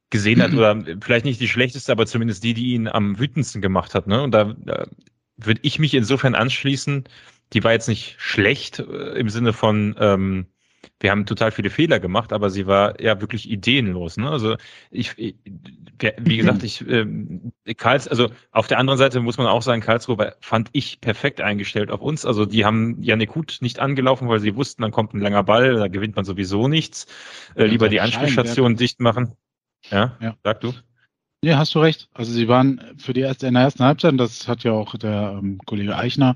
gesehen 0.09 0.41
hat, 0.41 0.53
oder 0.57 0.83
vielleicht 1.01 1.25
nicht 1.25 1.39
die 1.39 1.47
schlechteste, 1.47 1.91
aber 1.91 2.07
zumindest 2.07 2.43
die, 2.43 2.55
die 2.55 2.73
ihn 2.73 2.87
am 2.87 3.19
wütendsten 3.19 3.61
gemacht 3.61 3.93
hat. 3.93 4.07
Ne? 4.07 4.23
Und 4.23 4.31
da, 4.31 4.55
da 4.57 4.87
würde 5.37 5.59
ich 5.61 5.77
mich 5.77 5.93
insofern 5.93 6.33
anschließen, 6.33 7.03
die 7.53 7.63
war 7.63 7.73
jetzt 7.73 7.89
nicht 7.89 8.15
schlecht 8.17 8.79
äh, 8.79 9.19
im 9.19 9.29
Sinne 9.29 9.53
von, 9.53 9.95
ähm, 9.99 10.47
wir 10.99 11.11
haben 11.11 11.25
total 11.25 11.51
viele 11.51 11.69
Fehler 11.69 11.99
gemacht, 11.99 12.33
aber 12.33 12.49
sie 12.49 12.67
war 12.67 12.99
ja 13.01 13.21
wirklich 13.21 13.49
ideenlos. 13.49 14.17
Ne? 14.17 14.29
Also 14.29 14.55
ich, 14.91 15.17
ich 15.17 15.35
wie 16.17 16.37
gesagt, 16.37 16.63
ich 16.63 16.81
ähm, 16.89 17.51
Karls, 17.77 18.07
also 18.07 18.29
auf 18.51 18.67
der 18.67 18.79
anderen 18.79 18.97
Seite 18.97 19.19
muss 19.21 19.37
man 19.37 19.47
auch 19.47 19.61
sagen, 19.61 19.81
Karlsruhe 19.81 20.35
fand 20.41 20.69
ich 20.73 20.99
perfekt 20.99 21.41
eingestellt 21.41 21.91
auf 21.91 22.01
uns. 22.01 22.25
Also 22.25 22.45
die 22.45 22.65
haben 22.65 23.01
Janik 23.01 23.35
Hut 23.35 23.57
nicht 23.61 23.79
angelaufen, 23.79 24.27
weil 24.27 24.39
sie 24.39 24.55
wussten, 24.55 24.81
dann 24.81 24.91
kommt 24.91 25.13
ein 25.13 25.21
langer 25.21 25.43
Ball, 25.43 25.75
da 25.75 25.87
gewinnt 25.87 26.15
man 26.15 26.25
sowieso 26.25 26.67
nichts. 26.67 27.07
Äh, 27.55 27.65
lieber 27.65 27.89
die 27.89 28.01
Anspielstation 28.01 28.75
dicht 28.75 28.99
machen. 28.99 29.33
Ja, 29.89 30.17
ja, 30.19 30.35
sag 30.43 30.61
du. 30.61 30.73
Ja, 31.41 31.57
hast 31.57 31.73
du 31.73 31.79
recht. 31.79 32.09
Also 32.13 32.33
sie 32.33 32.49
waren 32.49 32.81
für 32.97 33.13
die 33.13 33.21
erste 33.21 33.47
in 33.47 33.53
der 33.53 33.63
ersten 33.63 33.83
Halbzeit, 33.83 34.19
das 34.19 34.49
hat 34.49 34.63
ja 34.63 34.73
auch 34.73 34.97
der 34.97 35.39
ähm, 35.41 35.57
Kollege 35.65 35.95
Eichner 35.95 36.35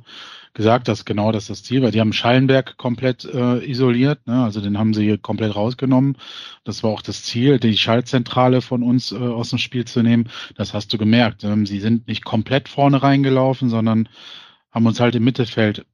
gesagt, 0.53 0.87
dass 0.87 1.05
genau 1.05 1.31
das 1.31 1.47
das 1.47 1.63
Ziel 1.63 1.81
war. 1.81 1.91
Die 1.91 1.99
haben 1.99 2.13
Schallenberg 2.13 2.77
komplett 2.77 3.25
äh, 3.25 3.63
isoliert, 3.69 4.25
ne? 4.27 4.43
also 4.43 4.61
den 4.61 4.77
haben 4.77 4.93
sie 4.93 5.17
komplett 5.17 5.55
rausgenommen. 5.55 6.17
Das 6.63 6.83
war 6.83 6.91
auch 6.91 7.01
das 7.01 7.23
Ziel, 7.23 7.59
die 7.59 7.77
Schaltzentrale 7.77 8.61
von 8.61 8.83
uns 8.83 9.11
äh, 9.11 9.15
aus 9.15 9.49
dem 9.49 9.59
Spiel 9.59 9.85
zu 9.85 10.01
nehmen. 10.03 10.29
Das 10.55 10.73
hast 10.73 10.93
du 10.93 10.97
gemerkt. 10.97 11.43
Ähm, 11.43 11.65
sie 11.65 11.79
sind 11.79 12.07
nicht 12.07 12.23
komplett 12.23 12.69
vorne 12.69 13.01
reingelaufen, 13.01 13.69
sondern 13.69 14.09
haben 14.71 14.85
uns 14.85 14.99
halt 14.99 15.15
im 15.15 15.23
Mittelfeld 15.23 15.85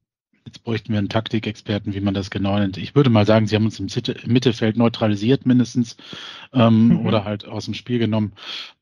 Jetzt 0.46 0.64
bräuchten 0.64 0.92
wir 0.92 0.98
einen 0.98 1.10
Taktikexperten, 1.10 1.92
wie 1.94 2.00
man 2.00 2.14
das 2.14 2.30
genau 2.30 2.58
nennt. 2.58 2.78
Ich 2.78 2.94
würde 2.94 3.10
mal 3.10 3.26
sagen, 3.26 3.46
sie 3.46 3.54
haben 3.56 3.66
uns 3.66 3.78
im 3.78 3.88
Mittelfeld 4.26 4.76
neutralisiert 4.76 5.44
mindestens 5.44 5.96
ähm, 6.52 6.88
mhm. 6.88 7.06
oder 7.06 7.24
halt 7.24 7.46
aus 7.46 7.66
dem 7.66 7.74
Spiel 7.74 7.98
genommen. 7.98 8.32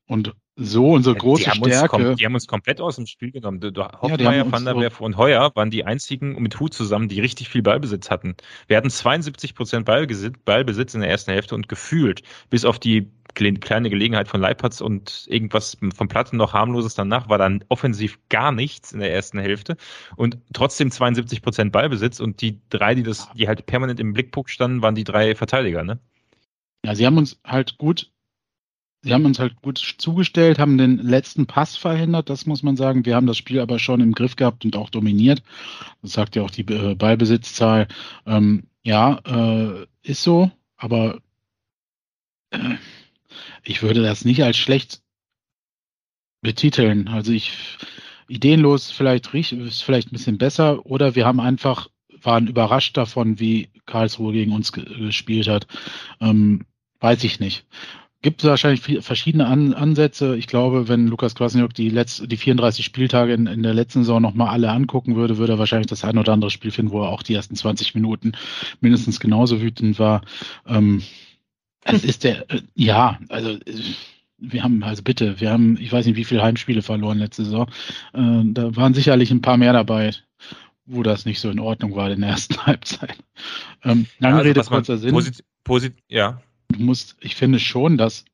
Und 0.07 0.33
so 0.59 0.91
unsere 0.91 1.15
große 1.15 1.49
die 1.51 1.57
Stärke. 1.57 2.15
die 2.15 2.25
haben 2.25 2.33
uns 2.33 2.47
komplett 2.47 2.81
aus 2.81 2.97
dem 2.97 3.05
Spiel 3.05 3.31
genommen. 3.31 3.61
Hoffmeier, 4.01 4.45
ja, 4.45 4.51
Van 4.51 4.65
der 4.65 4.77
Werf 4.77 4.99
und 5.01 5.17
Heuer 5.17 5.51
waren 5.55 5.71
die 5.71 5.85
einzigen 5.85 6.41
mit 6.41 6.59
Hut 6.59 6.73
zusammen, 6.73 7.07
die 7.07 7.19
richtig 7.21 7.49
viel 7.49 7.61
Ballbesitz 7.61 8.09
hatten. 8.09 8.35
Wir 8.67 8.77
hatten 8.77 8.89
72 8.89 9.55
Prozent 9.55 9.85
Ballbesitz 9.85 10.93
in 10.93 11.01
der 11.01 11.09
ersten 11.09 11.31
Hälfte 11.31 11.55
und 11.55 11.69
gefühlt, 11.69 12.23
bis 12.49 12.65
auf 12.65 12.79
die 12.79 13.09
kleine 13.35 13.89
Gelegenheit 13.89 14.27
von 14.27 14.41
Leipatz 14.41 14.81
und 14.81 15.25
irgendwas 15.27 15.77
vom 15.95 16.07
Platten 16.07 16.37
noch 16.37 16.53
harmloses 16.53 16.95
danach, 16.95 17.29
war 17.29 17.37
dann 17.37 17.63
offensiv 17.69 18.19
gar 18.29 18.51
nichts 18.51 18.91
in 18.91 18.99
der 18.99 19.13
ersten 19.13 19.39
Hälfte 19.39 19.77
und 20.15 20.39
trotzdem 20.51 20.91
72 20.91 21.41
Prozent 21.41 21.71
Ballbesitz 21.71 22.19
und 22.19 22.41
die 22.41 22.59
drei, 22.69 22.95
die 22.95 23.03
das, 23.03 23.29
die 23.33 23.47
halt 23.47 23.65
permanent 23.65 23.99
im 23.99 24.13
Blickpunkt 24.13 24.49
standen, 24.49 24.81
waren 24.81 24.95
die 24.95 25.03
drei 25.03 25.35
Verteidiger, 25.35 25.83
ne? 25.83 25.99
Ja, 26.83 26.95
sie 26.95 27.05
haben 27.05 27.17
uns 27.17 27.39
halt 27.45 27.77
gut 27.77 28.09
Sie 29.01 29.13
haben 29.13 29.25
uns 29.25 29.39
halt 29.39 29.61
gut 29.61 29.77
zugestellt, 29.77 30.59
haben 30.59 30.77
den 30.77 30.97
letzten 30.97 31.45
Pass 31.45 31.77
verhindert, 31.77 32.29
das 32.29 32.45
muss 32.45 32.63
man 32.63 32.75
sagen. 32.75 33.05
Wir 33.05 33.15
haben 33.15 33.27
das 33.27 33.37
Spiel 33.37 33.61
aber 33.61 33.79
schon 33.79 34.01
im 34.01 34.13
Griff 34.13 34.35
gehabt 34.35 34.65
und 34.65 34.75
auch 34.75 34.89
dominiert. 34.89 35.41
Das 36.01 36.11
sagt 36.13 36.35
ja 36.35 36.41
auch 36.41 36.51
die 36.51 36.67
äh, 36.67 36.95
Ballbesitzzahl. 36.95 37.87
Ähm, 38.25 38.63
ja, 38.83 39.19
äh, 39.25 39.85
ist 40.03 40.23
so, 40.23 40.51
aber 40.75 41.21
äh, 42.51 42.75
ich 43.63 43.81
würde 43.81 44.01
das 44.01 44.25
nicht 44.25 44.43
als 44.43 44.57
schlecht 44.57 45.01
betiteln. 46.41 47.07
Also 47.07 47.31
ich 47.31 47.53
ideenlos 48.27 48.91
vielleicht 48.91 49.33
ist 49.33 49.81
vielleicht 49.81 50.09
ein 50.09 50.13
bisschen 50.13 50.37
besser 50.37 50.85
oder 50.85 51.15
wir 51.15 51.25
haben 51.25 51.39
einfach 51.39 51.87
waren 52.21 52.47
überrascht 52.47 52.97
davon, 52.97 53.39
wie 53.39 53.69
Karlsruhe 53.85 54.33
gegen 54.33 54.51
uns 54.51 54.73
gespielt 54.73 55.47
hat. 55.47 55.67
Ähm, 56.19 56.65
weiß 56.99 57.23
ich 57.23 57.39
nicht 57.39 57.65
gibt 58.21 58.43
es 58.43 58.49
wahrscheinlich 58.49 58.81
verschiedene 59.03 59.47
An 59.47 59.73
Ansätze. 59.73 60.35
Ich 60.35 60.47
glaube, 60.47 60.87
wenn 60.87 61.07
Lukas 61.07 61.35
Kwasniok 61.35 61.73
die, 61.73 61.89
letzte, 61.89 62.27
die 62.27 62.37
34 62.37 62.83
Spieltage 62.83 63.33
in, 63.33 63.47
in 63.47 63.63
der 63.63 63.73
letzten 63.73 64.01
Saison 64.01 64.21
nochmal 64.21 64.49
alle 64.49 64.71
angucken 64.71 65.15
würde, 65.15 65.37
würde 65.37 65.53
er 65.53 65.59
wahrscheinlich 65.59 65.87
das 65.87 66.03
ein 66.03 66.17
oder 66.17 66.33
andere 66.33 66.51
Spiel 66.51 66.71
finden, 66.71 66.91
wo 66.91 67.01
er 67.01 67.09
auch 67.09 67.23
die 67.23 67.33
ersten 67.33 67.55
20 67.55 67.95
Minuten 67.95 68.33
mindestens 68.81 69.19
genauso 69.19 69.61
wütend 69.61 69.99
war. 69.99 70.21
Ähm, 70.67 71.01
es 71.83 72.03
ist 72.03 72.25
der, 72.25 72.49
äh, 72.51 72.61
ja, 72.75 73.19
also 73.29 73.51
äh, 73.51 73.81
wir 74.37 74.63
haben, 74.63 74.83
also 74.83 75.01
bitte, 75.01 75.39
wir 75.39 75.51
haben, 75.51 75.77
ich 75.79 75.91
weiß 75.91 76.05
nicht, 76.05 76.15
wie 76.15 76.25
viele 76.25 76.43
Heimspiele 76.43 76.81
verloren 76.81 77.19
letzte 77.19 77.45
Saison. 77.45 77.69
Äh, 78.13 78.41
da 78.53 78.75
waren 78.75 78.93
sicherlich 78.93 79.31
ein 79.31 79.41
paar 79.41 79.57
mehr 79.57 79.73
dabei, 79.73 80.11
wo 80.85 81.03
das 81.03 81.25
nicht 81.25 81.39
so 81.39 81.49
in 81.49 81.59
Ordnung 81.59 81.95
war 81.95 82.11
in 82.11 82.21
der 82.21 82.31
ersten 82.31 82.57
Halbzeit. 82.65 83.17
Ähm, 83.83 84.07
lange 84.19 84.35
ja, 84.35 84.39
also 84.39 84.47
Rede, 84.49 84.61
kurzer 84.61 84.97
Sinn. 84.97 85.11
Posit, 85.11 85.43
posit, 85.63 85.93
ja 86.09 86.41
du 86.69 86.79
musst, 86.79 87.17
ich 87.19 87.35
finde 87.35 87.59
schon, 87.59 87.97
dass 87.97 88.25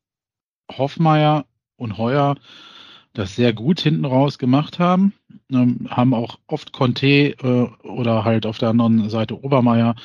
Hoffmeier 0.71 1.45
und 1.77 1.97
Heuer 1.97 2.35
das 3.13 3.35
sehr 3.35 3.53
gut 3.53 3.79
hinten 3.79 4.05
raus 4.05 4.37
gemacht 4.37 4.79
haben, 4.79 5.13
ähm, 5.51 5.87
haben 5.89 6.13
auch 6.13 6.37
oft 6.47 6.73
Conte 6.73 7.31
äh, 7.31 7.87
oder 7.87 8.25
halt 8.25 8.45
auf 8.45 8.57
der 8.57 8.69
anderen 8.69 9.09
Seite 9.09 9.41
Obermeier 9.41 9.95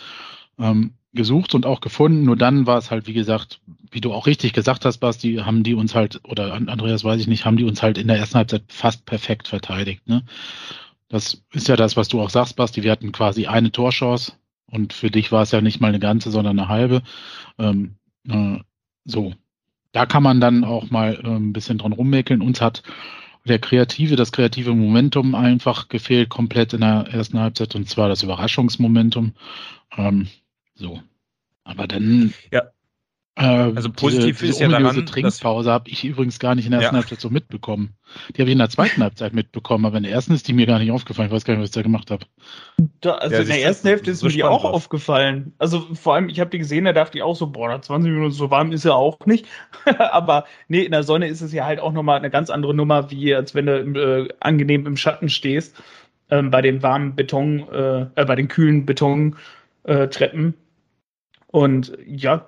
ähm, 0.59 0.95
gesucht 1.13 1.55
und 1.55 1.67
auch 1.67 1.81
gefunden. 1.81 2.25
Nur 2.25 2.37
dann 2.37 2.67
war 2.67 2.79
es 2.79 2.91
halt, 2.91 3.09
wie 3.09 3.13
gesagt, 3.13 3.61
wie 3.91 4.01
du 4.01 4.13
auch 4.13 4.27
richtig 4.27 4.53
gesagt 4.53 4.85
hast, 4.85 4.99
Basti, 4.99 5.37
haben 5.37 5.65
die 5.65 5.75
uns 5.75 5.95
halt, 5.95 6.21
oder 6.25 6.55
Andreas 6.55 7.03
weiß 7.03 7.21
ich 7.21 7.27
nicht, 7.27 7.45
haben 7.45 7.57
die 7.57 7.65
uns 7.65 7.83
halt 7.83 7.99
in 7.99 8.07
der 8.07 8.19
ersten 8.19 8.37
Halbzeit 8.37 8.63
fast 8.69 9.05
perfekt 9.07 9.49
verteidigt. 9.49 10.07
Ne? 10.07 10.23
Das 11.09 11.43
ist 11.53 11.67
ja 11.67 11.75
das, 11.75 11.97
was 11.97 12.09
du 12.09 12.21
auch 12.21 12.31
sagst, 12.31 12.55
Basti. 12.55 12.85
Wir 12.85 12.93
hatten 12.93 13.11
quasi 13.11 13.47
eine 13.47 13.73
Torchance 13.73 14.35
und 14.67 14.93
für 14.93 15.11
dich 15.11 15.33
war 15.33 15.43
es 15.43 15.51
ja 15.51 15.61
nicht 15.61 15.81
mal 15.81 15.89
eine 15.89 15.99
ganze, 15.99 16.31
sondern 16.31 16.59
eine 16.59 16.69
halbe. 16.69 17.03
Ähm, 17.59 17.97
äh, 18.29 18.59
so, 19.05 19.35
da 19.93 20.07
kann 20.07 20.23
man 20.23 20.41
dann 20.41 20.65
auch 20.65 20.91
mal 20.91 21.21
äh, 21.23 21.29
ein 21.29 21.53
bisschen 21.53 21.79
dran 21.79 21.93
rummäkeln. 21.93 22.43
Uns 22.43 22.61
hat 22.61 22.83
der 23.47 23.59
kreative, 23.59 24.17
das 24.17 24.33
kreative 24.33 24.75
Momentum 24.75 25.35
einfach 25.35 25.89
gefehlt 25.89 26.29
komplett 26.29 26.73
in 26.75 26.81
der 26.81 27.07
ersten 27.11 27.39
Halbzeit 27.39 27.75
und 27.75 27.89
zwar 27.89 28.09
das 28.09 28.23
Überraschungsmomentum. 28.23 29.33
Ähm, 29.97 30.29
so. 30.75 31.01
Aber 31.65 31.87
dann, 31.87 32.35
ja. 32.53 32.63
Äh, 33.41 33.73
also 33.75 33.91
positiv 33.91 34.39
diese, 34.39 34.53
ist 34.53 34.61
ja 34.61 34.69
daran, 34.69 34.95
diese 34.95 35.07
Trinkpause 35.07 35.71
habe 35.71 35.89
ich 35.89 36.05
übrigens 36.05 36.39
gar 36.39 36.55
nicht 36.55 36.67
in 36.67 36.73
der 36.73 36.81
ersten 36.81 36.95
ja. 36.95 37.01
Halbzeit 37.01 37.21
so 37.21 37.31
mitbekommen. 37.31 37.95
Die 38.37 38.43
habe 38.43 38.51
ich 38.51 38.53
in 38.53 38.59
der 38.59 38.69
zweiten 38.69 39.03
Halbzeit 39.03 39.33
mitbekommen, 39.33 39.87
aber 39.87 39.97
in 39.97 40.03
der 40.03 40.13
ersten 40.13 40.35
ist 40.35 40.47
die 40.47 40.53
mir 40.53 40.67
gar 40.67 40.79
nicht 40.79 40.91
aufgefallen. 40.91 41.29
Ich 41.29 41.35
weiß 41.35 41.45
gar 41.45 41.55
nicht, 41.55 41.63
was 41.63 41.71
ich 41.71 41.75
da 41.75 41.81
gemacht 41.81 42.11
habe. 42.11 42.27
Da, 43.01 43.13
also 43.15 43.37
ja, 43.37 43.43
in 43.43 43.49
der 43.49 43.63
ersten 43.63 43.89
Hälfte 43.89 44.11
ist 44.11 44.19
so 44.19 44.27
mir 44.27 44.33
die 44.33 44.45
auch 44.45 44.65
aus. 44.65 44.75
aufgefallen. 44.75 45.55
Also 45.59 45.81
vor 45.95 46.15
allem, 46.15 46.29
ich 46.29 46.39
habe 46.39 46.51
die 46.51 46.59
gesehen, 46.59 46.85
da 46.85 46.93
dachte 46.93 47.17
ich 47.17 47.25
auch 47.25 47.35
so, 47.35 47.47
boah, 47.47 47.69
nach 47.69 47.81
20 47.81 48.13
Minuten 48.13 48.33
so 48.33 48.51
warm 48.51 48.73
ist 48.73 48.85
er 48.85 48.97
auch 48.97 49.19
nicht. 49.25 49.47
aber 49.99 50.45
nee, 50.69 50.83
in 50.83 50.93
der 50.93 51.03
Sonne 51.03 51.29
ist 51.29 51.41
es 51.41 51.53
ja 51.55 51.65
halt 51.65 51.81
auch 51.81 51.93
nochmal 51.93 52.19
eine 52.19 52.31
ganz 52.31 52.51
andere 52.51 52.75
Nummer, 52.75 53.11
wie 53.11 53.35
als 53.35 53.55
wenn 53.55 53.67
du 53.67 53.73
äh, 53.73 54.29
angenehm 54.41 54.87
im 54.87 54.99
Schatten 54.99 55.31
stehst. 55.31 55.81
Ähm, 56.31 56.51
bei 56.51 56.61
den 56.61 56.83
warmen 56.83 57.17
Beton, 57.17 57.67
äh, 57.73 58.03
äh 58.17 58.25
bei 58.27 58.35
den 58.35 58.49
kühlen 58.49 58.85
Betontreppen. 58.85 60.55
Und 61.47 61.97
ja, 62.07 62.45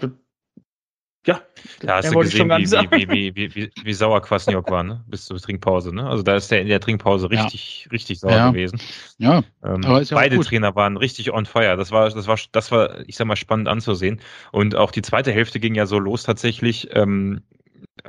ja, 1.25 1.41
da 1.81 1.99
hast 1.99 2.13
du 2.13 2.19
gesehen, 2.19 2.51
wie, 2.51 3.09
wie, 3.09 3.37
wie, 3.37 3.55
wie, 3.55 3.71
wie, 3.85 3.93
sauer 3.93 4.21
Kwasniok 4.23 4.69
war, 4.73 4.83
ne? 4.83 5.05
Bis 5.07 5.27
zur 5.27 5.39
Trinkpause, 5.39 5.95
ne? 5.95 6.05
Also 6.09 6.25
da 6.25 6.35
ist 6.35 6.51
der 6.51 6.61
in 6.61 6.67
der 6.67 6.81
Trinkpause 6.81 7.31
richtig, 7.31 7.85
ja. 7.85 7.91
richtig 7.93 8.19
sauer 8.19 8.33
ja. 8.33 8.51
gewesen. 8.51 8.81
Ja. 9.19 9.45
Ähm, 9.63 9.83
ja 9.83 10.03
beide 10.11 10.41
Trainer 10.41 10.75
waren 10.75 10.97
richtig 10.97 11.33
on 11.33 11.47
fire. 11.47 11.77
Das 11.77 11.93
war, 11.93 12.11
das 12.11 12.27
war, 12.27 12.39
das 12.51 12.73
war, 12.73 13.09
ich 13.09 13.17
sag 13.17 13.29
mal, 13.29 13.37
spannend 13.37 13.69
anzusehen. 13.69 14.21
Und 14.51 14.75
auch 14.75 14.91
die 14.91 15.03
zweite 15.03 15.31
Hälfte 15.31 15.61
ging 15.61 15.77
ja 15.77 15.87
so 15.87 16.01
los 16.01 16.25
tatsächlich, 16.25 16.89
ähm, 16.93 17.43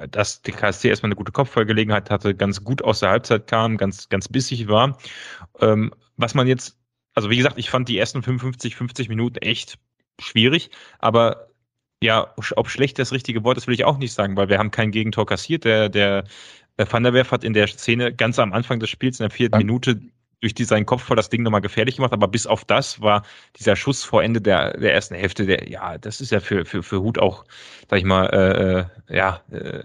dass 0.09 0.41
die 0.41 0.51
KSC 0.51 0.89
erstmal 0.89 1.09
eine 1.09 1.16
gute 1.16 1.32
Kopfballgelegenheit 1.32 2.09
hatte, 2.09 2.34
ganz 2.34 2.64
gut 2.64 2.82
aus 2.84 3.01
der 3.01 3.11
Halbzeit 3.11 3.45
kam, 3.45 3.78
ganz, 3.78 4.09
ganz 4.09 4.28
bissig 4.28 4.68
war. 4.68 4.97
Ähm, 5.59 5.93
was 6.18 6.34
man 6.34 6.47
jetzt, 6.47 6.80
also 7.14 7.30
wie 7.30 7.38
gesagt, 7.38 7.59
ich 7.59 7.70
fand 7.70 7.89
die 7.89 7.97
ersten 7.99 8.24
55, 8.24 8.76
50 8.76 9.09
Minuten 9.09 9.38
echt 9.38 9.78
schwierig, 10.20 10.72
aber 10.97 11.53
ja, 12.04 12.34
ob 12.56 12.70
schlecht 12.70 12.99
das 12.99 13.12
richtige 13.12 13.43
Wort 13.43 13.58
ist, 13.58 13.68
will 13.68 13.74
ich 13.74 13.86
auch 13.86 13.97
nicht 13.97 14.14
sagen, 14.14 14.36
weil 14.36 14.49
wir 14.49 14.60
haben 14.60 14.72
kein 14.72 14.91
Gegentor 14.91 15.26
kassiert. 15.26 15.64
Der, 15.64 15.89
der 15.89 16.26
Van 16.78 17.04
der 17.04 17.14
Werf 17.14 17.32
hat 17.32 17.43
in 17.43 17.54
der 17.54 17.68
Szene 17.68 18.14
ganz 18.14 18.39
am 18.39 18.51
Anfang 18.51 18.80
des 18.80 18.89
Spiels 18.89 19.20
in 19.20 19.24
der 19.24 19.32
vierten 19.32 19.56
ja. 19.56 19.60
Minute 19.60 20.01
durch 20.41 20.54
die, 20.54 20.66
seinen 20.66 20.86
Kopf 20.86 21.04
vor 21.04 21.16
das 21.16 21.30
Ding 21.30 21.41
nochmal 21.43 21.62
gefährlich 21.62 21.95
gemacht, 21.95 22.12
aber 22.12 22.28
bis 22.28 22.45
auf 22.45 22.66
das 22.66 22.99
war 23.01 23.24
dieser 23.58 23.78
Schuss 23.78 24.04
vor 24.04 24.22
Ende 24.22 24.41
der, 24.41 24.78
der 24.78 24.93
ersten 24.93 25.16
Hälfte, 25.16 25.45
der, 25.45 25.70
ja, 25.70 25.97
das 25.97 26.20
ist 26.20 26.34
ja 26.34 26.41
für, 26.41 26.66
für, 26.66 26.84
für 26.84 26.99
Hut 26.99 27.18
auch, 27.18 27.45
sag 27.89 27.99
ich 27.99 28.04
mal, 28.04 28.26
äh, 28.26 29.14
äh 29.14 29.18
ja, 29.18 29.41
äh, 29.51 29.84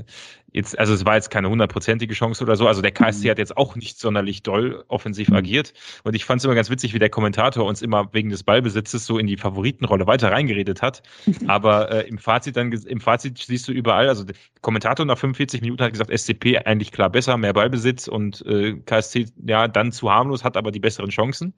jetzt, 0.52 0.78
also 0.78 0.94
es 0.94 1.04
war 1.04 1.14
jetzt 1.14 1.30
keine 1.30 1.48
hundertprozentige 1.48 2.14
Chance 2.14 2.42
oder 2.42 2.56
so. 2.56 2.66
Also 2.66 2.82
der 2.82 2.92
KSC 2.92 3.26
mhm. 3.26 3.30
hat 3.30 3.38
jetzt 3.38 3.56
auch 3.56 3.76
nicht 3.76 3.98
sonderlich 3.98 4.42
doll 4.42 4.84
offensiv 4.88 5.28
mhm. 5.28 5.36
agiert. 5.36 5.74
Und 6.04 6.14
ich 6.14 6.24
fand 6.24 6.40
es 6.40 6.44
immer 6.44 6.54
ganz 6.54 6.70
witzig, 6.70 6.94
wie 6.94 6.98
der 6.98 7.10
Kommentator 7.10 7.64
uns 7.64 7.82
immer 7.82 8.08
wegen 8.12 8.30
des 8.30 8.42
Ballbesitzes 8.42 9.04
so 9.04 9.18
in 9.18 9.26
die 9.26 9.36
Favoritenrolle 9.36 10.06
weiter 10.06 10.30
reingeredet 10.30 10.82
hat. 10.82 11.02
Aber 11.46 11.90
äh, 11.90 12.08
im 12.08 12.18
Fazit 12.18 12.56
dann, 12.56 12.72
im 12.72 13.00
Fazit 13.00 13.38
siehst 13.38 13.68
du 13.68 13.72
überall, 13.72 14.08
also 14.08 14.24
der 14.24 14.36
Kommentator 14.60 15.04
nach 15.04 15.18
45 15.18 15.60
Minuten 15.60 15.82
hat 15.82 15.92
gesagt, 15.92 16.16
SCP 16.16 16.58
eigentlich 16.58 16.92
klar 16.92 17.10
besser, 17.10 17.36
mehr 17.36 17.52
Ballbesitz 17.52 18.08
und 18.08 18.44
äh, 18.46 18.74
KSC 18.74 19.26
ja 19.46 19.68
dann 19.68 19.92
zu 19.92 20.10
harmlos, 20.10 20.44
hat 20.44 20.56
aber 20.56 20.70
die 20.70 20.80
besseren 20.80 21.10
Chancen. 21.10 21.54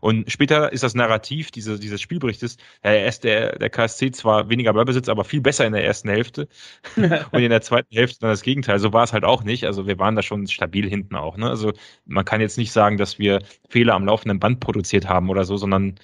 Und 0.00 0.30
später 0.30 0.72
ist 0.72 0.82
das 0.82 0.94
Narrativ 0.94 1.50
diese, 1.50 1.78
dieses 1.78 2.00
Spielberichtes, 2.00 2.56
ist 2.82 3.24
der, 3.24 3.58
der 3.58 3.70
KSC 3.70 4.10
zwar 4.10 4.48
weniger 4.48 4.72
Ballbesitz, 4.72 5.08
aber 5.08 5.24
viel 5.24 5.40
besser 5.40 5.66
in 5.66 5.72
der 5.72 5.84
ersten 5.84 6.08
Hälfte. 6.08 6.48
und 6.96 7.40
in 7.40 7.50
der 7.50 7.62
zweiten 7.62 7.94
Hälfte 7.94 8.20
dann 8.20 8.31
das 8.32 8.42
Gegenteil. 8.42 8.78
So 8.78 8.92
war 8.92 9.04
es 9.04 9.12
halt 9.12 9.24
auch 9.24 9.44
nicht. 9.44 9.64
Also 9.64 9.86
wir 9.86 9.98
waren 9.98 10.16
da 10.16 10.22
schon 10.22 10.46
stabil 10.46 10.88
hinten 10.88 11.14
auch. 11.14 11.36
Ne? 11.36 11.48
Also 11.48 11.72
man 12.04 12.24
kann 12.24 12.40
jetzt 12.40 12.58
nicht 12.58 12.72
sagen, 12.72 12.96
dass 12.96 13.18
wir 13.18 13.42
Fehler 13.68 13.94
am 13.94 14.04
laufenden 14.04 14.40
Band 14.40 14.60
produziert 14.60 15.08
haben 15.08 15.30
oder 15.30 15.44
so, 15.44 15.56
sondern 15.56 15.96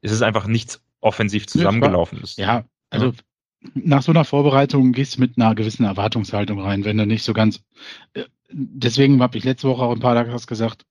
es 0.00 0.12
ist 0.12 0.22
einfach 0.22 0.46
nichts 0.46 0.82
offensiv 1.00 1.46
zusammengelaufen 1.46 2.20
ist. 2.22 2.38
Ja, 2.38 2.64
also 2.90 3.06
ja. 3.06 3.12
nach 3.74 4.02
so 4.02 4.12
einer 4.12 4.24
Vorbereitung 4.24 4.92
gehst 4.92 5.16
du 5.16 5.20
mit 5.20 5.36
einer 5.36 5.54
gewissen 5.54 5.84
Erwartungshaltung 5.84 6.60
rein, 6.60 6.84
wenn 6.84 6.96
du 6.96 7.06
nicht 7.06 7.24
so 7.24 7.32
ganz. 7.32 7.62
Äh, 8.14 8.24
deswegen 8.50 9.20
habe 9.20 9.36
ich 9.38 9.44
letzte 9.44 9.68
Woche 9.68 9.82
auch 9.82 9.92
ein 9.92 10.00
paar 10.00 10.14
Tage 10.14 10.34
gesagt, 10.46 10.84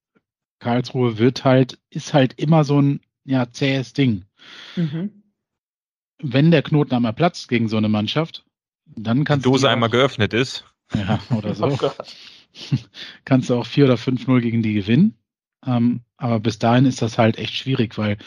Karlsruhe 0.60 1.18
wird 1.18 1.44
halt, 1.44 1.80
ist 1.90 2.14
halt 2.14 2.34
immer 2.40 2.64
so 2.64 2.82
ein 2.82 3.02
ja, 3.26 3.50
zähes 3.52 3.94
Ding. 3.94 4.26
Mhm. 4.76 5.24
Wenn 6.22 6.52
der 6.52 6.62
Knoten 6.62 6.94
einmal 6.94 7.14
platzt 7.14 7.48
gegen 7.50 7.68
so 7.68 7.78
eine 7.78 7.90
Mannschaft, 7.90 8.46
dann 8.86 9.24
kannst 9.24 9.46
die 9.46 9.50
Dose 9.50 9.70
einmal 9.70 9.90
geöffnet 9.90 10.34
ist. 10.34 10.66
Ja, 10.96 11.20
oder 11.36 11.56
so. 11.56 11.66
Oh 11.66 11.78
Kannst 13.26 13.50
du 13.50 13.56
auch 13.56 13.66
4 13.66 13.86
oder 13.86 13.96
5-0 13.96 14.42
gegen 14.42 14.62
die 14.62 14.74
gewinnen. 14.74 15.16
Ähm, 15.66 16.02
aber 16.18 16.40
bis 16.40 16.60
dahin 16.60 16.86
ist 16.86 17.02
das 17.02 17.18
halt 17.18 17.38
echt 17.38 17.56
schwierig, 17.56 17.98
weil 17.98 18.18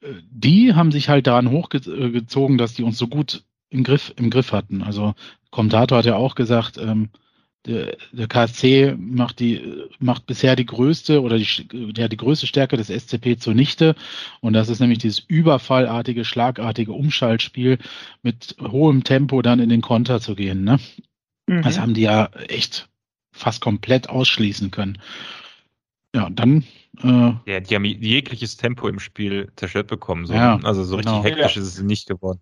äh, 0.00 0.12
die 0.30 0.74
haben 0.74 0.92
sich 0.92 1.08
halt 1.08 1.26
daran 1.26 1.50
hochgezogen, 1.50 2.58
dass 2.58 2.74
die 2.74 2.82
uns 2.82 2.98
so 2.98 3.08
gut 3.08 3.44
im 3.70 3.84
Griff, 3.84 4.12
im 4.16 4.30
Griff 4.30 4.52
hatten. 4.52 4.82
Also 4.82 5.14
Kommentator 5.50 5.98
hat 5.98 6.06
ja 6.06 6.16
auch 6.16 6.34
gesagt, 6.34 6.78
ähm, 6.78 7.10
der, 7.66 7.96
der 8.12 8.28
KSC 8.28 8.94
macht 8.96 9.40
die 9.40 9.60
macht 9.98 10.26
bisher 10.26 10.56
die 10.56 10.64
größte 10.66 11.20
oder 11.22 11.38
die, 11.38 11.46
ja, 11.96 12.08
die 12.08 12.16
größte 12.16 12.46
Stärke 12.46 12.76
des 12.76 12.88
SCP 12.88 13.36
zunichte 13.36 13.96
und 14.40 14.52
das 14.52 14.68
ist 14.68 14.80
nämlich 14.80 14.98
dieses 14.98 15.18
überfallartige, 15.18 16.24
schlagartige 16.24 16.92
Umschaltspiel 16.92 17.78
mit 18.22 18.56
hohem 18.60 19.02
Tempo 19.04 19.42
dann 19.42 19.58
in 19.58 19.68
den 19.68 19.82
Konter 19.82 20.20
zu 20.20 20.34
gehen. 20.34 20.64
Ne? 20.64 20.78
Mhm. 21.48 21.62
Das 21.62 21.78
haben 21.78 21.94
die 21.94 22.02
ja 22.02 22.26
echt 22.48 22.88
fast 23.32 23.60
komplett 23.60 24.08
ausschließen 24.08 24.70
können. 24.70 24.98
Ja, 26.14 26.28
dann. 26.30 26.64
Äh, 27.02 27.32
ja, 27.46 27.60
die 27.60 27.74
haben 27.74 27.84
jegliches 27.84 28.56
Tempo 28.56 28.88
im 28.88 28.98
Spiel 28.98 29.52
zerstört 29.56 29.88
bekommen. 29.88 30.26
So. 30.26 30.34
Ja, 30.34 30.58
also 30.62 30.84
so 30.84 30.96
richtig 30.96 31.12
genau. 31.12 31.24
hektisch 31.24 31.56
ist 31.56 31.66
es 31.66 31.82
nicht 31.82 32.08
geworden. 32.08 32.40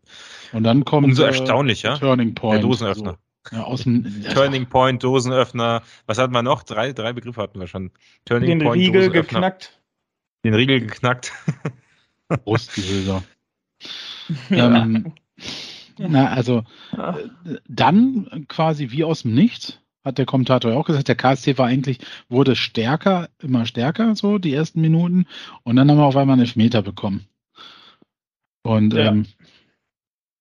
Und 0.53 0.65
dann 0.65 0.85
kommt. 0.85 1.07
Umso 1.07 1.25
erstaunlicher. 1.25 1.99
Turning 1.99 2.35
Point. 2.35 2.63
Der 2.63 2.69
Dosenöffner. 2.69 3.19
So. 3.51 3.57
Ja, 3.57 3.65
aus 3.65 3.83
dem, 3.83 4.25
Turning 4.35 4.67
Point, 4.67 5.03
Dosenöffner. 5.03 5.83
Was 6.07 6.19
hatten 6.19 6.33
wir 6.33 6.43
noch? 6.43 6.63
Drei, 6.63 6.93
drei 6.93 7.13
Begriffe 7.13 7.43
hatten 7.43 7.61
wir 7.61 7.67
schon. 7.67 7.91
Turning 8.25 8.59
Den 8.59 8.59
Point, 8.61 8.81
Riegel 8.81 9.07
Dosenöffner. 9.07 9.23
geknackt. 9.23 9.81
Den 10.45 10.55
Riegel 10.55 10.81
geknackt. 10.81 11.33
Brustgehülser. 12.45 13.23
ja. 14.51 14.83
ähm, 14.83 15.13
na, 15.99 16.29
also 16.29 16.65
äh, 16.97 17.59
dann 17.69 18.47
quasi 18.49 18.91
wie 18.91 19.05
aus 19.05 19.23
dem 19.23 19.35
Nichts, 19.35 19.81
hat 20.05 20.19
der 20.19 20.27
Kommentator 20.27 20.71
ja 20.71 20.77
auch 20.79 20.87
gesagt, 20.87 21.09
der 21.09 21.17
KSC 21.17 21.59
war 21.59 21.67
eigentlich, 21.67 21.99
wurde 22.29 22.55
stärker, 22.55 23.29
immer 23.43 23.67
stärker, 23.67 24.15
so 24.15 24.39
die 24.39 24.55
ersten 24.55 24.81
Minuten. 24.81 25.27
Und 25.65 25.77
dann 25.77 25.91
haben 25.91 25.99
wir 25.99 26.05
auf 26.05 26.17
einmal 26.17 26.35
einen 26.35 26.43
Elfmeter 26.43 26.81
bekommen. 26.81 27.27
Und 28.63 28.95
ja. 28.95 29.07
ähm, 29.07 29.27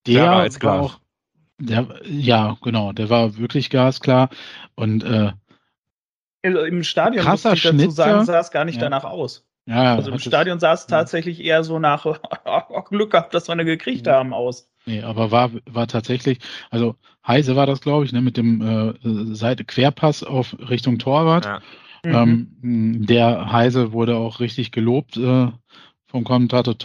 der 0.06 0.24
war, 0.24 0.62
war 0.62 0.82
auch, 0.82 1.00
der, 1.58 1.88
ja, 2.04 2.58
genau, 2.62 2.92
der 2.92 3.10
war 3.10 3.38
wirklich 3.38 3.70
gasklar. 3.72 4.30
Und 4.76 5.04
äh, 5.04 5.32
also 6.44 6.64
Im 6.64 6.84
Stadion, 6.84 7.26
muss 7.26 7.44
ich 7.44 7.64
dazu 7.64 7.90
sagen, 7.90 8.26
sah 8.26 8.40
es 8.40 8.52
gar 8.52 8.66
nicht 8.66 8.76
ja. 8.76 8.82
danach 8.82 9.04
aus. 9.04 9.48
Ja, 9.66 9.96
also 9.96 10.12
im 10.12 10.20
Stadion 10.20 10.60
sah 10.60 10.74
es 10.74 10.86
tatsächlich 10.86 11.44
eher 11.44 11.64
so 11.64 11.80
nach 11.80 12.06
Glück 12.90 13.12
gehabt, 13.12 13.34
dass 13.34 13.48
wir 13.48 13.54
eine 13.54 13.66
gekriegt 13.66 14.08
haben 14.08 14.32
aus. 14.32 14.70
Nee, 14.86 15.02
aber 15.02 15.32
war, 15.32 15.52
war 15.66 15.88
tatsächlich, 15.88 16.40
also 16.70 16.96
Heise 17.26 17.56
war 17.56 17.66
das, 17.66 17.82
glaube 17.82 18.06
ich, 18.06 18.12
ne, 18.12 18.22
mit 18.22 18.38
dem 18.38 18.62
äh, 18.62 19.36
Seite 19.36 19.66
Querpass 19.66 20.24
auf 20.24 20.56
Richtung 20.60 21.00
Torwart. 21.00 21.46
Ja. 21.46 21.62
Ähm, 22.04 22.56
mhm. 22.62 23.06
Der 23.08 23.52
Heise 23.52 23.92
wurde 23.92 24.18
auch 24.18 24.40
richtig 24.40 24.72
gelobt 24.72 25.18
äh, 25.18 25.48
vom 26.06 26.24
Kommentator. 26.24 26.76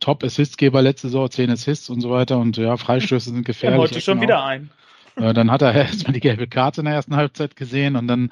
Top-Assistgeber 0.00 0.82
letzte 0.82 1.06
Saison, 1.06 1.30
10 1.30 1.50
Assists 1.50 1.88
und 1.88 2.00
so 2.00 2.10
weiter. 2.10 2.38
Und 2.38 2.56
ja, 2.56 2.76
Freistöße 2.76 3.30
sind 3.30 3.44
gefährlich. 3.46 3.76
Er 3.76 3.80
wollte 3.80 4.00
schon 4.00 4.20
wieder 4.20 4.44
ein. 4.44 4.70
Äh, 5.14 5.32
dann 5.34 5.50
hat 5.50 5.62
er 5.62 5.72
erstmal 5.74 6.12
die 6.12 6.20
gelbe 6.20 6.48
Karte 6.48 6.80
in 6.80 6.86
der 6.86 6.94
ersten 6.94 7.16
Halbzeit 7.16 7.54
gesehen 7.56 7.94
und 7.94 8.08
dann 8.08 8.30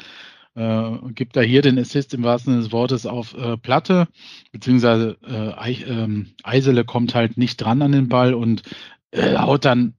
äh, 0.57 1.13
gibt 1.15 1.37
er 1.37 1.43
hier 1.43 1.63
den 1.63 1.79
Assist 1.79 2.15
im 2.15 2.25
wahrsten 2.25 2.53
Sinne 2.53 2.65
des 2.65 2.73
Wortes 2.73 3.07
auf 3.07 3.35
äh, 3.35 3.57
Platte, 3.57 4.09
beziehungsweise 4.53 5.17
äh, 5.27 5.73
ähm, 5.85 6.33
Eisele 6.43 6.85
kommt 6.85 7.15
halt 7.15 7.37
nicht 7.37 7.59
dran 7.59 7.83
an 7.83 7.93
den 7.93 8.09
Ball 8.09 8.35
und 8.35 8.63
äh, 9.11 9.37
haut 9.37 9.65
dann 9.65 9.95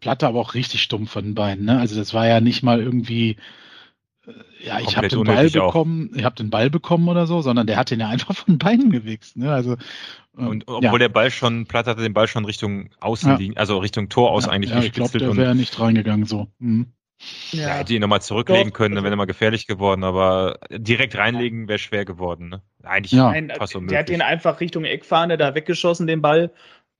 Platte 0.00 0.26
aber 0.26 0.40
auch 0.40 0.54
richtig 0.54 0.82
stumpf 0.82 1.10
von 1.10 1.24
den 1.24 1.34
Beinen. 1.34 1.64
Ne? 1.64 1.78
Also 1.78 1.96
das 1.96 2.14
war 2.14 2.26
ja 2.26 2.40
nicht 2.40 2.62
mal 2.62 2.80
irgendwie, 2.80 3.36
äh, 4.26 4.66
ja, 4.66 4.80
ich 4.80 4.96
habe 4.96 5.08
den 5.08 5.24
Ball 5.24 5.50
bekommen, 5.50 6.10
auch. 6.12 6.16
ich 6.16 6.24
habe 6.24 6.36
den 6.36 6.50
Ball 6.50 6.70
bekommen 6.70 7.08
oder 7.08 7.26
so, 7.26 7.42
sondern 7.42 7.66
der 7.66 7.76
hat 7.76 7.90
den 7.90 8.00
ja 8.00 8.08
einfach 8.08 8.34
von 8.34 8.54
den 8.54 8.58
Beinen 8.58 8.90
gewichst. 8.90 9.36
Ne? 9.36 9.52
Also 9.52 9.76
äh, 10.36 10.42
und 10.42 10.64
obwohl 10.66 10.84
ja. 10.84 10.98
der 10.98 11.08
Ball 11.10 11.30
schon, 11.30 11.66
Platte 11.66 11.90
hatte 11.90 12.02
den 12.02 12.14
Ball 12.14 12.28
schon 12.28 12.44
Richtung 12.44 12.90
Außen 13.00 13.36
liegen, 13.36 13.56
also 13.56 13.78
Richtung 13.78 14.08
Tor 14.08 14.30
aus 14.30 14.46
ja, 14.46 14.52
eigentlich 14.52 14.70
ja, 14.70 14.80
Ich 14.80 14.92
glaube, 14.92 15.18
der 15.18 15.36
wäre 15.36 15.54
nicht 15.54 15.78
reingegangen 15.78 16.26
so. 16.26 16.48
Mhm. 16.58 16.86
Ja, 17.52 17.68
ja 17.68 17.74
hätte 17.74 17.92
ihn 17.92 18.00
nochmal 18.00 18.22
zurücklegen 18.22 18.70
Doch, 18.70 18.76
können, 18.78 18.94
dann 18.94 19.04
wäre 19.04 19.12
er 19.12 19.16
mal 19.18 19.26
gefährlich 19.26 19.66
geworden, 19.66 20.04
aber 20.04 20.58
direkt 20.70 21.16
reinlegen 21.16 21.68
wäre 21.68 21.78
schwer 21.78 22.06
geworden. 22.06 22.48
Ne? 22.48 22.62
Eigentlich 22.82 23.12
ja. 23.12 23.34
fast 23.58 23.74
unmöglich. 23.76 23.90
Der 23.90 23.98
hat 23.98 24.10
ihn 24.10 24.22
einfach 24.22 24.60
Richtung 24.60 24.84
Eckfahne 24.84 25.36
da 25.36 25.54
weggeschossen, 25.54 26.06
den 26.06 26.22
Ball. 26.22 26.50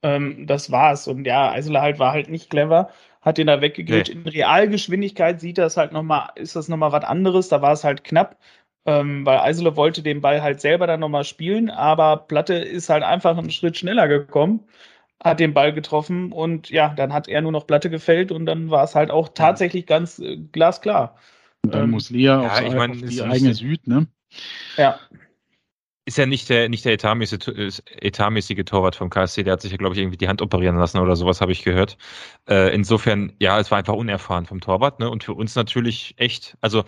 Ähm, 0.02 0.46
das 0.46 0.70
war's. 0.70 1.08
Und 1.08 1.26
ja, 1.26 1.50
Eisler 1.52 1.82
halt 1.82 1.98
war 1.98 2.12
halt 2.12 2.28
nicht 2.28 2.50
clever, 2.50 2.90
hat 3.22 3.38
den 3.38 3.46
da 3.48 3.60
weggegrätscht. 3.60 4.14
Nee. 4.14 4.20
In 4.22 4.28
Realgeschwindigkeit 4.28 5.40
sieht 5.40 5.58
das 5.58 5.76
halt 5.76 5.92
nochmal, 5.92 6.30
ist 6.36 6.56
das 6.56 6.68
nochmal 6.68 6.92
was 6.92 7.04
anderes. 7.04 7.48
Da 7.48 7.62
war 7.62 7.72
es 7.72 7.84
halt 7.84 8.04
knapp, 8.04 8.38
ähm, 8.86 9.26
weil 9.26 9.38
Eisler 9.40 9.76
wollte 9.76 10.02
den 10.02 10.20
Ball 10.22 10.42
halt 10.42 10.60
selber 10.60 10.86
dann 10.86 11.00
nochmal 11.00 11.24
spielen, 11.24 11.70
aber 11.70 12.16
Platte 12.16 12.54
ist 12.54 12.88
halt 12.88 13.02
einfach 13.02 13.36
einen 13.36 13.50
Schritt 13.50 13.76
schneller 13.78 14.08
gekommen. 14.08 14.66
hat 15.22 15.40
den 15.40 15.54
Ball 15.54 15.72
getroffen 15.72 16.32
und 16.32 16.70
ja, 16.70 16.94
dann 16.94 17.12
hat 17.12 17.28
er 17.28 17.42
nur 17.42 17.52
noch 17.52 17.66
Platte 17.66 17.90
gefällt 17.90 18.32
und 18.32 18.46
dann 18.46 18.70
war 18.70 18.84
es 18.84 18.94
halt 18.94 19.10
auch 19.10 19.28
tatsächlich 19.28 19.86
ganz 19.86 20.18
äh, 20.18 20.36
glasklar. 20.38 21.16
Und 21.62 21.74
dann 21.74 21.84
Ähm, 21.84 21.90
muss 21.90 22.10
Lia 22.10 22.42
ja, 22.42 22.58
auf, 22.58 22.60
ich 22.62 22.74
mein, 22.74 22.90
auf 22.92 23.02
ist 23.02 23.10
die 23.10 23.22
eigene 23.22 23.54
Süd, 23.54 23.86
ne? 23.86 24.06
Ja, 24.76 24.98
Ist 26.06 26.18
ja 26.18 26.26
nicht 26.26 26.48
der, 26.48 26.68
nicht 26.68 26.84
der 26.84 26.94
etatmäßige, 26.94 27.82
etatmäßige 27.86 28.64
Torwart 28.64 28.96
vom 28.96 29.10
KSC, 29.10 29.42
der 29.42 29.52
hat 29.52 29.60
sich 29.60 29.70
ja, 29.70 29.76
glaube 29.76 29.94
ich, 29.94 30.00
irgendwie 30.00 30.16
die 30.16 30.28
Hand 30.28 30.40
operieren 30.40 30.78
lassen 30.78 30.98
oder 30.98 31.14
sowas, 31.14 31.40
habe 31.40 31.52
ich 31.52 31.62
gehört. 31.62 31.98
Äh, 32.48 32.74
insofern, 32.74 33.34
ja, 33.38 33.60
es 33.60 33.70
war 33.70 33.78
einfach 33.78 33.94
unerfahren 33.94 34.46
vom 34.46 34.60
Torwart, 34.60 34.98
ne? 34.98 35.10
Und 35.10 35.24
für 35.24 35.34
uns 35.34 35.54
natürlich 35.54 36.14
echt, 36.16 36.56
also, 36.60 36.84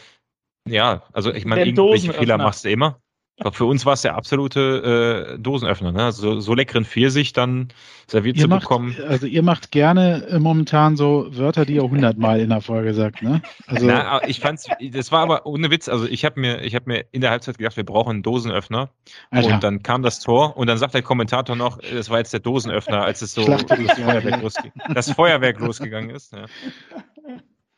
ja, 0.69 1.03
also 1.13 1.33
ich 1.33 1.45
meine, 1.45 1.65
irgendwelche 1.67 2.13
Fehler 2.13 2.39
machst 2.39 2.65
du 2.65 2.71
immer. 2.71 3.02
Aber 3.45 3.53
für 3.53 3.65
uns 3.65 3.85
war 3.85 3.93
es 3.95 4.03
der 4.03 4.15
absolute 4.15 5.35
äh, 5.35 5.39
Dosenöffner, 5.39 5.93
ne? 5.93 6.05
Also, 6.05 6.41
so 6.41 6.55
leckeren 6.55 6.85
Pfirsich 6.85 7.33
dann 7.33 7.69
serviert 8.07 8.37
Ihr 8.37 8.43
zu 8.45 8.49
macht, 8.49 8.63
bekommen. 8.63 8.97
also 9.09 9.27
ihr 9.27 9.43
macht 9.43 9.71
gerne 9.71 10.27
äh, 10.29 10.39
momentan 10.39 10.97
so 10.97 11.27
Wörter, 11.31 11.65
die 11.65 11.75
ihr 11.75 11.83
hundertmal 11.83 12.41
in 12.41 12.51
der 12.51 12.61
Folge 12.61 12.95
sagt, 12.95 13.23
ne? 13.23 13.43
Also 13.67 13.87
Na, 13.87 14.27
ich 14.29 14.41
fand's, 14.41 14.67
das 14.93 15.13
war 15.13 15.21
aber 15.23 15.47
ohne 15.47 15.71
Witz, 15.71 15.89
also 15.89 16.07
ich 16.07 16.25
habe 16.25 16.41
mir, 16.41 16.63
ich 16.63 16.75
habe 16.75 16.85
mir 16.91 17.05
in 17.13 17.21
der 17.21 17.31
Halbzeit 17.31 17.59
gedacht, 17.59 17.77
wir 17.77 17.85
brauchen 17.85 18.11
einen 18.11 18.23
Dosenöffner. 18.23 18.91
Alter, 19.31 19.55
Und 19.55 19.65
dann 19.65 19.83
kam 19.83 20.03
das 20.03 20.21
Tor 20.21 20.57
und 20.57 20.67
dann 20.67 20.79
sagt 20.79 20.95
der 20.95 21.03
Kommentator 21.03 21.57
noch, 21.57 21.79
äh, 21.81 21.95
das 21.95 22.11
war 22.11 22.19
jetzt 22.19 22.33
der 22.33 22.41
Dosenöffner, 22.41 23.03
als 23.03 23.23
es 23.23 23.35
so 23.35 23.45
das. 23.45 23.63
Feuerwerk, 23.63 24.43
losge 24.43 24.73
das 24.95 25.11
Feuerwerk 25.11 25.59
losgegangen 25.59 26.11
ist. 26.11 26.33
Ja, 26.33 26.45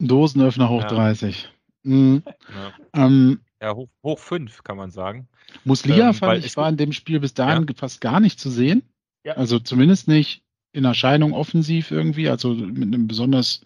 Dosenöffner 0.00 0.68
hoch 0.68 0.82
Ja. 0.82 0.88
30. 0.88 1.48
Mhm. 1.84 2.22
ja. 2.26 3.04
Ähm, 3.06 3.40
ja 3.64 3.74
hoch, 3.74 3.88
hoch 4.02 4.18
fünf, 4.18 4.62
kann 4.62 4.76
man 4.76 4.90
sagen. 4.90 5.28
Muslia 5.64 6.08
Ähm, 6.08 6.14
fand 6.14 6.44
ich 6.44 6.56
war 6.56 6.68
in 6.68 6.76
dem 6.76 6.92
Spiel 6.92 7.20
bis 7.20 7.34
dahin 7.34 7.66
fast 7.74 8.00
gar 8.00 8.20
nicht 8.20 8.38
zu 8.38 8.50
sehen. 8.50 8.82
Ja. 9.24 9.34
Also 9.34 9.58
zumindest 9.58 10.06
nicht 10.06 10.42
in 10.72 10.84
Erscheinung 10.84 11.32
offensiv 11.32 11.90
irgendwie, 11.90 12.28
also 12.28 12.50
mit 12.54 12.82
einem 12.82 13.08
besonders 13.08 13.62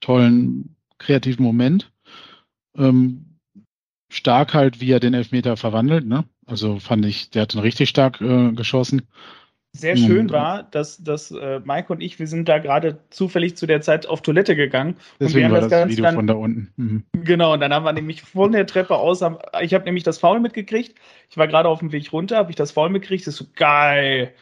tollen 0.00 0.74
kreativen 0.98 1.44
Moment. 1.44 1.92
Ähm, 2.76 3.36
stark 4.10 4.54
halt, 4.54 4.80
wie 4.80 4.90
er 4.90 5.00
den 5.00 5.14
Elfmeter 5.14 5.56
verwandelt, 5.56 6.06
ne? 6.06 6.24
Also 6.46 6.80
fand 6.80 7.04
ich, 7.04 7.30
der 7.30 7.42
hat 7.42 7.54
ihn 7.54 7.60
richtig 7.60 7.88
stark 7.88 8.20
äh, 8.20 8.52
geschossen. 8.52 9.02
Sehr 9.72 9.94
Mhm. 9.96 10.06
schön 10.06 10.30
war, 10.30 10.64
dass, 10.64 11.02
dass 11.02 11.30
äh, 11.30 11.60
Mike 11.64 11.92
und 11.92 12.00
ich, 12.00 12.18
wir 12.18 12.26
sind 12.26 12.48
da 12.48 12.58
gerade 12.58 12.98
zufällig 13.10 13.56
zu 13.56 13.66
der 13.66 13.80
Zeit 13.80 14.06
auf 14.06 14.20
Toilette 14.20 14.56
gegangen. 14.56 14.94
und 14.94 14.98
wir 14.98 15.26
Deswegen 15.28 15.44
haben 15.46 15.52
war 15.52 15.60
das 15.60 15.70
das 15.70 15.78
Ganze 15.80 15.92
Video 15.92 16.04
dann 16.04 16.14
von 16.16 16.26
da 16.26 16.34
unten. 16.34 16.72
Mhm. 16.76 17.04
Genau, 17.22 17.52
und 17.54 17.60
dann 17.60 17.72
haben 17.72 17.84
wir 17.84 17.92
nämlich 17.92 18.22
von 18.22 18.52
der 18.52 18.66
Treppe 18.66 18.96
aus, 18.96 19.22
haben, 19.22 19.38
ich 19.60 19.72
habe 19.72 19.84
nämlich 19.84 20.02
das 20.04 20.18
Foul 20.18 20.40
mitgekriegt. 20.40 20.96
Ich 21.30 21.36
war 21.36 21.46
gerade 21.46 21.68
auf 21.68 21.78
dem 21.78 21.92
Weg 21.92 22.12
runter, 22.12 22.36
habe 22.36 22.50
ich 22.50 22.56
das 22.56 22.72
Foul 22.72 22.90
mitgekriegt, 22.90 23.26
das 23.26 23.34
ist 23.34 23.38
so 23.38 23.46
geil. 23.54 24.32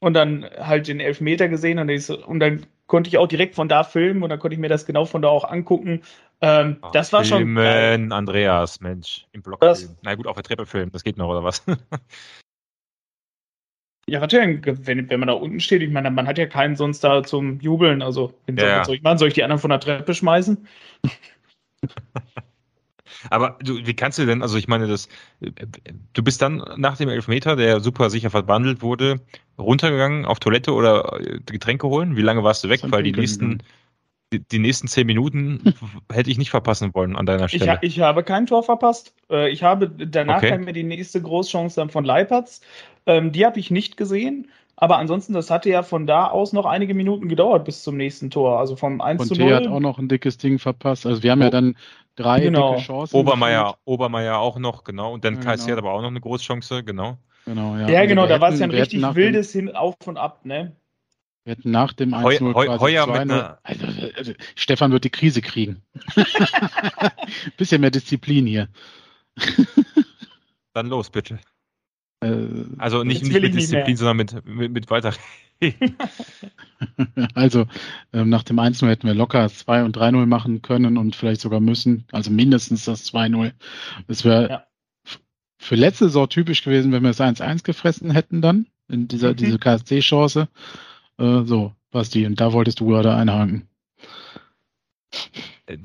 Und 0.00 0.12
dann 0.14 0.44
halt 0.58 0.88
den 0.88 1.00
Elfmeter 1.00 1.48
gesehen 1.48 1.78
und, 1.78 1.98
so, 1.98 2.22
und 2.26 2.40
dann 2.40 2.66
konnte 2.86 3.08
ich 3.08 3.16
auch 3.16 3.26
direkt 3.28 3.54
von 3.54 3.68
da 3.68 3.82
filmen 3.82 4.22
und 4.22 4.28
dann 4.28 4.38
konnte 4.38 4.54
ich 4.54 4.60
mir 4.60 4.68
das 4.68 4.84
genau 4.84 5.06
von 5.06 5.22
da 5.22 5.28
auch 5.28 5.44
angucken. 5.44 6.02
Ähm, 6.42 6.76
das 6.92 7.14
war 7.14 7.24
schon 7.24 7.54
geil. 7.54 7.92
Filmen, 7.96 8.12
Andreas, 8.12 8.80
Mensch, 8.80 9.26
im 9.32 9.40
Block 9.40 9.60
Das- 9.60 9.80
filmen. 9.84 9.96
Na 10.02 10.14
gut, 10.16 10.26
auf 10.26 10.34
der 10.34 10.42
Treppe 10.44 10.66
filmen, 10.66 10.92
das 10.92 11.02
geht 11.02 11.16
noch, 11.16 11.28
oder 11.30 11.42
was? 11.42 11.64
Ja, 14.06 14.20
was 14.20 14.28
denn, 14.28 14.62
wenn, 14.64 15.08
wenn 15.08 15.20
man 15.20 15.28
da 15.28 15.34
unten 15.34 15.60
steht, 15.60 15.82
ich 15.82 15.90
meine, 15.90 16.10
man 16.10 16.26
hat 16.26 16.36
ja 16.38 16.46
keinen 16.46 16.76
sonst 16.76 17.02
da 17.02 17.22
zum 17.22 17.60
Jubeln. 17.60 18.02
Also, 18.02 18.34
wenn 18.46 18.56
Ja, 18.56 18.84
soll, 18.84 18.96
ich 18.96 19.02
machen? 19.02 19.18
Soll 19.18 19.28
ich 19.28 19.34
die 19.34 19.42
anderen 19.42 19.60
von 19.60 19.70
der 19.70 19.80
Treppe 19.80 20.12
schmeißen? 20.14 20.66
Aber 23.30 23.58
du, 23.62 23.86
wie 23.86 23.94
kannst 23.94 24.18
du 24.18 24.26
denn, 24.26 24.42
also 24.42 24.56
ich 24.58 24.68
meine, 24.68 24.86
das, 24.86 25.08
du 25.40 26.22
bist 26.22 26.42
dann 26.42 26.62
nach 26.76 26.96
dem 26.96 27.08
Elfmeter, 27.08 27.56
der 27.56 27.80
super 27.80 28.10
sicher 28.10 28.30
verwandelt 28.30 28.82
wurde, 28.82 29.20
runtergegangen 29.58 30.24
auf 30.24 30.40
Toilette 30.40 30.72
oder 30.72 31.20
äh, 31.20 31.40
Getränke 31.46 31.86
holen? 31.86 32.16
Wie 32.16 32.22
lange 32.22 32.44
warst 32.44 32.64
du 32.64 32.68
weg? 32.68 32.80
Weil 32.82 33.02
die 33.02 33.12
nächsten, 33.12 33.58
gegangen. 33.58 33.62
Die, 34.38 34.46
die 34.48 34.58
nächsten 34.58 34.88
zehn 34.88 35.06
Minuten 35.06 35.74
hätte 36.12 36.30
ich 36.30 36.38
nicht 36.38 36.50
verpassen 36.50 36.94
wollen 36.94 37.16
an 37.16 37.26
deiner 37.26 37.46
Ich, 37.46 37.52
Stelle. 37.54 37.72
ha- 37.72 37.78
ich 37.82 38.00
habe 38.00 38.22
kein 38.24 38.46
Tor 38.46 38.62
verpasst. 38.62 39.14
Äh, 39.30 39.50
ich 39.50 39.62
habe 39.62 39.88
danach 39.88 40.38
Okay. 40.38 40.50
kam 40.50 40.64
mir 40.64 40.72
die 40.72 40.82
nächste 40.84 41.20
Großchance 41.22 41.76
dann 41.76 41.90
von 41.90 42.04
Leipertz. 42.04 42.60
Ähm, 43.06 43.32
die 43.32 43.44
habe 43.46 43.58
ich 43.60 43.70
nicht 43.70 43.96
gesehen. 43.96 44.48
Aber 44.76 44.98
ansonsten, 44.98 45.34
das 45.34 45.50
hatte 45.50 45.70
ja 45.70 45.84
von 45.84 46.04
da 46.06 46.26
aus 46.26 46.52
noch 46.52 46.66
einige 46.66 46.94
Minuten 46.94 47.28
gedauert 47.28 47.64
bis 47.64 47.84
zum 47.84 47.96
nächsten 47.96 48.30
Tor. 48.30 48.58
Also 48.58 48.74
vom 48.74 49.00
1 49.00 49.22
zu 49.28 49.36
Conte 49.36 49.54
hat 49.54 49.64
0. 49.64 49.72
auch 49.72 49.80
noch 49.80 49.98
ein 50.00 50.08
dickes 50.08 50.36
Ding 50.36 50.58
verpasst. 50.58 51.06
Also 51.06 51.22
wir 51.22 51.30
haben 51.30 51.40
ja 51.42 51.46
Oh. 51.46 51.50
dann 51.50 51.76
drei 52.16 52.40
Genau. 52.40 52.72
dicke 52.72 52.82
Chancen. 52.86 53.16
Obermeier. 53.16 53.76
Obermeier 53.84 54.38
auch 54.38 54.58
noch, 54.58 54.82
genau. 54.82 55.12
Und 55.14 55.24
dann 55.24 55.34
Ja, 55.36 55.40
KSC 55.42 55.66
genau. 55.66 55.76
hat 55.76 55.84
aber 55.84 55.92
auch 55.92 56.02
noch 56.02 56.08
eine 56.08 56.20
Großchance, 56.20 56.82
genau. 56.82 57.18
Genau, 57.46 57.76
ja. 57.76 57.88
ja, 57.88 57.98
Also 58.00 58.08
genau, 58.08 58.26
da 58.26 58.40
war 58.40 58.48
es 58.52 58.58
ja 58.58 58.64
ein 58.64 58.70
richtig 58.72 59.02
wildes 59.14 59.52
Hin 59.52 59.74
auf 59.76 59.94
und 60.06 60.16
ab, 60.16 60.44
ne? 60.44 60.74
Wir 61.44 61.52
hätten 61.56 61.70
nach 61.70 61.92
dem 61.92 62.14
Heu- 62.16 62.36
1-0 62.38 62.54
Heu- 62.54 62.64
quasi 62.66 62.78
Heuer 62.80 63.06
mit 63.06 63.16
2-0 63.16 63.20
einer- 63.20 63.58
also, 63.62 63.86
also, 64.16 64.32
Stefan 64.54 64.92
wird 64.92 65.04
die 65.04 65.10
Krise 65.10 65.42
kriegen. 65.42 65.82
Bisschen 67.58 67.80
mehr 67.82 67.90
Disziplin 67.90 68.46
hier. 68.46 68.68
Dann 70.72 70.86
los, 70.86 71.10
bitte. 71.10 71.38
Äh, 72.20 72.36
Also 72.78 73.04
nicht, 73.04 73.22
nicht 73.24 73.32
mit 73.34 73.42
nicht 73.42 73.56
Disziplin, 73.56 73.84
mehr. 73.86 73.96
sondern 73.96 74.16
mit, 74.16 74.46
mit, 74.46 74.72
mit 74.72 74.90
weiter. 74.90 75.12
Also 77.34 77.66
ähm, 78.12 78.28
nach 78.28 78.42
dem 78.42 78.58
1-0 78.58 78.86
hätten 78.88 79.06
wir 79.06 79.14
locker 79.14 79.48
2 79.48 79.84
und 79.84 79.96
3-0 79.96 80.26
machen 80.26 80.60
können 80.62 80.98
und 80.98 81.16
vielleicht 81.16 81.40
sogar 81.40 81.60
müssen. 81.60 82.04
Also 82.12 82.30
mindestens 82.30 82.84
das 82.84 83.06
2-0. 83.12 83.52
Das 84.06 84.24
wäre 84.24 84.48
Ja. 84.50 84.66
für 85.58 85.76
letzte 85.76 86.06
Saison 86.06 86.28
typisch 86.28 86.62
gewesen, 86.62 86.92
wenn 86.92 87.02
wir 87.02 87.10
das 87.10 87.20
1-1 87.20 87.62
gefressen 87.64 88.10
hätten 88.10 88.42
dann 88.42 88.66
in 88.88 89.08
dieser 89.08 89.30
Mhm. 89.30 89.36
diese 89.36 89.58
KSC-Chance. 89.58 90.48
Äh, 91.18 91.42
so, 91.44 91.72
Basti, 91.90 92.26
und 92.26 92.40
da 92.40 92.52
wolltest 92.52 92.80
du 92.80 92.86
gerade 92.88 93.14
einhaken. 93.14 93.68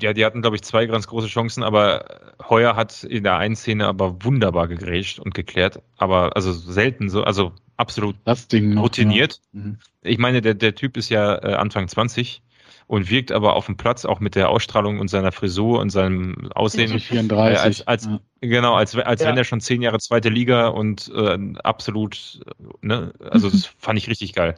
Ja, 0.00 0.12
die 0.12 0.24
hatten, 0.24 0.42
glaube 0.42 0.56
ich, 0.56 0.62
zwei 0.62 0.86
ganz 0.86 1.06
große 1.06 1.28
Chancen, 1.28 1.62
aber 1.62 2.34
Heuer 2.48 2.76
hat 2.76 3.04
in 3.04 3.22
der 3.24 3.36
einen 3.36 3.56
Szene 3.56 3.86
aber 3.86 4.22
wunderbar 4.24 4.68
gegrätscht 4.68 5.18
und 5.20 5.34
geklärt. 5.34 5.80
Aber 5.96 6.36
also 6.36 6.52
selten 6.52 7.08
so, 7.08 7.22
also 7.22 7.52
absolut 7.76 8.16
Das 8.24 8.48
Ding 8.48 8.74
noch. 8.74 8.82
routiniert. 8.82 9.40
Ja. 9.52 9.60
Mhm. 9.60 9.78
Ich 10.02 10.18
meine, 10.18 10.42
der, 10.42 10.54
der 10.54 10.74
Typ 10.74 10.96
ist 10.96 11.08
ja 11.08 11.36
äh, 11.42 11.54
Anfang 11.54 11.88
20 11.88 12.42
und 12.88 13.08
wirkt 13.08 13.30
aber 13.32 13.54
auf 13.54 13.66
dem 13.66 13.76
Platz 13.76 14.04
auch 14.04 14.20
mit 14.20 14.34
der 14.34 14.50
Ausstrahlung 14.50 14.98
und 14.98 15.08
seiner 15.08 15.32
Frisur 15.32 15.78
und 15.78 15.90
seinem 15.90 16.50
Aussehen, 16.52 16.92
Also 16.92 16.98
34. 17.04 17.56
Äh, 17.58 17.62
als- 17.62 17.86
als- 17.86 18.04
ja. 18.06 18.20
genau, 18.40 18.74
als, 18.74 18.96
als 18.96 19.22
Ja. 19.22 19.28
wenn 19.28 19.36
er 19.38 19.44
schon 19.44 19.60
zehn 19.60 19.80
Jahre 19.80 19.98
zweite 20.00 20.28
Liga 20.28 20.68
und 20.68 21.10
äh, 21.14 21.38
absolut, 21.62 22.40
äh, 22.44 22.86
ne, 22.86 23.12
also 23.30 23.48
das 23.48 23.64
fand 23.78 23.98
ich 23.98 24.08
richtig 24.08 24.34
geil. 24.34 24.56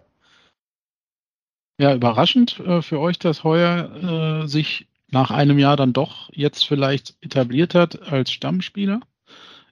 Ja, 1.82 1.94
überraschend 1.94 2.60
äh, 2.60 2.80
für 2.80 3.00
euch, 3.00 3.18
dass 3.18 3.42
Heuer 3.42 4.42
äh, 4.44 4.46
sich 4.46 4.86
nach 5.10 5.30
einem 5.32 5.58
Jahr 5.58 5.76
dann 5.76 5.92
doch 5.92 6.30
jetzt 6.32 6.66
vielleicht 6.66 7.16
etabliert 7.20 7.74
hat 7.74 8.00
als 8.10 8.30
Stammspieler. 8.30 9.00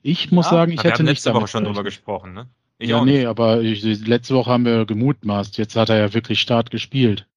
Ich 0.03 0.31
muss 0.31 0.47
Ja. 0.47 0.51
sagen, 0.51 0.73
ich 0.73 0.83
hätte 0.83 0.99
haben 0.99 1.05
nicht 1.05 1.13
letzte 1.13 1.33
Woche 1.33 1.47
schon 1.47 1.63
drüber 1.63 1.83
gesprochen, 1.83 2.33
ne? 2.33 2.49
Ich 2.79 2.89
ja, 2.89 2.99
auch 2.99 3.05
nee, 3.05 3.19
nicht. 3.19 3.27
aber 3.27 3.61
ich, 3.61 3.81
letzte 3.83 4.35
Woche 4.35 4.51
haben 4.51 4.65
wir 4.65 4.85
gemutmaßt. 4.85 5.57
Jetzt 5.57 5.75
hat 5.75 5.89
er 5.89 5.99
ja 5.99 6.13
wirklich 6.13 6.41
Start 6.41 6.69
gespielt. 6.69 7.27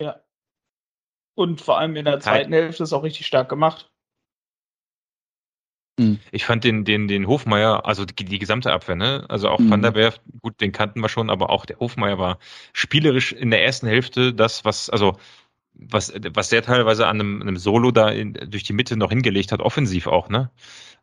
Ja. 0.00 0.20
Und 1.34 1.60
vor 1.60 1.78
allem 1.78 1.94
in 1.96 2.04
der 2.04 2.20
zweiten 2.20 2.52
Hälfte 2.52 2.84
ist 2.84 2.92
auch 2.92 3.02
richtig 3.02 3.26
stark 3.26 3.48
gemacht. 3.48 3.91
Ich 6.30 6.44
fand 6.46 6.64
den, 6.64 6.84
den, 6.84 7.06
den 7.06 7.26
Hofmeier, 7.26 7.84
also 7.84 8.04
die, 8.04 8.24
die 8.24 8.38
gesamte 8.38 8.72
Abwehr, 8.72 8.96
ne? 8.96 9.26
Also 9.28 9.48
auch 9.48 9.60
Mhm. 9.60 9.70
Van 9.70 9.82
der 9.82 9.94
Werf, 9.94 10.20
gut, 10.40 10.60
den 10.60 10.72
kannten 10.72 11.00
wir 11.00 11.08
schon, 11.08 11.28
aber 11.30 11.50
auch 11.50 11.66
der 11.66 11.78
Hofmeier 11.78 12.18
war 12.18 12.38
spielerisch 12.72 13.32
in 13.32 13.50
der 13.50 13.64
ersten 13.64 13.86
Hälfte 13.86 14.32
das, 14.32 14.64
was, 14.64 14.88
also 14.88 15.18
was, 15.74 16.12
was 16.34 16.48
der 16.50 16.62
teilweise 16.62 17.06
an 17.06 17.20
einem, 17.20 17.42
einem 17.42 17.56
Solo 17.56 17.90
da 17.90 18.08
in, 18.10 18.34
durch 18.34 18.62
die 18.64 18.72
Mitte 18.72 18.96
noch 18.96 19.10
hingelegt 19.10 19.52
hat, 19.52 19.60
offensiv 19.60 20.06
auch, 20.06 20.28
ne? 20.28 20.50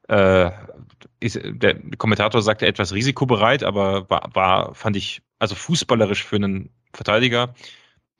Äh, 0.08 0.52
ist, 1.20 1.40
der 1.44 1.76
Kommentator 1.98 2.42
sagte 2.42 2.66
etwas 2.66 2.94
risikobereit, 2.94 3.64
aber 3.64 4.10
war, 4.10 4.30
war, 4.34 4.76
fand 4.76 4.96
ich, 4.98 5.22
also 5.38 5.56
fußballerisch 5.56 6.24
für 6.24 6.38
einen 6.38 6.72
Verteidiger. 6.94 7.54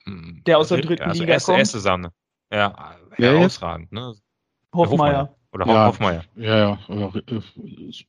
mh, 0.06 0.42
Der 0.46 0.58
aus 0.58 0.68
der 0.68 0.78
dritten 0.78 1.08
also 1.08 1.22
Liga 1.22 1.34
erste, 1.34 1.46
kommt? 1.52 1.60
erste 1.60 1.80
Sahne. 1.80 2.12
Ja, 2.52 2.96
herausragend, 3.16 3.92
ne? 3.92 4.14
Hofmeier. 4.72 5.34
Oder 5.52 5.66
Ja. 5.66 5.86
Hofmeier. 5.86 6.24
Ja, 6.36 6.58
ja, 6.58 6.78
äh, 6.88 7.40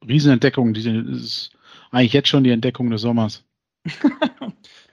Riesenentdeckung. 0.07 0.73
Die 0.73 0.81
ist 0.81 1.51
eigentlich 1.91 2.13
jetzt 2.13 2.27
schon 2.29 2.43
die 2.43 2.51
Entdeckung 2.51 2.89
des 2.91 3.01
Sommers. 3.01 3.43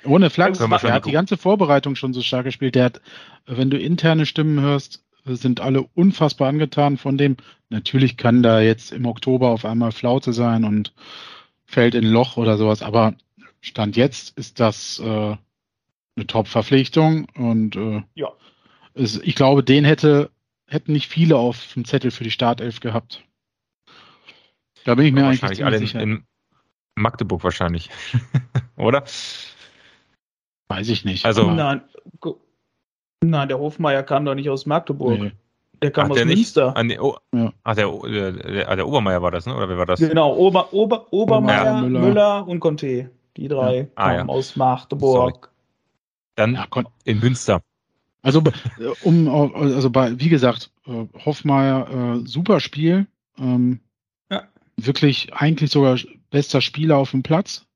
Ohne 0.05 0.31
Flachs. 0.31 0.61
Er 0.61 0.93
hat 0.93 1.07
die 1.07 1.13
ganze 1.13 1.37
Vorbereitung 1.37 1.95
schon 1.95 2.15
so 2.15 2.23
stark 2.23 2.45
gespielt. 2.45 2.75
Der 2.75 2.85
hat, 2.87 3.01
wenn 3.47 3.71
du 3.71 3.79
interne 3.79 4.25
Stimmen 4.27 4.61
hörst, 4.61 5.05
sind 5.25 5.61
alle 5.61 5.83
unfassbar 5.95 6.49
angetan 6.49 6.97
von 6.97 7.19
dem. 7.19 7.37
Natürlich 7.69 8.17
kann 8.17 8.43
da 8.43 8.61
jetzt 8.61 8.93
im 8.93 9.05
Oktober 9.05 9.51
auf 9.51 9.65
einmal 9.67 9.93
Flaute 9.93 10.33
sein 10.33 10.65
und 10.65 10.95
fällt 11.67 11.95
in 11.95 12.05
ein 12.07 12.11
Loch 12.13 12.39
oder 12.39 12.57
sowas, 12.57 12.83
aber 12.83 13.15
Stand 13.61 13.97
jetzt 13.97 14.39
ist 14.39 14.59
das 14.59 14.99
äh, 15.01 15.05
eine 16.17 16.27
Top-Verpflichtung 16.27 17.27
und 17.37 17.77
äh, 17.77 18.03
Ja. 18.15 18.29
es, 18.95 19.21
ich 19.21 19.35
glaube, 19.35 19.63
den 19.63 19.85
hätte 19.85 20.31
hätten 20.69 20.93
nicht 20.93 21.09
viele 21.09 21.37
auf 21.37 21.73
dem 21.75 21.85
Zettel 21.85 22.11
für 22.11 22.25
die 22.25 22.31
Startelf 22.31 22.81
gehabt. 22.81 23.25
Da 24.85 24.95
bin 24.95 25.07
ich 25.07 25.13
mir 25.13 25.27
eigentlich 25.27 25.43
wahrscheinlich 25.43 25.59
ziemlich 25.59 25.67
alle 25.67 25.77
in, 25.77 25.87
sicher. 25.87 26.01
in 26.01 26.25
Magdeburg 26.95 27.43
wahrscheinlich. 27.45 27.91
Oder? 28.77 29.05
Weiß 30.69 30.89
ich 30.89 31.05
nicht. 31.05 31.25
Also- 31.25 31.51
Nein, 31.51 31.83
nein, 33.25 33.49
der 33.49 33.59
Hofmeier 33.59 34.03
kam 34.03 34.25
doch 34.25 34.35
nicht 34.35 34.49
aus 34.51 34.67
Magdeburg. 34.67 35.19
Nee. 35.21 35.33
Der 35.83 35.93
kam 35.93 36.07
Ach, 36.07 36.11
aus 36.11 36.17
der? 36.17 36.27
Münster. 36.27 36.75
Ah, 36.77 36.83
oh, 37.01 37.17
Ja. 37.33 37.53
Ach, 37.63 37.75
der, 37.77 37.89
der, 37.89 38.33
der, 38.33 38.69
ah, 38.69 38.75
der 38.77 38.89
Obermeier 38.89 39.23
war 39.23 39.31
das, 39.31 39.47
ne? 39.47 39.55
Oder 39.55 39.69
wer 39.69 39.79
war 39.79 39.87
das? 39.87 40.01
Genau, 40.01 40.35
Ober, 40.35 40.73
Ober, 40.73 41.07
Obermeier, 41.13 41.65
Ja. 41.65 41.81
Müller. 41.83 42.01
Müller. 42.01 42.49
und 42.49 42.59
Conte. 42.61 43.11
Die 43.37 43.47
drei 43.47 43.89
Ah, 43.95 44.09
kamen 44.15 44.29
ja. 44.29 44.35
aus 44.35 44.57
Magdeburg. 44.57 45.53
Dann 46.35 46.55
Ja, 46.55 46.67
kon- 46.69 46.89
in 47.05 47.21
Münster. 47.21 47.63
Also 48.23 48.43
um 49.03 49.29
also 49.29 49.91
bei 49.91 50.19
wie 50.19 50.29
gesagt 50.29 50.71
äh, 50.87 51.07
Hoffmeier 51.25 52.21
äh, 52.23 52.27
super 52.27 52.61
Spiel 52.61 53.07
ähm, 53.39 53.81
Ja. 54.31 54.49
wirklich 54.77 55.33
eigentlich 55.35 55.71
sogar 55.71 55.99
bester 56.31 56.61
Spieler 56.61 56.97
auf 56.97 57.13
dem 57.13 57.23
Platz 57.23 57.67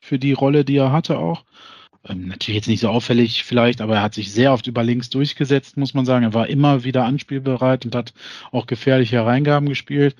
für 0.00 0.18
die 0.18 0.32
Rolle 0.32 0.64
die 0.64 0.76
er 0.76 0.92
hatte 0.92 1.18
auch. 1.18 1.44
Ähm, 2.08 2.28
natürlich 2.28 2.56
jetzt 2.56 2.68
nicht 2.68 2.80
so 2.80 2.88
auffällig 2.88 3.44
vielleicht 3.44 3.80
aber 3.82 3.96
er 3.96 4.02
hat 4.02 4.14
sich 4.14 4.32
sehr 4.32 4.52
oft 4.52 4.66
über 4.66 4.82
links 4.82 5.10
durchgesetzt 5.10 5.76
muss 5.76 5.94
man 5.94 6.06
sagen. 6.06 6.24
Er 6.24 6.34
war 6.34 6.48
immer 6.48 6.84
wieder 6.84 7.04
anspielbereit 7.04 7.84
und 7.84 7.94
hat 7.94 8.14
auch 8.52 8.66
gefährliche 8.66 9.16
Hereingaben 9.16 9.68
gespielt. 9.68 10.16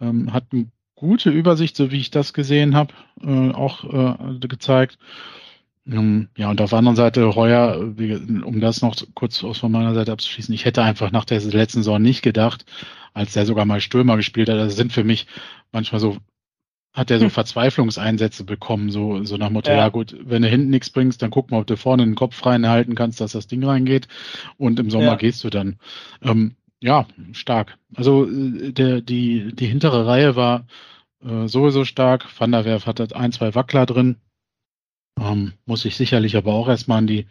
Ähm, 0.00 0.32
hat 0.32 0.46
eine 0.52 0.66
gute 0.96 1.30
Übersicht 1.30 1.76
so 1.76 1.90
wie 1.92 2.00
ich 2.00 2.10
das 2.10 2.32
gesehen 2.32 2.74
habe 2.74 2.92
äh, 3.22 3.50
auch 3.52 3.84
äh, 3.84 4.38
gezeigt 4.48 4.98
Ja, 5.92 6.50
und 6.50 6.60
auf 6.60 6.70
der 6.70 6.78
anderen 6.78 6.94
Seite 6.94 7.34
Heuer, 7.34 7.78
um 7.80 8.60
das 8.60 8.80
noch 8.80 8.94
kurz 9.14 9.42
aus 9.42 9.58
von 9.58 9.72
meiner 9.72 9.92
Seite 9.92 10.12
abzuschließen, 10.12 10.54
ich 10.54 10.64
hätte 10.64 10.84
einfach 10.84 11.10
nach 11.10 11.24
der 11.24 11.40
letzten 11.40 11.80
Saison 11.80 12.00
nicht 12.00 12.22
gedacht, 12.22 12.64
als 13.12 13.32
der 13.32 13.44
sogar 13.44 13.64
mal 13.64 13.80
Stürmer 13.80 14.16
gespielt 14.16 14.48
hat, 14.48 14.56
das 14.56 14.76
sind 14.76 14.92
für 14.92 15.02
mich 15.02 15.26
manchmal 15.72 16.00
so, 16.00 16.18
hat 16.92 17.10
er 17.10 17.18
so 17.18 17.24
Hm. 17.24 17.30
Verzweiflungseinsätze 17.30 18.44
bekommen, 18.44 18.90
so, 18.90 19.24
so 19.24 19.36
nach 19.36 19.50
Motto, 19.50 19.72
ja. 19.72 19.78
Ja. 19.78 19.88
gut, 19.88 20.16
wenn 20.22 20.42
du 20.42 20.48
hinten 20.48 20.70
nichts 20.70 20.90
bringst, 20.90 21.22
dann 21.22 21.30
guck 21.30 21.50
mal, 21.50 21.60
ob 21.60 21.66
du 21.66 21.76
vorne 21.76 22.04
den 22.04 22.14
Kopf 22.14 22.46
reinhalten 22.46 22.94
kannst, 22.94 23.20
dass 23.20 23.32
das 23.32 23.48
Ding 23.48 23.64
reingeht 23.64 24.06
und 24.58 24.78
im 24.78 24.90
Sommer 24.90 25.12
Ja. 25.12 25.16
gehst 25.16 25.42
du 25.42 25.50
dann. 25.50 25.78
Ähm, 26.22 26.54
ja, 26.80 27.06
stark. 27.32 27.78
Also 27.96 28.26
äh, 28.30 28.72
der, 28.72 29.00
die, 29.00 29.52
die 29.54 29.66
hintere 29.66 30.06
Reihe 30.06 30.36
war 30.36 30.66
äh, 31.24 31.48
sowieso 31.48 31.84
stark. 31.84 32.26
Van 32.38 32.52
der 32.52 32.64
Werf 32.64 32.86
hatte 32.86 33.08
ein, 33.16 33.32
zwei 33.32 33.54
Wackler 33.56 33.86
drin. 33.86 34.16
Ähm, 35.20 35.52
muss 35.66 35.82
sich 35.82 35.96
sicherlich 35.96 36.36
aber 36.36 36.54
auch 36.54 36.68
erstmal 36.68 36.98
an 36.98 37.06
die 37.06 37.26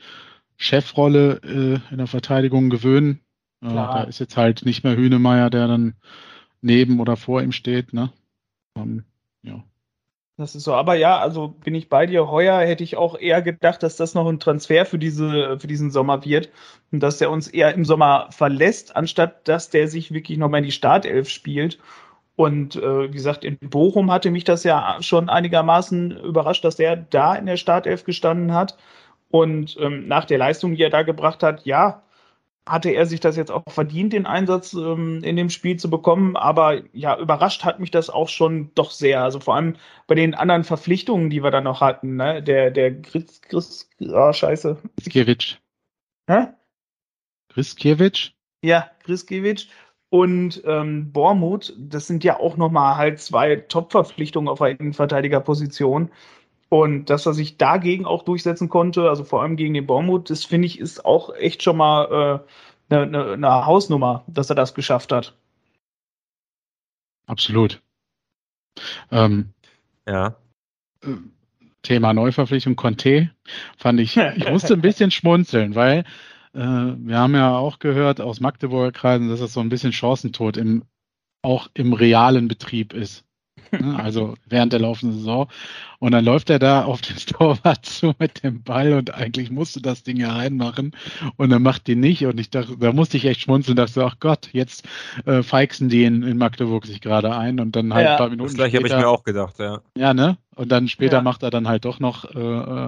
Chefrolle 0.58 1.42
äh, 1.44 1.92
in 1.92 1.98
der 1.98 2.08
Verteidigung 2.08 2.70
gewöhnen. 2.70 3.22
Äh, 3.62 3.74
da 3.74 4.04
ist 4.04 4.20
jetzt 4.20 4.38
halt 4.38 4.64
nicht 4.64 4.84
mehr 4.84 4.96
Hünemeyer, 4.96 5.50
der 5.50 5.68
dann 5.68 5.96
neben 6.62 7.00
oder 7.00 7.18
vor 7.18 7.42
ihm 7.42 7.52
steht. 7.52 7.94
Ne? 7.94 8.12
Ähm, 8.78 9.06
ja. 9.42 9.64
Das 10.38 10.56
ist 10.56 10.64
so, 10.64 10.74
aber 10.74 10.96
ja, 10.96 11.18
also 11.18 11.50
bin 11.50 11.76
ich 11.76 11.90
bei 11.90 12.06
dir. 12.06 12.30
Heuer 12.30 12.60
hätte 12.60 12.84
ich 12.84 12.96
auch 12.96 13.18
eher 13.18 13.42
gedacht, 13.42 13.84
dass 13.84 13.98
das 13.98 14.14
noch 14.14 14.28
ein 14.28 14.40
Transfer 14.40 14.86
für, 14.86 14.98
diese, 14.98 15.60
für 15.60 15.68
diesen 15.68 15.92
Sommer 15.92 16.24
wird 16.24 16.50
und 16.92 17.02
dass 17.02 17.18
der 17.18 17.30
uns 17.30 17.48
eher 17.48 17.74
im 17.74 17.84
Sommer 17.84 18.30
verlässt, 18.32 18.96
anstatt 18.96 19.48
dass 19.50 19.70
der 19.70 19.90
sich 19.90 20.14
wirklich 20.14 20.38
nochmal 20.38 20.60
in 20.60 20.66
die 20.66 20.72
Startelf 20.72 21.28
spielt. 21.28 21.80
Und 22.40 22.78
äh, 22.78 23.10
wie 23.10 23.18
gesagt, 23.18 23.44
in 23.44 23.58
Bochum 23.58 24.10
hatte 24.10 24.32
mich 24.32 24.46
das 24.46 24.64
ja 24.64 24.96
schon 25.02 25.28
einigermaßen 25.28 26.12
überrascht, 26.24 26.64
dass 26.64 26.78
der 26.78 26.96
da 26.96 27.36
in 27.36 27.48
der 27.48 27.58
Startelf 27.58 28.06
gestanden 28.06 28.54
hat. 28.54 28.78
Und 29.30 29.76
ähm, 29.78 30.08
nach 30.08 30.24
der 30.24 30.38
Leistung, 30.38 30.74
die 30.74 30.84
er 30.84 30.90
da 30.90 31.04
gebracht 31.04 31.44
hat, 31.44 31.66
ja, 31.66 32.02
hatte 32.66 32.92
er 32.92 33.06
sich 33.08 33.20
das 33.20 33.36
jetzt 33.36 33.52
auch 33.52 33.66
verdient, 33.68 34.14
den 34.14 34.26
Einsatz 34.26 34.72
ähm, 34.72 35.22
in 35.22 35.36
dem 35.36 35.50
Spiel 35.50 35.76
zu 35.76 35.90
bekommen. 35.90 36.38
Aber 36.38 36.82
ja, 36.94 37.20
überrascht 37.20 37.66
hat 37.66 37.82
mich 37.82 37.92
das 37.92 38.10
auch 38.10 38.30
schon 38.30 38.72
doch 38.74 38.92
sehr. 38.92 39.22
Also 39.22 39.42
vor 39.42 39.58
allem 39.58 39.76
bei 40.08 40.16
den 40.16 40.34
anderen 40.34 40.64
Verpflichtungen, 40.64 41.30
die 41.30 41.44
wir 41.44 41.52
dann 41.52 41.66
noch 41.66 41.82
hatten. 41.82 42.16
Ne? 42.16 42.42
Der, 42.42 42.72
der 42.72 43.02
Chris, 43.02 43.42
Chris, 43.42 43.90
ah, 44.14 44.32
scheiße. 44.32 44.78
Griskiewicz. 44.96 45.58
Hä? 46.30 46.48
Griskiewicz? 47.50 48.32
Ja, 48.64 48.90
Griskiewicz 49.04 49.68
und 50.10 50.62
ähm, 50.66 51.12
Bormuth, 51.12 51.74
das 51.78 52.08
sind 52.08 52.24
ja 52.24 52.40
auch 52.40 52.58
nochmal 52.58 52.98
halt 52.98 53.20
zwei 53.20 53.58
Top-Verpflichtungen 53.58 54.50
auf 54.50 54.60
der 54.60 54.80
Innenverteidigerposition. 54.80 56.12
Und 56.70 57.10
dass 57.10 57.26
er 57.26 57.34
sich 57.34 57.58
dagegen 57.58 58.06
auch 58.06 58.24
durchsetzen 58.24 58.70
konnte, 58.70 59.10
also 59.10 59.24
vor 59.24 59.42
allem 59.42 59.56
gegen 59.56 59.74
den 59.74 59.88
Bormuth, 59.88 60.30
das 60.30 60.46
finde 60.46 60.68
ich 60.68 60.80
ist 60.80 61.04
auch 61.04 61.34
echt 61.36 61.64
schon 61.64 61.78
mal 61.78 62.44
äh, 62.90 62.94
eine, 62.94 63.04
eine, 63.04 63.34
eine 63.34 63.66
Hausnummer, 63.66 64.24
dass 64.28 64.50
er 64.50 64.56
das 64.56 64.76
geschafft 64.76 65.12
hat. 65.12 65.36
Absolut. 67.26 67.82
Ähm, 69.12 69.54
Ja. 70.08 70.36
äh, 71.04 71.08
Thema 71.82 72.14
Neuverpflichtung 72.14 72.76
Conte 72.76 73.32
fand 73.78 74.00
ich, 74.00 74.18
ich 74.18 74.50
musste 74.50 74.74
ein 74.74 74.82
bisschen 74.82 75.12
schmunzeln, 75.12 75.76
weil 75.76 76.04
äh, 76.54 76.60
wir 76.60 77.18
haben 77.18 77.36
ja 77.36 77.58
auch 77.58 77.80
gehört 77.80 78.22
aus 78.22 78.40
Magdeburger 78.40 78.92
Kreisen, 78.92 79.30
dass 79.30 79.40
das 79.40 79.54
so 79.54 79.60
ein 79.60 79.70
bisschen 79.70 79.92
Chancentod 79.94 80.58
im, 80.58 80.84
auch 81.42 81.70
im 81.74 81.94
realen 81.94 82.48
Betrieb 82.48 82.94
ist. 82.94 83.24
Ne? 83.72 83.96
Also 84.04 84.36
während 84.48 84.74
der 84.74 84.80
laufenden 84.80 85.20
Saison. 85.20 85.48
Und 86.00 86.12
dann 86.14 86.24
läuft 86.26 86.50
er 86.50 86.58
da 86.60 86.86
auf 86.86 87.02
den 87.02 87.18
Torwart 87.28 87.86
zu 87.86 88.14
mit 88.18 88.42
dem 88.44 88.64
Ball 88.64 88.94
und 88.94 89.14
eigentlich 89.14 89.52
musste 89.52 89.82
das 89.82 90.02
Ding 90.04 90.18
ja 90.18 90.32
reinmachen. 90.34 90.96
Und 91.36 91.50
dann 91.52 91.62
macht 91.62 91.86
die 91.88 91.96
nicht. 91.96 92.26
Und 92.26 92.40
ich 92.40 92.50
dachte, 92.50 92.78
da 92.78 92.94
musste 92.94 93.18
ich 93.18 93.26
echt 93.26 93.42
schmunzeln, 93.42 93.76
dachte 93.76 93.92
so, 93.94 94.04
ach 94.06 94.16
Gott, 94.20 94.50
jetzt 94.54 94.88
äh, 95.26 95.44
feixen 95.44 95.90
die 95.90 96.04
in, 96.06 96.24
in 96.24 96.38
Magdeburg 96.38 96.86
sich 96.88 97.02
gerade 97.02 97.36
ein 97.36 97.60
und 97.60 97.76
dann 97.76 97.94
halt 97.94 98.06
Ja. 98.06 98.12
ein 98.14 98.18
paar 98.18 98.30
Minuten 98.30 98.48
Das 98.48 98.56
gleiche 98.56 98.78
habe 98.78 98.88
ich 98.88 98.94
mir 98.96 99.08
auch 99.10 99.24
gedacht, 99.24 99.60
ja. 99.60 99.82
ja, 99.98 100.14
ne? 100.14 100.38
Und 100.56 100.72
dann 100.72 100.88
später 100.88 101.18
Ja. 101.18 101.22
macht 101.22 101.44
er 101.44 101.52
dann 101.52 101.68
halt 101.68 101.86
doch 101.86 102.00
noch 102.00 102.26
äh, 102.34 102.40
äh, 102.40 102.42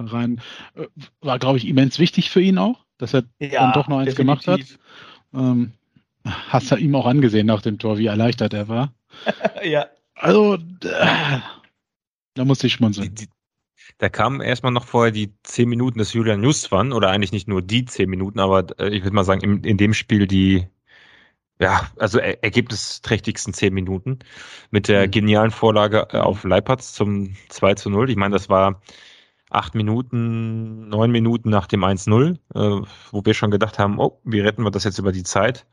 rein. 0.08 0.40
Äh, 0.74 0.86
War, 1.20 1.38
glaube 1.38 1.58
ich, 1.58 1.68
immens 1.68 1.98
wichtig 1.98 2.30
für 2.30 2.40
ihn 2.40 2.58
auch, 2.58 2.81
dass 2.98 3.14
er 3.14 3.24
dann 3.56 3.72
doch 3.72 3.88
noch 3.88 3.98
eins 3.98 4.14
gemacht 4.14 4.46
hat. 4.46 4.62
definitiv. 4.62 4.78
Ähm, 5.34 5.72
hast 6.24 6.70
du 6.70 6.76
ihm 6.76 6.94
auch 6.96 7.06
angesehen 7.06 7.46
nach 7.46 7.62
dem 7.62 7.78
Tor, 7.78 7.98
wie 7.98 8.06
erleichtert 8.06 8.54
er 8.54 8.68
war. 8.68 8.92
ja. 9.64 9.86
Also, 10.14 10.54
äh, 10.84 11.40
da 12.34 12.44
musste 12.44 12.66
ich 12.66 12.74
Die, 12.74 12.74
schmunzeln. 12.74 13.14
die, 13.14 13.28
da 13.98 14.08
kamen 14.10 14.40
erstmal 14.40 14.72
noch 14.72 14.86
vorher 14.86 15.12
die 15.12 15.34
zehn 15.44 15.68
Minuten 15.68 15.98
des 15.98 16.12
Julian 16.14 16.42
Justwan, 16.44 16.92
oder 16.92 17.10
eigentlich 17.10 17.32
nicht 17.32 17.48
nur 17.48 17.62
die 17.62 17.84
zehn 17.86 18.10
Minuten, 18.10 18.40
aber 18.40 18.66
äh, 18.80 18.90
ich 18.90 19.04
würde 19.04 19.14
mal 19.14 19.24
sagen, 19.24 19.42
in, 19.42 19.64
in 19.64 19.78
dem 19.78 19.94
Spiel 19.94 20.26
die, 20.26 20.68
ja, 21.60 21.90
also 21.98 22.18
er, 22.20 22.44
ergebnisträchtigsten 22.44 23.54
zehn 23.54 23.74
Minuten 23.74 24.20
mit 24.70 24.88
der 24.88 25.08
Mhm. 25.08 25.08
genialen 25.08 25.50
Vorlage 25.52 26.08
äh, 26.12 26.18
auf 26.18 26.44
Leipertz 26.44 26.92
zum 26.94 27.36
2 27.50 27.74
zu 27.74 27.90
0. 27.90 28.10
Ich 28.10 28.16
meine, 28.16 28.34
das 28.34 28.48
war 28.50 28.82
acht 29.52 29.74
Minuten, 29.74 30.88
neun 30.88 31.10
Minuten 31.10 31.50
nach 31.50 31.66
dem 31.66 31.84
1-0, 31.84 32.34
äh, 32.54 32.86
wo 33.10 33.24
wir 33.24 33.34
schon 33.34 33.50
gedacht 33.50 33.78
haben, 33.78 33.98
oh, 33.98 34.20
wie 34.24 34.40
retten 34.40 34.62
wir 34.64 34.70
das 34.70 34.84
jetzt 34.84 34.98
über 34.98 35.12
die 35.12 35.22
Zeit? 35.22 35.66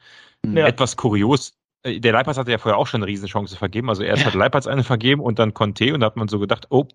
Ja. 0.46 0.68
Etwas 0.68 0.98
kurios. 0.98 1.54
Äh, 1.84 2.00
Der 2.00 2.14
Leipertz 2.14 2.38
hatte 2.38 2.52
ja 2.52 2.58
vorher 2.58 2.78
auch 2.78 2.88
schon 2.88 3.02
eine 3.02 3.08
Riesenchance 3.08 3.56
vergeben. 3.56 3.90
Also 3.90 4.04
erst 4.04 4.22
Ja. 4.22 4.28
hat 4.28 4.36
Leipertz 4.36 4.68
eine 4.68 4.84
vergeben 4.84 5.22
und 5.22 5.40
dann 5.40 5.54
Conte 5.54 5.94
und 5.94 6.02
da 6.02 6.08
hat 6.08 6.18
man 6.18 6.28
so 6.28 6.40
gedacht, 6.40 6.68
oh, 6.70 6.88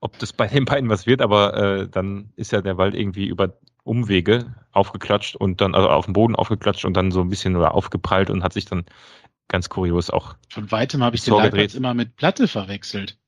ob 0.00 0.18
das 0.18 0.32
bei 0.32 0.46
den 0.46 0.64
beiden 0.64 0.88
was 0.88 1.06
wird, 1.06 1.20
aber 1.20 1.54
äh, 1.56 1.88
dann 1.88 2.32
ist 2.36 2.52
ja 2.52 2.62
der 2.62 2.78
Wald 2.78 2.94
irgendwie 2.94 3.26
über 3.26 3.52
Umwege 3.84 4.54
aufgeklatscht 4.72 5.36
und 5.36 5.60
dann, 5.60 5.74
also 5.74 5.88
auf 5.88 6.04
dem 6.06 6.14
Boden 6.14 6.36
aufgeklatscht 6.36 6.84
und 6.84 6.94
dann 6.94 7.10
so 7.10 7.20
ein 7.20 7.28
bisschen 7.28 7.56
oder 7.56 7.74
aufgeprallt 7.74 8.30
und 8.30 8.42
hat 8.42 8.52
sich 8.52 8.64
dann 8.64 8.84
ganz 9.48 9.68
kurios 9.68 10.08
auch, 10.10 10.36
Von 10.48 10.70
weitem 10.70 11.02
habe 11.02 11.16
ich 11.16 11.24
den 11.24 11.34
Leipertz 11.34 11.74
immer 11.74 11.92
mit 11.92 12.16
Platte 12.16 12.46
verwechselt. 12.48 13.18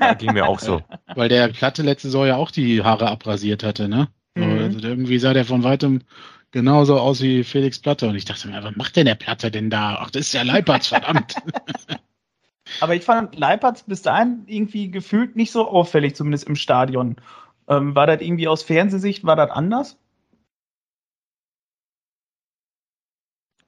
Ja, 0.00 0.14
ging 0.14 0.32
mir 0.32 0.46
auch 0.46 0.58
so. 0.60 0.82
Weil 1.14 1.28
der 1.28 1.48
Platte 1.48 1.82
letzte 1.82 2.08
Saison 2.08 2.26
ja 2.26 2.36
auch 2.36 2.50
die 2.50 2.82
Haare 2.82 3.08
abrasiert 3.08 3.62
hatte, 3.62 3.88
ne? 3.88 4.08
Mhm. 4.34 4.58
Also 4.58 4.78
irgendwie 4.80 5.18
sah 5.18 5.32
der 5.34 5.44
von 5.44 5.62
weitem 5.64 6.02
genauso 6.50 6.98
aus 6.98 7.20
wie 7.20 7.44
Felix 7.44 7.78
Platte. 7.78 8.08
Und 8.08 8.14
ich 8.16 8.24
dachte 8.24 8.48
mir, 8.48 8.62
was 8.62 8.76
macht 8.76 8.96
denn 8.96 9.06
der 9.06 9.14
Platte 9.14 9.50
denn 9.50 9.68
da? 9.70 9.98
Ach, 10.00 10.10
das 10.10 10.22
ist 10.28 10.32
ja 10.32 10.42
Leipertz, 10.42 10.86
verdammt. 10.88 11.34
Aber 12.80 12.94
ich 12.94 13.02
fand 13.02 13.36
Leipertz 13.38 13.82
bis 13.82 14.02
dahin 14.02 14.44
irgendwie 14.46 14.90
gefühlt 14.90 15.36
nicht 15.36 15.50
so 15.52 15.68
auffällig, 15.68 16.14
zumindest 16.14 16.44
im 16.46 16.54
Stadion. 16.56 17.16
Ähm, 17.66 17.94
war 17.94 18.06
das 18.06 18.20
irgendwie 18.20 18.48
aus 18.48 18.62
Fernsehsicht, 18.62 19.24
war 19.24 19.36
das 19.36 19.50
anders? 19.50 19.98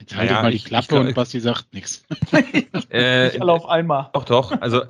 Jetzt 0.00 0.16
haltet 0.16 0.36
Ja, 0.36 0.42
mal 0.42 0.50
die 0.50 0.56
ich- 0.56 0.62
ich 0.64 0.68
Klappe 0.68 0.88
glaub- 0.88 1.06
und 1.06 1.14
Basti 1.14 1.40
sagt 1.40 1.72
nichts. 1.74 2.04
Äh, 2.90 3.26
nicht 3.26 3.40
alle 3.40 3.52
auf 3.52 3.66
einmal. 3.66 4.10
Doch, 4.12 4.24
doch. 4.24 4.60
Also 4.60 4.82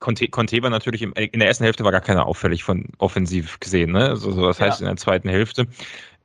Conte, 0.00 0.28
Conte 0.28 0.62
war 0.62 0.70
natürlich 0.70 1.02
im, 1.02 1.12
in 1.14 1.40
der 1.40 1.48
ersten 1.48 1.64
Hälfte 1.64 1.84
war 1.84 1.92
gar 1.92 2.00
keiner 2.00 2.26
auffällig 2.26 2.62
von 2.62 2.86
offensiv 2.98 3.58
gesehen. 3.60 3.92
Ne? 3.92 4.10
Also, 4.10 4.30
so, 4.32 4.46
das 4.46 4.60
heißt, 4.60 4.80
Ja. 4.80 4.86
in 4.86 4.90
der 4.90 4.96
zweiten 4.96 5.28
Hälfte 5.28 5.66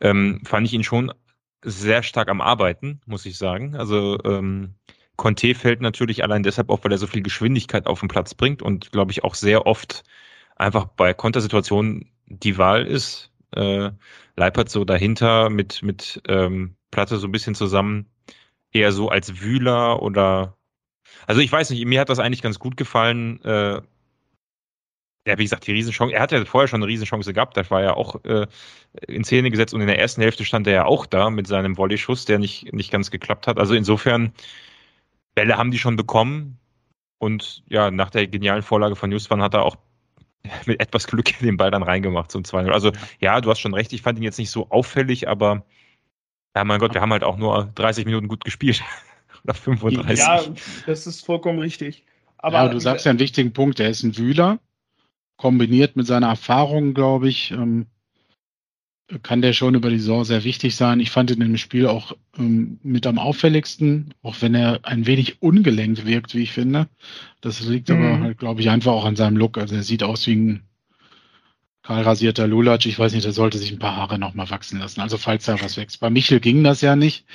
ähm, 0.02 0.42
fand 0.46 0.68
ich 0.68 0.74
ihn 0.74 0.84
schon 0.84 1.12
sehr 1.64 2.04
stark 2.04 2.30
am 2.30 2.42
Arbeiten, 2.42 3.02
muss 3.06 3.26
ich 3.26 3.38
sagen. 3.38 3.76
Also 3.76 4.20
ähm, 4.26 4.76
Conte 5.16 5.56
fällt 5.56 5.82
natürlich 5.82 6.24
allein 6.24 6.44
deshalb 6.44 6.70
auf, 6.70 6.84
weil 6.84 6.92
er 6.92 6.98
so 6.98 7.08
viel 7.08 7.24
Geschwindigkeit 7.24 7.88
auf 7.88 8.00
den 8.00 8.10
Platz 8.10 8.34
bringt 8.34 8.62
und 8.62 8.92
glaube 8.92 9.12
ich 9.12 9.24
auch 9.24 9.36
sehr 9.36 9.66
oft 9.66 10.04
einfach 10.56 10.86
bei 10.86 11.14
Kontersituationen 11.14 12.12
die 12.28 12.58
Wahl 12.58 12.86
ist. 12.86 13.32
Äh, 13.56 13.92
Leipert 14.36 14.70
so 14.70 14.84
dahinter 14.84 15.50
mit, 15.50 15.84
mit 15.84 16.22
ähm, 16.28 16.76
Platte 16.92 17.18
so 17.18 17.28
ein 17.28 17.32
bisschen 17.32 17.56
zusammen, 17.56 18.08
eher 18.72 18.92
so 18.92 19.10
als 19.10 19.42
Wühler 19.42 20.02
oder 20.02 20.58
also 21.28 21.42
ich 21.42 21.52
weiß 21.52 21.70
nicht, 21.72 21.86
mir 21.86 22.00
hat 22.02 22.10
das 22.10 22.20
eigentlich 22.20 22.42
ganz 22.42 22.60
gut 22.60 22.78
gefallen, 22.78 23.42
äh, 23.44 23.82
Ja, 25.26 25.38
wie 25.38 25.44
gesagt, 25.44 25.66
die 25.68 25.72
Riesenchance, 25.72 26.14
er 26.14 26.22
hat 26.22 26.34
ja 26.34 26.44
vorher 26.44 26.68
schon 26.68 26.82
eine 26.84 26.88
Riesenchance 26.92 27.32
gehabt, 27.34 27.56
das 27.56 27.72
war 27.72 27.82
ja 27.82 27.94
auch 27.94 28.24
äh, 28.26 28.46
in 29.08 29.24
Szene 29.24 29.52
gesetzt 29.52 29.74
und 29.74 29.82
in 29.82 29.88
der 29.88 30.00
ersten 30.00 30.22
Hälfte 30.22 30.44
stand 30.44 30.68
er 30.68 30.74
ja 30.74 30.86
auch 30.86 31.06
da 31.06 31.30
mit 31.30 31.48
seinem 31.48 31.78
Volley-Schuss, 31.78 32.26
der 32.26 32.40
nicht, 32.40 32.74
nicht 32.74 32.92
ganz 32.92 33.10
geklappt 33.10 33.48
hat. 33.48 33.58
Also 33.58 33.74
insofern, 33.74 34.34
Bälle 35.36 35.58
haben 35.58 35.72
die 35.72 35.80
schon 35.80 35.96
bekommen 35.96 36.60
und 37.20 37.64
ja, 37.70 37.90
nach 37.92 38.10
der 38.10 38.28
genialen 38.28 38.64
Vorlage 38.64 38.96
von 38.96 39.10
Newspan 39.10 39.42
hat 39.42 39.54
er 39.54 39.64
auch 39.64 39.78
mit 40.66 40.82
etwas 40.82 41.08
Glück 41.08 41.38
den 41.40 41.58
Ball 41.58 41.72
dann 41.72 41.84
reingemacht 41.84 42.32
zum 42.32 42.44
2-0. 42.44 42.72
Also 42.72 42.92
ja, 43.20 43.40
du 43.42 43.50
hast 43.50 43.60
schon 43.60 43.74
recht, 43.74 43.94
ich 43.94 44.02
fand 44.02 44.20
ihn 44.20 44.24
jetzt 44.24 44.40
nicht 44.40 44.52
so 44.52 44.70
auffällig, 44.70 45.28
aber 45.30 45.66
ja, 46.56 46.64
mein 46.66 46.80
Gott, 46.80 46.94
wir 46.94 47.02
haben 47.02 47.14
halt 47.14 47.24
auch 47.24 47.38
nur 47.38 47.72
30 47.76 48.06
Minuten 48.06 48.28
gut 48.28 48.44
gespielt. 48.44 48.84
Oder 49.44 49.54
35. 49.54 50.20
Ja, 50.20 50.44
das 50.86 51.08
ist 51.08 51.26
vollkommen 51.26 51.60
richtig. 51.60 52.06
Aber 52.38 52.64
ja, 52.64 52.70
du 52.70 52.80
sagst 52.80 53.06
ja 53.06 53.10
einen 53.10 53.20
wichtigen 53.20 53.54
Punkt, 53.54 53.80
er 53.80 53.90
ist 53.90 54.04
ein 54.04 54.18
Wühler 54.18 54.60
kombiniert 55.38 55.96
mit 55.96 56.08
seiner 56.08 56.28
Erfahrung, 56.28 56.94
glaube 56.94 57.28
ich, 57.30 57.52
ähm, 57.52 57.88
kann 59.22 59.42
der 59.42 59.54
schon 59.54 59.76
über 59.76 59.90
die 59.90 60.00
Saison 60.00 60.24
sehr 60.24 60.44
wichtig 60.44 60.76
sein. 60.76 61.00
Ich 61.00 61.12
fand 61.12 61.30
ihn 61.32 61.42
im 61.42 61.58
Spiel 61.58 61.88
auch 61.88 62.16
ähm, 62.38 62.80
mit 62.82 63.06
am 63.06 63.20
auffälligsten, 63.20 64.14
auch 64.22 64.38
wenn 64.42 64.56
er 64.56 64.80
ein 64.84 65.06
wenig 65.06 65.42
ungelenkt 65.42 66.06
wirkt, 66.06 66.34
wie 66.34 66.44
ich 66.44 66.52
finde. 66.52 66.88
Das 67.42 67.60
liegt 67.60 67.90
mhm. 67.90 67.96
aber 67.96 68.20
halt, 68.22 68.38
glaube 68.38 68.62
ich, 68.62 68.70
einfach 68.70 68.94
auch 68.94 69.06
an 69.06 69.18
seinem 69.18 69.38
Look. 69.38 69.58
Also 69.58 69.76
er 69.76 69.84
sieht 69.84 70.04
aus 70.04 70.26
wie 70.28 70.36
ein 70.36 70.64
kahl 71.84 72.02
rasierter 72.02 72.48
Lulatsch. 72.48 72.86
Ich 72.86 72.98
weiß 72.98 73.14
nicht, 73.14 73.26
der 73.26 73.34
sollte 73.34 73.58
sich 73.58 73.72
ein 73.72 73.80
paar 73.80 73.98
Haare 73.98 74.18
noch 74.18 74.34
mal 74.34 74.50
wachsen 74.50 74.80
lassen. 74.80 75.02
Also 75.02 75.18
falls 75.18 75.46
da 75.46 75.62
was 75.62 75.78
wächst. 75.78 76.00
Bei 76.00 76.10
Michel 76.10 76.40
ging 76.40 76.64
das 76.64 76.82
ja 76.82 76.96
nicht. 76.96 77.26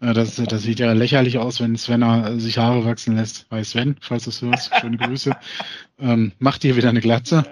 Äh, 0.00 0.12
das, 0.12 0.36
das 0.36 0.62
sieht 0.62 0.78
ja 0.78 0.92
lächerlich 0.92 1.38
aus, 1.38 1.60
wenn 1.60 1.76
Sven 1.76 2.38
sich 2.38 2.58
Haare 2.58 2.84
wachsen 2.84 3.16
lässt. 3.16 3.48
Bei 3.48 3.64
Sven, 3.64 3.96
falls 4.00 4.24
du 4.24 4.30
es 4.30 4.42
hörst, 4.42 4.70
schöne 4.80 4.98
Grüße. 4.98 5.34
Ähm, 5.98 6.32
macht 6.38 6.62
dir 6.62 6.76
wieder 6.76 6.90
eine 6.90 7.00
Glatze. 7.00 7.44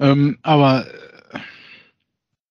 Ähm, 0.00 0.38
aber 0.42 0.86
äh, 1.32 1.38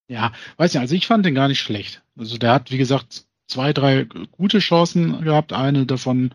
ja, 0.08 0.32
weiß 0.58 0.74
nicht, 0.74 0.82
also 0.82 0.96
ich 0.96 1.08
fand 1.08 1.26
den 1.26 1.36
gar 1.36 1.50
nicht 1.50 1.60
schlecht. 1.60 2.02
Also 2.18 2.38
der 2.38 2.54
hat, 2.54 2.72
wie 2.72 2.78
gesagt, 2.78 3.26
zwei, 3.48 3.74
drei 3.74 4.06
gute 4.32 4.60
Chancen 4.60 5.24
gehabt. 5.24 5.52
Eine 5.52 5.86
davon 5.86 6.34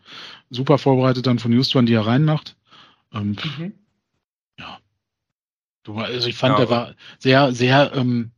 super 0.51 0.77
vorbereitet 0.77 1.27
dann 1.27 1.39
von 1.39 1.53
Houston, 1.53 1.87
die 1.87 1.95
er 1.95 2.07
reinmacht. 2.07 2.57
Ähm, 3.13 3.37
mhm. 3.59 3.73
Also 5.89 6.29
ich 6.29 6.37
fand, 6.37 6.59
ja, 6.59 6.65
er 6.65 6.71
war 6.71 6.95
sehr, 7.19 7.53
sehr 7.53 7.93
ähm, 7.95 8.33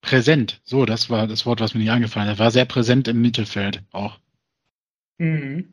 präsent. 0.00 0.60
So, 0.64 0.86
das 0.86 1.10
war 1.10 1.26
das 1.26 1.46
Wort, 1.46 1.60
was 1.60 1.74
mir 1.74 1.80
nicht 1.80 1.90
eingefallen 1.90 2.28
ist. 2.28 2.38
Er 2.38 2.44
war 2.44 2.50
sehr 2.50 2.64
präsent 2.64 3.08
im 3.08 3.20
Mittelfeld 3.20 3.82
auch. 3.92 4.18
Mhm. 5.18 5.72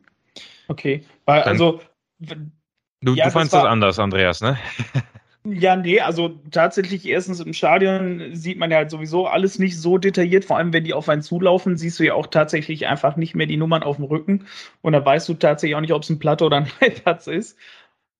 Okay. 0.68 1.04
Weil, 1.24 1.42
also. 1.42 1.80
Du, 2.18 3.14
ja, 3.14 3.26
du 3.26 3.30
fandest 3.30 3.52
das, 3.52 3.58
war, 3.58 3.64
das 3.64 3.72
anders, 3.72 3.98
Andreas, 3.98 4.40
ne? 4.40 4.58
Ja, 5.48 5.76
nee, 5.76 6.00
also 6.00 6.40
tatsächlich 6.50 7.06
erstens 7.06 7.38
im 7.38 7.52
Stadion 7.52 8.34
sieht 8.34 8.58
man 8.58 8.72
ja 8.72 8.78
halt 8.78 8.90
sowieso 8.90 9.28
alles 9.28 9.60
nicht 9.60 9.80
so 9.80 9.96
detailliert, 9.96 10.44
vor 10.44 10.56
allem 10.56 10.72
wenn 10.72 10.82
die 10.82 10.92
auf 10.92 11.08
einen 11.08 11.22
zulaufen, 11.22 11.76
siehst 11.76 12.00
du 12.00 12.04
ja 12.04 12.14
auch 12.14 12.26
tatsächlich 12.26 12.88
einfach 12.88 13.14
nicht 13.14 13.36
mehr 13.36 13.46
die 13.46 13.56
Nummern 13.56 13.84
auf 13.84 13.96
dem 13.96 14.06
Rücken 14.06 14.46
und 14.82 14.92
da 14.92 15.04
weißt 15.04 15.28
du 15.28 15.34
tatsächlich 15.34 15.76
auch 15.76 15.80
nicht, 15.80 15.92
ob 15.92 16.02
es 16.02 16.10
ein 16.10 16.18
Platte 16.18 16.44
oder 16.44 16.56
ein 16.56 16.70
Leitplatz 16.80 17.28
ist. 17.28 17.56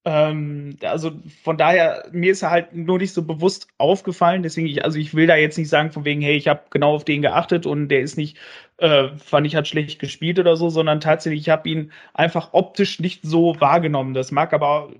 Ähm, 0.07 0.77
also 0.83 1.11
von 1.43 1.57
daher, 1.57 2.07
mir 2.13 2.31
ist 2.31 2.41
er 2.41 2.49
halt 2.49 2.73
nur 2.73 2.97
nicht 2.97 3.13
so 3.13 3.23
bewusst 3.23 3.67
aufgefallen. 3.77 4.41
Deswegen, 4.41 4.67
ich, 4.67 4.85
also 4.85 4.97
ich 4.97 5.13
will 5.13 5.27
da 5.27 5.35
jetzt 5.35 5.57
nicht 5.57 5.67
sagen, 5.67 5.91
von 5.91 6.05
wegen, 6.05 6.21
hey, 6.21 6.37
ich 6.37 6.47
habe 6.47 6.61
genau 6.69 6.95
auf 6.95 7.03
den 7.03 7.21
geachtet 7.21 7.65
und 7.65 7.89
der 7.89 7.99
ist 7.99 8.15
nicht, 8.15 8.37
äh, 8.77 9.09
fand 9.17 9.45
ich, 9.45 9.57
hat 9.57 9.67
schlecht 9.67 9.99
gespielt 9.99 10.39
oder 10.39 10.55
so, 10.55 10.69
sondern 10.69 11.01
tatsächlich, 11.01 11.41
ich 11.41 11.49
habe 11.49 11.67
ihn 11.67 11.91
einfach 12.13 12.53
optisch 12.53 13.01
nicht 13.01 13.25
so 13.25 13.59
wahrgenommen. 13.59 14.13
Das 14.13 14.31
mag 14.31 14.53
aber, 14.53 14.93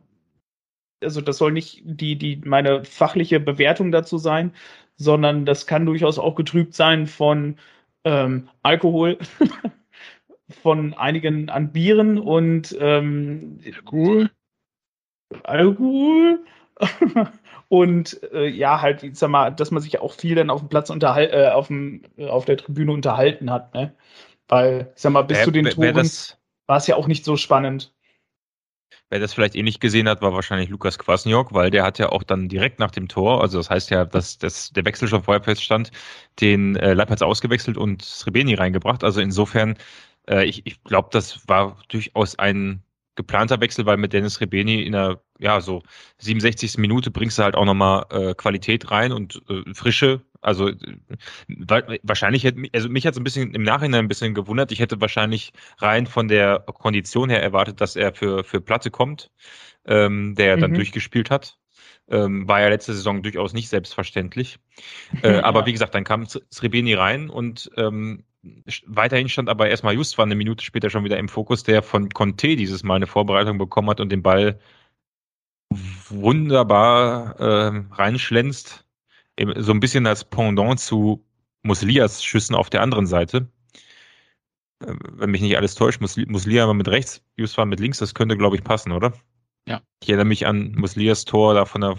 also 1.02 1.22
das 1.22 1.38
soll 1.38 1.54
nicht 1.54 1.82
die, 1.86 2.18
die, 2.18 2.42
meine 2.44 2.84
fachliche 2.84 3.40
Bewertung 3.40 3.94
dazu 3.94 4.18
sein, 4.18 4.52
sondern 4.98 5.46
das 5.46 5.68
kann 5.68 5.86
durchaus 5.86 6.20
auch 6.20 6.36
getrübt 6.36 6.74
sein 6.74 7.08
von 7.08 7.56
ähm, 8.04 8.50
Alkohol. 8.62 9.18
von 10.50 10.94
einigen 10.94 11.50
an 11.50 11.74
Bieren 11.74 12.18
und 12.18 12.76
ähm, 12.80 13.60
cool. 13.92 14.30
Alkohol. 15.44 16.40
und 17.70 18.22
äh, 18.32 18.48
ja, 18.48 18.82
halt, 18.82 19.04
ich 19.04 19.18
sag 19.18 19.30
mal, 19.30 19.52
dass 19.52 19.72
man 19.72 19.82
sich 19.82 20.00
auch 20.00 20.14
viel 20.14 20.36
dann 20.36 20.50
auf 20.50 20.62
dem 20.62 20.70
Platz 20.70 20.90
unterhalten, 20.90 21.34
äh, 21.34 21.50
auf, 21.50 21.68
dem, 21.68 22.04
äh, 22.18 22.28
auf 22.28 22.46
der 22.46 22.58
Tribüne 22.58 22.92
unterhalten 22.92 23.52
hat, 23.52 23.74
ne? 23.74 23.96
Weil, 24.48 24.92
ich 24.96 25.02
sag 25.02 25.12
mal, 25.12 25.24
bis 25.24 25.40
äh, 25.40 25.44
zu 25.44 25.52
den 25.52 25.66
Toren 25.66 26.10
war 26.68 26.78
es 26.78 26.88
ja 26.88 26.96
auch 26.96 27.08
nicht 27.08 27.26
so 27.26 27.36
spannend. 27.36 27.94
Wer 29.10 29.20
das 29.20 29.34
vielleicht 29.34 29.56
eh 29.56 29.64
nicht 29.64 29.80
gesehen 29.80 30.10
hat, 30.10 30.22
war 30.22 30.34
wahrscheinlich 30.34 30.70
Lukas 30.70 31.00
Kwasniok, 31.00 31.54
weil 31.54 31.72
der 31.72 31.84
hat 31.84 31.98
ja 31.98 32.10
auch 32.10 32.24
dann 32.24 32.50
direkt 32.50 32.80
nach 32.80 32.92
dem 32.92 33.08
Tor, 33.08 33.42
also 33.42 33.58
das 33.58 33.70
heißt 33.70 33.90
ja, 33.90 34.04
dass, 34.04 34.38
dass 34.38 34.72
der 34.72 34.84
Wechsel 34.84 35.08
schon 35.08 35.24
vorher 35.24 35.44
feststand, 35.44 35.92
den 36.42 36.76
äh, 36.76 36.94
Leipzig 36.94 37.26
ausgewechselt 37.26 37.78
und 37.78 38.02
Srebeni 38.02 38.54
reingebracht. 38.56 39.06
Also 39.06 39.22
insofern, 39.22 39.78
äh, 40.30 40.46
ich, 40.46 40.66
ich 40.66 40.84
glaube, 40.84 41.08
das 41.12 41.48
war 41.48 41.78
durchaus 41.88 42.38
ein 42.38 42.84
geplanter 43.18 43.60
Wechsel, 43.60 43.86
weil 43.86 43.98
mit 43.98 44.14
Dennis 44.14 44.40
Rebeni 44.40 44.84
in 44.84 44.94
der, 44.94 45.22
ja, 45.40 45.60
so 45.60 45.84
67. 46.20 46.78
Minute 46.78 47.12
bringst 47.12 47.38
du 47.38 47.44
halt 47.44 47.56
auch 47.56 47.66
nochmal 47.66 48.06
äh, 48.12 48.34
Qualität 48.34 48.90
rein 48.90 49.12
und 49.12 49.42
äh, 49.50 49.74
Frische. 49.74 50.22
Also 50.40 50.70
äh, 50.70 50.78
wahrscheinlich 52.04 52.46
hätte 52.46 52.62
also 52.74 52.88
mich 52.88 53.06
hat 53.06 53.16
es 53.16 53.20
ein 53.20 53.24
bisschen 53.26 53.54
im 53.54 53.64
Nachhinein 53.64 54.06
ein 54.06 54.08
bisschen 54.08 54.34
gewundert. 54.34 54.72
Ich 54.72 54.80
hätte 54.80 55.02
wahrscheinlich 55.02 55.52
rein 55.80 56.08
von 56.08 56.30
der 56.30 56.60
Kondition 56.60 57.30
her 57.30 57.44
erwartet, 57.44 57.82
dass 57.82 57.98
er 57.98 58.14
für, 58.14 58.46
für 58.46 58.62
Platte 58.62 58.92
kommt, 58.92 59.32
ähm, 59.86 60.36
der 60.36 60.56
mhm. 60.56 60.62
dann 60.62 60.74
durchgespielt 60.76 61.30
hat. 61.30 61.58
Ähm, 62.10 62.48
war 62.48 62.62
ja 62.62 62.70
letzte 62.70 62.94
Saison 62.94 63.22
durchaus 63.22 63.52
nicht 63.52 63.68
selbstverständlich. 63.68 64.60
Äh, 65.24 65.34
ja. 65.34 65.44
Aber 65.44 65.66
wie 65.66 65.74
gesagt, 65.74 65.94
dann 65.94 66.06
kam 66.06 66.26
Srebeni 66.26 66.94
rein 66.94 67.30
und 67.30 67.70
ähm, 67.76 68.24
weiterhin 68.86 69.30
stand 69.30 69.50
aber 69.50 69.70
erstmal 69.70 69.96
Just 69.96 70.18
war 70.18 70.26
eine 70.26 70.36
Minute 70.36 70.64
später 70.64 70.90
schon 70.90 71.04
wieder 71.04 71.18
im 71.18 71.30
Fokus, 71.30 71.64
der 71.64 71.84
von 71.84 72.10
Conte 72.10 72.56
dieses 72.56 72.84
Mal 72.84 72.96
eine 72.96 73.08
Vorbereitung 73.08 73.58
bekommen 73.58 73.90
hat 73.90 74.00
und 74.00 74.10
den 74.10 74.24
Ball 74.24 74.60
wunderbar 75.70 77.40
äh, 77.40 77.84
reinschlänzt. 77.92 78.86
So 79.56 79.72
ein 79.72 79.80
bisschen 79.80 80.08
als 80.08 80.24
Pendant 80.24 80.80
zu 80.80 81.24
Muslias 81.64 82.24
Schüssen 82.24 82.56
auf 82.56 82.70
der 82.70 82.82
anderen 82.82 83.06
Seite. 83.06 83.50
Äh, 84.80 84.94
wenn 85.12 85.32
mich 85.32 85.42
nicht 85.42 85.58
alles 85.58 85.76
täuscht, 85.76 86.02
Muslia 86.02 86.68
war 86.68 86.74
mit 86.74 86.88
rechts, 86.88 87.24
Just 87.36 87.58
war 87.58 87.66
mit 87.66 87.80
links, 87.80 88.00
das 88.00 88.14
könnte, 88.14 88.38
glaube 88.38 88.56
ich, 88.56 88.64
passen, 88.64 88.92
oder? 88.92 89.14
Ja. 89.68 89.82
Ich 90.02 90.10
erinnere 90.10 90.26
mich 90.26 90.48
an 90.48 90.74
Muslias 90.76 91.26
Tor 91.26 91.54
da 91.54 91.66
von 91.66 91.82
der, 91.82 91.90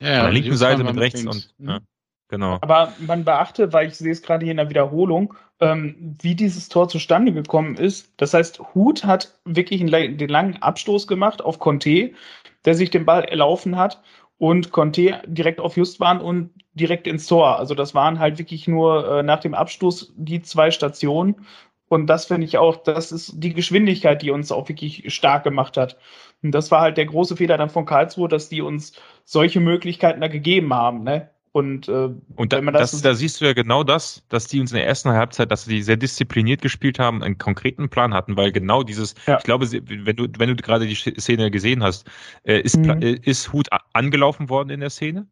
ja, 0.00 0.16
von 0.16 0.24
der 0.24 0.32
linken 0.32 0.56
Seite 0.56 0.84
mit 0.84 0.96
rechts 0.96 1.26
und 1.26 1.54
mhm. 1.58 1.68
ja. 1.68 1.80
Genau. 2.28 2.58
Aber 2.60 2.92
man 2.98 3.24
beachte, 3.24 3.72
weil 3.72 3.88
ich 3.88 3.94
sehe 3.94 4.12
es 4.12 4.22
gerade 4.22 4.44
hier 4.44 4.50
in 4.50 4.56
der 4.56 4.68
Wiederholung, 4.68 5.34
ähm, 5.60 6.16
wie 6.20 6.34
dieses 6.34 6.68
Tor 6.68 6.88
zustande 6.88 7.32
gekommen 7.32 7.76
ist. 7.76 8.12
Das 8.16 8.34
heißt, 8.34 8.60
Hut 8.74 9.04
hat 9.04 9.38
wirklich 9.44 9.80
einen, 9.80 10.18
den 10.18 10.28
langen 10.28 10.60
Abstoß 10.60 11.06
gemacht 11.06 11.42
auf 11.42 11.58
Conte, 11.58 12.12
der 12.64 12.74
sich 12.74 12.90
den 12.90 13.06
Ball 13.06 13.24
erlaufen 13.24 13.76
hat 13.76 14.02
und 14.38 14.72
Conte 14.72 15.22
direkt 15.26 15.60
auf 15.60 15.76
Justwan 15.76 16.20
und 16.20 16.50
direkt 16.74 17.06
ins 17.06 17.26
Tor. 17.26 17.58
Also 17.58 17.74
das 17.74 17.94
waren 17.94 18.18
halt 18.18 18.38
wirklich 18.38 18.68
nur 18.68 19.18
äh, 19.18 19.22
nach 19.22 19.40
dem 19.40 19.54
Abstoß 19.54 20.12
die 20.16 20.42
zwei 20.42 20.70
Stationen. 20.70 21.46
Und 21.88 22.08
das 22.08 22.26
finde 22.26 22.44
ich 22.46 22.58
auch, 22.58 22.76
das 22.76 23.12
ist 23.12 23.34
die 23.36 23.54
Geschwindigkeit, 23.54 24.20
die 24.20 24.32
uns 24.32 24.50
auch 24.50 24.68
wirklich 24.68 25.14
stark 25.14 25.44
gemacht 25.44 25.76
hat. 25.76 25.96
Und 26.42 26.50
das 26.50 26.70
war 26.70 26.80
halt 26.80 26.96
der 26.96 27.06
große 27.06 27.36
Fehler 27.36 27.56
dann 27.56 27.70
von 27.70 27.86
Karlsruhe, 27.86 28.28
dass 28.28 28.48
die 28.48 28.60
uns 28.60 28.92
solche 29.24 29.60
Möglichkeiten 29.60 30.20
da 30.20 30.28
gegeben 30.28 30.74
haben. 30.74 31.04
Ne? 31.04 31.30
Und, 31.56 31.88
äh, 31.88 32.10
und 32.34 32.52
da, 32.52 32.60
das, 32.60 32.90
das, 32.90 33.00
da 33.00 33.14
siehst 33.14 33.40
du 33.40 33.46
ja 33.46 33.54
genau 33.54 33.82
das, 33.82 34.22
dass 34.28 34.46
die 34.46 34.60
uns 34.60 34.72
in 34.72 34.76
der 34.76 34.86
ersten 34.86 35.08
Halbzeit, 35.12 35.50
dass 35.50 35.64
sie 35.64 35.80
sehr 35.80 35.96
diszipliniert 35.96 36.60
gespielt 36.60 36.98
haben, 36.98 37.22
einen 37.22 37.38
konkreten 37.38 37.88
Plan 37.88 38.12
hatten, 38.12 38.36
weil 38.36 38.52
genau 38.52 38.82
dieses, 38.82 39.14
ja. 39.26 39.38
ich 39.38 39.44
glaube, 39.44 39.66
wenn 39.72 40.16
du, 40.16 40.28
wenn 40.36 40.50
du 40.50 40.56
gerade 40.56 40.86
die 40.86 40.94
Szene 40.94 41.50
gesehen 41.50 41.82
hast, 41.82 42.10
äh, 42.42 42.60
ist, 42.60 42.76
mhm. 42.76 43.00
Äh, 43.00 43.12
ist 43.22 43.54
Hut 43.54 43.68
angelaufen 43.94 44.50
worden 44.50 44.68
in 44.68 44.80
der 44.80 44.90
Szene? 44.90 45.28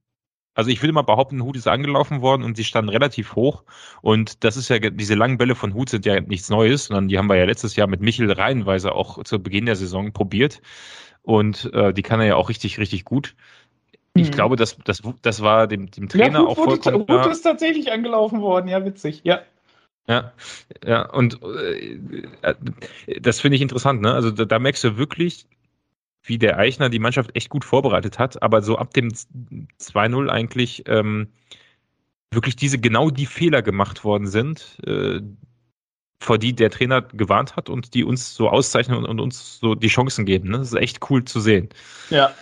Also 0.55 0.71
ich 0.71 0.83
würde 0.83 0.95
mal 0.95 1.03
behaupten, 1.03 1.43
Hut 1.43 1.57
ist 1.57 1.69
angelaufen 1.69 2.23
worden 2.23 2.43
und 2.43 2.57
sie 2.57 2.65
standen 2.65 2.89
relativ 2.89 3.35
hoch. 3.35 3.65
Und 4.01 4.45
das 4.45 4.57
ist 4.57 4.71
ja, 4.71 4.79
diese 4.79 5.17
langen 5.17 5.37
Bälle 5.37 5.55
von 5.55 5.75
Hut 5.75 5.91
sind 5.91 6.07
ja 6.07 6.19
nichts 6.23 6.49
Neues, 6.49 6.87
sondern 6.87 7.09
die 7.09 7.19
haben 7.19 7.27
wir 7.27 7.37
ja 7.37 7.45
letztes 7.45 7.77
Jahr 7.77 7.87
mit 7.87 8.01
Michel 8.01 8.33
reihenweise 8.33 8.93
auch 8.93 9.23
zu 9.25 9.43
Beginn 9.43 9.67
der 9.67 9.77
Saison 9.77 10.11
probiert. 10.15 10.63
Und 11.21 11.71
äh, 11.75 11.93
die 11.93 12.03
kann 12.03 12.21
er 12.21 12.27
ja 12.27 12.37
auch 12.37 12.49
richtig, 12.49 12.79
richtig 12.79 13.05
gut. 13.05 13.35
Ich 14.17 14.29
mhm. 14.29 14.35
glaube, 14.35 14.57
das, 14.57 14.77
das, 14.85 15.03
das 15.23 15.43
war 15.43 15.67
dem, 15.67 15.91
dem 15.91 16.09
Trainer 16.09 16.41
ja, 16.41 16.47
auch 16.47 16.57
vollkommen 16.57 17.01
wurde, 17.01 17.07
klar. 17.07 17.31
ist 17.31 17.43
tatsächlich 17.43 17.91
angelaufen 17.91 18.41
worden, 18.41 18.69
ja, 18.69 18.85
witzig, 18.85 19.23
ja. 19.25 19.43
Ja, 20.07 20.33
ja, 20.87 21.09
und 21.11 21.41
äh, 21.43 21.99
das 23.21 23.41
finde 23.41 23.57
ich 23.57 23.63
interessant, 23.63 24.03
ne? 24.03 24.13
Also 24.13 24.31
da, 24.31 24.45
da, 24.45 24.59
merkst 24.59 24.85
du 24.85 24.99
wirklich, 24.99 25.47
wie 26.23 26.37
der 26.37 26.59
Eichner 26.59 26.91
die 26.91 26.99
Mannschaft 26.99 27.35
echt 27.35 27.49
gut 27.49 27.65
vorbereitet 27.65 28.19
hat, 28.19 28.43
aber 28.43 28.61
so 28.61 28.77
ab 28.77 28.93
dem 28.93 29.09
2-0 29.09 30.29
eigentlich 30.29 30.85
ähm, 30.87 31.29
wirklich 32.31 32.55
diese 32.55 32.79
genau 32.79 33.11
die 33.11 33.27
Fehler 33.27 33.63
gemacht 33.63 34.05
worden 34.05 34.27
sind, 34.27 34.79
äh, 34.87 35.23
vor 36.21 36.39
die 36.39 36.55
der 36.55 36.71
Trainer 36.71 37.03
gewarnt 37.03 37.57
hat 37.57 37.71
und 37.71 37.95
die 37.95 38.05
uns 38.05 38.35
so 38.35 38.51
auszeichnen 38.51 38.99
und, 38.99 39.07
und 39.07 39.21
uns 39.21 39.59
so 39.59 39.75
die 39.75 39.89
Chancen 39.89 40.27
geben. 40.27 40.51
Ne? 40.51 40.59
Das 40.59 40.69
ist 40.69 40.79
echt 40.79 41.11
cool 41.11 41.25
zu 41.25 41.41
sehen. 41.41 41.71
Ja, 42.11 42.35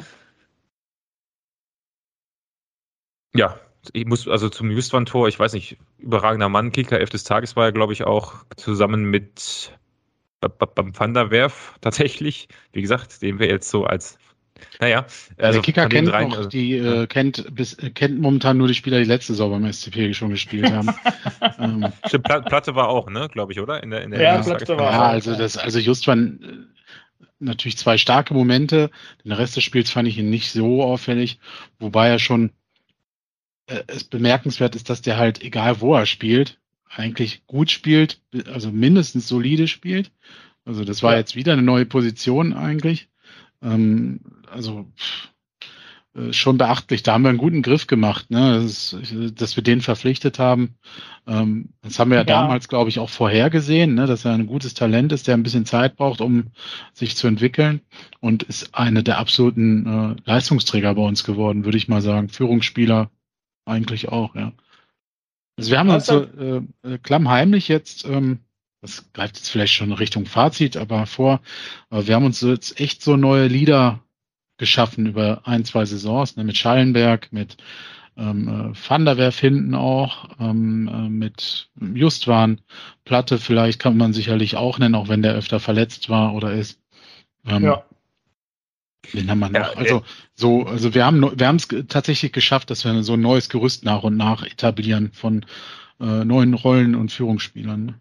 Ja, 3.34 3.58
ich 3.92 4.06
muss 4.06 4.28
also 4.28 4.48
zum 4.48 4.70
Justwan-Tor, 4.70 5.28
ich 5.28 5.38
weiß 5.38 5.54
nicht, 5.54 5.78
überragender 5.98 6.48
Mann, 6.48 6.72
Kicker, 6.72 7.00
elf 7.00 7.10
des 7.10 7.24
Tages 7.24 7.56
war 7.56 7.66
er, 7.66 7.72
glaube 7.72 7.92
ich, 7.92 8.04
auch 8.04 8.44
zusammen 8.56 9.04
mit 9.04 9.72
beim 10.40 10.98
Van 10.98 11.14
der 11.14 11.30
Werf 11.30 11.74
tatsächlich. 11.80 12.48
Wie 12.72 12.82
gesagt, 12.82 13.22
den 13.22 13.38
wir 13.38 13.48
jetzt 13.48 13.70
so 13.70 13.84
als 13.84 14.18
naja, 14.80 15.06
also 15.38 15.58
der 15.58 15.62
Kicker 15.62 15.88
kennt 15.88 16.08
dreien, 16.08 16.28
noch, 16.28 16.36
also, 16.36 16.48
die 16.48 16.76
äh, 16.76 17.06
kennt 17.06 17.54
bis 17.54 17.76
kennt 17.94 18.20
momentan 18.20 18.58
nur 18.58 18.68
die 18.68 18.74
Spieler, 18.74 18.98
die 18.98 19.04
letzte 19.04 19.32
Saison 19.32 19.50
beim 19.50 19.72
SCP 19.72 20.14
schon 20.14 20.30
gespielt 20.30 20.70
haben. 20.70 20.88
ähm, 21.58 21.92
Stimmt, 22.06 22.24
Platte 22.24 22.74
war 22.74 22.88
auch, 22.88 23.10
ne, 23.10 23.28
glaube 23.32 23.52
ich, 23.52 23.60
oder? 23.60 23.82
In 23.82 23.90
der, 23.90 24.02
in 24.02 24.12
der 24.12 24.22
ja, 24.22 24.40
Platte 24.40 24.76
war 24.78 24.92
ja, 24.92 25.02
also 25.08 25.36
das, 25.36 25.56
also 25.56 25.78
Justwan 25.78 26.40
äh, 27.20 27.24
natürlich 27.40 27.76
zwei 27.76 27.98
starke 27.98 28.34
Momente. 28.34 28.90
Den 29.24 29.32
Rest 29.32 29.56
des 29.56 29.64
Spiels 29.64 29.90
fand 29.90 30.06
ich 30.06 30.18
ihn 30.18 30.30
nicht 30.30 30.52
so 30.52 30.82
auffällig, 30.82 31.40
wobei 31.78 32.08
er 32.08 32.18
schon 32.18 32.52
äh, 33.72 33.84
es 33.86 34.04
bemerkenswert 34.04 34.76
ist, 34.76 34.90
dass 34.90 35.02
der 35.02 35.16
halt, 35.16 35.42
egal 35.42 35.80
wo 35.80 35.94
er 35.94 36.06
spielt, 36.06 36.58
eigentlich 36.88 37.46
gut 37.46 37.70
spielt, 37.70 38.20
also 38.52 38.70
mindestens 38.70 39.28
solide 39.28 39.66
spielt. 39.68 40.10
Also 40.64 40.84
das 40.84 41.02
war 41.02 41.12
ja. 41.12 41.18
jetzt 41.18 41.36
wieder 41.36 41.52
eine 41.52 41.62
neue 41.62 41.86
Position 41.86 42.52
eigentlich. 42.52 43.08
Ähm, 43.62 44.20
also 44.50 44.86
äh, 46.14 46.32
schon 46.34 46.58
beachtlich. 46.58 47.02
Da 47.02 47.14
haben 47.14 47.22
wir 47.22 47.30
einen 47.30 47.38
guten 47.38 47.62
Griff 47.62 47.86
gemacht, 47.86 48.30
ne? 48.30 48.60
das 48.62 48.92
ist, 48.92 49.40
dass 49.40 49.56
wir 49.56 49.62
den 49.62 49.80
verpflichtet 49.80 50.38
haben. 50.38 50.74
Ähm, 51.26 51.70
das 51.80 51.98
haben 51.98 52.10
wir 52.10 52.18
ja, 52.18 52.22
ja. 52.22 52.26
damals, 52.26 52.68
glaube 52.68 52.90
ich, 52.90 52.98
auch 52.98 53.08
vorhergesehen, 53.08 53.94
ne? 53.94 54.06
dass 54.06 54.26
er 54.26 54.34
ein 54.34 54.46
gutes 54.46 54.74
Talent 54.74 55.12
ist, 55.12 55.26
der 55.26 55.34
ein 55.34 55.42
bisschen 55.42 55.64
Zeit 55.64 55.96
braucht, 55.96 56.20
um 56.20 56.48
sich 56.92 57.16
zu 57.16 57.26
entwickeln 57.26 57.80
und 58.20 58.42
ist 58.42 58.74
eine 58.74 59.02
der 59.02 59.18
absoluten 59.18 59.86
äh, 59.86 60.30
Leistungsträger 60.30 60.94
bei 60.94 61.02
uns 61.02 61.24
geworden, 61.24 61.64
würde 61.64 61.78
ich 61.78 61.88
mal 61.88 62.02
sagen. 62.02 62.28
Führungsspieler 62.28 63.10
eigentlich 63.64 64.08
auch, 64.08 64.34
ja. 64.34 64.52
Also 65.56 65.70
wir 65.70 65.78
haben 65.78 65.90
uns 65.90 66.06
so 66.06 66.22
äh, 66.22 66.62
äh, 66.82 66.98
klammheimlich 66.98 67.68
jetzt, 67.68 68.04
ähm, 68.04 68.40
das 68.80 69.12
greift 69.12 69.36
jetzt 69.36 69.50
vielleicht 69.50 69.74
schon 69.74 69.92
Richtung 69.92 70.26
Fazit, 70.26 70.76
aber 70.76 71.06
vor, 71.06 71.40
äh, 71.90 72.06
wir 72.06 72.14
haben 72.14 72.24
uns 72.24 72.40
jetzt 72.40 72.80
echt 72.80 73.02
so 73.02 73.16
neue 73.16 73.46
Lieder 73.48 74.00
geschaffen 74.56 75.06
über 75.06 75.42
ein, 75.44 75.64
zwei 75.64 75.84
Saisons, 75.84 76.36
ne, 76.36 76.44
mit 76.44 76.56
Schallenberg, 76.56 77.32
mit 77.32 77.56
ähm, 78.16 78.48
äh, 78.48 78.88
Van 78.88 79.04
der 79.04 79.16
Werf 79.16 79.38
hinten 79.38 79.74
auch, 79.74 80.28
ähm, 80.38 80.88
äh, 80.88 81.08
mit 81.08 81.70
Justwan, 81.80 82.60
Platte 83.04 83.38
vielleicht 83.38 83.78
kann 83.78 83.96
man 83.96 84.12
sicherlich 84.12 84.56
auch 84.56 84.78
nennen, 84.78 84.94
auch 84.94 85.08
wenn 85.08 85.22
der 85.22 85.34
öfter 85.34 85.60
verletzt 85.60 86.08
war 86.08 86.34
oder 86.34 86.52
ist. 86.52 86.80
Ähm, 87.46 87.64
ja. 87.64 87.84
Den 89.12 89.30
haben 89.30 89.40
wir 89.40 89.48
noch. 89.48 89.54
Ja, 89.54 89.72
also 89.72 90.02
so, 90.34 90.64
also 90.64 90.94
wir 90.94 91.04
haben 91.04 91.38
wir 91.38 91.46
haben 91.46 91.56
es 91.56 91.68
tatsächlich 91.88 92.32
geschafft, 92.32 92.70
dass 92.70 92.84
wir 92.84 93.02
so 93.02 93.14
ein 93.14 93.20
neues 93.20 93.48
Gerüst 93.48 93.84
nach 93.84 94.02
und 94.02 94.16
nach 94.16 94.44
etablieren 94.44 95.10
von 95.12 95.44
äh, 96.00 96.24
neuen 96.24 96.54
Rollen 96.54 96.94
und 96.94 97.12
Führungsspielern. 97.12 97.86
Ne? 97.86 98.00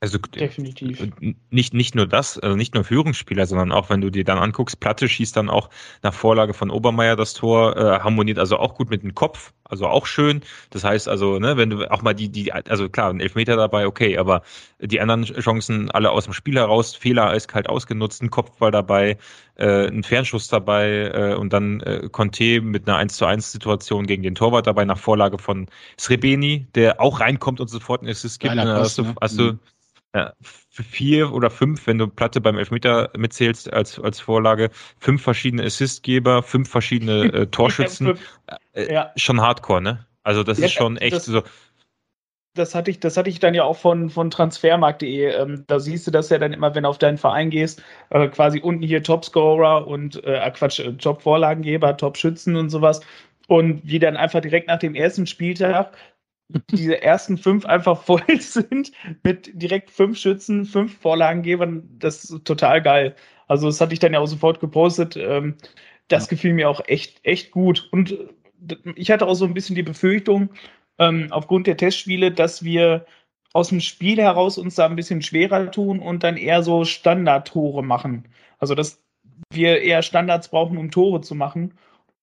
Also 0.00 0.18
definitiv. 0.18 1.00
Äh, 1.00 1.34
nicht, 1.50 1.72
nicht 1.72 1.94
nur 1.94 2.06
das, 2.06 2.38
also 2.38 2.56
nicht 2.56 2.74
nur 2.74 2.84
Führungsspieler, 2.84 3.46
sondern 3.46 3.72
auch 3.72 3.88
wenn 3.90 4.00
du 4.00 4.10
dir 4.10 4.24
dann 4.24 4.38
anguckst, 4.38 4.78
Platte 4.78 5.08
schießt 5.08 5.36
dann 5.36 5.48
auch 5.48 5.70
nach 6.02 6.14
Vorlage 6.14 6.54
von 6.54 6.70
Obermeier 6.70 7.16
das 7.16 7.32
Tor, 7.32 7.76
äh, 7.76 8.00
harmoniert 8.00 8.38
also 8.38 8.58
auch 8.58 8.74
gut 8.74 8.90
mit 8.90 9.02
dem 9.02 9.14
Kopf, 9.14 9.52
also 9.68 9.86
auch 9.86 10.06
schön. 10.06 10.42
Das 10.70 10.84
heißt 10.84 11.08
also, 11.08 11.38
ne, 11.38 11.56
wenn 11.56 11.70
du 11.70 11.90
auch 11.90 12.02
mal 12.02 12.14
die, 12.14 12.28
die, 12.28 12.52
also 12.52 12.88
klar, 12.88 13.10
ein 13.10 13.20
Elfmeter 13.20 13.56
dabei, 13.56 13.86
okay, 13.86 14.18
aber 14.18 14.42
die 14.78 15.00
anderen 15.00 15.24
Chancen 15.24 15.90
alle 15.90 16.10
aus 16.10 16.24
dem 16.24 16.32
Spiel 16.32 16.56
heraus, 16.56 16.94
Fehler 16.94 17.28
eiskalt 17.30 17.68
ausgenutzt, 17.68 18.22
ein 18.22 18.30
Kopfball 18.30 18.70
dabei, 18.70 19.18
äh, 19.56 19.88
ein 19.88 20.02
Fernschuss 20.02 20.48
dabei 20.48 21.10
äh, 21.12 21.34
und 21.34 21.52
dann 21.52 21.80
äh, 21.80 22.08
Conte 22.10 22.60
mit 22.60 22.88
einer 22.88 22.98
1 22.98 23.16
zu 23.16 23.26
1 23.26 23.52
Situation 23.52 24.06
gegen 24.06 24.22
den 24.22 24.34
Torwart 24.34 24.66
dabei 24.66 24.84
nach 24.84 24.98
Vorlage 24.98 25.38
von 25.38 25.66
Srebeni, 25.98 26.66
der 26.74 27.00
auch 27.00 27.20
reinkommt 27.20 27.60
und 27.60 27.68
sofort 27.68 28.02
einen 28.02 28.10
Assist 28.10 28.40
gibt. 28.40 28.54
Geiler 28.54 28.80
hast 28.80 28.98
du, 28.98 29.02
ne? 29.02 29.14
hast 29.20 29.38
du 29.38 29.42
mhm 29.44 29.60
ja, 30.16 30.32
vier 30.70 31.32
oder 31.34 31.50
fünf, 31.50 31.86
wenn 31.86 31.98
du 31.98 32.08
Platte 32.08 32.40
beim 32.40 32.56
Elfmeter 32.56 33.10
mitzählst 33.18 33.70
als, 33.70 34.00
als 34.00 34.18
Vorlage, 34.18 34.70
fünf 34.98 35.22
verschiedene 35.22 35.62
Assistgeber, 35.62 36.42
fünf 36.42 36.70
verschiedene 36.70 37.24
äh, 37.24 37.46
Torschützen. 37.50 38.18
Äh, 38.72 38.92
ja. 38.92 39.12
Schon 39.16 39.42
hardcore, 39.42 39.82
ne? 39.82 40.06
Also 40.22 40.42
das 40.42 40.58
ja, 40.58 40.66
ist 40.66 40.72
schon 40.72 40.96
echt 40.96 41.16
das, 41.16 41.26
so. 41.26 41.42
Das 42.54 42.74
hatte 42.74 42.90
ich, 42.90 42.98
das 42.98 43.18
hatte 43.18 43.28
ich 43.28 43.40
dann 43.40 43.52
ja 43.52 43.64
auch 43.64 43.76
von, 43.76 44.08
von 44.08 44.30
transfermarkt.de. 44.30 45.34
Ähm, 45.34 45.64
da 45.66 45.78
siehst 45.78 46.06
du 46.06 46.10
das 46.10 46.30
ja 46.30 46.38
dann 46.38 46.54
immer, 46.54 46.74
wenn 46.74 46.84
du 46.84 46.88
auf 46.88 46.98
deinen 46.98 47.18
Verein 47.18 47.50
gehst, 47.50 47.82
äh, 48.08 48.26
quasi 48.28 48.60
unten 48.60 48.82
hier 48.82 49.02
Topscorer 49.02 49.86
und 49.86 50.24
äh, 50.24 50.38
äh 50.38 50.50
Quatsch, 50.50 50.80
äh, 50.80 50.94
Top-Vorlagengeber, 50.94 51.98
Top-Schützen 51.98 52.56
und 52.56 52.70
sowas. 52.70 53.02
Und 53.48 53.82
wie 53.84 53.98
dann 53.98 54.16
einfach 54.16 54.40
direkt 54.40 54.68
nach 54.68 54.78
dem 54.78 54.94
ersten 54.94 55.26
Spieltag 55.26 55.92
diese 56.70 57.02
ersten 57.02 57.38
fünf 57.38 57.66
einfach 57.66 58.02
voll 58.04 58.40
sind 58.40 58.92
mit 59.22 59.50
direkt 59.54 59.90
fünf 59.90 60.18
Schützen, 60.18 60.64
fünf 60.64 60.98
Vorlagengebern, 60.98 61.88
das 61.98 62.24
ist 62.24 62.44
total 62.44 62.82
geil. 62.82 63.14
Also 63.48 63.66
das 63.66 63.80
hatte 63.80 63.92
ich 63.92 64.00
dann 64.00 64.12
ja 64.12 64.20
auch 64.20 64.26
sofort 64.26 64.60
gepostet. 64.60 65.16
Ähm, 65.16 65.56
das 66.08 66.24
ja. 66.24 66.30
gefiel 66.30 66.52
mir 66.52 66.68
auch 66.70 66.80
echt, 66.86 67.20
echt 67.24 67.50
gut. 67.50 67.88
Und 67.92 68.16
ich 68.94 69.10
hatte 69.10 69.26
auch 69.26 69.34
so 69.34 69.44
ein 69.44 69.54
bisschen 69.54 69.76
die 69.76 69.82
Befürchtung, 69.82 70.50
ähm, 70.98 71.28
aufgrund 71.30 71.66
der 71.66 71.76
Testspiele, 71.76 72.32
dass 72.32 72.64
wir 72.64 73.06
aus 73.52 73.68
dem 73.68 73.80
Spiel 73.80 74.18
heraus 74.18 74.58
uns 74.58 74.74
da 74.74 74.86
ein 74.86 74.96
bisschen 74.96 75.22
schwerer 75.22 75.70
tun 75.70 75.98
und 76.00 76.22
dann 76.22 76.36
eher 76.36 76.62
so 76.62 76.84
Standardtore 76.84 77.82
machen. 77.82 78.28
Also 78.58 78.74
dass 78.74 79.02
wir 79.52 79.80
eher 79.82 80.02
Standards 80.02 80.48
brauchen, 80.48 80.78
um 80.78 80.90
Tore 80.90 81.20
zu 81.20 81.34
machen. 81.34 81.74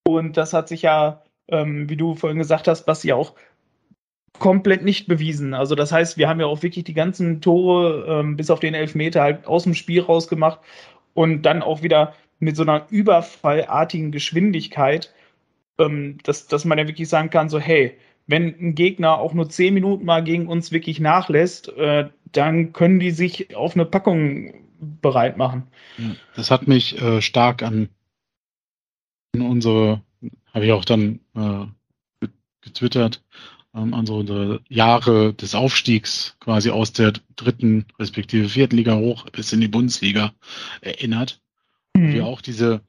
Und 0.07 0.38
das 0.38 0.53
hat 0.53 0.67
sich 0.67 0.82
ja, 0.84 1.24
ähm, 1.47 1.89
wie 1.89 1.97
du 1.97 2.15
vorhin 2.15 2.39
gesagt 2.39 2.67
hast, 2.67 2.88
was 2.88 3.03
ja 3.03 3.15
auch 3.15 3.36
komplett 4.40 4.84
nicht 4.84 5.08
bewiesen. 5.08 5.54
Also 5.54 5.76
das 5.76 5.92
heißt, 5.92 6.18
wir 6.18 6.28
haben 6.28 6.40
ja 6.40 6.48
auch 6.48 6.64
wirklich 6.64 6.84
die 6.86 6.94
ganzen 6.94 7.42
Tore 7.42 8.06
ähm, 8.08 8.36
bis 8.36 8.50
auf 8.50 8.60
den 8.60 8.74
Elfmeter 8.74 9.22
halt 9.22 9.46
aus 9.48 9.64
dem 9.64 9.76
Spiel 9.76 10.02
rausgemacht 10.02 10.60
und 11.14 11.44
dann 11.44 11.62
auch 11.62 11.84
wieder 11.84 12.14
mit 12.40 12.56
so 12.56 12.64
einer 12.64 12.88
überfallartigen 12.90 14.12
Geschwindigkeit, 14.12 15.14
ähm, 15.78 16.18
dass, 16.24 16.48
dass 16.48 16.66
man 16.66 16.78
ja 16.78 16.88
wirklich 16.88 17.10
sagen 17.10 17.30
kann, 17.30 17.50
so 17.50 17.60
hey, 17.60 17.98
wenn 18.28 18.56
ein 18.60 18.76
Gegner 18.76 19.18
auch 19.18 19.34
nur 19.34 19.50
zehn 19.50 19.74
Minuten 19.74 20.06
mal 20.06 20.24
gegen 20.24 20.48
uns 20.48 20.72
wirklich 20.72 21.00
nachlässt, 21.00 21.70
äh, 21.78 22.10
dann 22.32 22.74
können 22.74 23.00
die 23.00 23.12
sich 23.12 23.56
auf 23.56 23.76
eine 23.76 23.86
Packung 23.86 24.54
bereit 25.02 25.38
machen. 25.38 25.68
Das 26.36 26.52
hat 26.52 26.68
mich 26.68 27.02
äh, 27.02 27.22
stark 27.22 27.64
an 27.64 27.90
unsere, 29.36 30.02
habe 30.54 30.66
ich 30.66 30.72
auch 30.72 30.86
dann 30.86 31.20
äh, 31.36 32.28
getwittert, 32.62 33.24
ähm, 33.76 33.93
an 33.93 34.05
so 34.05 34.17
unsere 34.17 34.61
Jahre 34.69 35.34
des 35.34 35.55
Aufstiegs 35.55 36.36
quasi 36.39 36.69
aus 36.69 36.93
der 36.93 37.13
dritten 37.36 37.86
respektive 37.99 38.49
vierten 38.49 38.78
Liga 38.78 38.95
hoch 38.95 39.30
bis 39.32 39.53
in 39.53 39.61
die 39.61 39.67
Bundesliga 39.67 40.34
erinnert. 40.82 41.41
Mhm. 41.95 42.13
Wir 42.13 42.26
auch 42.26 42.41
diese, 42.41 42.82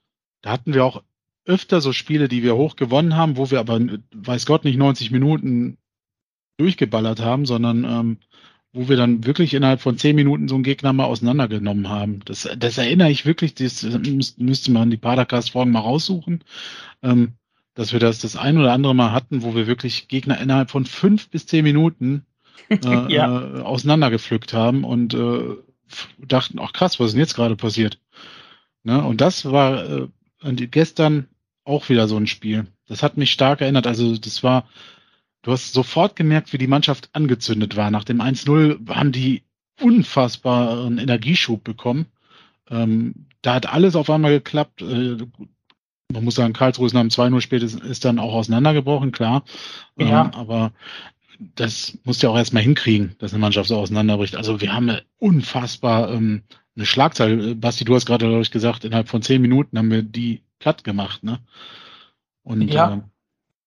da 0.42 0.50
hatten 0.50 0.74
wir 0.74 0.84
auch 0.84 1.02
öfter 1.46 1.80
so 1.80 1.92
Spiele, 1.92 2.28
die 2.28 2.42
wir 2.42 2.56
hoch 2.56 2.76
gewonnen 2.76 3.16
haben, 3.16 3.36
wo 3.36 3.50
wir 3.50 3.60
aber, 3.60 3.80
weiß 4.14 4.46
Gott, 4.46 4.64
nicht 4.64 4.78
90 4.78 5.10
Minuten 5.10 5.78
durchgeballert 6.56 7.20
haben, 7.20 7.46
sondern 7.46 7.84
ähm, 7.84 8.18
wo 8.72 8.88
wir 8.88 8.96
dann 8.96 9.24
wirklich 9.24 9.54
innerhalb 9.54 9.80
von 9.80 9.98
zehn 9.98 10.16
Minuten 10.16 10.48
so 10.48 10.56
einen 10.56 10.64
Gegner 10.64 10.92
mal 10.92 11.04
auseinandergenommen 11.04 11.88
haben. 11.88 12.20
Das, 12.24 12.48
das 12.56 12.78
erinnere 12.78 13.10
ich 13.10 13.24
wirklich, 13.24 13.54
das 13.54 13.84
müsste 14.36 14.72
man 14.72 14.90
die 14.90 14.96
Padercast-Folgen 14.96 15.70
mal 15.70 15.80
raussuchen. 15.80 16.42
Ähm, 17.02 17.34
dass 17.74 17.92
wir 17.92 18.00
das 18.00 18.20
das 18.20 18.36
ein 18.36 18.58
oder 18.58 18.72
andere 18.72 18.94
Mal 18.94 19.12
hatten, 19.12 19.42
wo 19.42 19.54
wir 19.54 19.66
wirklich 19.66 20.08
Gegner 20.08 20.40
innerhalb 20.40 20.70
von 20.70 20.86
fünf 20.86 21.28
bis 21.28 21.46
zehn 21.46 21.64
Minuten 21.64 22.24
äh, 22.68 23.12
ja. 23.12 23.58
äh, 23.58 23.60
auseinandergepflückt 23.60 24.52
haben 24.52 24.84
und 24.84 25.14
äh, 25.14 25.56
dachten, 26.18 26.58
ach 26.60 26.72
krass, 26.72 26.98
was 26.98 27.08
ist 27.08 27.12
denn 27.12 27.20
jetzt 27.20 27.34
gerade 27.34 27.56
passiert? 27.56 27.98
Ne? 28.84 29.02
Und 29.02 29.20
das 29.20 29.44
war 29.50 29.84
äh, 29.90 30.08
gestern 30.42 31.28
auch 31.64 31.88
wieder 31.88 32.08
so 32.08 32.16
ein 32.16 32.26
Spiel. 32.26 32.66
Das 32.86 33.02
hat 33.02 33.16
mich 33.16 33.32
stark 33.32 33.60
erinnert. 33.60 33.86
Also 33.86 34.16
das 34.16 34.42
war, 34.42 34.68
du 35.42 35.52
hast 35.52 35.72
sofort 35.72 36.16
gemerkt, 36.16 36.52
wie 36.52 36.58
die 36.58 36.66
Mannschaft 36.66 37.08
angezündet 37.12 37.76
war. 37.76 37.90
Nach 37.90 38.04
dem 38.04 38.20
1-0 38.20 38.88
haben 38.94 39.12
die 39.12 39.42
unfassbaren 39.80 40.98
Energieschub 40.98 41.64
bekommen. 41.64 42.06
Ähm, 42.70 43.26
da 43.42 43.54
hat 43.54 43.66
alles 43.66 43.96
auf 43.96 44.10
einmal 44.10 44.32
geklappt. 44.32 44.82
Äh, 44.82 45.16
man 46.12 46.24
muss 46.24 46.34
sagen, 46.34 46.52
Karlsruhe 46.52 46.86
ist 46.86 46.92
nach 46.92 47.00
dem 47.00 47.10
2-0 47.10 47.40
spät 47.40 47.62
ist, 47.62 47.80
ist 47.80 48.04
dann 48.04 48.18
auch 48.18 48.34
auseinandergebrochen, 48.34 49.12
klar. 49.12 49.44
Ja. 49.96 50.26
Ähm, 50.26 50.30
aber 50.34 50.72
das 51.56 51.98
musst 52.04 52.22
du 52.22 52.26
ja 52.26 52.32
auch 52.32 52.36
erstmal 52.36 52.62
hinkriegen, 52.62 53.16
dass 53.18 53.32
eine 53.32 53.40
Mannschaft 53.40 53.68
so 53.68 53.76
auseinanderbricht. 53.76 54.36
Also 54.36 54.60
wir 54.60 54.72
haben 54.72 54.88
eine 54.88 55.02
unfassbar 55.18 56.12
ähm, 56.12 56.42
eine 56.76 56.86
Schlagzeile. 56.86 57.54
Basti, 57.54 57.84
du 57.84 57.94
hast 57.94 58.06
gerade, 58.06 58.26
glaube 58.26 58.42
ich, 58.42 58.50
gesagt, 58.50 58.84
innerhalb 58.84 59.08
von 59.08 59.22
zehn 59.22 59.42
Minuten 59.42 59.78
haben 59.78 59.90
wir 59.90 60.02
die 60.02 60.42
platt 60.58 60.84
gemacht, 60.84 61.22
ne? 61.22 61.40
Und 62.42 62.62
ja. 62.62 62.94
Äh, 62.94 63.00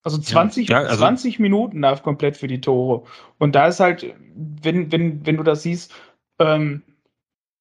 also 0.04 0.20
20, 0.20 0.70
ja, 0.70 0.80
also 0.80 1.00
20 1.00 1.40
Minuten 1.40 1.82
darf 1.82 2.02
komplett 2.02 2.38
für 2.38 2.48
die 2.48 2.62
Tore. 2.62 3.04
Und 3.40 3.56
da 3.56 3.68
ist 3.68 3.82
halt, 3.82 4.06
wenn, 4.36 4.90
wenn, 4.92 5.26
wenn 5.26 5.36
du 5.36 5.44
das 5.44 5.64
siehst, 5.64 5.94
ähm, 6.40 6.84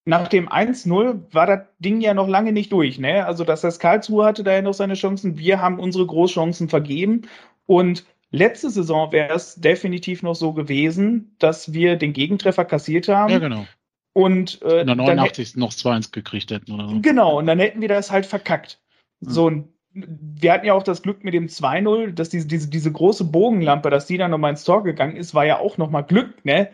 nach 0.06 0.28
dem 0.28 0.48
1-0 0.48 1.34
war 1.34 1.46
das 1.46 1.60
Ding 1.80 2.00
ja 2.00 2.14
noch 2.14 2.28
lange 2.28 2.52
nicht 2.52 2.72
durch. 2.72 2.98
Ne? 2.98 3.26
Also, 3.26 3.44
dass 3.44 3.60
das 3.60 3.80
Karlsruhe 3.80 4.24
hatte 4.24 4.44
da 4.44 4.52
ja 4.52 4.62
noch 4.62 4.72
seine 4.72 4.94
Chancen. 4.94 5.36
Wir 5.36 5.60
haben 5.60 5.80
unsere 5.80 6.06
Großchancen 6.06 6.68
vergeben. 6.68 7.22
Und 7.66 8.06
letzte 8.30 8.70
Saison 8.70 9.10
wäre 9.10 9.34
es 9.34 9.56
definitiv 9.56 10.22
noch 10.22 10.36
so 10.36 10.52
gewesen, 10.52 11.34
dass 11.40 11.72
wir 11.72 11.96
den 11.96 12.12
Gegentreffer 12.12 12.64
kassiert 12.64 13.08
haben. 13.08 13.32
Ja, 13.32 13.40
genau. 13.40 13.66
Und 14.12 14.62
äh, 14.62 14.80
In 14.82 14.86
der 14.86 14.96
dann 14.96 15.00
hä- 15.00 15.14
89. 15.16 15.56
noch 15.56 15.72
2-1 15.72 16.12
gekriegt 16.12 16.50
hätten 16.52 16.72
oder 16.72 16.88
so. 16.88 17.00
Genau, 17.00 17.38
und 17.38 17.46
dann 17.46 17.58
hätten 17.58 17.80
wir 17.80 17.88
das 17.88 18.10
halt 18.10 18.26
verkackt. 18.26 18.80
Mhm. 19.20 19.30
So, 19.30 19.46
und 19.46 19.68
wir 19.92 20.52
hatten 20.52 20.66
ja 20.66 20.74
auch 20.74 20.84
das 20.84 21.02
Glück 21.02 21.24
mit 21.24 21.34
dem 21.34 21.48
2-0, 21.48 22.12
dass 22.12 22.28
diese, 22.28 22.46
diese, 22.46 22.68
diese 22.70 22.92
große 22.92 23.24
Bogenlampe, 23.24 23.90
dass 23.90 24.06
die 24.06 24.18
dann 24.18 24.30
nochmal 24.30 24.50
ins 24.52 24.64
Tor 24.64 24.84
gegangen 24.84 25.16
ist, 25.16 25.34
war 25.34 25.44
ja 25.44 25.58
auch 25.58 25.78
nochmal 25.78 26.04
Glück, 26.04 26.44
ne? 26.44 26.68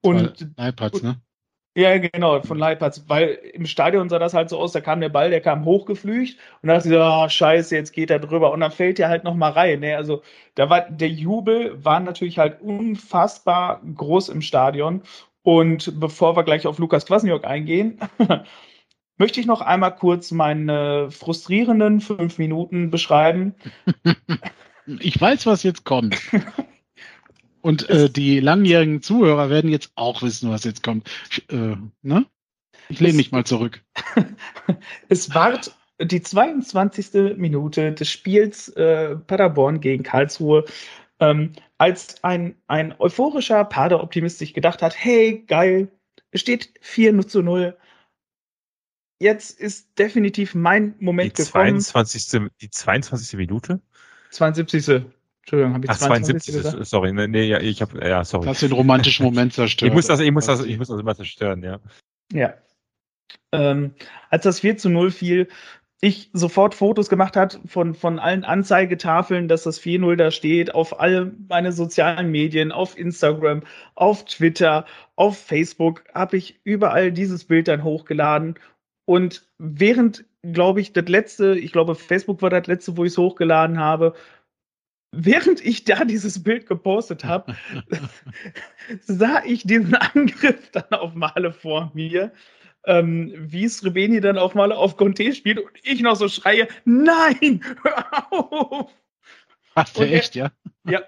Und 0.00 0.48
iPads, 0.58 1.02
ne? 1.02 1.20
Ja, 1.78 1.96
genau, 1.96 2.42
von 2.42 2.58
Leipzig, 2.58 3.04
weil 3.06 3.38
im 3.52 3.64
Stadion 3.64 4.08
sah 4.08 4.18
das 4.18 4.34
halt 4.34 4.48
so 4.50 4.58
aus, 4.58 4.72
da 4.72 4.80
kam 4.80 5.00
der 5.00 5.10
Ball, 5.10 5.30
der 5.30 5.40
kam 5.40 5.64
hochgeflücht 5.64 6.36
und 6.60 6.66
dann 6.66 6.76
dachte 6.76 6.88
ich 6.88 6.94
so, 6.94 7.00
oh, 7.00 7.28
scheiße, 7.28 7.76
jetzt 7.76 7.92
geht 7.92 8.10
er 8.10 8.18
drüber 8.18 8.50
und 8.50 8.58
dann 8.58 8.72
fällt 8.72 8.98
der 8.98 9.08
halt 9.08 9.22
nochmal 9.22 9.52
rein, 9.52 9.78
ne? 9.78 9.96
Also 9.96 10.22
da 10.56 10.68
war, 10.68 10.90
der 10.90 11.08
Jubel 11.08 11.84
war 11.84 12.00
natürlich 12.00 12.38
halt 12.38 12.60
unfassbar 12.60 13.80
groß 13.94 14.28
im 14.28 14.42
Stadion 14.42 15.02
und 15.42 16.00
bevor 16.00 16.34
wir 16.34 16.42
gleich 16.42 16.66
auf 16.66 16.80
Lukas 16.80 17.06
Kwasniok 17.06 17.44
eingehen, 17.44 18.00
möchte 19.16 19.38
ich 19.38 19.46
noch 19.46 19.60
einmal 19.60 19.94
kurz 19.94 20.32
meine 20.32 21.12
frustrierenden 21.12 22.00
fünf 22.00 22.38
Minuten 22.38 22.90
beschreiben. 22.90 23.54
Ich 25.00 25.20
weiß, 25.20 25.44
was 25.44 25.64
jetzt 25.64 25.84
kommt. 25.84 26.18
Und 27.60 27.88
äh, 27.90 28.08
die 28.08 28.40
langjährigen 28.40 29.02
Zuhörer 29.02 29.50
werden 29.50 29.70
jetzt 29.70 29.92
auch 29.94 30.22
wissen, 30.22 30.50
was 30.50 30.64
jetzt 30.64 30.82
kommt. 30.82 31.08
Ich, 31.30 31.50
Äh, 31.50 31.76
ne? 32.02 32.26
Ich 32.88 33.00
lehne 33.00 33.14
mich 33.14 33.32
mal 33.32 33.44
zurück. 33.44 33.82
Es 35.08 35.34
ward 35.34 35.74
die 36.00 36.22
22. 36.22 37.36
Minute 37.36 37.92
des 37.92 38.08
Spiels 38.10 38.68
äh, 38.70 39.16
Paderborn 39.16 39.80
gegen 39.80 40.02
Karlsruhe, 40.04 40.64
ähm, 41.20 41.52
als 41.76 42.22
ein, 42.22 42.56
ein 42.66 42.94
euphorischer 42.98 43.64
Pader-Optimist 43.64 44.38
sich 44.38 44.54
gedacht 44.54 44.82
hat, 44.82 44.94
hey, 44.96 45.44
geil, 45.46 45.88
es 46.30 46.40
steht 46.40 46.72
4 46.80 47.26
zu 47.26 47.42
0. 47.42 47.76
Jetzt 49.20 49.58
ist 49.58 49.98
definitiv 49.98 50.54
mein 50.54 50.96
Die 50.98 51.04
Moment 51.04 51.34
gekommen. 51.34 51.80
22. 51.80 52.50
Die 52.60 52.70
22. 52.70 53.36
Minute? 53.36 53.80
72. 54.30 55.04
Entschuldigung, 55.48 55.72
habe 55.72 55.86
ich 55.86 55.90
Ach, 55.90 55.96
72. 55.96 56.54
gesagt? 56.56 56.78
ist- 56.78 56.90
Sorry, 56.90 57.10
nee, 57.10 57.26
nee, 57.26 57.44
ja, 57.44 57.58
ich 57.58 57.80
habe, 57.80 58.06
ja, 58.06 58.22
sorry. 58.22 58.46
Hast 58.46 58.60
den 58.60 58.72
romantischen 58.72 59.24
Moment 59.24 59.54
zerstört. 59.54 59.88
Ich 59.88 59.94
muss 59.94 60.06
das, 60.06 60.20
ich 60.20 60.30
muss 60.30 60.44
das, 60.44 60.62
ich 60.62 60.76
muss 60.76 60.88
das 60.88 61.00
immer 61.00 61.14
zerstören, 61.14 61.62
ja. 61.62 61.80
Ja. 62.34 62.52
Ähm, 63.52 63.94
als 64.28 64.44
das 64.44 64.60
4 64.60 64.76
zu 64.76 64.90
0 64.90 65.10
fiel, 65.10 65.48
ich 66.02 66.28
sofort 66.34 66.74
Fotos 66.74 67.08
gemacht 67.08 67.34
hat 67.34 67.60
von, 67.64 67.94
von 67.94 68.18
allen 68.18 68.44
Anzeigetafeln, 68.44 69.48
dass 69.48 69.62
das 69.62 69.80
4-0 69.80 70.16
da 70.16 70.30
steht, 70.30 70.74
auf 70.74 71.00
alle 71.00 71.32
meine 71.48 71.72
sozialen 71.72 72.30
Medien, 72.30 72.70
auf 72.70 72.98
Instagram, 72.98 73.62
auf 73.94 74.26
Twitter, 74.26 74.84
auf 75.16 75.38
Facebook, 75.38 76.04
habe 76.14 76.36
ich 76.36 76.60
überall 76.62 77.10
dieses 77.10 77.44
Bild 77.44 77.68
dann 77.68 77.84
hochgeladen. 77.84 78.56
Und 79.06 79.48
während, 79.56 80.26
glaube 80.42 80.82
ich, 80.82 80.92
das 80.92 81.08
letzte, 81.08 81.58
ich 81.58 81.72
glaube, 81.72 81.94
Facebook 81.94 82.42
war 82.42 82.50
das 82.50 82.66
letzte, 82.66 82.98
wo 82.98 83.04
ich 83.06 83.12
es 83.12 83.18
hochgeladen 83.18 83.78
habe, 83.78 84.14
während 85.12 85.64
ich 85.64 85.84
da 85.84 86.04
dieses 86.04 86.42
Bild 86.42 86.66
gepostet 86.66 87.24
habe, 87.24 87.56
sah 89.06 89.42
ich 89.44 89.62
diesen 89.64 89.94
Angriff 89.94 90.70
dann 90.70 90.90
auf 90.90 91.14
Male 91.14 91.52
vor 91.52 91.90
mir, 91.94 92.32
ähm, 92.84 93.32
wie 93.36 93.68
Srebeni 93.68 94.20
dann 94.20 94.38
auf 94.38 94.54
Male 94.54 94.76
auf 94.76 94.96
Conte 94.96 95.34
spielt 95.34 95.58
und 95.58 95.70
ich 95.82 96.00
noch 96.00 96.16
so 96.16 96.28
schreie, 96.28 96.68
nein, 96.84 97.62
hör 97.82 98.32
auf! 98.32 98.90
Ach, 99.74 99.88
der 99.90 100.02
Und 100.02 100.08
er- 100.12 100.18
echt, 100.18 100.34
ja? 100.34 100.50
Ja, 100.84 101.02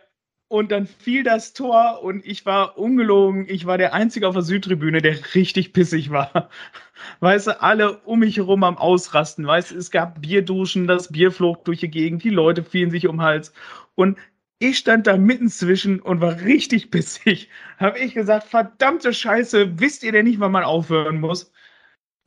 und 0.51 0.73
dann 0.73 0.89
fiel 0.89 1.23
das 1.23 1.53
Tor 1.53 2.03
und 2.03 2.27
ich 2.27 2.45
war 2.45 2.77
ungelogen, 2.77 3.47
ich 3.49 3.67
war 3.67 3.79
der 3.79 3.95
Einzige 3.95 4.27
auf 4.27 4.35
der 4.35 4.43
Südtribüne, 4.43 5.01
der 5.01 5.35
richtig 5.37 5.73
pissig 5.73 6.11
war. 6.11 6.51
Weißt 7.21 7.47
du, 7.47 7.63
alle 7.63 7.99
um 7.99 8.19
mich 8.19 8.37
herum 8.37 8.65
am 8.65 8.77
Ausrasten, 8.77 9.47
weißt 9.47 9.71
du, 9.71 9.77
es 9.77 9.91
gab 9.91 10.21
Bierduschen, 10.21 10.87
das 10.87 11.13
Bier 11.13 11.33
flog 11.33 11.65
durch 11.65 11.81
die 11.81 11.91
Gegend, 11.91 12.25
die 12.25 12.31
Leute 12.31 12.63
fielen 12.63 12.91
sich 12.91 13.07
um 13.07 13.17
den 13.17 13.23
Hals 13.23 13.55
und 13.95 14.19
ich 14.59 14.77
stand 14.77 15.07
da 15.07 15.17
mitten 15.17 15.49
zwischen 15.49 16.01
und 16.01 16.21
war 16.21 16.41
richtig 16.41 16.91
pissig. 16.91 17.49
Hab 17.79 17.97
ich 17.97 18.13
gesagt, 18.13 18.49
verdammte 18.49 19.15
Scheiße, 19.15 19.79
wisst 19.79 20.03
ihr 20.03 20.13
denn 20.13 20.27
nicht, 20.27 20.41
wann 20.41 20.53
man 20.53 20.65
aufhören 20.65 21.21
muss? 21.21 21.53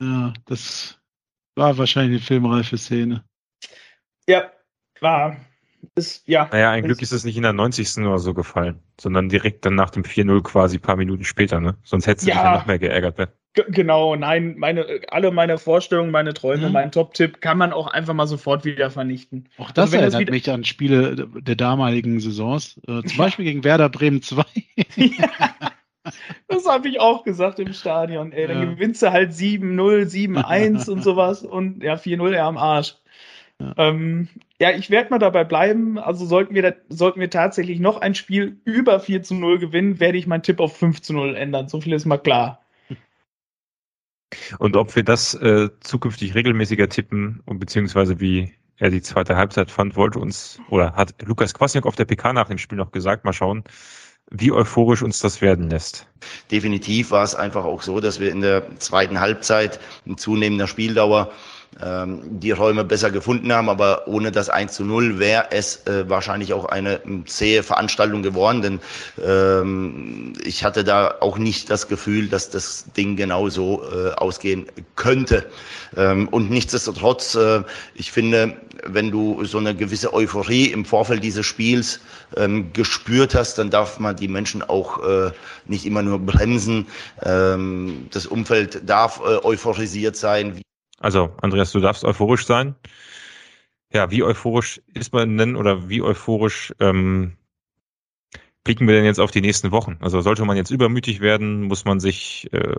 Ja, 0.00 0.32
das 0.46 0.98
war 1.56 1.76
wahrscheinlich 1.76 2.22
eine 2.22 2.26
filmreife 2.26 2.78
Szene. 2.78 3.22
Ja, 4.26 4.50
war, 5.00 5.36
ist, 5.94 6.26
ja. 6.28 6.48
Naja, 6.52 6.70
ein 6.70 6.84
Glück 6.84 7.00
ist 7.02 7.12
es 7.12 7.24
nicht 7.24 7.36
in 7.36 7.42
der 7.42 7.52
90. 7.52 7.98
oder 7.98 8.18
so 8.18 8.34
gefallen, 8.34 8.78
sondern 9.00 9.28
direkt 9.28 9.64
dann 9.66 9.74
nach 9.74 9.90
dem 9.90 10.02
4-0 10.04 10.42
quasi 10.42 10.76
ein 10.78 10.80
paar 10.82 10.96
Minuten 10.96 11.24
später, 11.24 11.60
ne? 11.60 11.76
Sonst 11.82 12.06
hättest 12.06 12.26
du 12.26 12.30
dich 12.30 12.36
Ja. 12.36 12.52
ja 12.52 12.58
noch 12.58 12.66
mehr 12.66 12.78
geärgert. 12.78 13.18
Ne? 13.18 13.28
Genau, 13.68 14.16
nein, 14.16 14.56
meine, 14.58 14.84
alle 15.10 15.30
meine 15.30 15.58
Vorstellungen, 15.58 16.10
meine 16.10 16.34
Träume, 16.34 16.66
Mhm. 16.66 16.72
mein 16.72 16.90
Top-Tipp 16.90 17.40
kann 17.40 17.56
man 17.56 17.72
auch 17.72 17.86
einfach 17.86 18.12
mal 18.14 18.26
sofort 18.26 18.64
wieder 18.64 18.90
vernichten. 18.90 19.48
Auch 19.58 19.70
das 19.70 19.84
Also 19.84 19.92
wenn 19.92 20.00
das 20.04 20.14
erinnert 20.14 20.20
wieder- 20.20 20.32
mich 20.32 20.50
an 20.50 20.64
Spiele 20.64 21.28
der 21.40 21.54
damaligen 21.54 22.18
Saisons. 22.18 22.80
Äh, 22.88 23.02
zum 23.04 23.16
Beispiel 23.16 23.44
gegen 23.44 23.62
Werder 23.62 23.88
Bremen 23.88 24.22
2. 24.22 24.44
Das 26.48 26.66
habe 26.66 26.88
ich 26.88 27.00
auch 27.00 27.24
gesagt 27.24 27.58
im 27.58 27.72
Stadion. 27.72 28.32
Ey, 28.32 28.46
dann 28.46 28.58
Ja. 28.62 28.64
gewinnst 28.74 29.02
du 29.02 29.10
halt 29.10 29.32
7-0, 29.32 30.04
7-1 30.06 30.88
und 30.90 31.02
sowas 31.02 31.42
und 31.42 31.82
ja, 31.82 31.96
4-0 31.96 32.34
eher 32.34 32.44
am 32.44 32.58
Arsch. 32.58 32.96
Ja. 33.58 33.72
Ähm, 33.78 34.28
ja, 34.60 34.70
ich 34.70 34.90
werde 34.90 35.10
mal 35.10 35.18
dabei 35.18 35.44
bleiben. 35.44 35.98
Also 35.98 36.26
sollten 36.26 36.54
wir, 36.54 36.62
da, 36.62 36.72
sollten 36.88 37.20
wir 37.20 37.30
tatsächlich 37.30 37.80
noch 37.80 38.00
ein 38.00 38.14
Spiel 38.14 38.60
über 38.64 39.00
4 39.00 39.22
zu 39.22 39.34
0 39.34 39.58
gewinnen, 39.58 40.00
werde 40.00 40.18
ich 40.18 40.26
meinen 40.26 40.42
Tipp 40.42 40.60
auf 40.60 40.76
5 40.76 41.02
zu 41.02 41.12
0 41.12 41.34
ändern. 41.34 41.68
So 41.68 41.80
viel 41.80 41.92
ist 41.92 42.04
mal 42.04 42.18
klar. 42.18 42.60
Und 44.58 44.76
ob 44.76 44.94
wir 44.96 45.04
das 45.04 45.34
äh, 45.34 45.68
zukünftig 45.80 46.34
regelmäßiger 46.34 46.88
tippen 46.88 47.40
und 47.46 47.58
beziehungsweise 47.58 48.20
wie 48.20 48.52
er 48.78 48.90
die 48.90 49.02
zweite 49.02 49.36
Halbzeit 49.36 49.70
fand, 49.70 49.96
wollte 49.96 50.18
uns, 50.18 50.60
oder 50.68 50.94
hat 50.94 51.14
Lukas 51.22 51.54
Kwasniok 51.54 51.86
auf 51.86 51.96
der 51.96 52.04
PK 52.04 52.32
nach 52.32 52.48
dem 52.48 52.58
Spiel 52.58 52.78
noch 52.78 52.90
gesagt, 52.90 53.24
mal 53.24 53.32
schauen, 53.32 53.62
wie 54.30 54.50
euphorisch 54.50 55.02
uns 55.02 55.20
das 55.20 55.40
werden 55.40 55.70
lässt. 55.70 56.08
Definitiv 56.50 57.10
war 57.10 57.22
es 57.22 57.34
einfach 57.34 57.64
auch 57.64 57.82
so, 57.82 58.00
dass 58.00 58.18
wir 58.18 58.30
in 58.32 58.40
der 58.40 58.78
zweiten 58.78 59.20
Halbzeit 59.20 59.78
in 60.06 60.16
zunehmender 60.16 60.66
Spieldauer 60.66 61.30
ähm, 61.82 62.20
die 62.40 62.52
Räume 62.52 62.84
besser 62.84 63.10
gefunden 63.10 63.52
haben, 63.52 63.68
aber 63.68 64.06
ohne 64.06 64.30
das 64.32 64.48
1 64.48 64.72
zu 64.72 64.84
0 64.84 65.18
wäre 65.18 65.46
es 65.50 65.86
äh, 65.86 66.08
wahrscheinlich 66.08 66.52
auch 66.52 66.66
eine 66.66 67.00
ähm, 67.04 67.26
zähe 67.26 67.62
Veranstaltung 67.62 68.22
geworden, 68.22 68.62
denn 68.62 68.80
ähm, 69.24 70.32
ich 70.44 70.64
hatte 70.64 70.84
da 70.84 71.16
auch 71.20 71.38
nicht 71.38 71.70
das 71.70 71.88
Gefühl, 71.88 72.28
dass 72.28 72.50
das 72.50 72.84
Ding 72.96 73.16
genau 73.16 73.48
so 73.48 73.82
äh, 73.84 74.12
ausgehen 74.12 74.66
könnte. 74.96 75.46
Ähm, 75.96 76.28
und 76.28 76.50
nichtsdestotrotz, 76.50 77.34
äh, 77.34 77.62
ich 77.94 78.12
finde, 78.12 78.56
wenn 78.84 79.10
du 79.10 79.44
so 79.44 79.58
eine 79.58 79.74
gewisse 79.74 80.12
Euphorie 80.12 80.66
im 80.66 80.84
Vorfeld 80.84 81.24
dieses 81.24 81.46
Spiels 81.46 82.00
ähm, 82.36 82.72
gespürt 82.72 83.34
hast, 83.34 83.58
dann 83.58 83.70
darf 83.70 83.98
man 83.98 84.16
die 84.16 84.28
Menschen 84.28 84.62
auch 84.62 85.02
äh, 85.02 85.30
nicht 85.66 85.86
immer 85.86 86.02
nur 86.02 86.18
bremsen. 86.18 86.86
Ähm, 87.22 88.08
das 88.12 88.26
Umfeld 88.26 88.88
darf 88.88 89.20
äh, 89.20 89.44
euphorisiert 89.44 90.16
sein. 90.16 90.60
Also, 91.04 91.36
Andreas, 91.42 91.70
du 91.70 91.80
darfst 91.80 92.02
euphorisch 92.02 92.46
sein. 92.46 92.76
Ja, 93.92 94.10
wie 94.10 94.22
euphorisch 94.22 94.80
ist 94.94 95.12
man 95.12 95.36
denn 95.36 95.54
oder 95.54 95.90
wie 95.90 96.00
euphorisch 96.00 96.72
ähm, 96.80 97.36
blicken 98.64 98.88
wir 98.88 98.94
denn 98.94 99.04
jetzt 99.04 99.20
auf 99.20 99.30
die 99.30 99.42
nächsten 99.42 99.70
Wochen? 99.70 99.98
Also 100.00 100.22
sollte 100.22 100.46
man 100.46 100.56
jetzt 100.56 100.70
übermütig 100.70 101.20
werden, 101.20 101.64
muss 101.64 101.84
man 101.84 102.00
sich, 102.00 102.48
äh, 102.52 102.78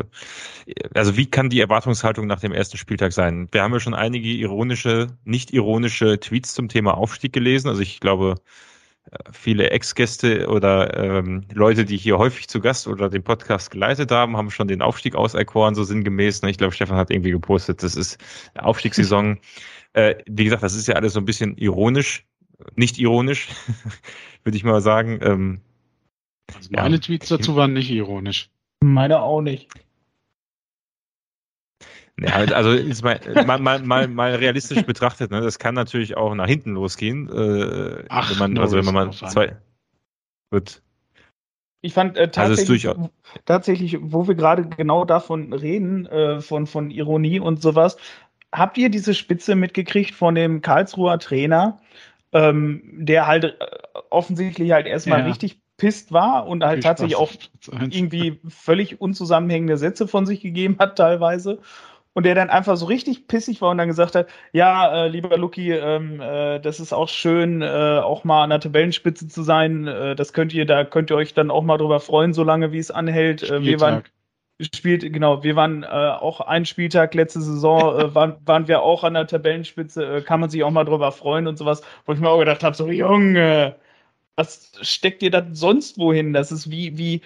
also 0.96 1.16
wie 1.18 1.28
kann 1.28 1.52
die 1.52 1.60
Erwartungshaltung 1.60 2.26
nach 2.26 2.40
dem 2.40 2.52
ersten 2.52 2.78
Spieltag 2.78 3.14
sein? 3.14 3.48
Wir 3.52 3.62
haben 3.62 3.74
ja 3.74 3.80
schon 3.80 3.94
einige 3.94 4.30
ironische, 4.30 5.16
nicht 5.24 5.54
ironische 5.54 6.20
Tweets 6.20 6.56
zum 6.56 6.68
Thema 6.68 6.98
Aufstieg 6.98 7.32
gelesen. 7.32 7.70
Also 7.70 7.84
ich 7.84 8.00
glaube, 8.00 8.38
viele 9.32 9.70
Ex-Gäste 9.70 10.48
oder 10.48 10.98
ähm, 10.98 11.44
Leute, 11.54 11.86
die 11.86 11.98
hier 11.98 12.18
häufig 12.18 12.48
zu 12.48 12.60
Gast 12.60 12.88
oder 12.88 13.10
den 13.10 13.24
Podcast 13.24 13.72
geleitet 13.72 14.12
haben, 14.12 14.36
haben 14.36 14.52
schon 14.52 14.68
den 14.68 14.82
Aufstieg 14.82 15.16
auserkoren, 15.16 15.76
so 15.76 15.84
sinngemäß. 15.84 16.42
Ne? 16.42 16.50
Ich 16.50 16.58
glaube, 16.58 16.74
Stefan 16.74 16.98
hat 16.98 17.12
irgendwie 17.12 17.32
gepostet, 17.32 17.84
das 17.84 17.96
ist 17.96 18.18
Aufstiegssaison. 18.56 19.40
äh, 19.94 20.16
wie 20.28 20.44
gesagt, 20.44 20.64
das 20.64 20.76
ist 20.76 20.88
ja 20.88 20.96
alles 20.96 21.14
so 21.14 21.20
ein 21.20 21.26
bisschen 21.26 21.58
ironisch, 21.58 22.26
nicht 22.76 22.98
ironisch, 22.98 23.50
würde 24.44 24.58
ich 24.58 24.64
mal 24.64 24.82
sagen. 24.82 25.20
Ähm, 25.22 25.62
Also 26.56 26.70
Ja. 26.72 26.82
meine 26.82 27.00
Tweets 27.00 27.30
dazu 27.30 27.56
waren 27.56 27.74
nicht 27.74 27.92
ironisch. 27.92 28.50
Meine 28.82 29.22
auch 29.22 29.42
nicht. 29.42 29.70
Ja, 32.22 32.32
also 32.32 32.72
ist 32.72 33.04
mal, 33.04 33.20
mal, 33.46 33.60
mal, 33.60 33.80
mal, 33.80 34.08
mal 34.08 34.36
realistisch 34.36 34.84
betrachtet, 34.86 35.32
ne, 35.32 35.42
das 35.42 35.60
kann 35.60 35.76
natürlich 35.76 36.16
auch 36.16 36.34
nach 36.34 36.48
hinten 36.48 36.72
losgehen. 36.74 37.28
Äh, 37.30 38.06
Ach, 38.10 38.32
wenn 38.32 38.38
man, 38.38 38.58
also 38.58 38.78
wenn 38.78 38.86
man 38.86 38.94
mal 38.94 39.12
zwei 39.12 39.58
wird. 40.52 40.82
Ich 41.82 41.94
fand 41.94 42.18
äh, 42.18 42.22
Also 42.36 42.54
es 42.54 42.60
ist 42.62 42.68
tatsächlich, 42.68 42.84
durchaus- 42.84 43.10
tatsächlich, 43.46 43.98
wo 44.02 44.28
wir 44.28 44.36
gerade 44.36 44.66
genau 44.68 45.04
davon 45.06 45.52
reden, 45.54 46.06
äh, 46.06 46.40
von, 46.42 46.68
von 46.68 46.90
Ironie 46.90 47.40
und 47.40 47.62
sowas, 47.62 47.98
habt 48.54 48.78
ihr 48.78 48.90
diese 48.90 49.14
Spitze 49.14 49.56
mitgekriegt 49.56 50.16
von 50.16 50.36
dem 50.36 50.62
Karlsruher 50.62 51.20
Trainer, 51.20 51.80
ähm, 52.32 52.82
der 52.94 53.28
halt 53.28 53.44
äh, 53.44 53.56
offensichtlich 54.10 54.72
halt 54.72 54.88
erstmal 54.88 55.20
Ja. 55.20 55.26
richtig 55.26 55.60
pisst 55.78 56.14
war 56.14 56.48
und 56.48 56.64
halt 56.64 56.78
Viel 56.78 56.84
tatsächlich 56.84 57.18
auch 57.18 57.30
Spaß 57.62 57.76
eins. 57.78 57.96
irgendwie 57.96 58.40
völlig 58.48 59.02
unzusammenhängende 59.02 59.78
Sätze 59.78 60.08
von 60.08 60.26
sich 60.26 60.40
gegeben 60.40 60.78
hat 60.80 60.98
teilweise. 60.98 61.60
Und 62.16 62.26
der 62.26 62.34
dann 62.34 62.50
einfach 62.50 62.78
so 62.78 62.86
richtig 62.86 63.28
pissig 63.28 63.62
war 63.62 63.72
und 63.72 63.78
dann 63.78 63.90
gesagt 63.90 64.16
hat, 64.16 64.28
ja, 64.54 65.06
äh, 65.06 65.08
lieber 65.10 65.38
Luki, 65.38 65.74
ähm, 65.74 66.22
äh, 66.22 66.60
das 66.60 66.80
ist 66.80 66.94
auch 66.94 67.10
schön, 67.10 67.62
äh, 67.62 68.00
auch 68.02 68.24
mal 68.24 68.42
an 68.44 68.52
der 68.52 68.62
Tabellenspitze 68.62 69.28
zu 69.28 69.44
sein. 69.44 69.86
Äh, 69.86 70.16
das 70.16 70.32
könnt 70.32 70.54
ihr, 70.54 70.66
da 70.66 70.86
könnt 70.86 71.10
ihr 71.10 71.18
euch 71.18 71.34
dann 71.34 71.52
auch 71.52 71.64
mal 71.64 71.78
drüber 71.78 72.00
freuen, 72.00 72.34
solange 72.34 72.72
wie 72.72 72.78
es 72.80 72.90
anhält. 72.90 73.44
Äh, 73.44 73.62
wir 73.64 73.82
waren 73.82 74.04
spielt, 74.62 75.02
genau, 75.12 75.44
wir 75.44 75.56
waren 75.58 75.84
äh, 75.84 75.88
auch 75.88 76.40
einen 76.40 76.66
Spieltag 76.66 77.14
letzte 77.14 77.42
Saison, 77.42 77.82
waren, 78.16 78.38
waren 78.46 78.68
wir 78.70 78.82
auch 78.82 79.04
an 79.04 79.16
der 79.16 79.28
Tabellenspitze, 79.28 80.24
kann 80.26 80.40
man 80.40 80.50
sich 80.50 80.64
auch 80.64 80.72
mal 80.72 80.86
drüber 80.86 81.12
freuen 81.12 81.48
und 81.48 81.58
sowas, 81.58 81.82
wo 82.06 82.14
ich 82.14 82.20
mir 82.20 82.30
auch 82.30 82.40
gedacht 82.40 82.64
habe, 82.64 82.76
so 82.76 82.90
Junge, 82.90 83.76
was 84.36 84.72
steckt 84.82 85.24
ihr 85.24 85.32
da 85.32 85.46
sonst 85.52 85.98
wohin? 85.98 86.34
Das 86.34 86.52
ist 86.52 86.70
wie, 86.72 86.98
wie, 86.98 87.22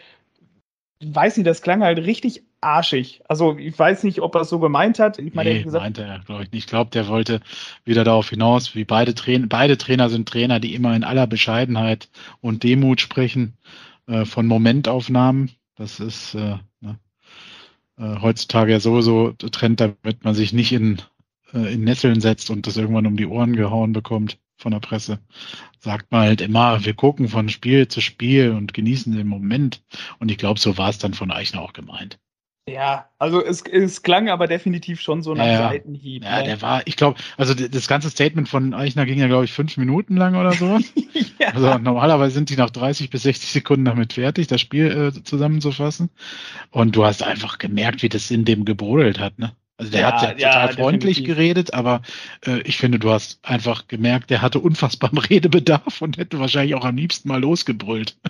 weiß 1.03 1.37
nicht, 1.37 1.47
das 1.47 1.61
klang 1.61 1.83
halt 1.83 1.99
richtig 1.99 2.43
arschig. 2.61 3.21
Also 3.27 3.57
ich 3.57 3.77
weiß 3.77 4.03
nicht, 4.03 4.21
ob 4.21 4.35
er 4.35 4.41
es 4.41 4.49
so 4.49 4.59
gemeint 4.59 4.99
hat. 4.99 5.19
Ich 5.19 5.33
meine, 5.33 5.49
er 5.49 5.53
Nee, 5.53 5.59
hat 5.59 5.65
gesagt, 5.65 5.83
meinte 5.83 6.03
er, 6.03 6.19
glaube 6.19 6.43
ich 6.43 6.51
nicht. 6.51 6.63
Ich 6.63 6.67
glaube, 6.67 6.91
der 6.91 7.07
wollte 7.07 7.41
wieder 7.85 8.03
darauf 8.03 8.29
hinaus, 8.29 8.75
wie 8.75 8.85
beide 8.85 9.15
Trainer, 9.15 9.47
beide 9.47 9.77
Trainer 9.77 10.09
sind 10.09 10.27
Trainer, 10.27 10.59
die 10.59 10.75
immer 10.75 10.95
in 10.95 11.03
aller 11.03 11.27
Bescheidenheit 11.27 12.09
und 12.41 12.63
Demut 12.63 13.01
sprechen, 13.01 13.57
äh, 14.07 14.25
von 14.25 14.47
Momentaufnahmen. 14.47 15.51
Das 15.75 15.99
ist 15.99 16.35
äh, 16.35 16.57
ne, 16.81 16.99
äh, 17.97 18.19
heutzutage 18.21 18.71
ja 18.73 18.79
sowieso 18.79 19.31
Trend, 19.33 19.79
damit 19.79 20.23
man 20.23 20.35
sich 20.35 20.53
nicht 20.53 20.71
in, 20.73 21.01
äh, 21.53 21.73
in 21.73 21.83
Nesseln 21.83 22.21
setzt 22.21 22.49
und 22.49 22.67
das 22.67 22.77
irgendwann 22.77 23.07
um 23.07 23.17
die 23.17 23.27
Ohren 23.27 23.55
gehauen 23.55 23.93
bekommt 23.93 24.37
von 24.57 24.71
der 24.71 24.79
Presse. 24.79 25.19
Sagt 25.79 26.11
man 26.11 26.21
halt 26.21 26.41
immer, 26.41 26.83
wir 26.83 26.93
gucken 26.93 27.29
von 27.29 27.49
Spiel 27.49 27.87
zu 27.87 28.01
Spiel 28.01 28.51
und 28.51 28.73
genießen 28.73 29.15
den 29.15 29.27
Moment. 29.27 29.81
Und 30.19 30.29
ich 30.31 30.37
glaube, 30.37 30.59
so 30.59 30.77
war 30.77 30.89
es 30.89 30.97
dann 30.97 31.13
von 31.13 31.31
Eichner 31.31 31.61
auch 31.61 31.73
gemeint. 31.73 32.19
Ja, 32.71 33.09
also 33.17 33.43
es, 33.43 33.61
es 33.61 34.01
klang 34.01 34.29
aber 34.29 34.47
definitiv 34.47 35.01
schon 35.01 35.21
so 35.21 35.33
nach 35.33 35.45
Ja, 35.45 35.51
ja. 35.51 35.69
Seitenhieb. 35.69 36.23
Ja, 36.23 36.37
ne? 36.37 36.43
der 36.43 36.61
war, 36.61 36.81
ich 36.85 36.95
glaube, 36.95 37.19
also 37.37 37.53
das 37.53 37.87
ganze 37.87 38.09
Statement 38.09 38.47
von 38.47 38.73
Eichner 38.73 39.05
ging 39.05 39.19
ja, 39.19 39.27
glaube 39.27 39.45
ich, 39.45 39.53
fünf 39.53 39.77
Minuten 39.77 40.15
lang 40.15 40.35
oder 40.35 40.53
so. 40.53 40.79
ja. 41.39 41.49
Also 41.53 41.77
normalerweise 41.77 42.33
sind 42.33 42.49
die 42.49 42.55
nach 42.55 42.69
30 42.69 43.09
bis 43.09 43.23
60 43.23 43.51
Sekunden 43.51 43.85
damit 43.85 44.13
fertig, 44.13 44.47
das 44.47 44.61
Spiel 44.61 45.13
äh, 45.15 45.23
zusammenzufassen. 45.23 46.09
Und 46.71 46.95
du 46.95 47.05
hast 47.05 47.23
einfach 47.23 47.57
gemerkt, 47.57 48.03
wie 48.03 48.09
das 48.09 48.31
in 48.31 48.45
dem 48.45 48.65
gebrodelt 48.65 49.19
hat, 49.19 49.39
ne? 49.39 49.51
Also 49.79 49.91
der 49.91 50.01
Ja, 50.01 50.07
hat 50.07 50.21
ja 50.21 50.33
ja, 50.37 50.67
total 50.67 50.69
freundlich 50.69 51.23
definitiv. 51.23 51.23
geredet, 51.23 51.73
aber 51.73 52.01
äh, 52.45 52.59
ich 52.61 52.77
finde, 52.77 52.99
du 52.99 53.09
hast 53.11 53.39
einfach 53.43 53.87
gemerkt, 53.87 54.29
der 54.29 54.41
hatte 54.43 54.59
unfassbaren 54.59 55.17
Redebedarf 55.29 56.01
und 56.01 56.17
hätte 56.17 56.39
wahrscheinlich 56.39 56.75
auch 56.75 56.85
am 56.85 56.97
liebsten 56.97 57.29
mal 57.29 57.41
losgebrüllt. 57.41 58.17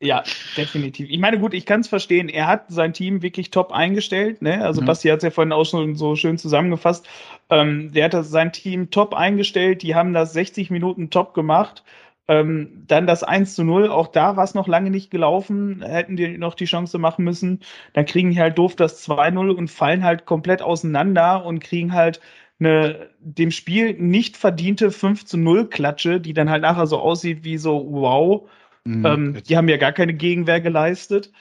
Ja, 0.00 0.28
definitiv. 0.56 1.08
Ich 1.08 1.18
meine, 1.18 1.38
gut, 1.38 1.54
ich 1.54 1.64
kann 1.66 1.80
es 1.80 1.88
verstehen. 1.88 2.28
Er 2.28 2.46
hat 2.46 2.66
sein 2.68 2.92
Team 2.92 3.22
wirklich 3.22 3.50
top 3.50 3.72
eingestellt. 3.72 4.42
Ne? 4.42 4.62
Also 4.62 4.80
Ja. 4.80 4.84
Basti 4.84 5.08
hat 5.08 5.18
es 5.18 5.22
ja 5.24 5.30
vorhin 5.30 5.52
auch 5.52 5.64
schon 5.64 5.96
so 5.96 6.14
schön 6.16 6.36
zusammengefasst. 6.36 7.06
Ähm, 7.48 7.90
der 7.92 8.04
hat 8.10 8.24
sein 8.26 8.52
Team 8.52 8.90
top 8.90 9.14
eingestellt. 9.14 9.82
Die 9.82 9.94
haben 9.94 10.12
das 10.12 10.32
60 10.34 10.70
Minuten 10.70 11.08
top 11.10 11.32
gemacht. 11.32 11.84
Ähm, 12.26 12.84
dann 12.86 13.06
das 13.06 13.22
1 13.22 13.54
zu 13.54 13.64
0. 13.64 13.88
Auch 13.88 14.06
da 14.08 14.36
war 14.36 14.44
es 14.44 14.54
noch 14.54 14.66
lange 14.66 14.90
nicht 14.90 15.10
gelaufen. 15.10 15.82
Hätten 15.82 16.16
die 16.16 16.38
noch 16.38 16.54
die 16.54 16.64
Chance 16.64 16.98
machen 16.98 17.24
müssen. 17.24 17.60
Dann 17.92 18.06
kriegen 18.06 18.30
die 18.30 18.40
halt 18.40 18.56
doof 18.56 18.76
das 18.76 19.06
2-0 19.06 19.50
und 19.50 19.70
fallen 19.70 20.04
halt 20.04 20.24
komplett 20.24 20.62
auseinander 20.62 21.44
und 21.44 21.60
kriegen 21.60 21.92
halt 21.92 22.20
eine 22.60 23.10
dem 23.20 23.50
Spiel 23.50 23.94
nicht 23.94 24.36
verdiente 24.36 24.90
5 24.90 25.24
zu 25.24 25.36
0 25.36 25.68
Klatsche, 25.68 26.20
die 26.20 26.32
dann 26.32 26.50
halt 26.50 26.62
nachher 26.62 26.86
so 26.86 26.98
aussieht 26.98 27.44
wie 27.44 27.58
so, 27.58 27.86
wow. 27.90 28.48
Mhm. 28.84 29.06
Ähm, 29.06 29.42
die 29.48 29.56
haben 29.56 29.68
ja 29.68 29.76
gar 29.76 29.92
keine 29.92 30.14
Gegenwehr 30.14 30.60
geleistet. 30.60 31.32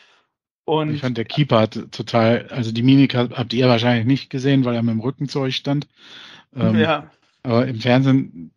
Und 0.65 0.95
ich 0.95 1.01
fand, 1.01 1.17
der 1.17 1.25
Keeper 1.25 1.59
hat 1.59 1.91
total, 1.91 2.47
also 2.49 2.71
die 2.71 2.83
Mimik 2.83 3.15
habt 3.15 3.53
ihr 3.53 3.67
wahrscheinlich 3.67 4.05
nicht 4.05 4.29
gesehen, 4.29 4.63
weil 4.63 4.75
er 4.75 4.83
mit 4.83 4.93
dem 4.93 5.01
Rücken 5.01 5.27
zu 5.27 5.41
euch 5.41 5.57
stand. 5.57 5.87
Ähm, 6.55 6.79
ja, 6.79 7.11
Aber 7.43 7.67
im 7.67 7.81
Fernsehen, 7.81 8.52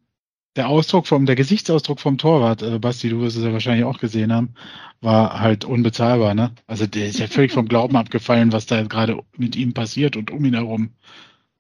der 0.56 0.68
Ausdruck 0.68 1.06
vom, 1.06 1.26
der 1.26 1.36
Gesichtsausdruck 1.36 2.00
vom 2.00 2.18
Torwart, 2.18 2.62
äh, 2.62 2.78
Basti, 2.78 3.10
du 3.10 3.20
wirst 3.20 3.36
es 3.36 3.44
ja 3.44 3.52
wahrscheinlich 3.52 3.84
auch 3.84 3.98
gesehen 3.98 4.32
haben, 4.32 4.54
war 5.00 5.38
halt 5.40 5.64
unbezahlbar, 5.64 6.34
ne? 6.34 6.54
Also 6.66 6.86
der 6.86 7.06
ist 7.06 7.18
ja 7.18 7.26
völlig 7.26 7.52
vom 7.52 7.68
Glauben 7.68 7.96
abgefallen, 7.96 8.52
was 8.52 8.66
da 8.66 8.82
gerade 8.82 9.22
mit 9.36 9.54
ihm 9.54 9.74
passiert 9.74 10.16
und 10.16 10.30
um 10.30 10.44
ihn 10.44 10.54
herum. 10.54 10.90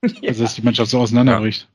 ja. 0.02 0.28
Also 0.28 0.44
dass 0.44 0.54
die 0.54 0.62
Mannschaft 0.62 0.90
so 0.90 1.00
auseinanderbricht. 1.00 1.68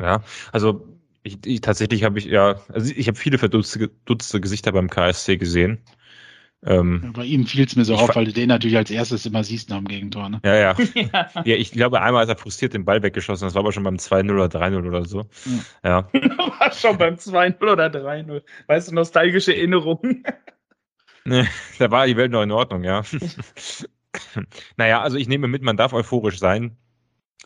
Ja, 0.00 0.22
also 0.52 0.86
ich, 1.22 1.38
ich 1.44 1.60
tatsächlich 1.60 2.04
habe 2.04 2.18
ich 2.18 2.26
ja, 2.26 2.60
also 2.68 2.92
ich 2.94 3.08
habe 3.08 3.16
viele 3.16 3.38
verdutzte 3.38 3.90
dutzte 4.04 4.40
Gesichter 4.40 4.72
beim 4.72 4.90
KSC 4.90 5.36
gesehen. 5.36 5.78
Ähm, 6.64 7.12
Bei 7.14 7.24
ihm 7.24 7.46
fiel 7.46 7.64
es 7.64 7.76
mir 7.76 7.84
so 7.84 7.94
auf, 7.94 8.16
weil 8.16 8.24
du 8.24 8.32
den 8.32 8.48
natürlich 8.48 8.76
als 8.76 8.90
erstes 8.90 9.26
immer 9.26 9.44
siehst 9.44 9.68
nach 9.68 9.76
dem 9.76 9.86
Gegentor, 9.86 10.28
ne? 10.28 10.40
ja, 10.44 10.54
ja. 10.56 10.76
ja. 10.94 11.28
Ja, 11.44 11.54
ich 11.56 11.70
glaube, 11.70 12.00
einmal 12.00 12.22
hat 12.22 12.28
er 12.28 12.36
frustriert 12.36 12.74
den 12.74 12.84
Ball 12.84 13.02
weggeschossen. 13.02 13.46
Das 13.46 13.54
war 13.54 13.60
aber 13.60 13.72
schon 13.72 13.84
beim 13.84 13.96
2-0 13.98 14.32
oder 14.32 14.46
3-0 14.46 14.86
oder 14.86 15.04
so. 15.04 15.26
Ja. 15.84 16.08
War 16.12 16.72
schon 16.72 16.98
beim 16.98 17.14
2-0 17.16 17.62
oder 17.70 17.86
3-0. 17.86 18.42
Weißt 18.66 18.88
du, 18.88 18.94
nostalgische 18.94 19.54
Erinnerungen. 19.54 20.24
Da 21.78 21.90
war 21.90 22.06
die 22.06 22.16
Welt 22.16 22.30
noch 22.30 22.42
in 22.42 22.52
Ordnung, 22.52 22.84
ja. 22.84 23.02
naja, 24.76 25.02
also 25.02 25.16
ich 25.16 25.28
nehme 25.28 25.48
mit, 25.48 25.60
man 25.62 25.76
darf 25.76 25.92
euphorisch 25.92 26.38
sein. 26.38 26.76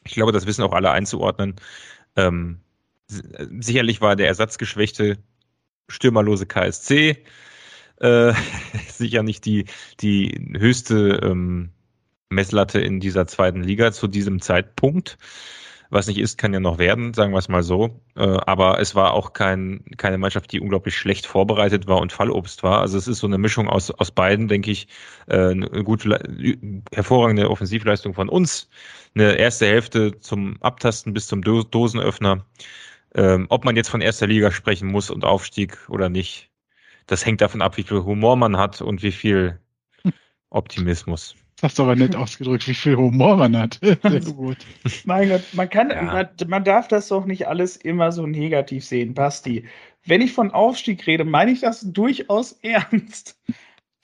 Ich 0.04 0.12
glaube, 0.12 0.32
das 0.32 0.46
wissen 0.46 0.62
auch 0.62 0.72
alle 0.74 0.90
einzuordnen. 0.90 1.56
Ähm, 2.14 2.61
si- 3.06 3.22
sicherlich 3.61 4.00
war 4.00 4.16
der 4.16 4.26
ersatzgeschwächte, 4.28 5.18
stürmerlose 5.88 6.44
KSC 6.46 7.24
äh, 8.01 8.32
sicher 8.88 9.22
nicht 9.22 9.44
die, 9.44 9.66
die 10.01 10.51
höchste 10.59 11.20
ähm, 11.22 11.70
Messlatte 12.30 12.80
in 12.80 13.01
dieser 13.01 13.26
zweiten 13.26 13.62
Liga 13.62 13.92
zu 13.92 14.09
diesem 14.09 14.40
Zeitpunkt. 14.40 15.18
Was 15.92 16.07
nicht 16.07 16.18
ist, 16.18 16.38
kann 16.38 16.55
ja 16.55 16.61
noch 16.61 16.78
werden, 16.78 17.14
sagen 17.14 17.32
wir 17.32 17.38
es 17.38 17.48
mal 17.48 17.64
so. 17.64 18.01
Äh, 18.14 18.22
aber 18.22 18.78
es 18.78 18.94
war 18.94 19.12
auch 19.12 19.32
kein, 19.32 19.84
keine 19.96 20.18
Mannschaft, 20.18 20.53
die 20.53 20.61
unglaublich 20.61 20.96
schlecht 20.96 21.26
vorbereitet 21.26 21.88
war 21.88 21.98
und 21.98 22.12
Fallobst 22.12 22.62
war. 22.62 22.80
Also 22.80 22.96
es 22.96 23.09
ist 23.09 23.18
so 23.18 23.26
eine 23.26 23.38
Mischung 23.38 23.68
aus, 23.68 23.90
aus 23.90 24.12
beiden, 24.12 24.46
denke 24.46 24.70
ich. 24.70 24.86
Äh, 25.26 25.51
eine 25.51 25.82
gute, 25.82 26.20
hervorragende 26.92 27.51
Offensivleistung 27.51 28.14
von 28.14 28.28
uns. 28.28 28.70
Eine 29.16 29.34
erste 29.34 29.66
Hälfte 29.66 30.20
zum 30.20 30.62
Abtasten 30.62 31.12
bis 31.12 31.26
zum 31.26 31.42
Do 31.42 31.64
Dosenöffner. 31.64 32.46
Ähm, 33.12 33.46
ob 33.48 33.64
man 33.64 33.74
jetzt 33.74 33.88
von 33.88 34.01
erster 34.01 34.28
Liga 34.28 34.53
sprechen 34.53 34.86
muss 34.86 35.11
und 35.11 35.24
Aufstieg 35.24 35.76
oder 35.88 36.09
nicht, 36.09 36.49
das 37.11 37.26
hängt 37.26 37.40
davon 37.40 37.61
ab, 37.61 37.76
wie 37.76 37.82
viel 37.82 38.04
Humor 38.04 38.36
man 38.36 38.56
hat 38.56 38.80
und 38.80 39.02
wie 39.02 39.11
viel 39.11 39.58
Optimismus. 40.50 41.34
Das 41.56 41.72
hast 41.72 41.78
du 41.78 41.82
aber 41.82 41.96
nett 41.96 42.14
ausgedrückt, 42.16 42.66
wie 42.68 42.74
viel 42.74 42.96
Humor 42.96 43.36
man 43.36 43.56
hat. 43.56 43.80
Sehr 44.02 44.20
gut. 44.20 44.56
Mein 45.04 45.28
Gott, 45.28 45.42
man 45.52 45.68
kann, 45.68 45.90
Ja. 45.90 46.02
man, 46.02 46.28
man 46.46 46.64
darf 46.64 46.88
das 46.88 47.08
doch 47.08 47.26
nicht 47.26 47.49
alles 47.49 47.76
immer 47.76 48.12
so 48.12 48.26
negativ 48.26 48.84
sehen, 48.84 49.12
Basti. 49.12 49.66
Wenn 50.07 50.22
ich 50.22 50.32
von 50.32 50.53
Aufstieg 50.53 51.07
rede, 51.07 51.24
meine 51.24 51.50
ich 51.50 51.61
das 51.61 51.80
durchaus 51.80 52.53
ernst. 52.62 53.38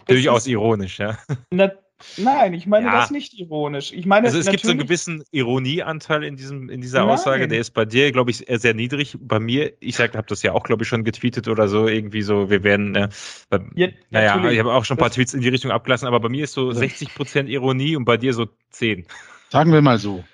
Durchaus 0.06 0.46
ironisch, 0.46 0.98
ja. 0.98 1.16
Na, 1.50 1.70
nein, 2.16 2.52
ich 2.54 2.66
meine 2.66 2.86
Ja. 2.86 2.92
das 3.00 3.10
nicht 3.10 3.38
ironisch. 3.38 3.92
Ich 3.92 4.06
meine, 4.06 4.26
Also 4.26 4.38
es 4.38 4.50
gibt 4.50 4.64
so 4.64 4.70
einen 4.70 4.78
gewissen 4.78 5.22
Ironieanteil 5.30 6.24
in 6.24 6.36
diesem 6.36 6.68
in 6.68 6.80
dieser 6.80 7.00
Nein. 7.00 7.10
Aussage. 7.10 7.48
Der 7.48 7.58
ist 7.60 7.70
bei 7.72 7.84
dir, 7.84 8.12
glaube 8.12 8.30
ich, 8.30 8.44
sehr 8.48 8.74
niedrig. 8.74 9.16
Bei 9.20 9.40
mir, 9.40 9.72
ich 9.80 9.96
sag, 9.96 10.14
habe 10.16 10.26
das 10.28 10.42
ja 10.42 10.52
auch, 10.52 10.62
glaube 10.64 10.82
ich, 10.84 10.88
schon 10.88 11.04
getweetet 11.04 11.48
oder 11.48 11.68
so 11.68 11.86
irgendwie 11.88 12.22
so. 12.22 12.50
Wir 12.50 12.62
werden, 12.64 12.94
äh, 12.94 13.08
bei, 13.48 13.58
Ja, 13.74 13.88
naja, 14.10 14.36
natürlich. 14.36 14.54
ich 14.54 14.58
habe 14.60 14.74
auch 14.74 14.84
schon 14.84 14.96
ein 14.96 14.98
paar 14.98 15.08
Das- 15.08 15.16
Tweets 15.16 15.34
in 15.34 15.40
die 15.40 15.48
Richtung 15.48 15.70
abgelassen, 15.70 16.06
aber 16.06 16.20
bei 16.20 16.28
mir 16.28 16.44
ist 16.44 16.52
so 16.52 16.72
60 16.72 17.14
Prozent 17.14 17.48
Ironie 17.48 17.96
und 17.96 18.04
bei 18.04 18.16
dir 18.16 18.34
so 18.34 18.46
10. 18.70 19.06
Sagen 19.50 19.72
wir 19.72 19.80
mal 19.82 19.98
so. 19.98 20.24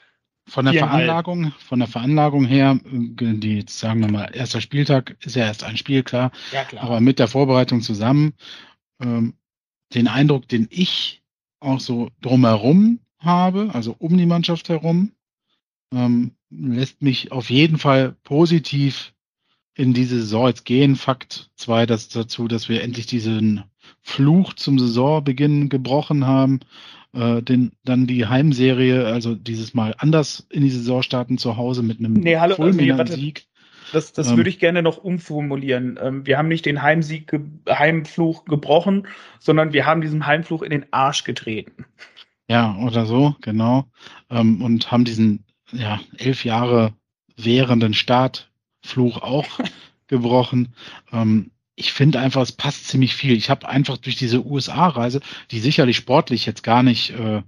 Von 0.49 0.65
der. 0.65 0.75
Veranlagung, 0.75 1.53
von 1.69 1.79
der 1.79 1.87
Veranlagung 1.87 2.45
her, 2.45 2.81
äh, 2.85 3.35
die, 3.39 3.65
sagen 3.69 4.01
wir 4.01 4.11
mal, 4.11 4.31
erster 4.35 4.61
Spieltag 4.61 5.17
ist 5.21 5.37
ja 5.37 5.45
erst 5.45 5.63
ein 5.63 5.77
Spiel, 5.77 6.03
klar. 6.03 6.33
Ja, 6.51 6.65
klar. 6.65 6.83
Aber 6.83 7.01
mit 7.01 7.21
der 7.21 7.29
Vorbereitung 7.29 7.81
zusammen, 7.81 8.33
ähm, 9.01 9.35
den 9.95 10.09
Eindruck, 10.09 10.49
den 10.49 10.67
ich 10.71 11.22
auch 11.63 11.81
so 11.81 12.11
drumherum 12.21 13.01
habe, 13.19 13.71
also 13.73 13.95
um 13.99 14.17
die 14.17 14.27
Mannschaft 14.27 14.69
herum, 14.69 15.13
ähm, 15.93 16.33
lässt 16.51 17.03
mich 17.03 17.33
auf 17.33 17.51
jeden 17.51 17.79
Fall 17.79 18.17
positiv 18.25 19.15
in 19.75 19.95
diese 19.95 20.17
Saison 20.17 20.49
jetzt 20.49 20.65
gehen. 20.65 20.97
Fakt 20.97 21.51
zwei, 21.57 21.87
das 21.87 22.09
dazu, 22.09 22.49
dass 22.49 22.69
wir 22.69 22.83
endlich 22.83 23.07
diesen 23.07 23.65
Fluch 24.01 24.53
zum 24.55 24.79
Saisonbeginn 24.79 25.69
gebrochen 25.69 26.27
haben, 26.27 26.61
äh, 27.15 27.43
den, 27.43 27.73
dann 27.85 28.07
die 28.07 28.27
Heimserie, 28.27 29.07
also 29.07 29.35
dieses 29.35 29.75
Mal 29.75 29.95
anders 29.99 30.47
in 30.51 30.63
die 30.63 30.71
Saison 30.71 31.03
starten 31.03 31.39
zu 31.39 31.57
Hause 31.57 31.83
mit 31.83 31.99
einem 31.99 32.15
Nee, 32.15 32.37
hallo, 32.37 32.57
fulminanten 32.57 32.87
nee, 32.87 32.99
warte. 32.99 33.13
Sieg. 33.15 33.47
Das, 33.93 34.13
das 34.13 34.31
Ähm, 34.31 34.39
würde 34.39 34.51
ich 34.51 34.59
gerne 34.59 34.83
noch 34.83 34.99
umformulieren. 34.99 35.99
Ähm, 36.03 36.27
wir 36.27 36.39
haben 36.39 36.49
nicht 36.49 36.67
den 36.67 36.83
Heimsieg, 36.83 37.29
ge 37.29 37.41
Heimfluch 37.69 38.45
gebrochen, 38.45 39.07
sondern 39.39 39.73
wir 39.73 39.87
haben 39.87 40.01
diesem 40.01 40.27
Heimfluch 40.27 40.63
in 40.63 40.71
den 40.71 40.87
Arsch 40.93 41.25
getreten. 41.25 41.85
Ja, 42.49 42.77
oder 42.79 43.07
so, 43.07 43.37
genau. 43.41 43.87
Ähm, 44.31 44.63
und 44.63 44.91
haben 44.91 45.05
diesen 45.05 45.45
ja, 45.73 46.01
elf 46.19 46.45
Jahre 46.45 46.93
währenden 47.37 47.95
Start 47.95 48.51
Fluch 48.85 49.23
auch 49.23 49.61
gebrochen. 50.07 50.75
Ähm, 51.13 51.51
ich 51.75 51.93
finde 51.93 52.21
einfach, 52.21 52.43
es 52.43 52.53
passt 52.53 52.89
ziemlich 52.89 53.15
viel. 53.15 53.33
Ich 53.33 53.51
habe 53.51 53.69
einfach 53.69 53.97
durch 53.97 54.17
diese 54.17 54.45
USA-Reise, 54.45 55.21
die 55.51 55.61
sicherlich 55.61 55.97
sportlich 55.97 56.47
jetzt 56.47 56.63
gar 56.63 56.83
nicht 56.83 57.11
äh, 57.11 57.43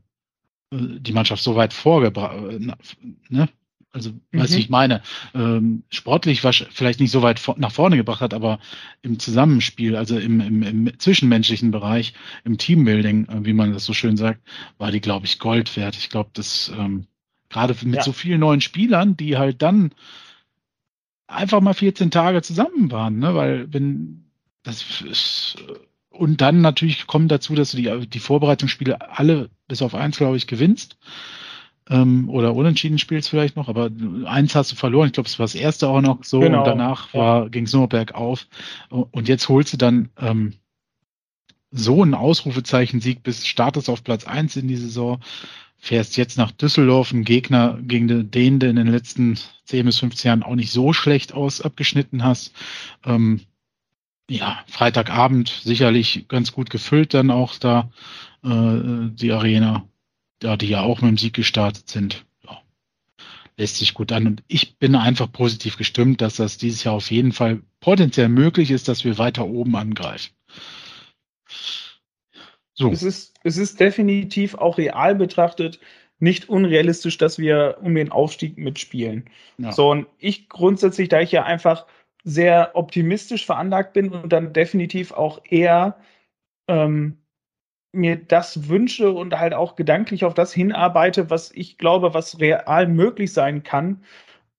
die 0.72 1.12
Mannschaft 1.12 1.42
so 1.42 1.56
weit 1.56 1.72
vorgebracht, 1.72 2.36
äh, 2.36 2.72
ne? 3.28 3.48
Also, 3.94 4.10
mhm. 4.10 4.40
weißt 4.40 4.54
du, 4.54 4.58
ich 4.58 4.70
meine, 4.70 5.02
ähm, 5.34 5.84
sportlich 5.88 6.42
war 6.42 6.52
vielleicht 6.52 6.98
nicht 6.98 7.12
so 7.12 7.22
weit 7.22 7.38
vor, 7.38 7.54
nach 7.58 7.70
vorne 7.70 7.96
gebracht 7.96 8.20
hat, 8.20 8.34
aber 8.34 8.58
im 9.02 9.20
Zusammenspiel, 9.20 9.94
also 9.94 10.18
im, 10.18 10.40
im, 10.40 10.62
im 10.64 10.98
zwischenmenschlichen 10.98 11.70
Bereich, 11.70 12.12
im 12.42 12.58
Teambuilding, 12.58 13.28
äh, 13.28 13.44
wie 13.44 13.52
man 13.52 13.72
das 13.72 13.84
so 13.84 13.92
schön 13.92 14.16
sagt, 14.16 14.40
war 14.78 14.90
die, 14.90 15.00
glaube 15.00 15.26
ich, 15.26 15.38
Gold 15.38 15.76
wert. 15.76 15.96
Ich 15.96 16.10
glaube, 16.10 16.30
das 16.32 16.72
ähm, 16.76 17.06
gerade 17.48 17.76
mit 17.84 17.94
ja. 17.94 18.02
so 18.02 18.12
vielen 18.12 18.40
neuen 18.40 18.60
Spielern, 18.60 19.16
die 19.16 19.38
halt 19.38 19.62
dann 19.62 19.92
einfach 21.28 21.60
mal 21.60 21.74
14 21.74 22.10
Tage 22.10 22.42
zusammen 22.42 22.90
waren, 22.90 23.20
ne? 23.20 23.36
Weil 23.36 23.72
wenn 23.72 24.24
das 24.64 25.02
ist, 25.02 25.56
und 26.10 26.40
dann 26.40 26.62
natürlich 26.62 27.06
kommt 27.06 27.30
dazu, 27.30 27.54
dass 27.54 27.70
du 27.70 27.76
die, 27.76 28.08
die 28.08 28.18
Vorbereitungsspiele 28.18 29.08
alle 29.16 29.50
bis 29.68 29.82
auf 29.82 29.94
eins, 29.94 30.16
glaube 30.16 30.36
ich, 30.36 30.48
gewinnst. 30.48 30.96
Ähm, 31.90 32.30
oder 32.30 32.54
unentschieden 32.54 32.98
spielst 32.98 33.28
vielleicht 33.28 33.56
noch, 33.56 33.68
aber 33.68 33.90
eins 34.24 34.54
hast 34.54 34.72
du 34.72 34.76
verloren. 34.76 35.08
Ich 35.08 35.12
glaube, 35.12 35.28
es 35.28 35.38
war 35.38 35.44
das 35.44 35.54
erste 35.54 35.88
auch 35.88 36.00
noch 36.00 36.24
so 36.24 36.40
genau. 36.40 36.60
und 36.60 36.66
danach 36.66 37.12
war, 37.12 37.50
ging 37.50 37.64
es 37.64 37.72
nur 37.72 37.88
bergauf. 37.88 38.46
Und 38.88 39.28
jetzt 39.28 39.48
holst 39.48 39.74
du 39.74 39.76
dann 39.76 40.08
ähm, 40.18 40.54
so 41.70 42.02
ein 42.02 42.14
Ausrufezeichen-Sieg 42.14 43.22
bis 43.22 43.46
startest 43.46 43.90
auf 43.90 44.02
Platz 44.02 44.24
eins 44.24 44.56
in 44.56 44.68
die 44.68 44.76
Saison, 44.76 45.20
fährst 45.76 46.16
jetzt 46.16 46.38
nach 46.38 46.52
Düsseldorf, 46.52 47.12
ein 47.12 47.24
Gegner 47.24 47.78
gegen 47.82 48.30
den, 48.30 48.60
der 48.60 48.70
in 48.70 48.76
den 48.76 48.86
letzten 48.86 49.38
10 49.66 49.84
bis 49.84 49.98
15 49.98 50.28
Jahren 50.28 50.42
auch 50.42 50.54
nicht 50.54 50.72
so 50.72 50.94
schlecht 50.94 51.34
aus 51.34 51.60
abgeschnitten 51.60 52.24
hast. 52.24 52.54
Ähm, 53.04 53.42
ja, 54.30 54.60
Freitagabend 54.68 55.48
sicherlich 55.64 56.26
ganz 56.28 56.52
gut 56.52 56.70
gefüllt 56.70 57.12
dann 57.12 57.30
auch 57.30 57.58
da 57.58 57.90
äh, 58.42 59.10
die 59.10 59.32
Arena 59.32 59.84
ja, 60.44 60.56
die 60.56 60.68
ja 60.68 60.82
auch 60.82 61.00
mit 61.00 61.10
dem 61.10 61.18
Sieg 61.18 61.34
gestartet 61.34 61.88
sind, 61.88 62.26
ja, 62.46 62.60
lässt 63.56 63.78
sich 63.78 63.94
gut 63.94 64.12
an. 64.12 64.26
Und 64.26 64.42
ich 64.46 64.78
bin 64.78 64.94
einfach 64.94 65.30
positiv 65.32 65.76
gestimmt, 65.76 66.20
dass 66.20 66.36
das 66.36 66.58
dieses 66.58 66.84
Jahr 66.84 66.94
auf 66.94 67.10
jeden 67.10 67.32
Fall 67.32 67.62
potenziell 67.80 68.28
möglich 68.28 68.70
ist, 68.70 68.88
dass 68.88 69.04
wir 69.04 69.18
weiter 69.18 69.46
oben 69.46 69.74
angreifen. 69.76 70.32
So. 72.74 72.90
Es 72.90 73.02
ist, 73.02 73.34
es 73.42 73.56
ist 73.56 73.80
definitiv 73.80 74.54
auch 74.54 74.78
real 74.78 75.14
betrachtet 75.14 75.80
nicht 76.20 76.48
unrealistisch, 76.48 77.18
dass 77.18 77.38
wir 77.38 77.78
um 77.82 77.94
den 77.94 78.10
Aufstieg 78.10 78.56
mitspielen. 78.56 79.30
Ja. 79.58 79.72
So, 79.72 79.90
und 79.90 80.06
ich 80.18 80.48
grundsätzlich, 80.48 81.08
da 81.08 81.20
ich 81.20 81.32
ja 81.32 81.44
einfach 81.44 81.86
sehr 82.22 82.70
optimistisch 82.74 83.44
veranlagt 83.44 83.92
bin 83.92 84.10
und 84.10 84.32
dann 84.32 84.52
definitiv 84.52 85.12
auch 85.12 85.40
eher 85.44 85.98
ähm, 86.68 87.18
mir 87.94 88.16
das 88.16 88.68
wünsche 88.68 89.12
und 89.12 89.38
halt 89.38 89.54
auch 89.54 89.76
gedanklich 89.76 90.24
auf 90.24 90.34
das 90.34 90.52
hinarbeite, 90.52 91.30
was 91.30 91.52
ich 91.52 91.78
glaube, 91.78 92.14
was 92.14 92.40
real 92.40 92.88
möglich 92.88 93.32
sein 93.32 93.62
kann, 93.62 94.02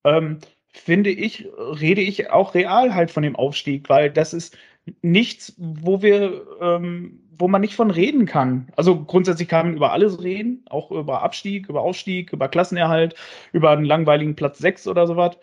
ähm, 0.04 0.40
finde 0.70 1.10
ich, 1.10 1.48
rede 1.58 2.02
ich 2.02 2.30
auch 2.32 2.54
real 2.54 2.94
halt 2.94 3.12
von 3.12 3.24
dem 3.24 3.36
Aufstieg, 3.36 3.90
weil 3.90 4.12
das 4.12 4.34
ist 4.34 4.58
nichts, 5.02 5.56
wo 5.58 6.02
wir, 6.02 6.46
ähm, 6.62 7.22
wo 7.38 7.48
man 7.48 7.62
nicht 7.62 7.76
von 7.76 7.92
reden 7.92 8.26
kann. 8.26 8.70
Also 8.76 9.04
grundsätzlich 9.04 9.48
kann 9.48 9.68
man 9.68 9.78
über 9.78 9.92
alles 9.92 10.22
reden, 10.24 10.64
auch 10.70 10.92
über 10.92 11.24
Abstieg, 11.24 11.70
über 11.70 11.82
Aufstieg, 11.82 12.34
über 12.34 12.48
Klassenerhalt, 12.50 13.16
über 13.52 13.72
einen 13.72 13.86
langweiligen 13.86 14.36
Platz 14.36 14.60
6 14.60 14.88
oder 14.88 15.08
sowas. 15.08 15.38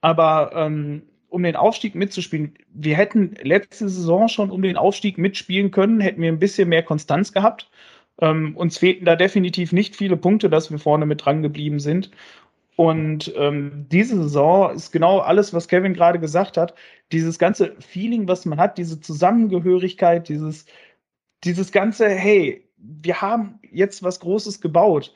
Aber 0.00 0.52
ähm, 0.54 1.02
um 1.34 1.42
den 1.42 1.56
Aufstieg 1.56 1.96
mitzuspielen. 1.96 2.54
Wir 2.72 2.96
hätten 2.96 3.34
letzte 3.42 3.88
Saison 3.88 4.28
schon 4.28 4.50
um 4.50 4.62
den 4.62 4.76
Aufstieg 4.76 5.18
mitspielen 5.18 5.72
können, 5.72 6.00
hätten 6.00 6.22
wir 6.22 6.30
ein 6.30 6.38
bisschen 6.38 6.68
mehr 6.68 6.84
Konstanz 6.84 7.32
gehabt. 7.32 7.68
Ähm, 8.20 8.56
uns 8.56 8.78
fehlten 8.78 9.04
da 9.04 9.16
definitiv 9.16 9.72
nicht 9.72 9.96
viele 9.96 10.16
Punkte, 10.16 10.48
dass 10.48 10.70
wir 10.70 10.78
vorne 10.78 11.06
mit 11.06 11.24
dran 11.24 11.42
geblieben 11.42 11.80
sind. 11.80 12.12
Und 12.76 13.32
ähm, 13.36 13.86
diese 13.90 14.16
Saison 14.16 14.74
ist 14.74 14.92
genau 14.92 15.18
alles, 15.18 15.52
was 15.52 15.68
Kevin 15.68 15.94
gerade 15.94 16.20
gesagt 16.20 16.56
hat. 16.56 16.74
Dieses 17.12 17.38
ganze 17.38 17.74
Feeling, 17.80 18.28
was 18.28 18.46
man 18.46 18.58
hat, 18.58 18.78
diese 18.78 19.00
Zusammengehörigkeit, 19.00 20.28
dieses, 20.28 20.66
dieses 21.42 21.72
ganze, 21.72 22.08
hey, 22.08 22.68
wir 22.76 23.20
haben 23.20 23.58
jetzt 23.72 24.02
was 24.04 24.20
Großes 24.20 24.60
gebaut. 24.60 25.12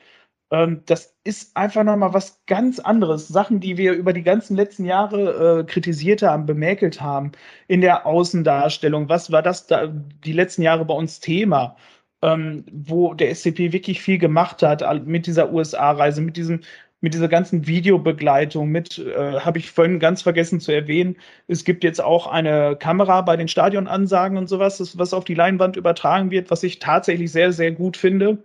Ähm, 0.51 0.81
das 0.85 1.15
ist 1.23 1.55
einfach 1.55 1.83
nochmal 1.83 2.13
was 2.13 2.43
ganz 2.47 2.79
anderes. 2.79 3.27
Sachen, 3.27 3.59
die 3.59 3.77
wir 3.77 3.93
über 3.93 4.13
die 4.13 4.23
ganzen 4.23 4.55
letzten 4.55 4.85
Jahre 4.85 5.59
äh, 5.59 5.63
kritisiert 5.63 6.21
haben, 6.23 6.45
bemäkelt 6.45 7.01
haben 7.01 7.31
in 7.67 7.81
der 7.81 8.05
Außendarstellung. 8.05 9.09
Was 9.09 9.31
war 9.31 9.41
das 9.43 9.67
da 9.67 9.87
die 9.87 10.33
letzten 10.33 10.63
Jahre 10.63 10.85
bei 10.85 10.93
uns 10.93 11.19
Thema? 11.19 11.75
Ähm, 12.21 12.65
wo 12.71 13.13
der 13.13 13.33
SCP 13.33 13.71
wirklich 13.71 14.01
viel 14.01 14.17
gemacht 14.17 14.61
hat 14.61 14.83
mit 15.05 15.25
dieser 15.25 15.53
USA-Reise, 15.53 16.21
mit 16.21 16.35
diesem 16.35 16.61
mit 17.01 17.13
dieser 17.13 17.27
ganzen 17.29 17.65
Videobegleitung, 17.67 18.69
mit, 18.69 18.97
äh, 18.99 19.39
habe 19.39 19.57
ich 19.59 19.71
vorhin 19.71 19.99
ganz 19.99 20.21
vergessen 20.21 20.59
zu 20.59 20.71
erwähnen, 20.73 21.15
es 21.47 21.63
gibt 21.63 21.83
jetzt 21.83 22.01
auch 22.01 22.27
eine 22.27 22.75
Kamera 22.77 23.21
bei 23.21 23.37
den 23.37 23.47
Stadionansagen 23.47 24.37
und 24.37 24.47
sowas, 24.47 24.77
das, 24.79 24.97
was 24.97 25.13
auf 25.13 25.23
die 25.23 25.33
Leinwand 25.35 25.77
übertragen 25.77 26.31
wird, 26.31 26.51
was 26.51 26.63
ich 26.63 26.79
tatsächlich 26.79 27.31
sehr, 27.31 27.53
sehr 27.53 27.71
gut 27.71 27.95
finde. 27.97 28.43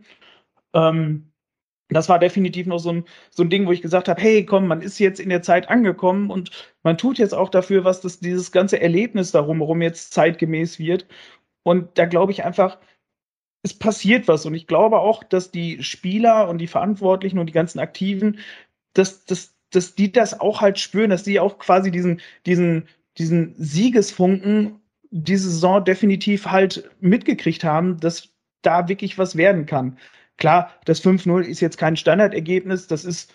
Ähm, 0.75 1.33
das 1.89 2.09
war 2.09 2.19
definitiv 2.19 2.66
noch 2.66 2.78
so 2.78 2.90
ein, 2.90 3.05
so 3.31 3.43
ein 3.43 3.51
Ding, 3.51 3.66
wo 3.66 3.73
ich 3.73 3.82
gesagt 3.82 4.09
habe, 4.09 4.20
hey, 4.20 4.44
komm, 4.44 4.66
man 4.66 4.81
ist 4.81 4.98
jetzt 4.98 5.20
in 5.20 5.28
der 5.28 5.43
Zeit 5.43 5.69
angekommen 5.69 6.31
und 6.31 6.51
man 6.82 6.97
tut 6.98 7.19
jetzt 7.19 7.35
auch 7.35 7.51
dafür, 7.51 7.85
was 7.85 8.01
das, 8.01 8.20
dieses 8.20 8.52
ganze 8.52 8.81
Erlebnis 8.81 9.32
darum 9.32 9.59
herum 9.59 9.82
jetzt 9.82 10.12
zeitgemäß 10.15 10.78
wird. 10.78 11.06
Und 11.62 11.98
da 11.98 12.06
glaube 12.06 12.32
ich 12.32 12.44
einfach, 12.44 12.78
es 13.62 13.74
passiert 13.74 14.28
was. 14.28 14.47
Und 14.47 14.55
ich 14.55 14.66
glaube 14.66 15.01
auch, 15.01 15.24
dass 15.24 15.51
die 15.51 15.82
Spieler 15.82 16.48
und 16.48 16.59
die 16.59 16.66
Verantwortlichen 16.66 17.39
und 17.39 17.47
die 17.47 17.52
ganzen 17.52 17.78
Aktiven, 17.81 18.39
dass, 18.94 19.24
dass, 19.24 19.55
dass 19.70 19.94
die 19.94 20.12
das 20.12 20.39
auch 20.40 20.61
halt 20.61 20.78
spüren, 20.78 21.11
dass 21.11 21.23
die 21.24 21.40
auch 21.40 21.59
quasi 21.59 21.90
diesen, 21.90 22.20
diesen, 22.47 22.89
diesen 23.19 23.55
Siegesfunken 23.56 24.81
diese 25.11 25.51
Saison 25.51 25.85
definitiv 25.85 26.47
halt 26.47 26.90
mitgekriegt 27.01 27.65
haben, 27.65 28.01
dass 28.01 28.31
da 28.62 28.89
wirklich 28.89 29.19
was 29.19 29.36
werden 29.36 29.66
kann. 29.66 29.98
Klar, 30.36 30.70
das 30.85 31.02
5-0 31.05 31.43
ist 31.43 31.61
jetzt 31.61 31.78
kein 31.78 31.97
Standardergebnis, 31.97 32.86
das 32.86 33.05
ist, 33.05 33.32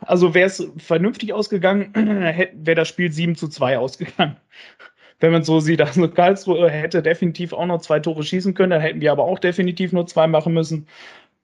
also 0.00 0.34
wäre 0.34 0.46
es 0.46 0.70
vernünftig 0.78 1.32
ausgegangen, 1.32 1.92
wäre 2.54 2.76
das 2.76 2.88
Spiel 2.88 3.10
7 3.10 3.36
zu 3.36 3.48
2 3.48 3.78
ausgegangen. 3.78 4.36
Wenn 5.20 5.32
man 5.32 5.44
so 5.44 5.60
sieht, 5.60 5.80
also 5.80 6.08
Karlsruhe 6.08 6.68
hätte 6.70 7.02
definitiv 7.02 7.52
auch 7.52 7.66
noch 7.66 7.80
zwei 7.80 8.00
Tore 8.00 8.24
schießen 8.24 8.52
können, 8.54 8.70
dann 8.70 8.80
hätten 8.80 9.00
wir 9.00 9.12
aber 9.12 9.24
auch 9.24 9.38
definitiv 9.38 9.92
nur 9.92 10.06
zwei 10.06 10.26
machen 10.26 10.52
müssen. 10.52 10.88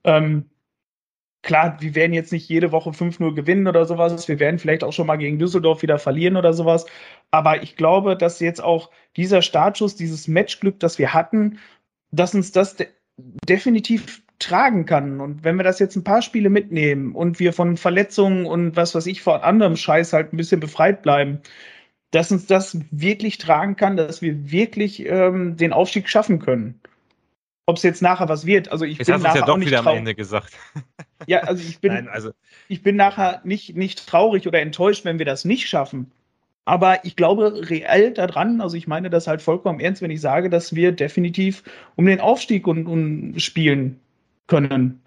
Ähm, 0.03 0.49
klar, 1.41 1.77
wir 1.79 1.95
werden 1.95 2.13
jetzt 2.13 2.31
nicht 2.31 2.47
jede 2.49 2.71
Woche 2.71 2.91
5-0 2.91 3.33
gewinnen 3.33 3.67
oder 3.67 3.85
sowas. 3.85 4.27
Wir 4.27 4.39
werden 4.39 4.59
vielleicht 4.59 4.83
auch 4.83 4.93
schon 4.93 5.07
mal 5.07 5.17
gegen 5.17 5.39
Düsseldorf 5.39 5.81
wieder 5.81 5.99
verlieren 5.99 6.37
oder 6.37 6.53
sowas. 6.53 6.85
Aber 7.31 7.63
ich 7.63 7.75
glaube, 7.75 8.17
dass 8.17 8.39
jetzt 8.39 8.63
auch 8.63 8.91
dieser 9.15 9.41
Startschuss, 9.41 9.95
dieses 9.95 10.27
Matchglück, 10.27 10.79
das 10.79 10.99
wir 10.99 11.13
hatten, 11.13 11.57
dass 12.11 12.35
uns 12.35 12.51
das 12.51 12.75
definitiv 13.17 14.21
tragen 14.39 14.85
kann. 14.85 15.21
Und 15.21 15.43
wenn 15.43 15.55
wir 15.57 15.63
das 15.63 15.79
jetzt 15.79 15.95
ein 15.95 16.03
paar 16.03 16.21
Spiele 16.21 16.49
mitnehmen 16.49 17.13
und 17.13 17.39
wir 17.39 17.53
von 17.53 17.77
Verletzungen 17.77 18.45
und 18.45 18.75
was 18.75 18.95
weiß 18.95 19.05
ich, 19.05 19.21
von 19.21 19.41
anderem 19.41 19.75
Scheiß 19.75 20.13
halt 20.13 20.33
ein 20.33 20.37
bisschen 20.37 20.59
befreit 20.59 21.03
bleiben, 21.03 21.41
dass 22.09 22.31
uns 22.31 22.45
das 22.45 22.77
wirklich 22.91 23.37
tragen 23.37 23.75
kann, 23.75 23.95
dass 23.95 24.21
wir 24.21 24.51
wirklich 24.51 25.05
ähm, 25.05 25.55
den 25.55 25.73
Aufstieg 25.73 26.09
schaffen 26.09 26.39
können. 26.39 26.79
Ob 27.67 27.77
es 27.77 27.83
jetzt 27.83 28.01
nachher 28.01 28.27
was 28.27 28.45
wird, 28.45 28.71
also 28.71 28.83
ich 28.83 28.97
jetzt 28.97 29.07
bin 29.07 29.15
hast 29.15 29.23
nachher 29.23 29.39
ja 29.41 29.45
doch 29.45 29.59
wieder 29.59 29.79
am 29.79 29.87
Ende 29.87 30.15
gesagt. 30.15 30.57
Ja, 31.27 31.39
also 31.41 31.63
ich 31.63 31.79
bin, 31.79 31.93
Nein, 31.93 32.09
also 32.09 32.31
ich 32.67 32.81
bin 32.81 32.95
nachher 32.95 33.41
nicht, 33.43 33.75
nicht 33.77 34.07
traurig 34.07 34.47
oder 34.47 34.59
enttäuscht, 34.59 35.05
wenn 35.05 35.19
wir 35.19 35.25
das 35.25 35.45
nicht 35.45 35.69
schaffen. 35.69 36.11
Aber 36.65 37.03
ich 37.05 37.15
glaube 37.15 37.69
reell 37.69 38.13
daran, 38.13 38.61
also 38.61 38.77
ich 38.77 38.87
meine 38.87 39.09
das 39.09 39.27
halt 39.27 39.41
vollkommen 39.41 39.79
ernst, 39.79 40.01
wenn 40.01 40.11
ich 40.11 40.21
sage, 40.21 40.49
dass 40.49 40.75
wir 40.75 40.91
definitiv 40.91 41.63
um 41.95 42.05
den 42.05 42.19
Aufstieg 42.19 42.67
und, 42.67 42.85
und 42.85 43.41
spielen 43.41 43.99
können. 44.47 45.01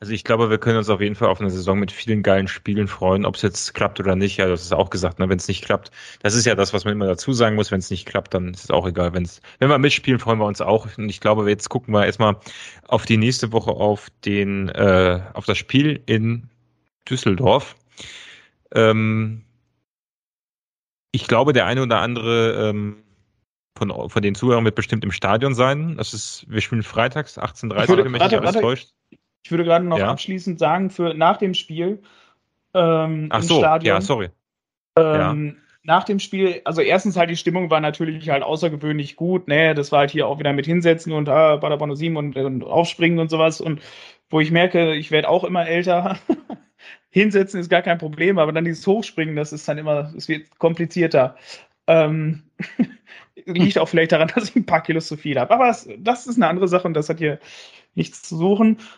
Also 0.00 0.12
ich 0.12 0.24
glaube, 0.24 0.50
wir 0.50 0.58
können 0.58 0.76
uns 0.76 0.90
auf 0.90 1.00
jeden 1.00 1.14
Fall 1.14 1.28
auf 1.28 1.40
eine 1.40 1.48
Saison 1.48 1.78
mit 1.78 1.90
vielen 1.90 2.22
geilen 2.22 2.48
Spielen 2.48 2.88
freuen, 2.88 3.24
ob 3.24 3.36
es 3.36 3.42
jetzt 3.42 3.72
klappt 3.72 4.00
oder 4.00 4.16
nicht. 4.16 4.36
Ja, 4.36 4.46
das 4.46 4.62
ist 4.62 4.74
auch 4.74 4.90
gesagt, 4.90 5.18
ne? 5.18 5.28
wenn 5.30 5.38
es 5.38 5.48
nicht 5.48 5.64
klappt. 5.64 5.90
Das 6.22 6.34
ist 6.34 6.44
ja 6.44 6.54
das, 6.54 6.74
was 6.74 6.84
man 6.84 6.92
immer 6.92 7.06
dazu 7.06 7.32
sagen 7.32 7.56
muss. 7.56 7.70
Wenn 7.70 7.78
es 7.78 7.90
nicht 7.90 8.04
klappt, 8.04 8.34
dann 8.34 8.52
ist 8.52 8.64
es 8.64 8.70
auch 8.70 8.86
egal. 8.86 9.14
Wenn's, 9.14 9.40
wenn 9.60 9.70
wir 9.70 9.78
mitspielen, 9.78 10.18
freuen 10.18 10.40
wir 10.40 10.44
uns 10.46 10.60
auch. 10.60 10.86
Und 10.98 11.08
ich 11.08 11.20
glaube, 11.20 11.48
jetzt 11.48 11.70
gucken 11.70 11.94
wir 11.94 12.04
erstmal 12.04 12.36
auf 12.86 13.06
die 13.06 13.16
nächste 13.16 13.52
Woche 13.52 13.70
auf 13.70 14.08
den, 14.26 14.68
äh, 14.68 15.20
auf 15.32 15.46
das 15.46 15.56
Spiel 15.56 16.02
in 16.04 16.50
Düsseldorf. 17.08 17.74
Ähm, 18.74 19.40
ich 21.14 21.28
glaube, 21.28 21.52
der 21.52 21.66
eine 21.66 21.82
oder 21.82 22.00
andere 22.00 22.70
ähm, 22.70 23.04
von, 23.78 24.10
von 24.10 24.22
den 24.22 24.34
Zuhörern 24.34 24.64
wird 24.64 24.74
bestimmt 24.74 25.04
im 25.04 25.12
Stadion 25.12 25.54
sein. 25.54 25.96
Das 25.96 26.12
ist, 26.12 26.44
wir 26.48 26.60
spielen 26.60 26.82
freitags 26.82 27.38
18.30 27.38 27.90
Uhr, 27.90 28.04
wenn 28.04 28.10
mich 28.10 28.20
nicht 28.20 28.34
alles 28.34 28.56
täuscht. 28.56 28.88
Ich 29.44 29.50
würde 29.50 29.62
gerade 29.62 29.84
noch 29.84 29.98
ja. 29.98 30.10
abschließend 30.10 30.58
sagen, 30.58 30.90
für 30.90 31.14
nach 31.14 31.36
dem 31.36 31.54
Spiel 31.54 32.02
ähm, 32.74 33.28
Ach 33.30 33.42
im 33.42 33.44
so, 33.44 33.58
Stadion. 33.58 33.94
Ja, 33.94 34.00
sorry. 34.00 34.30
Ähm, 34.98 35.58
nach 35.84 36.02
dem 36.02 36.18
Spiel, 36.18 36.62
also 36.64 36.80
erstens 36.80 37.16
halt 37.16 37.30
die 37.30 37.36
Stimmung 37.36 37.70
war 37.70 37.80
natürlich 37.80 38.28
halt 38.28 38.42
außergewöhnlich 38.42 39.14
gut, 39.14 39.46
ne, 39.46 39.74
das 39.74 39.92
war 39.92 40.00
halt 40.00 40.10
hier 40.10 40.26
auch 40.26 40.40
wieder 40.40 40.52
mit 40.52 40.66
hinsetzen 40.66 41.12
und 41.12 41.28
ah, 41.28 41.58
Paderborn 41.58 41.94
7 41.94 42.16
und, 42.16 42.36
und 42.36 42.64
aufspringen 42.64 43.20
und 43.20 43.30
sowas 43.30 43.60
und 43.60 43.80
wo 44.30 44.40
ich 44.40 44.50
merke, 44.50 44.94
ich 44.94 45.12
werde 45.12 45.28
auch 45.28 45.44
immer 45.44 45.64
älter. 45.64 46.18
Hinsetzen 47.14 47.60
ist 47.60 47.70
gar 47.70 47.82
kein 47.82 47.98
Problem, 47.98 48.40
aber 48.40 48.50
dann 48.50 48.64
dieses 48.64 48.84
Hochspringen, 48.88 49.36
das 49.36 49.52
ist 49.52 49.68
dann 49.68 49.78
immer, 49.78 50.12
es 50.16 50.26
wird 50.28 50.58
komplizierter. 50.58 51.36
Ähm, 51.86 52.42
liegt 53.46 53.78
auch 53.78 53.88
vielleicht 53.88 54.10
daran, 54.10 54.26
dass 54.34 54.48
ich 54.48 54.56
ein 54.56 54.66
paar 54.66 54.82
Kilos 54.82 55.06
zu 55.06 55.16
viel 55.16 55.38
habe. 55.38 55.54
Aber 55.54 55.68
das, 55.68 55.88
das 55.98 56.26
ist 56.26 56.34
eine 56.34 56.48
andere 56.48 56.66
Sache 56.66 56.88
und 56.88 56.94
das 56.94 57.08
hat 57.08 57.18
hier 57.18 57.38
nichts 57.94 58.24
zu 58.24 58.36
suchen. 58.36 58.78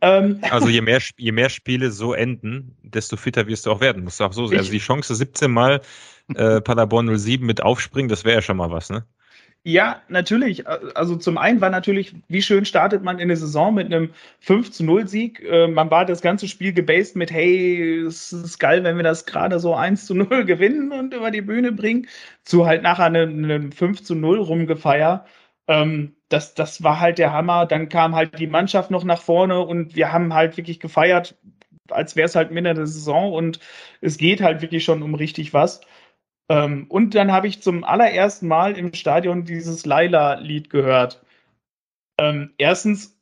Ähm, 0.00 0.40
also 0.40 0.68
je 0.70 0.80
mehr, 0.80 1.02
je 1.18 1.32
mehr 1.32 1.50
Spiele 1.50 1.90
so 1.90 2.14
enden, 2.14 2.74
desto 2.82 3.18
fitter 3.18 3.46
wirst 3.46 3.66
du 3.66 3.72
auch 3.72 3.82
werden. 3.82 4.04
Musst 4.04 4.20
du 4.20 4.24
auch 4.24 4.32
so 4.32 4.46
sehen. 4.46 4.56
Also 4.56 4.70
die 4.70 4.78
Chance 4.78 5.14
17 5.14 5.50
Mal 5.50 5.82
äh, 6.34 6.62
Paderborn 6.62 7.14
07 7.14 7.44
mit 7.44 7.62
aufspringen, 7.62 8.08
das 8.08 8.24
wäre 8.24 8.36
ja 8.36 8.42
schon 8.42 8.56
mal 8.56 8.70
was, 8.70 8.88
ne? 8.88 9.04
Ja, 9.70 10.00
natürlich. 10.08 10.66
Also 10.66 11.16
zum 11.16 11.36
einen 11.36 11.60
war 11.60 11.68
natürlich, 11.68 12.14
wie 12.28 12.40
schön 12.40 12.64
startet 12.64 13.02
man 13.02 13.18
in 13.18 13.28
der 13.28 13.36
Saison 13.36 13.74
mit 13.74 13.92
einem 13.92 14.14
5 14.40 14.70
zu 14.72 14.82
0 14.82 15.06
Sieg. 15.06 15.42
Äh, 15.44 15.68
man 15.68 15.90
war 15.90 16.06
das 16.06 16.22
ganze 16.22 16.48
Spiel 16.48 16.72
gebased 16.72 17.16
mit, 17.16 17.30
hey, 17.30 18.00
es 18.06 18.32
ist 18.32 18.58
geil, 18.58 18.82
wenn 18.82 18.96
wir 18.96 19.02
das 19.02 19.26
gerade 19.26 19.60
so 19.60 19.74
1 19.74 20.06
zu 20.06 20.14
0 20.14 20.44
gewinnen 20.46 20.90
und 20.92 21.12
über 21.12 21.30
die 21.30 21.42
Bühne 21.42 21.72
bringen, 21.72 22.06
zu 22.44 22.64
halt 22.64 22.82
nachher 22.82 23.04
einem, 23.04 23.44
einem 23.44 23.70
5 23.72 24.02
zu 24.02 24.14
0 24.14 24.38
rumgefeier. 24.40 25.26
Ähm, 25.66 26.16
das, 26.30 26.54
das 26.54 26.82
war 26.82 26.98
halt 27.00 27.18
der 27.18 27.34
Hammer. 27.34 27.66
Dann 27.66 27.90
kam 27.90 28.14
halt 28.14 28.38
die 28.38 28.46
Mannschaft 28.46 28.90
noch 28.90 29.04
nach 29.04 29.20
vorne 29.20 29.60
und 29.60 29.94
wir 29.96 30.12
haben 30.12 30.32
halt 30.32 30.56
wirklich 30.56 30.80
gefeiert, 30.80 31.36
als 31.90 32.16
wäre 32.16 32.26
es 32.26 32.36
halt 32.36 32.52
Mitte 32.52 32.72
der 32.72 32.86
Saison 32.86 33.32
und 33.34 33.60
es 34.00 34.16
geht 34.16 34.40
halt 34.40 34.62
wirklich 34.62 34.84
schon 34.84 35.02
um 35.02 35.14
richtig 35.14 35.52
was. 35.52 35.80
Ähm, 36.48 36.86
und 36.88 37.14
dann 37.14 37.32
habe 37.32 37.46
ich 37.46 37.62
zum 37.62 37.84
allerersten 37.84 38.48
Mal 38.48 38.76
im 38.78 38.94
Stadion 38.94 39.44
dieses 39.44 39.84
Laila-Lied 39.84 40.70
gehört. 40.70 41.22
Ähm, 42.18 42.54
erstens 42.58 43.18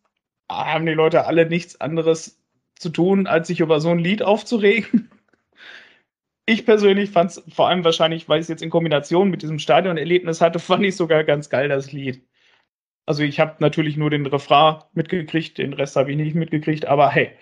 haben 0.51 0.87
die 0.87 0.93
Leute 0.93 1.27
alle 1.27 1.47
nichts 1.47 1.81
anderes 1.81 2.41
zu 2.79 2.91
tun, 2.91 3.27
als 3.27 3.49
sich 3.49 3.61
über 3.61 3.81
so 3.81 3.91
ein 3.91 3.99
Lied 3.99 4.23
aufzuregen. 4.23 5.11
Ich 6.49 6.65
persönlich 6.65 7.11
fand 7.11 7.33
es 7.33 7.43
vor 7.53 7.69
allem 7.69 7.83
wahrscheinlich, 7.83 8.29
weil 8.29 8.39
ich 8.39 8.45
es 8.45 8.49
jetzt 8.49 8.63
in 8.63 8.71
Kombination 8.71 9.31
mit 9.31 9.43
diesem 9.43 9.59
Stadionerlebnis 9.59 10.41
hatte, 10.41 10.59
fand 10.61 10.85
ich 10.85 10.95
sogar 10.95 11.25
ganz 11.25 11.51
geil, 11.51 11.69
das 11.69 11.91
Lied. 11.91 12.25
Also 13.05 13.25
ich 13.25 13.41
habe 13.41 13.57
natürlich 13.59 13.97
nur 13.97 14.11
den 14.11 14.27
Refrain 14.27 14.83
mitgekriegt, 14.93 15.59
den 15.59 15.73
Rest 15.73 15.97
habe 15.97 16.13
ich 16.13 16.17
nicht 16.17 16.37
mitgekriegt, 16.37 16.87
aber 16.87 17.11
hey, 17.11 17.33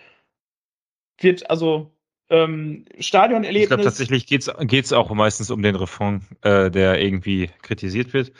wird 1.20 1.51
also 1.51 1.93
ähm, 2.30 2.84
Stadionerlebnis. 2.98 3.62
Ich 3.62 3.68
glaube 3.68 3.82
tatsächlich 3.84 4.26
geht 4.26 4.48
es 4.48 4.92
auch 4.92 5.10
meistens 5.12 5.51
um 5.51 5.62
den 5.62 5.76
Refrain, 5.76 6.22
äh, 6.42 6.70
der 6.70 7.01
irgendwie 7.01 7.51
kritisiert 7.62 8.12
wird. 8.12 8.32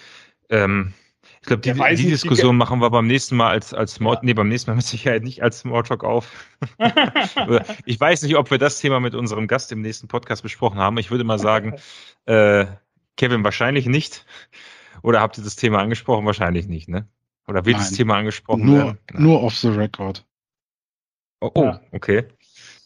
Ähm, 0.48 0.94
ich 1.40 1.47
glaube, 1.47 1.61
die, 1.61 1.97
die 1.97 2.09
Diskussion 2.09 2.56
machen 2.56 2.81
wir 2.81 2.89
beim 2.89 3.06
nächsten 3.06 3.36
Mal 3.36 3.51
als, 3.51 3.74
als 3.74 3.94
Small, 3.94 4.15
ja. 4.15 4.20
nee, 4.23 4.32
beim 4.32 4.48
nächsten 4.48 4.70
Mal 4.70 4.77
mit 4.77 4.86
Sicherheit 4.86 5.23
nicht 5.23 5.43
als 5.43 5.59
Smalltalk 5.59 6.02
auf. 6.02 6.32
ich 7.85 8.01
weiß 8.01 8.23
nicht, 8.23 8.36
ob 8.36 8.51
wir 8.51 8.56
das 8.56 8.81
Thema 8.81 8.98
mit 8.98 9.15
unserem 9.15 9.47
Gast 9.47 9.70
im 9.70 9.82
nächsten 9.82 10.09
Podcast 10.09 10.43
besprochen 10.43 10.78
haben. 10.78 10.97
Ich 10.97 11.11
würde 11.11 11.24
mal 11.24 11.39
sagen, 11.39 11.74
äh, 12.24 12.65
Kevin, 13.19 13.44
wahrscheinlich 13.44 13.85
nicht. 13.85 14.24
Oder 15.02 15.20
habt 15.20 15.36
ihr 15.36 15.44
das 15.44 15.56
Thema 15.56 15.81
angesprochen? 15.81 16.24
Wahrscheinlich 16.24 16.66
nicht, 16.66 16.89
ne? 16.89 17.06
Oder 17.47 17.66
wird 17.66 17.77
Nein. 17.77 17.86
das 17.86 17.93
Thema 17.93 18.16
angesprochen 18.16 18.65
nur, 18.65 18.78
werden? 18.78 18.98
Nur 19.12 19.43
off 19.43 19.55
the 19.55 19.69
record. 19.69 20.24
Oh, 21.40 21.51
oh 21.55 21.65
ja. 21.65 21.81
okay. 21.93 22.24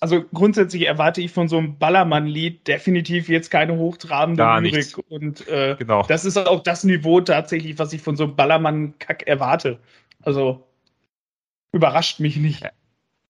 Also 0.01 0.25
grundsätzlich 0.33 0.87
erwarte 0.87 1.21
ich 1.21 1.33
von 1.33 1.49
so 1.49 1.59
einem 1.59 1.79
Ballermann-Lied 1.79 2.69
definitiv 2.69 3.29
jetzt 3.29 3.51
keine 3.51 3.77
hochtrabende 3.77 4.43
Gar 4.43 4.61
Lyrik. 4.61 4.77
Nichts. 4.77 4.95
Und 5.09 5.49
äh, 5.49 5.75
genau. 5.79 6.05
das 6.07 6.25
ist 6.25 6.37
auch 6.37 6.63
das 6.63 6.85
Niveau 6.85 7.21
tatsächlich, 7.21 7.79
was 7.79 7.93
ich 7.93 8.01
von 8.01 8.17
so 8.17 8.25
einem 8.25 8.37
Ballermann-Kack 8.37 9.25
erwarte. 9.27 9.81
Also 10.23 10.65
überrascht 11.73 12.21
mich 12.21 12.37
nicht. 12.37 12.65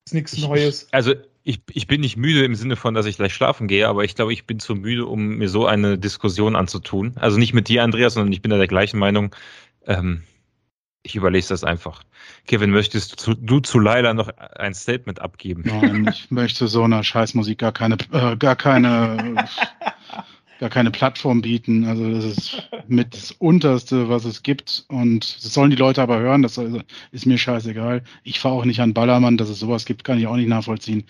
Ist 0.07 0.15
nichts 0.15 0.39
Neues. 0.39 0.89
Also 0.93 1.15
ich, 1.43 1.63
ich 1.73 1.87
bin 1.87 2.03
nicht 2.03 2.19
müde 2.19 2.45
im 2.45 2.55
Sinne 2.55 2.77
von, 2.77 2.93
dass 2.93 3.07
ich 3.07 3.17
gleich 3.17 3.33
schlafen 3.33 3.69
gehe, 3.69 3.89
aber 3.89 4.05
ich 4.05 4.15
glaube, 4.15 4.35
ich 4.35 4.45
bin 4.45 4.61
zu 4.61 4.75
müde, 4.75 5.07
um 5.07 5.37
mir 5.39 5.49
so 5.49 5.67
eine 5.67 5.97
Diskussion 5.97 6.55
anzutun. 6.55 7.15
Also 7.17 7.39
nicht 7.39 7.55
mit 7.55 7.69
dir, 7.69 7.83
Andreas, 7.83 8.15
sondern 8.15 8.33
ich 8.33 8.43
bin 8.43 8.51
da 8.51 8.59
der 8.59 8.67
gleichen 8.67 8.99
Meinung. 8.99 9.35
Ähm, 9.87 10.23
ich 11.03 11.17
überlege 11.17 11.47
das 11.49 11.65
einfach. 11.65 12.03
Kevin, 12.47 12.71
möchtest 12.71 13.27
du, 13.27 13.35
du 13.35 13.61
zu 13.61 13.79
Laila 13.79 14.15
noch 14.15 14.29
ein 14.57 14.75
Statement 14.75 15.21
abgeben? 15.21 15.63
Nein, 15.65 16.09
ich 16.13 16.31
möchte 16.31 16.69
so 16.69 16.83
einer 16.83 17.05
Scheißmusik 17.05 17.59
gar 17.59 17.73
keine, 17.73 17.97
äh, 18.13 18.37
gar 18.37 18.57
keine, 18.57 19.47
gar 20.59 20.71
keine 20.71 20.91
Plattform 20.91 21.41
bieten. 21.41 21.85
Also 21.85 22.11
das 22.11 22.25
ist 22.25 22.69
mit 22.89 23.15
das 23.15 23.31
Unterste, 23.33 24.09
was 24.09 24.25
es 24.25 24.43
gibt. 24.43 24.85
Und 24.89 25.45
das 25.45 25.55
sollen 25.55 25.71
die 25.71 25.77
Leute 25.77 26.03
aber 26.03 26.19
hören. 26.19 26.43
Das 26.43 26.61
ist 27.13 27.27
mir 27.27 27.39
scheißegal. 27.39 28.03
Ich 28.25 28.41
fahre 28.41 28.55
auch 28.55 28.65
nicht 28.65 28.81
an 28.81 28.95
Ballermann, 28.95 29.37
dass 29.37 29.49
es 29.49 29.61
sowas 29.61 29.87
gibt, 29.87 30.05
kann 30.05 30.19
ich 30.19 30.27
auch 30.27 30.37
nicht 30.37 30.49
nachvollziehen. 30.49 31.05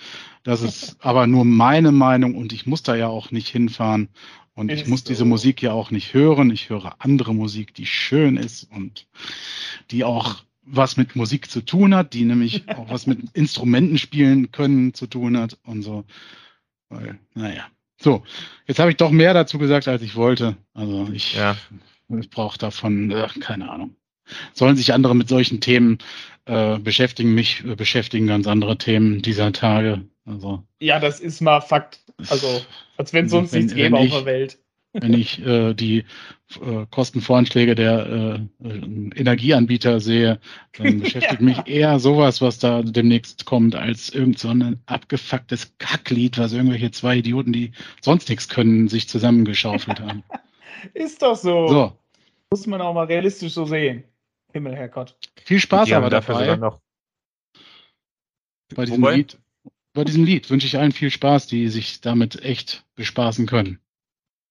Das 0.45 0.63
ist 0.63 0.97
aber 1.01 1.27
nur 1.27 1.45
meine 1.45 1.93
Meinung 1.93 2.35
und 2.35 2.53
ich 2.53 2.67
muss 2.67 2.83
da 2.83 2.95
ja 2.95 3.09
auch 3.09 3.31
nicht 3.31 3.49
hinfahren. 3.49 4.11
Und 4.59 4.73
ich 4.73 4.89
muss 4.89 5.05
diese 5.05 5.25
Musik 5.25 5.63
ja 5.63 5.71
auch 5.71 5.93
nicht 5.93 6.15
hören. 6.15 6.51
Ich 6.51 6.69
höre 6.69 6.97
andere 6.99 7.33
Musik, 7.33 7.75
die 7.75 7.87
schön 7.87 8.37
ist 8.37 8.65
und 8.73 9.07
die 9.93 10.03
auch 10.03 10.43
was 10.63 10.97
mit 10.97 11.15
Musik 11.15 11.49
zu 11.49 11.61
tun 11.61 11.95
hat, 11.95 12.13
die 12.13 12.25
nämlich 12.25 12.69
auch 12.77 12.91
was 12.91 13.07
mit 13.07 13.21
Instrumenten 13.35 13.99
spielen 13.99 14.51
können 14.51 14.95
zu 14.95 15.07
tun 15.07 15.39
hat 15.39 15.57
und 15.63 15.83
so. 15.83 16.05
Weil, 16.89 17.21
naja. 17.35 17.69
So, 18.01 18.25
jetzt 18.67 18.81
habe 18.81 18.91
ich 18.91 18.97
doch 18.97 19.13
mehr 19.13 19.33
dazu 19.33 19.59
gesagt, 19.59 19.87
als 19.87 20.03
ich 20.03 20.17
wollte. 20.17 20.57
Also 20.75 21.09
ich, 21.13 21.37
ja. 21.37 21.57
ich 22.19 22.29
brauche 22.29 22.59
davon, 22.59 23.13
äh, 23.13 23.29
keine 23.39 23.71
Ahnung. 23.71 23.95
Sollen 24.55 24.75
sich 24.75 24.93
andere 24.93 25.15
mit 25.15 25.29
solchen 25.29 25.61
Themen 25.61 25.99
äh, 26.49 26.79
beschäftigen, 26.79 27.35
mich 27.35 27.65
äh, 27.65 27.75
beschäftigen 27.75 28.27
ganz 28.27 28.47
andere 28.47 28.79
Themen 28.79 29.23
dieser 29.23 29.53
Tage. 29.53 30.03
Also, 30.25 30.65
ja, 30.81 30.99
das 30.99 31.21
ist 31.21 31.41
mal 31.41 31.61
Fakt. 31.61 32.01
Also, 32.29 32.63
als 32.97 33.13
wenn 33.13 33.27
es 33.27 33.31
sonst 33.31 33.53
wenn, 33.53 33.61
nichts 33.63 33.75
gäbe 33.75 33.97
auf 33.97 34.09
der 34.09 34.25
Welt. 34.25 34.59
Wenn 34.95 35.13
ich 35.13 35.45
äh, 35.45 35.75
die 35.75 36.05
äh, 36.61 36.87
Kostenvoranschläge 36.91 37.75
der 37.75 38.41
äh, 38.61 38.69
Energieanbieter 39.15 40.01
sehe, 40.01 40.41
dann 40.77 41.01
beschäftigt 41.01 41.43
mich 41.43 41.67
eher 41.67 42.01
sowas, 42.01 42.41
was 42.41 42.59
da 42.59 42.83
demnächst 42.83 43.45
kommt, 43.45 43.75
als 43.75 44.09
irgend 44.09 44.39
so 44.39 44.49
ein 44.49 44.81
abgefucktes 44.87 45.75
Kacklied, 45.79 46.39
was 46.39 46.55
irgendwelche 46.55 46.91
zwei 46.91 47.19
Idioten, 47.19 47.53
die 47.53 47.73
sonst 48.01 48.29
nichts 48.31 48.49
können, 48.49 48.89
sich 48.89 49.09
zusammengeschaufelt 49.09 50.01
haben. 50.01 50.25
Ist 50.95 51.23
doch 51.23 51.37
so. 51.37 51.69
so. 51.69 51.93
Muss 52.51 52.67
man 52.67 52.81
auch 52.81 52.95
mal 52.95 53.07
realistisch 53.07 53.53
so 53.53 53.67
sehen. 53.67 54.05
Himmel, 54.53 54.75
Herrgott. 54.75 55.17
Viel 55.45 55.61
Spaß 55.61 55.93
aber 55.93 56.11
dabei. 56.11 56.57
Noch 56.57 56.81
bei 58.75 58.85
diesem 58.85 59.03
Wobei? 59.03 59.17
Lied 59.17 59.39
bei 59.99 60.05
diesem 60.05 60.25
Lied 60.25 60.49
wünsche 60.49 60.67
ich 60.67 60.79
allen 60.79 60.93
viel 60.93 61.11
Spaß, 61.11 61.49
die 61.49 61.69
sich 61.69 62.01
damit 62.01 62.41
echt 62.45 62.85
bespaßen 62.95 63.47
können. 63.47 63.81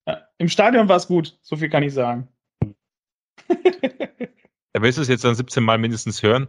Ja, 0.05 0.27
Im 0.37 0.49
Stadion 0.49 0.89
war 0.89 0.97
es 0.97 1.07
gut, 1.07 1.37
so 1.41 1.55
viel 1.55 1.69
kann 1.69 1.83
ich 1.83 1.93
sagen. 1.93 2.27
Er 4.73 4.83
willst 4.83 4.99
es 4.99 5.07
jetzt 5.07 5.23
dann 5.23 5.33
17 5.33 5.63
Mal 5.63 5.79
mindestens 5.79 6.21
hören. 6.21 6.47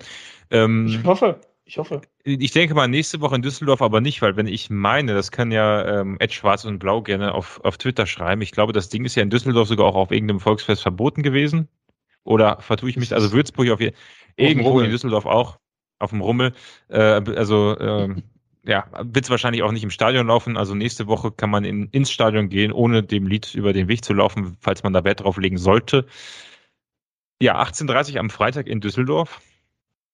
Ähm, 0.51 0.87
ich 0.87 1.03
hoffe. 1.03 1.41
Ich 1.65 1.79
hoffe. 1.79 2.03
Ich 2.25 2.51
denke 2.51 2.75
mal 2.75 2.87
nächste 2.87 3.23
Woche 3.23 3.37
in 3.37 3.41
Düsseldorf 3.41 3.81
aber 3.81 4.03
nicht, 4.03 4.20
weil 4.20 4.37
wenn 4.37 4.47
ich 4.47 4.69
meine, 4.69 5.15
das 5.15 5.31
kann 5.31 5.51
ja 5.51 6.01
ähm, 6.01 6.19
Ed 6.20 6.35
Schwarz 6.35 6.66
und 6.66 6.79
Blau 6.79 7.01
gerne 7.01 7.33
auf, 7.33 7.59
auf 7.65 7.79
Twitter 7.79 8.05
schreiben. 8.05 8.43
Ich 8.43 8.53
glaube, 8.53 8.75
das 8.75 8.91
Ding 8.91 9.07
ist 9.07 9.15
ja 9.15 9.23
in 9.23 9.31
Düsseldorf 9.31 9.69
sogar 9.69 9.87
auch 9.87 9.95
auf 9.95 10.11
irgendeinem 10.11 10.41
Volksfest 10.41 10.83
verboten 10.83 11.23
gewesen. 11.23 11.69
Oder 12.24 12.61
vertue 12.61 12.90
ich 12.90 12.97
mich, 12.97 13.12
also 13.12 13.32
Würzburg 13.32 13.70
auf, 13.70 13.81
irgendwo 14.36 14.81
in 14.81 14.90
Düsseldorf 14.90 15.27
auch, 15.27 15.59
auf 15.99 16.11
dem 16.11 16.20
Rummel. 16.20 16.53
Äh, 16.89 16.99
also 16.99 17.78
ähm, 17.78 18.23
ja, 18.65 18.86
wird 19.01 19.24
es 19.24 19.31
wahrscheinlich 19.31 19.62
auch 19.62 19.73
nicht 19.73 19.82
im 19.82 19.90
Stadion 19.90 20.27
laufen. 20.27 20.57
Also 20.57 20.74
nächste 20.74 21.07
Woche 21.07 21.32
kann 21.32 21.51
man 21.51 21.65
in, 21.65 21.89
ins 21.90 22.11
Stadion 22.11 22.49
gehen, 22.49 22.70
ohne 22.70 23.03
dem 23.03 23.27
Lied 23.27 23.55
über 23.55 23.73
den 23.73 23.89
Weg 23.89 24.05
zu 24.05 24.12
laufen, 24.12 24.57
falls 24.61 24.82
man 24.82 24.93
da 24.93 25.05
Wert 25.05 25.20
drauf 25.20 25.39
legen 25.39 25.59
sollte. 25.59 26.07
Ja, 27.40 27.61
18.30 27.62 28.19
am 28.19 28.31
Freitag 28.31 28.66
in 28.66 28.81
Düsseldorf. 28.81 29.40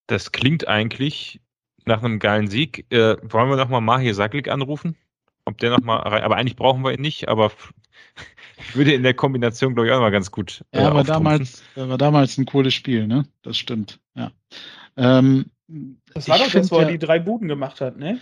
Das 0.07 0.33
klingt 0.33 0.69
eigentlich 0.69 1.41
nach 1.85 2.03
einem 2.03 2.19
geilen 2.19 2.49
Sieg. 2.49 2.87
Äh, 2.91 3.17
wollen 3.23 3.49
wir 3.49 3.57
nochmal 3.57 3.81
Mahir 3.81 4.15
Saklik 4.15 4.49
anrufen? 4.49 4.97
Ob 5.47 5.59
der 5.59 5.71
nochmal 5.71 5.99
rein, 6.01 6.23
aber 6.23 6.37
eigentlich 6.37 6.57
brauchen 6.57 6.83
wir 6.83 6.93
ihn 6.93 7.01
nicht, 7.01 7.29
aber 7.29 7.51
würde 8.75 8.93
in 8.93 9.03
der 9.03 9.15
Kombination, 9.15 9.75
glaube 9.75 9.89
ich, 9.89 9.93
auch 9.93 10.01
mal 10.01 10.11
ganz 10.11 10.31
gut. 10.31 10.65
Äh, 10.73 10.83
ja, 10.83 10.95
war 10.95 11.05
damals, 11.05 11.63
war 11.75 11.99
damals 11.99 12.39
ein 12.39 12.47
cooles 12.47 12.75
Spiel, 12.75 13.07
ne? 13.07 13.27
Das 13.43 13.57
stimmt, 13.57 14.01
ja. 14.15 14.31
Ähm, 14.97 15.47
das 16.13 16.29
war 16.29 16.39
doch 16.39 16.51
das, 16.51 16.71
wo 16.71 16.79
er 16.79 16.91
die 16.91 16.99
drei 16.99 17.19
Buden 17.19 17.49
gemacht 17.49 17.81
hat, 17.81 17.97
ne? 17.97 18.21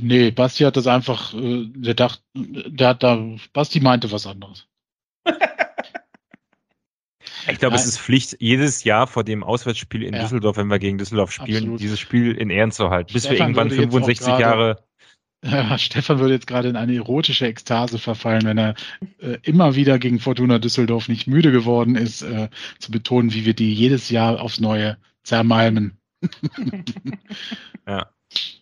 Nee, 0.00 0.30
Basti 0.30 0.64
hat 0.64 0.76
das 0.76 0.86
einfach, 0.86 1.34
äh, 1.34 1.66
der 1.66 1.94
dachte, 1.94 2.22
der 2.34 2.88
hat 2.88 3.02
da, 3.02 3.22
Basti 3.52 3.80
meinte 3.80 4.10
was 4.10 4.26
anderes. 4.26 4.66
ich 7.48 7.58
glaube, 7.58 7.76
es 7.76 7.84
ist 7.84 7.98
Pflicht, 7.98 8.36
jedes 8.40 8.84
Jahr 8.84 9.06
vor 9.06 9.24
dem 9.24 9.44
Auswärtsspiel 9.44 10.02
in 10.02 10.14
ja. 10.14 10.22
Düsseldorf, 10.22 10.56
wenn 10.56 10.68
wir 10.68 10.78
gegen 10.78 10.96
Düsseldorf 10.96 11.32
spielen, 11.32 11.56
Absolut. 11.64 11.80
dieses 11.80 12.00
Spiel 12.00 12.32
in 12.32 12.48
Ehren 12.48 12.72
zu 12.72 12.88
halten, 12.88 13.12
bis 13.12 13.26
Stefan 13.26 13.54
wir 13.54 13.62
irgendwann 13.62 13.70
65 13.70 14.38
Jahre. 14.38 14.82
Ja, 15.44 15.76
Stefan 15.76 16.20
würde 16.20 16.34
jetzt 16.34 16.46
gerade 16.46 16.68
in 16.68 16.76
eine 16.76 16.94
erotische 16.94 17.46
Ekstase 17.46 17.98
verfallen, 17.98 18.44
wenn 18.44 18.58
er 18.58 18.74
äh, 19.18 19.38
immer 19.42 19.74
wieder 19.74 19.98
gegen 19.98 20.20
Fortuna 20.20 20.58
Düsseldorf 20.60 21.08
nicht 21.08 21.26
müde 21.26 21.50
geworden 21.50 21.96
ist, 21.96 22.22
äh, 22.22 22.48
zu 22.78 22.92
betonen, 22.92 23.34
wie 23.34 23.44
wir 23.44 23.54
die 23.54 23.74
jedes 23.74 24.08
Jahr 24.10 24.40
aufs 24.40 24.60
Neue 24.60 24.98
zermalmen. 25.24 25.98
Ja. 27.86 28.08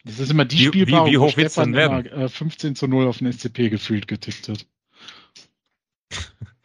Das 0.05 0.19
ist 0.19 0.31
immer 0.31 0.47
die 0.47 0.59
Wie- 0.59 0.65
Spielbar, 0.65 1.07
wie- 1.07 1.11
wie 1.13 1.21
wo 1.21 1.29
Stefan 1.29 1.75
immer, 1.75 2.05
äh, 2.07 2.29
15 2.31 2.75
zu 2.75 2.89
0 2.89 3.07
auf 3.07 3.19
den 3.19 3.27
SCP 3.31 3.69
gefühlt 3.69 4.09
getippt 4.09 4.49
hat. 4.49 4.67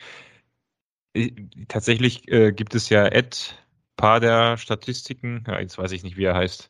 Äh, 1.13 1.31
Tatsächlich 1.67 2.27
äh, 2.29 2.51
gibt 2.51 2.75
es 2.75 2.89
ja 2.89 3.05
Ed 3.07 3.55
Paar 3.97 4.19
der 4.19 4.57
Statistiken, 4.57 5.43
ja, 5.47 5.59
jetzt 5.61 5.77
weiß 5.77 5.91
ich 5.93 6.03
nicht, 6.03 6.17
wie 6.17 6.25
er 6.25 6.35
heißt. 6.35 6.69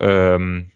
Ähm, 0.00 0.70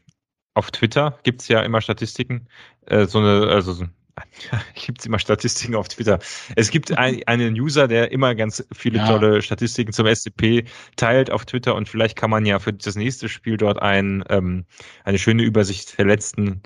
auf 0.54 0.70
Twitter 0.70 1.18
gibt 1.22 1.42
es 1.42 1.48
ja 1.48 1.60
immer 1.60 1.80
Statistiken. 1.80 2.48
Äh, 2.86 3.06
so 3.06 3.18
eine, 3.18 3.48
also 3.48 3.72
so- 3.72 3.86
gibt 4.74 5.00
es 5.00 5.06
immer 5.06 5.18
Statistiken 5.18 5.74
auf 5.76 5.88
Twitter. 5.88 6.18
Es 6.56 6.70
gibt 6.70 6.96
ein, 6.98 7.22
einen 7.26 7.54
User, 7.58 7.88
der 7.88 8.12
immer 8.12 8.34
ganz 8.34 8.66
viele 8.72 8.98
Ja. 8.98 9.06
tolle 9.06 9.40
Statistiken 9.42 9.92
zum 9.92 10.06
SCP 10.06 10.64
teilt 10.96 11.30
auf 11.30 11.46
Twitter 11.46 11.74
und 11.74 11.88
vielleicht 11.88 12.16
kann 12.16 12.30
man 12.30 12.44
ja 12.44 12.58
für 12.58 12.72
das 12.72 12.96
nächste 12.96 13.28
Spiel 13.28 13.56
dort 13.56 13.80
ein, 13.80 14.24
ähm, 14.28 14.66
eine 15.04 15.18
schöne 15.18 15.42
Übersicht 15.42 15.96
der 15.98 16.04
letzten 16.06 16.62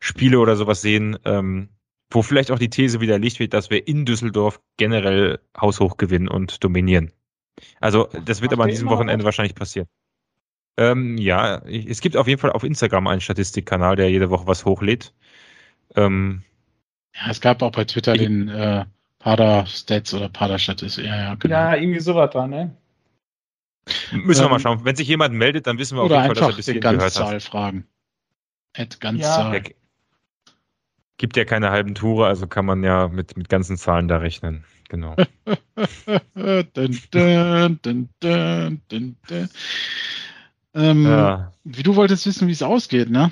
Spiele 0.00 0.38
oder 0.40 0.56
sowas 0.56 0.82
sehen, 0.82 1.18
ähm, 1.24 1.70
wo 2.10 2.22
vielleicht 2.22 2.50
auch 2.50 2.58
die 2.58 2.70
These 2.70 3.00
widerlegt 3.00 3.38
wird, 3.38 3.54
dass 3.54 3.70
wir 3.70 3.86
in 3.88 4.04
Düsseldorf 4.04 4.60
generell 4.76 5.38
haushoch 5.58 5.96
gewinnen 5.96 6.28
und 6.28 6.62
dominieren. 6.62 7.12
Also 7.80 8.08
das 8.24 8.40
wird 8.42 8.50
Macht 8.50 8.54
aber 8.54 8.64
an 8.64 8.70
diesem 8.70 8.88
Wochenende 8.88 9.24
wahrscheinlich 9.24 9.54
passieren. 9.54 9.86
Ähm, 10.78 11.18
ja, 11.18 11.58
es 11.66 12.00
gibt 12.00 12.16
auf 12.16 12.26
jeden 12.28 12.40
Fall 12.40 12.52
auf 12.52 12.64
Instagram 12.64 13.06
einen 13.06 13.20
Statistikkanal, 13.20 13.96
der 13.96 14.10
jede 14.10 14.30
Woche 14.30 14.46
was 14.46 14.64
hochlädt. 14.64 15.12
Ähm, 15.96 16.42
Ja, 17.14 17.30
es 17.30 17.40
gab 17.40 17.60
auch 17.62 17.72
bei 17.72 17.84
Twitter 17.84 18.14
Ich- 18.14 18.22
den 18.22 18.48
äh, 18.48 18.86
Pada-Stats 19.18 20.14
oder 20.14 20.28
Pada-Statistik. 20.30 21.04
Ja, 21.04 21.16
ja, 21.16 21.34
genau. 21.34 21.54
Ja, 21.54 21.74
irgendwie 21.76 22.00
sowas 22.00 22.30
da, 22.32 22.46
ne? 22.46 22.74
müssen 24.12 24.40
wir 24.40 24.44
Ähm, 24.46 24.50
mal 24.50 24.60
schauen. 24.60 24.84
Wenn 24.84 24.96
sich 24.96 25.08
jemand 25.08 25.34
meldet, 25.34 25.66
dann 25.66 25.76
wissen 25.78 25.96
wir 25.96 26.02
auf 26.02 26.10
jeden 26.10 26.22
Fall, 26.24 26.34
dass 26.34 26.38
er 26.38 26.46
einfach 26.46 26.56
bis 26.56 26.66
den 26.66 26.80
gehört 26.80 27.00
Ganzzahl 27.00 27.34
hat. 27.34 27.42
fragen. 27.42 27.86
Ed 28.74 28.94
Ja. 28.94 28.98
Ganzzahl. 29.00 29.50
Der 29.60 29.72
gibt 31.18 31.36
ja 31.36 31.44
keine 31.44 31.70
halben 31.70 31.94
Tore, 31.94 32.26
also 32.26 32.46
kann 32.46 32.64
man 32.64 32.82
ja 32.82 33.08
mit, 33.08 33.36
mit 33.36 33.48
ganzen 33.48 33.76
Zahlen 33.76 34.08
da 34.08 34.16
rechnen. 34.18 34.64
Genau. 34.88 35.14
dun, 36.34 36.98
dun, 37.10 37.78
dun, 37.82 38.08
dun, 38.20 38.80
dun, 38.88 39.16
dun. 39.28 39.48
Ähm, 40.74 41.04
ja. 41.06 41.52
Wie 41.64 41.82
du 41.82 41.96
wolltest 41.96 42.26
wissen, 42.26 42.48
wie 42.48 42.52
es 42.52 42.62
ausgeht, 42.62 43.10
ne? 43.10 43.30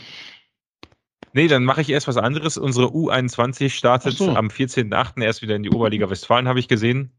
Nee, 1.32 1.48
dann 1.48 1.64
mache 1.64 1.80
ich 1.80 1.90
erst 1.90 2.08
was 2.08 2.16
anderes. 2.16 2.58
Unsere 2.58 2.88
U21 2.88 3.70
startet 3.70 4.16
so. 4.16 4.34
am 4.34 4.48
14.8. 4.48 5.22
erst 5.22 5.42
wieder 5.42 5.56
in 5.56 5.62
die 5.62 5.70
Oberliga 5.70 6.10
Westfalen, 6.10 6.48
habe 6.48 6.58
ich 6.58 6.68
gesehen. 6.68 7.12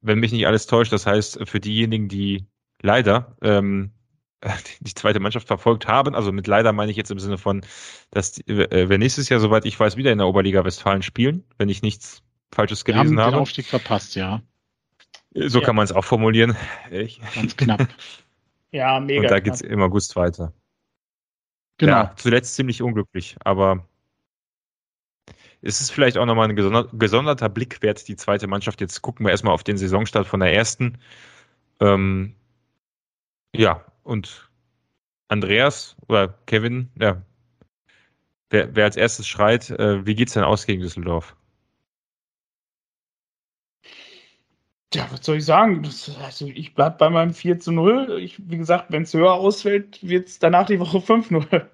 Wenn 0.00 0.20
mich 0.20 0.32
nicht 0.32 0.46
alles 0.46 0.66
täuscht, 0.66 0.92
das 0.92 1.06
heißt, 1.06 1.48
für 1.48 1.60
diejenigen, 1.60 2.08
die 2.08 2.46
leider 2.80 3.36
ähm, 3.42 3.90
die 4.80 4.94
zweite 4.94 5.20
Mannschaft 5.20 5.46
verfolgt 5.48 5.88
haben, 5.88 6.14
also 6.14 6.32
mit 6.32 6.46
leider 6.46 6.72
meine 6.72 6.90
ich 6.90 6.96
jetzt 6.96 7.10
im 7.10 7.18
Sinne 7.18 7.38
von, 7.38 7.62
dass 8.10 8.32
die, 8.32 8.42
äh, 8.46 8.88
wir 8.88 8.98
nächstes 8.98 9.28
Jahr, 9.28 9.40
soweit 9.40 9.66
ich 9.66 9.78
weiß, 9.78 9.96
wieder 9.96 10.12
in 10.12 10.18
der 10.18 10.28
Oberliga 10.28 10.64
Westfalen 10.64 11.02
spielen, 11.02 11.44
wenn 11.58 11.68
ich 11.68 11.82
nichts 11.82 12.22
Falsches 12.52 12.84
Wir 12.86 12.94
haben 12.94 13.02
gelesen 13.02 13.16
den 13.16 13.24
habe. 13.26 13.38
Aufstieg 13.38 13.66
verpasst, 13.66 14.16
ja. 14.16 14.42
So 15.34 15.60
Ja. 15.60 15.64
kann 15.64 15.76
man 15.76 15.84
es 15.84 15.92
auch 15.92 16.04
formulieren. 16.04 16.56
Ganz 17.34 17.56
knapp. 17.56 17.88
Ja, 18.72 19.00
mega. 19.00 19.20
und 19.20 19.30
da 19.30 19.40
knapp. 19.40 19.44
geht's 19.44 19.60
im 19.60 19.82
August 19.82 20.16
weiter. 20.16 20.52
Genau. 21.78 21.92
Ja, 21.92 22.14
zuletzt 22.16 22.54
ziemlich 22.54 22.82
unglücklich, 22.82 23.36
aber 23.44 23.88
es 25.62 25.80
ist 25.80 25.90
vielleicht 25.90 26.16
auch 26.18 26.26
nochmal 26.26 26.48
ein 26.48 26.56
gesonder, 26.56 26.88
gesonderter 26.92 27.48
Blick 27.48 27.82
wert, 27.82 28.06
die 28.08 28.16
zweite 28.16 28.46
Mannschaft. 28.46 28.80
Jetzt 28.80 29.02
gucken 29.02 29.26
wir 29.26 29.30
erstmal 29.30 29.54
auf 29.54 29.64
den 29.64 29.76
Saisonstart 29.76 30.26
von 30.26 30.40
der 30.40 30.54
ersten. 30.54 30.98
Ähm, 31.80 32.34
ja, 33.54 33.84
und 34.02 34.50
Andreas 35.28 35.96
oder 36.08 36.28
Kevin, 36.46 36.90
ja, 36.98 37.22
wer, 38.50 38.74
wer 38.74 38.84
als 38.84 38.96
erstes 38.96 39.26
schreit, 39.26 39.70
äh, 39.70 40.04
wie 40.06 40.14
geht's 40.14 40.34
denn 40.34 40.44
aus 40.44 40.66
gegen 40.66 40.82
Düsseldorf? 40.82 41.36
Ja, 44.92 45.08
was 45.12 45.24
soll 45.24 45.36
ich 45.36 45.44
sagen? 45.44 45.82
Das, 45.84 46.10
also 46.18 46.46
ich 46.48 46.74
bleib 46.74 46.98
bei 46.98 47.10
meinem 47.10 47.32
4 47.32 47.60
zu 47.60 47.70
0. 47.70 48.18
Ich, 48.20 48.40
wie 48.50 48.56
gesagt, 48.58 48.86
wenn 48.90 49.02
es 49.02 49.14
höher 49.14 49.34
ausfällt, 49.34 50.02
wird 50.02 50.28
es 50.28 50.38
danach 50.40 50.66
die 50.66 50.80
Woche 50.80 50.98
5-0. 50.98 51.68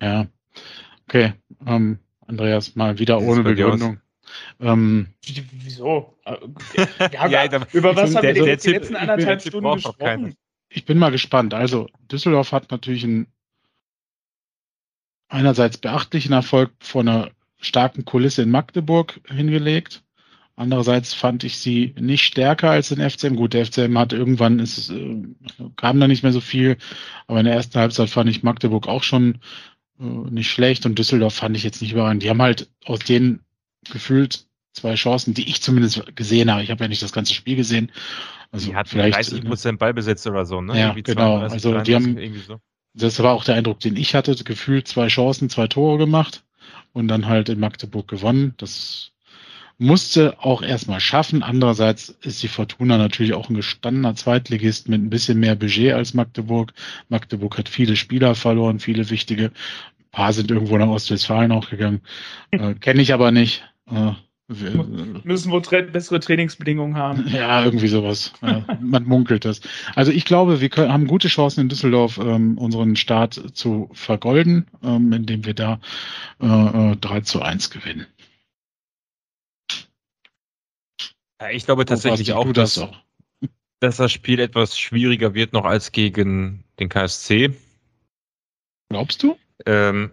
Ja. 0.00 0.26
Okay. 1.08 1.34
Ähm, 1.66 1.98
Andreas, 2.26 2.76
mal 2.76 2.98
wieder 2.98 3.16
Wie 3.18 3.24
sieht's 3.24 3.32
ohne? 3.38 3.42
Begründung. 3.42 4.00
Ähm, 4.60 5.08
Wieso? 5.24 6.16
Ja, 7.12 7.26
ja, 7.26 7.48
da- 7.48 7.66
über 7.72 7.94
was 7.96 8.14
haben 8.14 8.22
wir 8.22 8.32
die 8.34 8.56
Tipp- 8.56 8.72
letzten 8.74 8.96
anderthalb 8.96 9.42
Stunden 9.42 9.74
gesprochen? 9.74 10.36
ich 10.68 10.84
bin 10.84 10.98
mal 10.98 11.10
gespannt. 11.10 11.52
Also, 11.52 11.88
Düsseldorf 12.10 12.52
hat 12.52 12.70
natürlich 12.70 13.04
einen 13.04 13.26
einerseits 15.28 15.78
beachtlichen 15.78 16.32
Erfolg 16.32 16.72
vor 16.80 17.02
einer 17.02 17.30
starken 17.60 18.04
Kulisse 18.04 18.42
in 18.42 18.50
Magdeburg 18.50 19.20
hingelegt. 19.28 20.02
Andererseits 20.54 21.14
fand 21.14 21.44
ich 21.44 21.58
sie 21.58 21.94
nicht 21.98 22.22
stärker 22.24 22.70
als 22.70 22.90
den 22.90 23.00
FCM. 23.00 23.36
Gut, 23.36 23.54
der 23.54 23.64
FCM 23.66 23.96
hat 23.98 24.12
irgendwann, 24.12 24.58
ist, 24.58 24.76
es, 24.78 24.90
äh, 24.90 25.24
kam 25.76 25.98
da 25.98 26.06
nicht 26.08 26.22
mehr 26.22 26.32
so 26.32 26.40
viel, 26.40 26.76
aber 27.26 27.40
in 27.40 27.46
der 27.46 27.54
ersten 27.54 27.78
Halbzeit 27.78 28.10
fand 28.10 28.28
ich 28.30 28.42
Magdeburg 28.42 28.86
auch 28.86 29.02
schon 29.02 29.38
äh, 29.98 30.04
nicht 30.04 30.50
schlecht 30.50 30.84
und 30.86 30.98
Düsseldorf 30.98 31.34
fand 31.34 31.56
ich 31.56 31.62
jetzt 31.64 31.80
nicht 31.80 31.92
überragend. 31.92 32.22
Die 32.22 32.28
haben 32.30 32.42
halt 32.42 32.68
aus 32.84 32.98
denen 33.00 33.40
gefühlt 33.90 34.46
zwei 34.74 34.94
Chancen, 34.94 35.34
die 35.34 35.48
ich 35.48 35.62
zumindest 35.62 36.14
gesehen 36.16 36.50
habe. 36.50 36.62
Ich 36.62 36.70
habe 36.70 36.84
ja 36.84 36.88
nicht 36.88 37.02
das 37.02 37.12
ganze 37.12 37.34
Spiel 37.34 37.56
gesehen. 37.56 37.90
Also 38.50 38.68
Die 38.70 38.76
hatten 38.76 38.90
vielleicht 38.90 39.16
30 39.16 39.44
Prozent 39.44 39.78
Ballbesitz 39.78 40.26
oder 40.26 40.44
so, 40.44 40.60
ne? 40.60 40.78
Ja, 40.78 40.86
Irgendwie 40.88 41.02
genau. 41.02 41.38
32, 41.38 41.52
Also 41.54 41.68
die 41.70 41.74
33, 41.92 41.94
haben- 41.94 42.18
irgendwie 42.18 42.40
so. 42.42 42.60
das 42.94 43.18
war 43.22 43.32
auch 43.32 43.44
der 43.44 43.54
Eindruck, 43.54 43.80
den 43.80 43.96
ich 43.96 44.14
hatte. 44.14 44.34
Gefühlt 44.44 44.86
zwei 44.86 45.08
Chancen, 45.08 45.48
zwei 45.48 45.66
Tore 45.66 45.96
gemacht 45.96 46.44
und 46.92 47.08
dann 47.08 47.26
halt 47.26 47.48
in 47.48 47.58
Magdeburg 47.60 48.06
gewonnen. 48.08 48.52
Das 48.58 49.11
musste 49.82 50.38
auch 50.40 50.62
erstmal 50.62 51.00
schaffen. 51.00 51.42
Andererseits 51.42 52.08
ist 52.22 52.42
die 52.42 52.48
Fortuna 52.48 52.96
natürlich 52.98 53.34
auch 53.34 53.50
ein 53.50 53.54
gestandener 53.54 54.14
Zweitligist 54.14 54.88
mit 54.88 55.02
ein 55.02 55.10
bisschen 55.10 55.38
mehr 55.40 55.56
Budget 55.56 55.92
als 55.92 56.14
Magdeburg. 56.14 56.72
Magdeburg 57.08 57.58
hat 57.58 57.68
viele 57.68 57.96
Spieler 57.96 58.34
verloren, 58.34 58.80
viele 58.80 59.10
wichtige. 59.10 59.46
Ein 59.46 60.10
paar 60.12 60.32
sind 60.32 60.50
irgendwo 60.50 60.78
nach 60.78 60.88
Ostwestfalen 60.88 61.52
auch 61.52 61.68
gegangen. 61.68 62.00
Äh, 62.50 62.74
Kenne 62.74 63.00
ich 63.02 63.12
aber 63.14 63.30
nicht. 63.32 63.64
Äh, 63.90 64.12
wir- 64.48 64.84
Müssen 65.24 65.50
wohl 65.52 65.62
tra 65.62 65.80
bessere 65.80 66.20
Trainingsbedingungen 66.20 66.96
haben. 66.96 67.26
ja, 67.32 67.64
irgendwie 67.64 67.88
sowas. 67.88 68.32
Ja, 68.42 68.64
man 68.82 69.04
munkelt 69.04 69.44
das. 69.46 69.62
Also 69.94 70.12
ich 70.12 70.24
glaube, 70.26 70.60
wir 70.60 70.68
können, 70.68 70.92
haben 70.92 71.06
gute 71.06 71.28
Chancen 71.28 71.60
in 71.60 71.68
Düsseldorf, 71.70 72.18
ähm, 72.18 72.58
unseren 72.58 72.96
Start 72.96 73.40
zu 73.54 73.88
vergolden, 73.94 74.66
ähm, 74.84 75.12
indem 75.12 75.46
wir 75.46 75.54
da 75.54 75.80
äh, 76.42 76.46
äh, 76.92 76.96
3 76.96 77.20
zu 77.22 77.40
1 77.40 77.70
gewinnen. 77.70 78.06
Ja, 81.42 81.50
ich 81.50 81.64
glaube 81.64 81.84
tatsächlich 81.84 82.32
auch, 82.34 82.52
dass, 82.52 82.74
das 82.74 82.84
auch. 82.84 82.96
dass 83.80 83.96
das 83.96 84.12
Spiel 84.12 84.38
etwas 84.38 84.78
schwieriger 84.78 85.34
wird 85.34 85.52
noch 85.52 85.64
als 85.64 85.90
gegen 85.90 86.62
den 86.78 86.88
KSC. 86.88 87.52
Glaubst 88.90 89.22
du? 89.22 89.36
Ähm, 89.66 90.12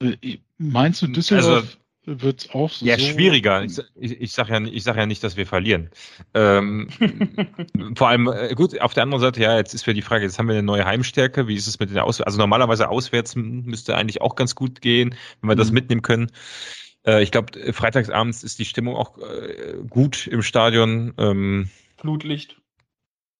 Äh, 0.00 0.38
Meinst 0.56 1.02
du, 1.02 1.06
Düsseldorf 1.06 1.76
wird 2.06 2.48
auch 2.54 2.70
so? 2.70 2.86
ja, 2.86 2.98
schwieriger. 2.98 3.62
Ich, 3.62 3.78
ich, 3.94 4.20
ich 4.22 4.32
sage 4.32 4.52
ja, 4.54 4.60
ich 4.62 4.82
sag 4.82 4.96
ja 4.96 5.04
nicht, 5.04 5.22
dass 5.22 5.36
wir 5.36 5.46
verlieren. 5.46 5.90
Ähm, 6.32 6.88
vor 7.94 8.08
allem, 8.08 8.28
äh, 8.28 8.54
gut, 8.54 8.80
auf 8.80 8.94
der 8.94 9.02
anderen 9.02 9.20
Seite, 9.20 9.42
ja, 9.42 9.56
jetzt 9.58 9.74
ist 9.74 9.86
wieder 9.86 9.94
die 9.94 10.02
Frage, 10.02 10.24
jetzt 10.24 10.38
haben 10.38 10.48
wir 10.48 10.54
eine 10.54 10.62
neue 10.62 10.86
Heimstärke. 10.86 11.46
Wie 11.46 11.54
ist 11.56 11.66
es 11.66 11.78
mit 11.78 11.90
den 11.90 11.98
Aus 11.98 12.22
Also 12.22 12.38
normalerweise 12.38 12.88
auswärts 12.88 13.36
müsste 13.36 13.94
eigentlich 13.96 14.22
auch 14.22 14.34
ganz 14.34 14.54
gut 14.54 14.80
gehen, 14.80 15.14
wenn 15.42 15.50
wir 15.50 15.56
das 15.56 15.68
Mhm. 15.68 15.74
mitnehmen 15.74 16.02
können. 16.02 16.32
Äh, 17.08 17.22
ich 17.22 17.30
glaube, 17.30 17.72
freitagsabends 17.72 18.44
ist 18.44 18.58
die 18.58 18.64
Stimmung 18.64 18.94
auch 18.94 19.18
äh, 19.18 19.78
gut 19.88 20.26
im 20.26 20.42
Stadion. 20.42 21.14
Ähm, 21.16 21.70
Flutlicht. 21.96 22.60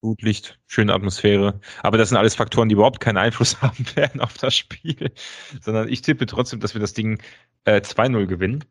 Flutlicht, 0.00 0.58
schöne 0.68 0.94
Atmosphäre. 0.94 1.60
Aber 1.82 1.98
das 1.98 2.08
sind 2.08 2.18
alles 2.18 2.36
Faktoren, 2.36 2.68
die 2.68 2.74
überhaupt 2.74 3.00
keinen 3.00 3.18
Einfluss 3.18 3.60
haben 3.62 3.84
werden 3.94 4.20
auf 4.20 4.38
das 4.38 4.56
Spiel. 4.56 5.12
Sondern 5.60 5.88
ich 5.88 6.02
tippe 6.02 6.26
trotzdem, 6.26 6.60
dass 6.60 6.74
wir 6.74 6.80
das 6.80 6.94
Ding 6.94 7.20
äh, 7.64 7.80
2-0 7.80 8.26
gewinnen. 8.26 8.64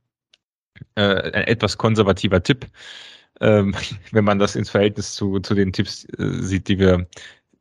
Äh, 0.96 1.32
ein 1.32 1.44
etwas 1.46 1.78
konservativer 1.78 2.42
Tipp, 2.42 2.68
ähm, 3.42 3.76
wenn 4.12 4.26
man 4.26 4.40
das 4.40 4.56
ins 4.56 4.70
Verhältnis 4.70 5.14
zu, 5.14 5.40
zu 5.40 5.54
den 5.54 5.74
Tipps 5.74 6.06
äh, 6.18 6.42
sieht, 6.42 6.68
die 6.68 6.80
wir 6.80 7.08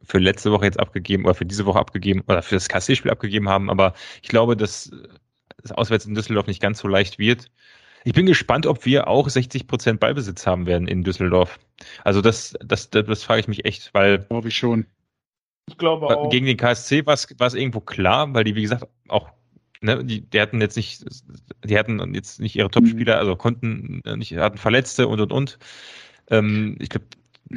für 0.03 0.19
letzte 0.19 0.53
Woche 0.53 0.67
jetzt 0.67 0.79
abgegeben 0.79 1.25
oder 1.25 1.35
für 1.35 1.47
diese 1.47 1.67
Woche 1.67 1.81
abgegeben 1.81 2.23
oder 2.29 2.43
für 2.43 2.55
das 2.55 2.69
KC-Spiel 2.69 3.11
abgegeben 3.11 3.49
haben. 3.49 3.71
Aber 3.71 3.95
ich 4.23 4.29
glaube, 4.29 4.57
dass 4.57 4.93
es 5.63 5.73
auswärts 5.73 6.07
in 6.07 6.15
Düsseldorf 6.15 6.47
nicht 6.47 6.61
ganz 6.63 6.79
so 6.79 6.89
leicht 6.89 7.19
wird. 7.19 7.47
Ich 8.05 8.13
bin 8.13 8.27
gespannt, 8.27 8.67
ob 8.67 8.85
wir 8.87 9.09
auch 9.09 9.29
60 9.29 9.67
Prozent 9.67 9.99
Ballbesitz 10.01 10.47
haben 10.47 10.67
werden 10.67 10.87
in 10.87 11.03
Düsseldorf. 11.03 11.59
Also 12.05 12.21
das, 12.21 12.57
das, 12.65 12.91
das, 12.91 13.05
das 13.07 13.25
frage 13.25 13.41
ich 13.41 13.49
mich 13.49 13.65
echt, 13.65 13.93
weil 13.95 14.21
Glaube 14.29 14.49
ich 14.49 14.57
schon. 14.57 14.87
Ich 15.69 15.77
glaube 15.79 16.07
auch. 16.17 16.31
Gegen 16.31 16.47
den 16.47 16.57
KSC 16.57 17.05
war 17.07 17.15
es 17.15 17.55
irgendwo 17.55 17.81
klar, 17.81 18.33
weil 18.33 18.45
die, 18.45 18.55
wie 18.55 18.63
gesagt, 18.63 18.87
auch, 19.09 19.31
ne, 19.81 20.05
die, 20.05 20.21
die 20.21 20.41
hatten 20.41 20.61
jetzt 20.61 20.77
nicht, 20.77 21.05
die 21.65 21.77
hatten 21.77 22.15
jetzt 22.15 22.39
nicht 22.39 22.55
ihre 22.55 22.71
Topspieler, 22.71 23.15
Mhm. 23.15 23.19
also 23.21 23.35
konnten 23.37 24.03
nicht, 24.17 24.37
hatten 24.37 24.59
Verletzte 24.59 25.09
und 25.09 25.21
und 25.21 25.33
und. 25.33 25.59
Ähm, 26.31 26.77
ich 26.79 26.89
glaube, 26.91 27.07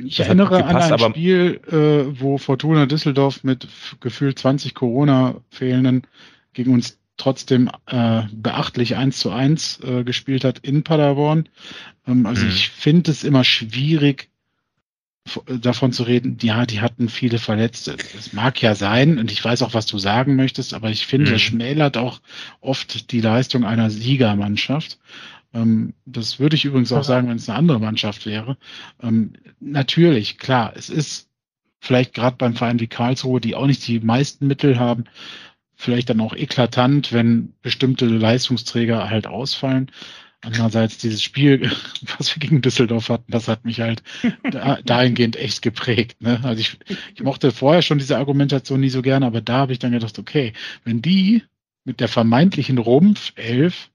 Ich 0.02 0.20
erinnere 0.20 0.58
gepasst, 0.58 0.76
an 0.76 0.82
ein 0.82 0.94
aber- 0.94 1.10
Spiel, 1.12 1.62
äh, 1.68 2.20
wo 2.20 2.40
Fortuna 2.40 2.88
Düsseldorf 2.88 3.44
mit 3.44 3.68
gefühlt 4.00 4.40
20 4.40 4.74
Corona-Fehlenden 4.74 6.08
gegen 6.54 6.74
uns 6.74 6.99
trotzdem 7.20 7.70
äh, 7.88 8.24
beachtlich 8.34 8.96
1 8.96 9.20
zu 9.20 9.32
1 9.32 9.80
äh, 9.84 10.04
gespielt 10.04 10.44
hat 10.44 10.60
in 10.60 10.84
Paderborn. 10.84 11.50
Ähm, 12.08 12.26
also 12.26 12.46
Mhm. 12.46 12.50
ich 12.52 12.70
finde 12.70 13.12
es 13.12 13.24
immer 13.24 13.44
schwierig, 13.44 14.30
f- 15.28 15.42
davon 15.62 15.92
zu 15.92 16.04
reden, 16.04 16.38
ja, 16.42 16.66
die 16.66 16.82
hatten 16.82 17.10
viele 17.10 17.40
Verletzte. 17.40 18.02
Es 18.18 18.34
mag 18.34 18.62
ja 18.62 18.76
sein, 18.76 19.20
und 19.20 19.32
ich 19.32 19.44
weiß 19.44 19.62
auch, 19.64 19.74
was 19.74 19.86
du 19.86 20.00
sagen 20.00 20.36
möchtest, 20.36 20.74
aber 20.74 20.90
ich 20.90 21.06
finde, 21.08 21.32
Mhm. 21.32 21.36
es 21.36 21.42
schmälert 21.42 21.98
auch 21.98 22.22
oft 22.62 23.12
die 23.12 23.22
Leistung 23.22 23.66
einer 23.66 23.90
Siegermannschaft. 23.90 25.00
Ähm, 25.54 25.94
das 26.06 26.40
würde 26.40 26.56
ich 26.56 26.66
übrigens 26.66 26.92
auch 26.94 27.04
sagen, 27.04 27.30
wenn 27.30 27.38
es 27.38 27.50
eine 27.50 27.58
andere 27.60 27.80
Mannschaft 27.80 28.26
wäre. 28.26 28.58
Ähm, 29.02 29.34
natürlich, 29.60 30.38
klar, 30.40 30.74
es 30.76 30.90
ist 30.90 31.30
vielleicht 31.82 32.14
gerade 32.14 32.36
beim 32.38 32.56
Verein 32.56 32.80
wie 32.80 32.88
Karlsruhe, 32.88 33.40
die 33.42 33.56
auch 33.56 33.66
nicht 33.68 33.88
die 33.88 34.00
meisten 34.02 34.48
Mittel 34.48 34.80
haben, 34.80 35.06
vielleicht 35.80 36.10
dann 36.10 36.20
auch 36.20 36.36
eklatant, 36.36 37.14
wenn 37.14 37.54
bestimmte 37.62 38.06
Leistungsträger 38.06 39.10
halt 39.10 39.28
ausfallen. 39.28 39.90
Andererseits 40.42 40.98
dieses 40.98 41.24
Spiel, 41.24 41.72
was 42.18 42.36
wir 42.36 42.42
gegen 42.42 42.62
Düsseldorf 42.62 43.08
hatten, 43.08 43.32
das 43.32 43.48
hat 43.48 43.64
mich 43.64 43.80
halt 43.80 44.04
da, 44.52 44.82
dahingehend 44.84 45.38
echt 45.38 45.62
geprägt. 45.62 46.22
Ne? 46.22 46.42
Also 46.44 46.60
ich, 46.60 46.78
ich 47.16 47.24
mochte 47.24 47.52
vorher 47.52 47.82
schon 47.82 47.98
diese 47.98 48.18
Argumentation 48.18 48.82
nie 48.82 48.90
so 48.90 49.02
gerne, 49.02 49.26
aber 49.26 49.40
da 49.40 49.60
habe 49.60 49.72
ich 49.72 49.80
dann 49.80 49.94
gedacht, 49.94 50.20
okay, 50.20 50.52
wenn 50.84 51.02
die 51.02 51.44
mit 51.86 52.02
der 52.02 52.10
vermeintlichen 52.10 52.78
Rumpfelf, 52.78 53.90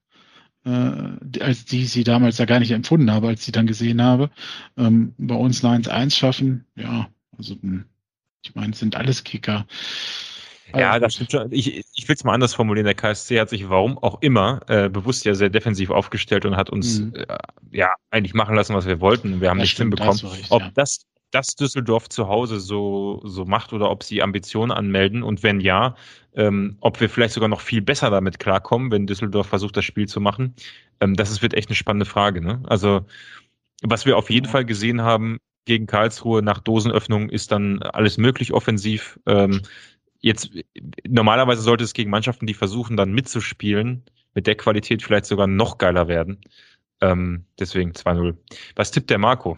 äh, 0.65 1.39
als 1.39 1.65
die 1.65 1.85
sie 1.85 2.03
damals 2.03 2.39
ja 2.39 2.45
gar 2.45 2.59
nicht 2.59 2.71
empfunden 2.71 3.11
habe, 3.11 3.27
als 3.27 3.45
sie 3.45 3.51
dann 3.51 3.67
gesehen 3.67 4.01
habe, 4.01 4.31
ähm, 4.75 5.13
bei 5.19 5.35
uns 5.35 5.63
eine 5.63 5.83
1-1 5.83 6.15
schaffen, 6.15 6.65
ja, 6.75 7.09
also 7.37 7.53
hm, 7.61 7.85
ich 8.43 8.55
meine, 8.55 8.73
es 8.73 8.79
sind 8.79 8.95
alles 8.95 9.23
Kicker. 9.23 9.67
Ja, 10.73 10.91
Also, 10.91 11.05
das 11.05 11.13
stimmt 11.15 11.31
schon. 11.31 11.51
Ich, 11.51 11.83
ich 11.93 12.07
will 12.07 12.15
es 12.15 12.23
mal 12.23 12.33
anders 12.33 12.53
formulieren. 12.53 12.85
Der 12.85 12.95
KSC 12.95 13.39
hat 13.39 13.49
sich, 13.49 13.69
warum 13.69 13.97
auch 13.97 14.21
immer, 14.21 14.61
äh, 14.67 14.89
bewusst 14.89 15.23
ja 15.25 15.35
sehr 15.35 15.49
defensiv 15.49 15.89
aufgestellt 15.91 16.45
und 16.45 16.55
hat 16.55 16.69
uns 16.69 16.99
Mhm. 16.99 17.13
äh, 17.15 17.37
ja 17.71 17.93
eigentlich 18.11 18.33
machen 18.33 18.55
lassen, 18.55 18.73
was 18.73 18.85
wir 18.87 18.99
wollten. 18.99 19.41
Wir 19.41 19.49
haben 19.49 19.57
Das 19.59 19.63
nichts 19.65 19.75
stimmt, 19.75 19.99
hinbekommen. 19.99 20.25
recht, 20.33 20.51
ob 20.51 20.61
ja. 20.61 20.71
das, 20.73 21.05
das 21.31 21.55
Düsseldorf 21.55 22.09
zu 22.09 22.27
Hause 22.27 22.59
so, 22.59 23.21
so 23.25 23.45
macht 23.45 23.73
oder 23.73 23.89
ob 23.91 24.03
sie 24.03 24.21
Ambitionen 24.23 24.71
anmelden 24.71 25.21
und 25.23 25.43
wenn 25.43 25.59
ja, 25.59 25.95
ähm, 26.35 26.77
ob 26.81 26.99
wir 26.99 27.09
vielleicht 27.09 27.33
sogar 27.33 27.49
noch 27.49 27.61
viel 27.61 27.81
besser 27.81 28.09
damit 28.09 28.39
klarkommen, 28.39 28.91
wenn 28.91 29.07
Düsseldorf 29.07 29.47
versucht, 29.47 29.77
das 29.77 29.85
Spiel 29.85 30.07
zu 30.07 30.19
machen. 30.19 30.55
Ähm, 30.99 31.15
das 31.15 31.29
ist, 31.31 31.41
wird 31.41 31.53
echt 31.53 31.69
eine 31.69 31.75
spannende 31.75 32.05
Frage. 32.05 32.41
Ne? 32.41 32.61
Also, 32.67 33.05
was 33.83 34.05
wir 34.05 34.17
auf 34.17 34.29
jeden 34.29 34.45
Ja. 34.47 34.51
Fall 34.51 34.65
gesehen 34.65 35.01
haben 35.01 35.37
gegen 35.65 35.87
Karlsruhe 35.87 36.41
nach 36.43 36.59
Dosenöffnung 36.59 37.29
ist 37.29 37.51
dann 37.51 37.81
alles 37.83 38.17
möglich 38.17 38.53
offensiv. 38.53 39.19
Ähm, 39.25 39.61
jetzt 40.19 40.49
normalerweise 41.07 41.61
sollte 41.61 41.83
es 41.83 41.93
gegen 41.93 42.09
Mannschaften, 42.09 42.47
die 42.47 42.53
versuchen 42.53 42.97
dann 42.97 43.13
mitzuspielen, 43.13 44.03
mit 44.33 44.47
der 44.47 44.55
Qualität 44.55 45.01
vielleicht 45.03 45.25
sogar 45.25 45.47
noch 45.47 45.77
geiler 45.77 46.07
werden. 46.07 46.39
Ähm, 47.01 47.45
deswegen 47.59 47.91
2-0. 47.91 48.35
Was 48.75 48.91
tippt 48.91 49.09
der 49.09 49.17
Marco? 49.17 49.57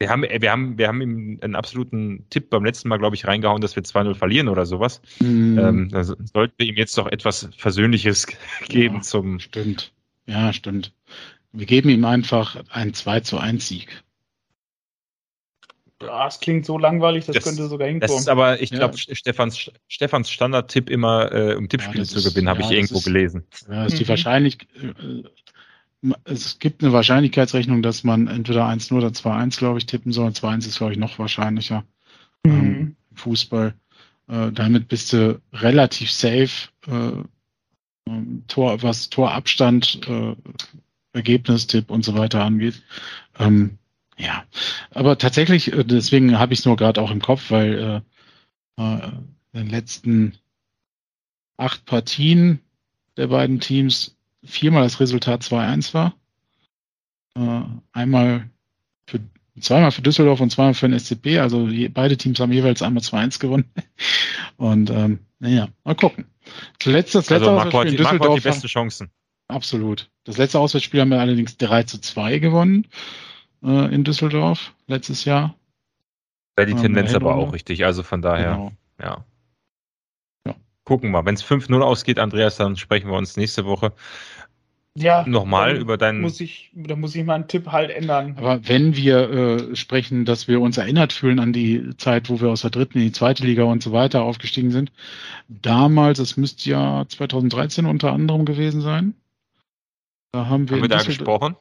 Wir 0.00 0.10
haben, 0.10 0.22
wir 0.22 0.50
haben, 0.52 0.78
wir 0.78 0.86
haben 0.86 1.00
ihm 1.00 1.38
einen 1.42 1.56
absoluten 1.56 2.24
Tipp 2.30 2.50
beim 2.50 2.64
letzten 2.64 2.88
Mal, 2.88 2.98
glaube 2.98 3.16
ich, 3.16 3.26
reingehauen, 3.26 3.60
dass 3.60 3.74
wir 3.74 3.82
2-0 3.82 4.14
verlieren 4.14 4.48
oder 4.48 4.64
sowas. 4.64 5.02
Mhm. 5.20 5.58
Ähm, 5.58 5.88
da 5.90 6.04
sollten 6.04 6.54
wir 6.56 6.66
ihm 6.66 6.76
jetzt 6.76 6.96
doch 6.96 7.08
etwas 7.08 7.48
Versöhnliches 7.56 8.26
geben 8.68 8.96
Ja. 8.96 9.00
zum. 9.02 9.40
Stimmt. 9.40 9.92
Ja, 10.26 10.52
stimmt. 10.52 10.92
Wir 11.52 11.66
geben 11.66 11.88
ihm 11.88 12.04
einfach 12.04 12.62
einen 12.70 12.94
2 12.94 13.20
zu 13.20 13.38
1 13.38 13.66
Sieg. 13.66 14.04
Ja, 16.02 16.28
es 16.28 16.38
klingt 16.38 16.64
so 16.64 16.78
langweilig, 16.78 17.26
das, 17.26 17.34
Das- 17.34 17.44
könnte 17.44 17.66
sogar 17.68 17.86
Das 17.88 17.92
hinkommen. 17.92 18.18
ist 18.20 18.28
aber, 18.28 18.60
ich 18.62 18.70
Ja. 18.70 18.78
glaube, 18.78 18.98
Stefans, 18.98 19.70
Stefans 19.88 20.30
Standardtipp 20.30 20.90
immer, 20.90 21.32
äh, 21.32 21.54
um 21.56 21.68
Tippspiele 21.68 22.04
das 22.04 22.10
zu 22.10 22.22
gewinnen, 22.22 22.48
habe 22.48 22.60
ja, 22.60 22.66
ich 22.66 22.70
das 22.70 22.76
irgendwo 22.76 22.98
ist- 22.98 23.04
gelesen. 23.04 23.46
Ja, 23.68 23.84
ist 23.86 23.98
die 23.98 24.04
Mhm. 24.04 24.08
Wahrscheinlich, 24.08 24.58
äh, 24.80 26.12
es 26.24 26.58
gibt 26.60 26.82
eine 26.84 26.92
Wahrscheinlichkeitsrechnung, 26.92 27.82
dass 27.82 28.04
man 28.04 28.28
entweder 28.28 28.66
1-0 28.66 28.98
oder 28.98 29.12
2-1, 29.12 29.56
glaube 29.58 29.78
ich, 29.78 29.86
tippen 29.86 30.12
soll. 30.12 30.32
2-1 30.32 30.66
ist, 30.66 30.78
glaube 30.78 30.92
ich, 30.92 30.98
noch 30.98 31.18
wahrscheinlicher 31.18 31.84
Mhm. 32.44 32.52
ähm, 32.52 32.96
im 33.10 33.16
Fußball. 33.16 33.74
Äh, 34.28 34.52
damit 34.52 34.86
bist 34.88 35.12
du 35.12 35.40
relativ 35.52 36.12
safe, 36.12 36.68
äh, 36.86 37.22
ähm, 38.08 38.44
Tor, 38.46 38.80
was 38.82 39.10
Torabstand, 39.10 40.00
äh, 40.06 40.36
Ergebnistipp 41.12 41.90
und 41.90 42.04
so 42.04 42.14
weiter 42.16 42.44
angeht. 42.44 42.82
Ähm, 43.40 43.77
ja, 44.18 44.44
aber 44.90 45.16
tatsächlich, 45.16 45.72
äh, 45.72 45.84
deswegen 45.84 46.38
habe 46.38 46.52
ich 46.52 46.60
es 46.60 46.66
nur 46.66 46.76
gerade 46.76 47.00
auch 47.00 47.10
im 47.10 47.22
Kopf, 47.22 47.50
weil 47.50 48.02
äh, 48.78 48.82
äh, 48.82 49.08
in 49.52 49.60
den 49.64 49.70
letzten 49.70 50.34
acht 51.56 51.84
Partien 51.86 52.60
der 53.16 53.28
beiden 53.28 53.60
Teams 53.60 54.16
viermal 54.44 54.82
das 54.82 55.00
Resultat 55.00 55.42
2-1 55.42 55.94
war. 55.94 56.14
Äh, 57.36 57.62
einmal 57.92 58.48
für 59.06 59.20
zweimal 59.60 59.90
für 59.90 60.02
Düsseldorf 60.02 60.40
und 60.40 60.50
zweimal 60.50 60.74
für 60.74 60.88
den 60.88 60.98
SCP. 60.98 61.38
Also 61.38 61.68
je, 61.68 61.88
beide 61.88 62.16
Teams 62.16 62.40
haben 62.40 62.52
jeweils 62.52 62.82
einmal 62.82 63.02
2-1 63.02 63.40
gewonnen. 63.40 63.70
Und 64.56 64.90
ähm, 64.90 65.20
naja, 65.38 65.68
mal 65.84 65.94
gucken. 65.94 66.26
Zuletzt 66.78 67.14
das 67.14 67.28
letzte 67.30 67.50
Also 67.50 67.52
Marco 67.52 67.78
hat, 67.78 67.86
Auswärtsspiel 67.86 67.96
die, 67.96 68.02
Marco 68.02 68.30
hat 68.30 68.38
die 68.38 68.48
besten 68.48 68.66
Chancen. 68.66 69.10
Absolut. 69.48 70.10
Das 70.24 70.36
letzte 70.36 70.58
Auswärtsspiel 70.58 71.00
haben 71.00 71.10
wir 71.10 71.20
allerdings 71.20 71.56
3 71.56 71.84
zu 71.84 72.00
2 72.00 72.38
gewonnen 72.38 72.86
äh, 73.62 73.94
in 73.94 74.04
Düsseldorf 74.04 74.72
letztes 74.86 75.24
Jahr. 75.24 75.54
Wäre 76.56 76.66
die 76.66 76.72
Ähm, 76.72 76.82
Tendenz 76.82 77.14
aber 77.14 77.34
auch 77.36 77.52
richtig. 77.52 77.84
Also 77.84 78.02
von 78.02 78.22
daher, 78.22 78.52
Genau. 78.52 78.72
ja. 79.00 79.24
Ja. 80.46 80.54
Gucken 80.84 81.10
wir. 81.12 81.24
Wenn 81.24 81.34
es 81.34 81.44
5-0 81.44 81.80
ausgeht, 81.80 82.18
Andreas, 82.18 82.56
dann 82.56 82.76
sprechen 82.76 83.08
wir 83.10 83.16
uns 83.16 83.36
nächste 83.36 83.64
Woche 83.64 83.92
ja, 85.02 85.24
nochmal 85.26 85.74
dann 85.74 85.82
über 85.82 85.96
deinen. 85.96 86.20
Muss 86.20 86.40
ich, 86.40 86.70
da 86.74 86.96
muss 86.96 87.14
ich 87.14 87.24
meinen 87.24 87.46
Tipp 87.46 87.68
halt 87.70 87.90
ändern. 87.90 88.34
Aber 88.36 88.66
wenn 88.66 88.96
wir 88.96 89.30
äh, 89.30 89.76
sprechen, 89.76 90.24
dass 90.24 90.48
wir 90.48 90.60
uns 90.60 90.76
erinnert 90.76 91.12
fühlen 91.12 91.38
an 91.38 91.52
die 91.52 91.96
Zeit, 91.96 92.28
wo 92.28 92.40
wir 92.40 92.48
aus 92.48 92.62
der 92.62 92.70
dritten 92.70 92.98
in 92.98 93.04
die 93.04 93.12
zweite 93.12 93.44
Liga 93.44 93.64
und 93.64 93.82
so 93.82 93.92
weiter 93.92 94.22
aufgestiegen 94.22 94.70
sind, 94.70 94.90
damals, 95.48 96.18
es 96.18 96.36
müsste 96.36 96.70
ja 96.70 97.04
2013 97.06 97.86
unter 97.86 98.12
anderem 98.12 98.44
gewesen 98.44 98.80
sein. 98.80 99.14
Da 100.32 100.46
haben 100.46 100.68
wir, 100.68 100.76
haben 100.76 100.82
wir 100.82 100.88
da 100.88 101.02
gesprochen? 101.02 101.56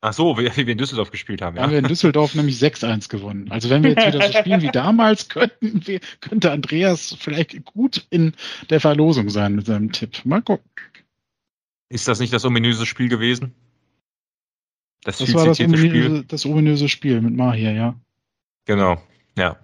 Ach 0.00 0.12
so, 0.12 0.38
wie, 0.38 0.44
wie 0.56 0.66
wir 0.66 0.72
in 0.72 0.78
Düsseldorf 0.78 1.10
gespielt 1.10 1.42
haben, 1.42 1.56
Da 1.56 1.62
haben 1.62 1.70
wir 1.70 1.78
ja. 1.78 1.82
in 1.82 1.88
Düsseldorf 1.88 2.34
nämlich 2.36 2.56
6-1 2.58 3.08
gewonnen. 3.08 3.50
Also 3.50 3.68
wenn 3.68 3.82
wir 3.82 3.90
jetzt 3.90 4.06
wieder 4.06 4.26
so 4.26 4.32
spielen 4.38 4.62
wie 4.62 4.68
damals, 4.72 5.28
könnten 5.28 5.86
wir, 5.86 5.98
könnte 6.20 6.52
Andreas 6.52 7.16
vielleicht 7.18 7.64
gut 7.64 8.06
in 8.10 8.34
der 8.70 8.80
Verlosung 8.80 9.28
sein 9.28 9.56
mit 9.56 9.66
seinem 9.66 9.90
Tipp. 9.90 10.24
Mal 10.24 10.40
gucken. 10.42 10.70
Ist 11.88 12.06
das 12.06 12.20
nicht 12.20 12.32
das 12.32 12.44
ominöse 12.44 12.86
Spiel 12.86 13.08
gewesen? 13.08 13.54
Das, 15.02 15.18
Das 15.18 15.34
war 15.34 15.46
das 15.46 15.56
zitierte 15.56 15.78
Spiel. 15.78 16.04
ominöse, 16.06 16.24
das 16.26 16.46
ominöse 16.46 16.88
Spiel 16.88 17.20
mit 17.20 17.34
Mahir, 17.34 17.72
ja. 17.72 17.94
Genau, 18.66 19.02
ja. 19.36 19.56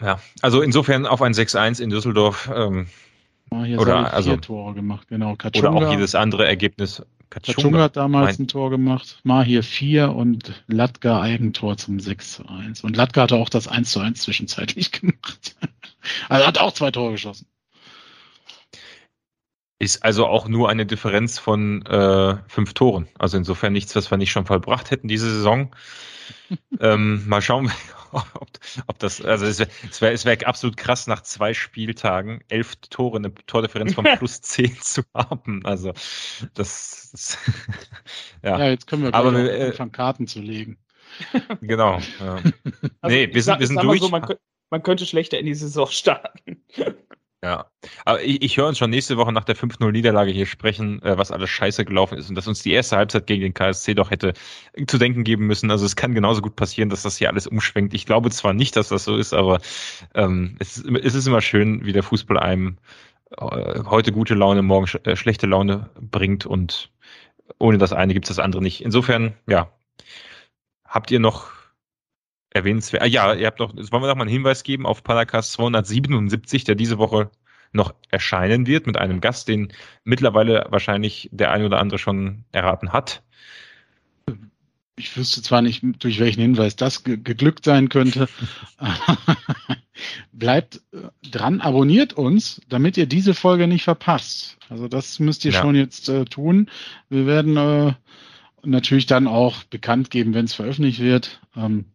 Ja, 0.00 0.18
also 0.40 0.62
insofern 0.62 1.04
auf 1.06 1.20
ein 1.20 1.32
6-1 1.34 1.82
in 1.82 1.90
Düsseldorf 1.90 2.50
ähm, 2.54 2.86
Oder, 3.50 4.12
also- 4.12 4.36
Tore 4.36 4.74
gemacht, 4.74 5.08
genau. 5.08 5.32
oder 5.32 5.50
Kachunga, 5.50 5.86
auch 5.86 5.90
jedes 5.92 6.14
andere 6.14 6.46
Ergebnis. 6.46 7.02
Kachunga 7.42 7.82
hat 7.82 7.96
damals 7.96 8.38
Mein- 8.38 8.44
ein 8.44 8.48
Tor 8.48 8.70
gemacht, 8.70 9.18
Mahir 9.24 9.62
vier 9.62 10.14
und 10.14 10.62
Latka 10.66 11.20
Eigentor 11.20 11.76
zum 11.76 11.98
6 12.00 12.32
zu 12.34 12.48
1. 12.48 12.82
Und 12.82 12.96
Latka 12.96 13.22
hatte 13.22 13.36
auch 13.36 13.48
das 13.48 13.68
1 13.68 13.90
zu 13.90 14.00
1 14.00 14.22
zwischenzeitlich 14.22 14.92
gemacht. 15.00 15.56
Also 16.28 16.42
er 16.42 16.46
hat 16.48 16.58
auch 16.58 16.72
zwei 16.72 16.90
Tore 16.90 17.12
geschossen. 17.12 17.46
Ist 19.80 20.04
also 20.04 20.26
auch 20.26 20.46
nur 20.48 20.70
eine 20.70 20.86
Differenz 20.86 21.38
von 21.38 21.84
äh, 21.86 22.36
fünf 22.46 22.74
Toren. 22.74 23.08
Also 23.18 23.36
insofern 23.36 23.72
nichts, 23.72 23.94
was 23.96 24.10
wir 24.10 24.16
nicht 24.18 24.30
schon 24.30 24.46
vollbracht 24.46 24.90
hätten 24.90 25.08
diese 25.08 25.30
Saison. 25.30 25.74
ähm, 26.80 27.26
mal 27.28 27.42
schauen, 27.42 27.70
ob, 28.14 28.48
ob 28.86 28.98
das, 28.98 29.20
also 29.20 29.44
es 29.46 29.58
wäre 29.58 29.70
es 29.90 30.00
wär, 30.00 30.12
es 30.12 30.24
wär 30.24 30.46
absolut 30.48 30.76
krass, 30.76 31.06
nach 31.06 31.22
zwei 31.22 31.54
Spieltagen 31.54 32.42
elf 32.48 32.76
Tore, 32.90 33.18
eine 33.18 33.34
Tordifferenz 33.34 33.94
von 33.94 34.04
plus 34.04 34.40
zehn 34.40 34.76
zu 34.80 35.02
haben. 35.14 35.64
Also 35.64 35.92
das, 36.54 37.10
das 37.12 37.38
Ja, 38.42 38.58
ja, 38.58 38.68
jetzt 38.70 38.86
können 38.86 39.02
wir 39.02 39.14
Aber 39.14 39.32
wir, 39.32 39.52
äh, 39.52 39.66
anfangen, 39.66 39.92
Karten 39.92 40.26
zu 40.26 40.40
legen. 40.40 40.78
genau. 41.60 41.98
Ja. 42.20 42.34
Also, 43.00 43.16
Nee, 43.16 43.26
wir 43.32 43.42
sind- 43.42 43.42
sag- 43.44 43.60
wir 43.60 43.66
sind 43.66 43.82
durch. 43.82 44.00
So, 44.00 44.08
man, 44.08 44.26
man 44.70 44.82
könnte 44.82 45.06
schlechter 45.06 45.38
in 45.38 45.46
die 45.46 45.54
Saison 45.54 45.86
starten. 45.90 46.62
Ja, 47.44 47.66
aber 48.06 48.22
ich, 48.22 48.40
ich 48.40 48.56
höre 48.56 48.68
uns 48.68 48.78
schon 48.78 48.88
nächste 48.88 49.18
Woche 49.18 49.30
nach 49.30 49.44
der 49.44 49.54
5-0-Niederlage 49.54 50.30
hier 50.30 50.46
sprechen, 50.46 51.02
äh, 51.02 51.18
was 51.18 51.30
alles 51.30 51.50
scheiße 51.50 51.84
gelaufen 51.84 52.16
ist 52.16 52.30
und 52.30 52.36
dass 52.36 52.48
uns 52.48 52.62
die 52.62 52.72
erste 52.72 52.96
Halbzeit 52.96 53.26
gegen 53.26 53.42
den 53.42 53.52
KSC 53.52 53.92
doch 53.92 54.10
hätte 54.10 54.32
zu 54.86 54.96
denken 54.96 55.24
geben 55.24 55.46
müssen. 55.46 55.70
Also 55.70 55.84
es 55.84 55.94
kann 55.94 56.14
genauso 56.14 56.40
gut 56.40 56.56
passieren, 56.56 56.88
dass 56.88 57.02
das 57.02 57.18
hier 57.18 57.28
alles 57.28 57.46
umschwenkt. 57.46 57.92
Ich 57.92 58.06
glaube 58.06 58.30
zwar 58.30 58.54
nicht, 58.54 58.76
dass 58.76 58.88
das 58.88 59.04
so 59.04 59.18
ist, 59.18 59.34
aber 59.34 59.60
ähm, 60.14 60.56
es, 60.58 60.78
es 60.78 61.14
ist 61.14 61.26
immer 61.26 61.42
schön, 61.42 61.84
wie 61.84 61.92
der 61.92 62.02
Fußball 62.02 62.38
einem 62.38 62.78
äh, 63.36 63.80
heute 63.84 64.10
gute 64.10 64.32
Laune, 64.32 64.62
morgen 64.62 64.86
sch 64.86 64.96
äh, 65.04 65.14
schlechte 65.14 65.46
Laune 65.46 65.90
bringt 66.00 66.46
und 66.46 66.92
ohne 67.58 67.76
das 67.76 67.92
eine 67.92 68.14
gibt 68.14 68.24
es 68.24 68.34
das 68.34 68.42
andere 68.42 68.62
nicht. 68.62 68.82
Insofern, 68.82 69.34
ja, 69.46 69.70
habt 70.86 71.10
ihr 71.10 71.20
noch 71.20 71.53
erwähnenswert. 72.54 73.02
Ah, 73.02 73.06
ja, 73.06 73.34
ihr 73.34 73.46
habt 73.46 73.58
noch, 73.58 73.74
wollen 73.74 74.02
wir 74.02 74.08
noch 74.08 74.14
mal 74.14 74.22
einen 74.22 74.30
Hinweis 74.30 74.62
geben 74.62 74.86
auf 74.86 75.02
Paracast 75.02 75.52
277, 75.52 76.64
der 76.64 76.76
diese 76.76 76.98
Woche 76.98 77.30
noch 77.72 77.94
erscheinen 78.08 78.66
wird 78.66 78.86
mit 78.86 78.96
einem 78.96 79.20
Gast, 79.20 79.48
den 79.48 79.72
mittlerweile 80.04 80.66
wahrscheinlich 80.70 81.28
der 81.32 81.50
eine 81.50 81.66
oder 81.66 81.80
andere 81.80 81.98
schon 81.98 82.44
erraten 82.52 82.92
hat. 82.92 83.22
Ich 84.96 85.16
wüsste 85.16 85.42
zwar 85.42 85.60
nicht, 85.60 85.82
durch 85.98 86.20
welchen 86.20 86.40
Hinweis 86.40 86.76
das 86.76 87.02
ge 87.02 87.16
geglückt 87.16 87.64
sein 87.64 87.88
könnte. 87.88 88.28
Bleibt 90.32 90.80
äh, 90.92 91.28
dran, 91.28 91.60
abonniert 91.60 92.12
uns, 92.12 92.60
damit 92.68 92.96
ihr 92.96 93.06
diese 93.06 93.34
Folge 93.34 93.66
nicht 93.66 93.82
verpasst. 93.82 94.56
Also 94.68 94.86
das 94.86 95.18
müsst 95.18 95.44
ihr 95.44 95.50
ja. 95.50 95.60
schon 95.60 95.74
jetzt 95.74 96.08
äh, 96.08 96.24
tun. 96.24 96.70
Wir 97.08 97.26
werden 97.26 97.56
äh, 97.56 97.94
natürlich 98.62 99.06
dann 99.06 99.26
auch 99.26 99.64
bekannt 99.64 100.10
geben, 100.10 100.32
wenn 100.32 100.44
es 100.44 100.54
veröffentlicht 100.54 101.00
wird. 101.00 101.40
Ähm, 101.56 101.86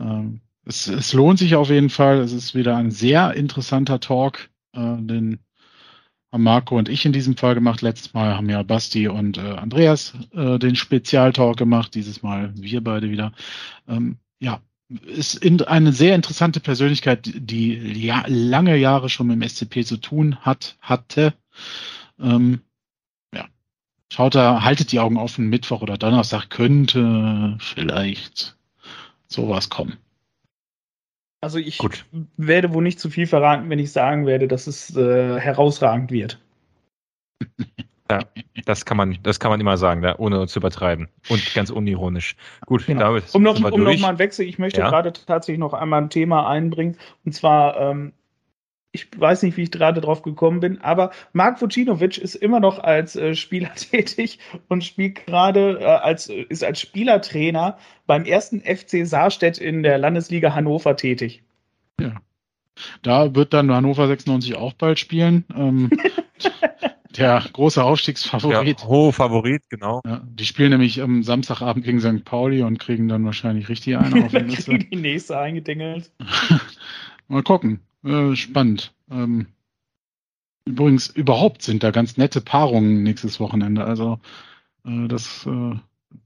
ähm, 0.00 0.40
es, 0.64 0.86
es, 0.86 1.12
lohnt 1.12 1.38
sich 1.38 1.54
auf 1.54 1.70
jeden 1.70 1.90
Fall. 1.90 2.18
Es 2.18 2.32
ist 2.32 2.54
wieder 2.54 2.76
ein 2.76 2.90
sehr 2.90 3.34
interessanter 3.34 4.00
Talk, 4.00 4.50
äh, 4.74 4.96
den 4.98 5.40
Marco 6.38 6.78
und 6.78 6.88
ich 6.88 7.04
in 7.04 7.12
diesem 7.12 7.36
Fall 7.36 7.54
gemacht. 7.54 7.82
Letztes 7.82 8.14
Mal 8.14 8.36
haben 8.36 8.48
ja 8.48 8.62
Basti 8.62 9.08
und 9.08 9.38
äh, 9.38 9.40
Andreas 9.40 10.14
äh, 10.32 10.58
den 10.58 10.76
Spezialtalk 10.76 11.56
gemacht. 11.56 11.94
Dieses 11.94 12.22
Mal 12.22 12.52
wir 12.54 12.82
beide 12.82 13.10
wieder. 13.10 13.32
Ähm, 13.86 14.16
ja, 14.40 14.60
ist 14.88 15.34
in, 15.36 15.60
eine 15.62 15.92
sehr 15.92 16.14
interessante 16.14 16.60
Persönlichkeit, 16.60 17.30
die 17.34 17.74
ja, 18.04 18.24
lange 18.26 18.76
Jahre 18.76 19.08
schon 19.08 19.26
mit 19.26 19.36
dem 19.36 19.48
SCP 19.48 19.84
zu 19.84 19.98
tun 19.98 20.36
hat, 20.40 20.76
hatte. 20.80 21.34
Ähm, 22.18 22.60
ja, 23.34 23.46
schaut 24.10 24.34
da, 24.34 24.62
haltet 24.62 24.92
die 24.92 25.00
Augen 25.00 25.18
offen. 25.18 25.48
Mittwoch 25.48 25.82
oder 25.82 25.98
Donnerstag 25.98 26.48
könnte 26.50 27.56
vielleicht 27.60 28.56
sowas 29.32 29.68
kommen. 29.68 29.96
Also 31.40 31.58
ich 31.58 31.78
Gut. 31.78 32.04
werde 32.36 32.72
wohl 32.72 32.84
nicht 32.84 33.00
zu 33.00 33.10
viel 33.10 33.26
verraten, 33.26 33.68
wenn 33.68 33.80
ich 33.80 33.90
sagen 33.90 34.26
werde, 34.26 34.46
dass 34.46 34.68
es 34.68 34.96
äh, 34.96 35.40
herausragend 35.40 36.10
wird. 36.10 36.38
Ja, 38.10 38.20
das 38.66 38.84
kann 38.84 38.98
man, 38.98 39.16
das 39.22 39.40
kann 39.40 39.50
man 39.50 39.58
immer 39.58 39.78
sagen, 39.78 40.02
da, 40.02 40.16
ohne 40.18 40.46
zu 40.46 40.58
übertreiben. 40.58 41.08
Und 41.30 41.54
ganz 41.54 41.70
unironisch. 41.70 42.36
Gut, 42.66 42.84
genau. 42.84 43.00
damit 43.00 43.34
um 43.34 43.42
noch, 43.42 43.54
um 43.54 43.82
noch 43.82 43.98
mal 44.00 44.08
einen 44.08 44.18
Wechsel, 44.18 44.46
ich 44.46 44.58
möchte 44.58 44.80
ja. 44.80 44.90
gerade 44.90 45.14
tatsächlich 45.14 45.58
noch 45.58 45.72
einmal 45.72 46.02
ein 46.02 46.10
Thema 46.10 46.46
einbringen. 46.46 46.98
Und 47.24 47.32
zwar 47.32 47.80
ähm, 47.80 48.12
ich 48.92 49.08
weiß 49.16 49.42
nicht, 49.42 49.56
wie 49.56 49.62
ich 49.62 49.70
gerade 49.70 50.00
drauf 50.02 50.22
gekommen 50.22 50.60
bin, 50.60 50.80
aber 50.82 51.10
Mark 51.32 51.60
Vucinovic 51.60 52.18
ist 52.18 52.34
immer 52.34 52.60
noch 52.60 52.78
als 52.78 53.16
äh, 53.16 53.34
Spieler 53.34 53.74
tätig 53.74 54.38
und 54.68 54.84
spielt 54.84 55.26
gerade 55.26 55.78
äh, 55.80 55.84
als 55.84 56.28
ist 56.28 56.62
als 56.62 56.80
Spielertrainer 56.80 57.78
beim 58.06 58.24
ersten 58.24 58.60
FC 58.60 59.06
Saarstedt 59.06 59.58
in 59.58 59.82
der 59.82 59.98
Landesliga 59.98 60.54
Hannover 60.54 60.96
tätig. 60.96 61.42
Ja. 61.98 62.20
Da 63.02 63.34
wird 63.34 63.52
dann 63.52 63.70
Hannover 63.70 64.06
96 64.06 64.56
auch 64.56 64.74
bald 64.74 64.98
spielen. 64.98 65.44
Ähm, 65.56 65.90
der 67.16 67.44
große 67.52 67.82
Aufstiegsfavorit. 67.82 68.80
Ja, 68.80 68.86
hohe 68.86 69.12
Favorit, 69.12 69.62
genau. 69.68 70.00
Ja, 70.06 70.22
die 70.24 70.44
spielen 70.44 70.70
nämlich 70.70 71.00
am 71.00 71.22
Samstagabend 71.22 71.84
gegen 71.84 72.00
St. 72.00 72.24
Pauli 72.24 72.62
und 72.62 72.78
kriegen 72.78 73.08
dann 73.08 73.24
wahrscheinlich 73.24 73.68
richtig 73.68 73.96
eine 73.96 74.24
auf 74.24 74.32
die 74.32 74.38
Liste. 74.38 74.78
die 74.78 74.96
nächste 74.96 75.38
eingedingelt. 75.38 76.10
Mal 77.28 77.42
gucken. 77.42 77.80
Äh, 78.04 78.34
spannend. 78.36 78.94
Ähm, 79.10 79.46
übrigens, 80.64 81.08
überhaupt 81.08 81.62
sind 81.62 81.82
da 81.82 81.90
ganz 81.90 82.16
nette 82.16 82.40
Paarungen 82.40 83.02
nächstes 83.02 83.40
Wochenende. 83.40 83.84
Also 83.84 84.18
äh, 84.84 85.08
das 85.08 85.46
äh, 85.46 85.76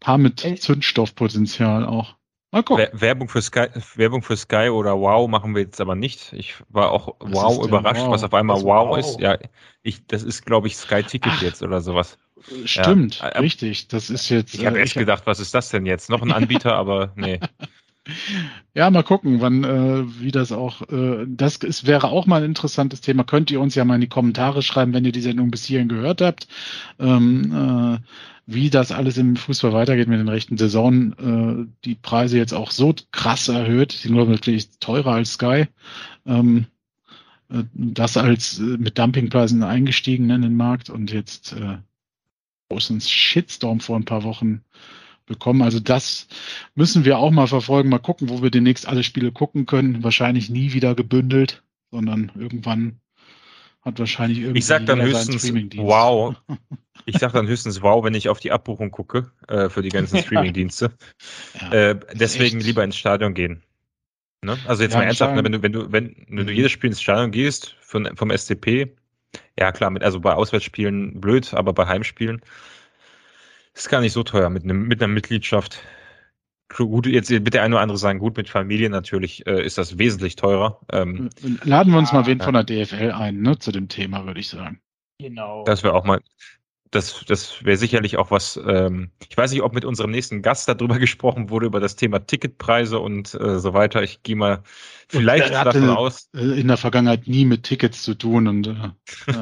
Paar 0.00 0.18
mit 0.18 0.44
Echt? 0.44 0.62
Zündstoffpotenzial 0.62 1.84
auch. 1.84 2.14
Mal 2.52 2.62
gucken. 2.62 2.86
Werbung 2.92 3.28
für 3.28 3.42
Sky, 3.42 3.66
Werbung 3.96 4.22
für 4.22 4.36
Sky 4.36 4.68
oder 4.70 4.98
Wow 4.98 5.28
machen 5.28 5.54
wir 5.54 5.62
jetzt 5.62 5.80
aber 5.80 5.94
nicht. 5.94 6.32
Ich 6.32 6.54
war 6.68 6.90
auch 6.90 7.16
was 7.18 7.32
Wow 7.32 7.66
überrascht, 7.66 8.02
wow? 8.02 8.10
was 8.10 8.24
auf 8.24 8.34
einmal 8.34 8.62
wow, 8.62 8.88
wow, 8.88 8.98
ist. 8.98 9.20
Ja, 9.20 9.36
ich, 9.82 10.06
das 10.06 10.22
ist, 10.22 10.46
glaube 10.46 10.68
ich, 10.68 10.76
Sky 10.76 11.02
Ticket 11.02 11.32
Ach, 11.36 11.42
jetzt 11.42 11.62
oder 11.62 11.80
sowas. 11.80 12.18
Stimmt, 12.64 13.18
ja. 13.18 13.28
richtig. 13.28 13.88
Das 13.88 14.10
ist 14.10 14.28
jetzt. 14.28 14.54
Ich 14.54 14.64
habe 14.64 14.78
äh, 14.78 14.82
echt 14.82 14.94
gedacht, 14.94 15.26
was 15.26 15.40
ist 15.40 15.54
das 15.54 15.70
denn 15.70 15.86
jetzt? 15.86 16.08
Noch 16.08 16.22
ein 16.22 16.32
Anbieter, 16.32 16.74
aber 16.74 17.12
nee. 17.16 17.40
Ja, 18.74 18.90
mal 18.90 19.02
gucken, 19.02 19.40
wann, 19.40 19.64
äh, 19.64 20.20
wie 20.20 20.30
das 20.30 20.52
auch, 20.52 20.82
äh, 20.90 21.26
das 21.26 21.56
ist, 21.56 21.86
wäre 21.86 22.08
auch 22.08 22.26
mal 22.26 22.42
ein 22.42 22.50
interessantes 22.50 23.00
Thema. 23.00 23.24
Könnt 23.24 23.50
ihr 23.50 23.60
uns 23.60 23.74
ja 23.74 23.84
mal 23.84 23.96
in 23.96 24.00
die 24.00 24.08
Kommentare 24.08 24.62
schreiben, 24.62 24.92
wenn 24.92 25.04
ihr 25.04 25.12
die 25.12 25.20
Sendung 25.20 25.50
bis 25.50 25.64
hierhin 25.64 25.88
gehört 25.88 26.20
habt, 26.20 26.46
ähm, 27.00 27.98
äh, 27.98 27.98
wie 28.46 28.70
das 28.70 28.92
alles 28.92 29.18
im 29.18 29.34
Fußball 29.36 29.72
weitergeht 29.72 30.08
mit 30.08 30.20
den 30.20 30.28
rechten 30.28 30.56
Saison. 30.56 31.12
Äh, 31.14 31.66
die 31.84 31.96
Preise 31.96 32.38
jetzt 32.38 32.52
auch 32.52 32.70
so 32.70 32.94
krass 33.10 33.48
erhöht, 33.48 33.92
die 33.92 34.08
sind 34.08 34.14
natürlich 34.14 34.68
teurer 34.78 35.14
als 35.14 35.32
Sky. 35.32 35.66
Ähm, 36.26 36.66
äh, 37.50 37.64
das 37.74 38.16
als 38.16 38.58
äh, 38.58 38.62
mit 38.62 38.98
Dumpingpreisen 38.98 39.62
eingestiegen 39.62 40.30
in 40.30 40.42
den 40.42 40.56
Markt 40.56 40.90
und 40.90 41.10
jetzt 41.12 41.54
äh, 41.54 41.78
großen 42.68 43.00
Shitstorm 43.00 43.80
vor 43.80 43.96
ein 43.96 44.04
paar 44.04 44.24
Wochen 44.24 44.62
bekommen. 45.26 45.62
Also 45.62 45.80
das 45.80 46.28
müssen 46.74 47.04
wir 47.04 47.18
auch 47.18 47.30
mal 47.30 47.46
verfolgen, 47.46 47.88
mal 47.88 47.98
gucken, 47.98 48.28
wo 48.28 48.42
wir 48.42 48.50
demnächst 48.50 48.86
alle 48.88 49.02
Spiele 49.02 49.32
gucken 49.32 49.66
können. 49.66 50.02
Wahrscheinlich 50.02 50.48
nie 50.48 50.72
wieder 50.72 50.94
gebündelt, 50.94 51.62
sondern 51.90 52.32
irgendwann 52.34 53.00
hat 53.82 53.98
wahrscheinlich 53.98 54.40
irgendwie. 54.40 54.58
Ich 54.58 54.66
sag 54.66 54.86
dann 54.86 55.00
höchstens 55.00 55.52
wow. 55.76 56.34
Ich 57.08 57.18
sag 57.18 57.32
dann 57.32 57.46
höchstens 57.46 57.82
wow, 57.82 58.02
wenn 58.04 58.14
ich 58.14 58.28
auf 58.28 58.40
die 58.40 58.50
Abbuchung 58.50 58.90
gucke 58.90 59.30
äh, 59.46 59.68
für 59.68 59.82
die 59.82 59.90
ganzen 59.90 60.18
Streamingdienste. 60.18 60.90
Ja, 61.60 61.72
äh, 61.72 62.00
deswegen 62.14 62.56
echt. 62.56 62.66
lieber 62.66 62.82
ins 62.82 62.96
Stadion 62.96 63.32
gehen. 63.32 63.62
Ne? 64.42 64.58
Also 64.66 64.82
jetzt 64.82 64.92
ja, 64.92 64.98
mal 64.98 65.04
ernsthaft, 65.04 65.34
ne, 65.36 65.44
wenn 65.44 65.52
du 65.52 65.62
wenn 65.62 65.72
du 65.72 65.92
wenn, 65.92 66.16
wenn 66.28 66.46
du 66.46 66.52
jedes 66.52 66.72
Spiel 66.72 66.90
ins 66.90 67.00
Stadion 67.00 67.30
gehst 67.30 67.76
von, 67.80 68.16
vom 68.16 68.36
SCP, 68.36 68.96
ja 69.58 69.70
klar, 69.70 69.90
mit 69.90 70.02
also 70.02 70.20
bei 70.20 70.34
Auswärtsspielen 70.34 71.20
blöd, 71.20 71.54
aber 71.54 71.72
bei 71.72 71.86
Heimspielen 71.86 72.42
ist 73.76 73.88
gar 73.88 74.00
nicht 74.00 74.12
so 74.12 74.22
teuer 74.22 74.50
mit, 74.50 74.64
einem, 74.64 74.88
mit 74.88 75.02
einer 75.02 75.12
Mitgliedschaft. 75.12 75.82
Gut, 76.68 77.06
jetzt 77.06 77.30
wird 77.30 77.54
der 77.54 77.62
eine 77.62 77.76
oder 77.76 77.82
andere 77.82 77.98
sagen, 77.98 78.18
gut, 78.18 78.36
mit 78.36 78.48
Familie 78.48 78.90
natürlich 78.90 79.46
äh, 79.46 79.64
ist 79.64 79.78
das 79.78 79.98
wesentlich 79.98 80.34
teurer. 80.34 80.80
Ähm, 80.90 81.30
Laden 81.62 81.92
wir 81.92 81.98
uns 81.98 82.12
mal 82.12 82.26
wen 82.26 82.38
ja. 82.38 82.44
von 82.44 82.54
der 82.54 82.64
DFL 82.64 83.12
ein, 83.12 83.40
ne, 83.40 83.58
zu 83.58 83.70
dem 83.70 83.88
Thema, 83.88 84.26
würde 84.26 84.40
ich 84.40 84.48
sagen. 84.48 84.80
Genau. 85.18 85.64
Das 85.64 85.84
wäre 85.84 85.94
auch 85.94 86.04
mal, 86.04 86.20
das, 86.90 87.24
das 87.26 87.64
wäre 87.64 87.76
sicherlich 87.76 88.16
auch 88.16 88.30
was, 88.30 88.60
ähm, 88.66 89.10
ich 89.28 89.36
weiß 89.36 89.50
nicht, 89.52 89.62
ob 89.62 89.74
mit 89.74 89.84
unserem 89.84 90.10
nächsten 90.10 90.42
Gast 90.42 90.68
darüber 90.68 90.98
gesprochen 90.98 91.50
wurde, 91.50 91.66
über 91.66 91.80
das 91.80 91.96
Thema 91.96 92.20
Ticketpreise 92.20 92.98
und 92.98 93.34
äh, 93.34 93.58
so 93.58 93.74
weiter. 93.74 94.02
Ich 94.02 94.22
gehe 94.22 94.36
mal 94.36 94.62
vielleicht 95.08 95.52
davon 95.52 95.90
aus. 95.90 96.28
Äh, 96.34 96.60
in 96.60 96.68
der 96.68 96.76
Vergangenheit 96.76 97.26
nie 97.26 97.44
mit 97.44 97.64
Tickets 97.64 98.02
zu 98.02 98.14
tun 98.14 98.46
und 98.46 98.66
äh, 98.68 98.74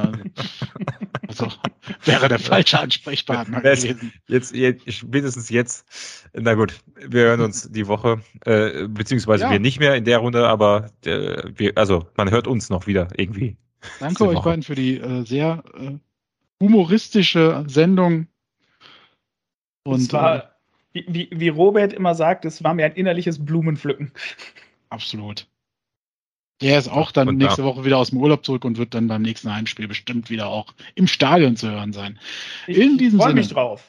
also 1.29 1.49
wäre 2.05 2.29
der 2.29 2.39
falsche 2.39 2.81
Ansprechpartner 2.81 3.61
gewesen. 3.61 4.12
Jetzt, 4.27 4.55
jetzt, 4.55 4.93
spätestens 4.93 5.51
jetzt, 5.51 5.87
na 6.33 6.55
gut, 6.55 6.75
wir 6.97 7.23
hören 7.23 7.41
uns 7.41 7.71
die 7.71 7.87
Woche, 7.87 8.21
äh, 8.45 8.89
beziehungsweise 8.89 9.45
ja. 9.45 9.51
wir 9.51 9.61
nicht 9.61 9.81
mehr 9.81 9.95
in 9.95 10.05
der 10.05 10.19
Runde, 10.19 10.49
aber 10.49 10.91
äh, 11.05 11.43
wir, 11.55 11.73
also 11.77 12.07
man 12.16 12.31
hört 12.31 12.47
uns 12.47 12.71
noch 12.71 12.87
wieder 12.87 13.09
irgendwie. 13.16 13.57
Danke 14.01 14.27
euch 14.27 14.41
beiden 14.41 14.62
für 14.62 14.75
die 14.75 14.99
äh, 14.99 15.25
sehr 15.27 15.62
äh, 15.75 15.99
humoristische 16.61 17.65
Sendung. 17.67 18.27
Und 19.85 20.13
war, 20.13 20.57
äh, 20.93 21.03
wie, 21.07 21.29
wie 21.31 21.49
Robert 21.49 21.93
immer 21.93 22.15
sagt, 22.15 22.45
es 22.45 22.65
war 22.65 22.75
mir 22.75 22.87
ein 22.87 22.95
innerliches 22.95 23.45
Blumenpflücken. 23.45 24.13
Absolut. 24.89 25.47
Der 26.61 26.79
ist 26.79 26.89
auch 26.89 27.11
dann 27.11 27.37
nächste 27.37 27.63
da. 27.63 27.69
Woche 27.69 27.85
wieder 27.85 27.99
aus 27.99 28.11
dem 28.11 28.21
Urlaub 28.21 28.45
zurück 28.45 28.65
und 28.65 28.79
wird 28.79 28.95
dann 28.95 29.09
beim 29.09 29.23
nächsten 29.23 29.53
Heimspiel 29.53 29.89
bestimmt 29.89 30.31
wieder 30.31 30.47
auch 30.47 30.73
im 30.95 31.07
Stadion 31.07 31.57
zu 31.57 31.71
hören 31.71 31.93
sein. 31.93 32.19
Ich 32.67 32.79
In 32.79 32.97
diesem 32.97 33.21
Sinne. 33.21 33.35
mich 33.35 33.49
drauf. 33.49 33.85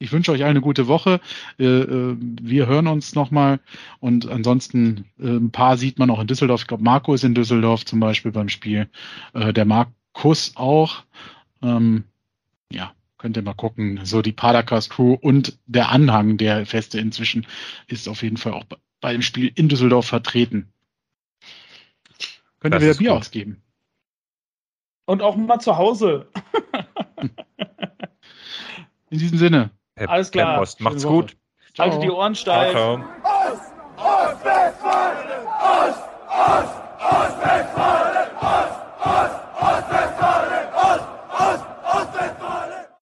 Ich 0.00 0.12
wünsche 0.12 0.32
euch 0.32 0.42
eine 0.42 0.60
gute 0.60 0.88
Woche. 0.88 1.20
Äh, 1.58 1.64
äh, 1.64 2.16
wir 2.18 2.66
hören 2.66 2.88
uns 2.88 3.14
nochmal. 3.14 3.60
Und 4.00 4.28
ansonsten, 4.28 5.06
ein 5.18 5.50
paar 5.52 5.78
sieht 5.78 5.98
man 5.98 6.10
auch 6.10 6.20
in 6.20 6.26
Düsseldorf. 6.26 6.62
Ich 6.62 6.66
glaube, 6.66 6.82
Marco 6.82 7.14
ist 7.14 7.24
in 7.24 7.34
Düsseldorf 7.34 7.86
zum 7.86 8.00
Beispiel 8.00 8.32
beim 8.32 8.48
Spiel. 8.48 8.90
Der 9.32 9.64
Markus 9.64 10.52
auch. 10.56 11.04
Ähm, 11.64 12.04
ja, 12.70 12.92
könnt 13.16 13.36
ihr 13.36 13.42
mal 13.42 13.54
gucken. 13.54 14.00
So 14.04 14.20
die 14.22 14.32
Paracast 14.32 14.90
Crew 14.90 15.14
und 15.14 15.58
der 15.66 15.90
Anhang 15.90 16.36
der 16.36 16.66
Feste 16.66 17.00
inzwischen 17.00 17.46
ist 17.86 18.08
auf 18.08 18.22
jeden 18.22 18.36
Fall 18.36 18.52
auch 18.52 18.64
bei 19.00 19.12
dem 19.12 19.22
Spiel 19.22 19.50
in 19.54 19.68
Düsseldorf 19.68 20.06
vertreten. 20.06 20.72
Könnt 22.60 22.74
das 22.74 22.82
ihr 22.82 22.88
wieder 22.88 22.98
Bier 22.98 23.10
gut. 23.10 23.18
ausgeben. 23.20 23.62
Und 25.06 25.22
auch 25.22 25.36
mal 25.36 25.58
zu 25.58 25.76
Hause. 25.76 26.28
in 29.10 29.18
diesem 29.18 29.38
Sinne. 29.38 29.70
Herr, 29.96 30.10
Alles 30.10 30.30
klar. 30.30 30.52
Herr 30.52 30.58
Post, 30.58 30.80
macht's 30.80 31.04
gut. 31.04 31.36
Ciao. 31.74 31.86
Haltet 31.86 32.02
die 32.04 32.10
Ohren 32.10 32.34
steif. 32.34 32.72
Ciao, 32.72 32.98
ciao. 32.98 33.52
Ost, 33.52 33.72
Ost, 33.96 34.44
Westfalen! 34.44 35.46
Ost, 35.60 36.02
Ost! 36.28 36.83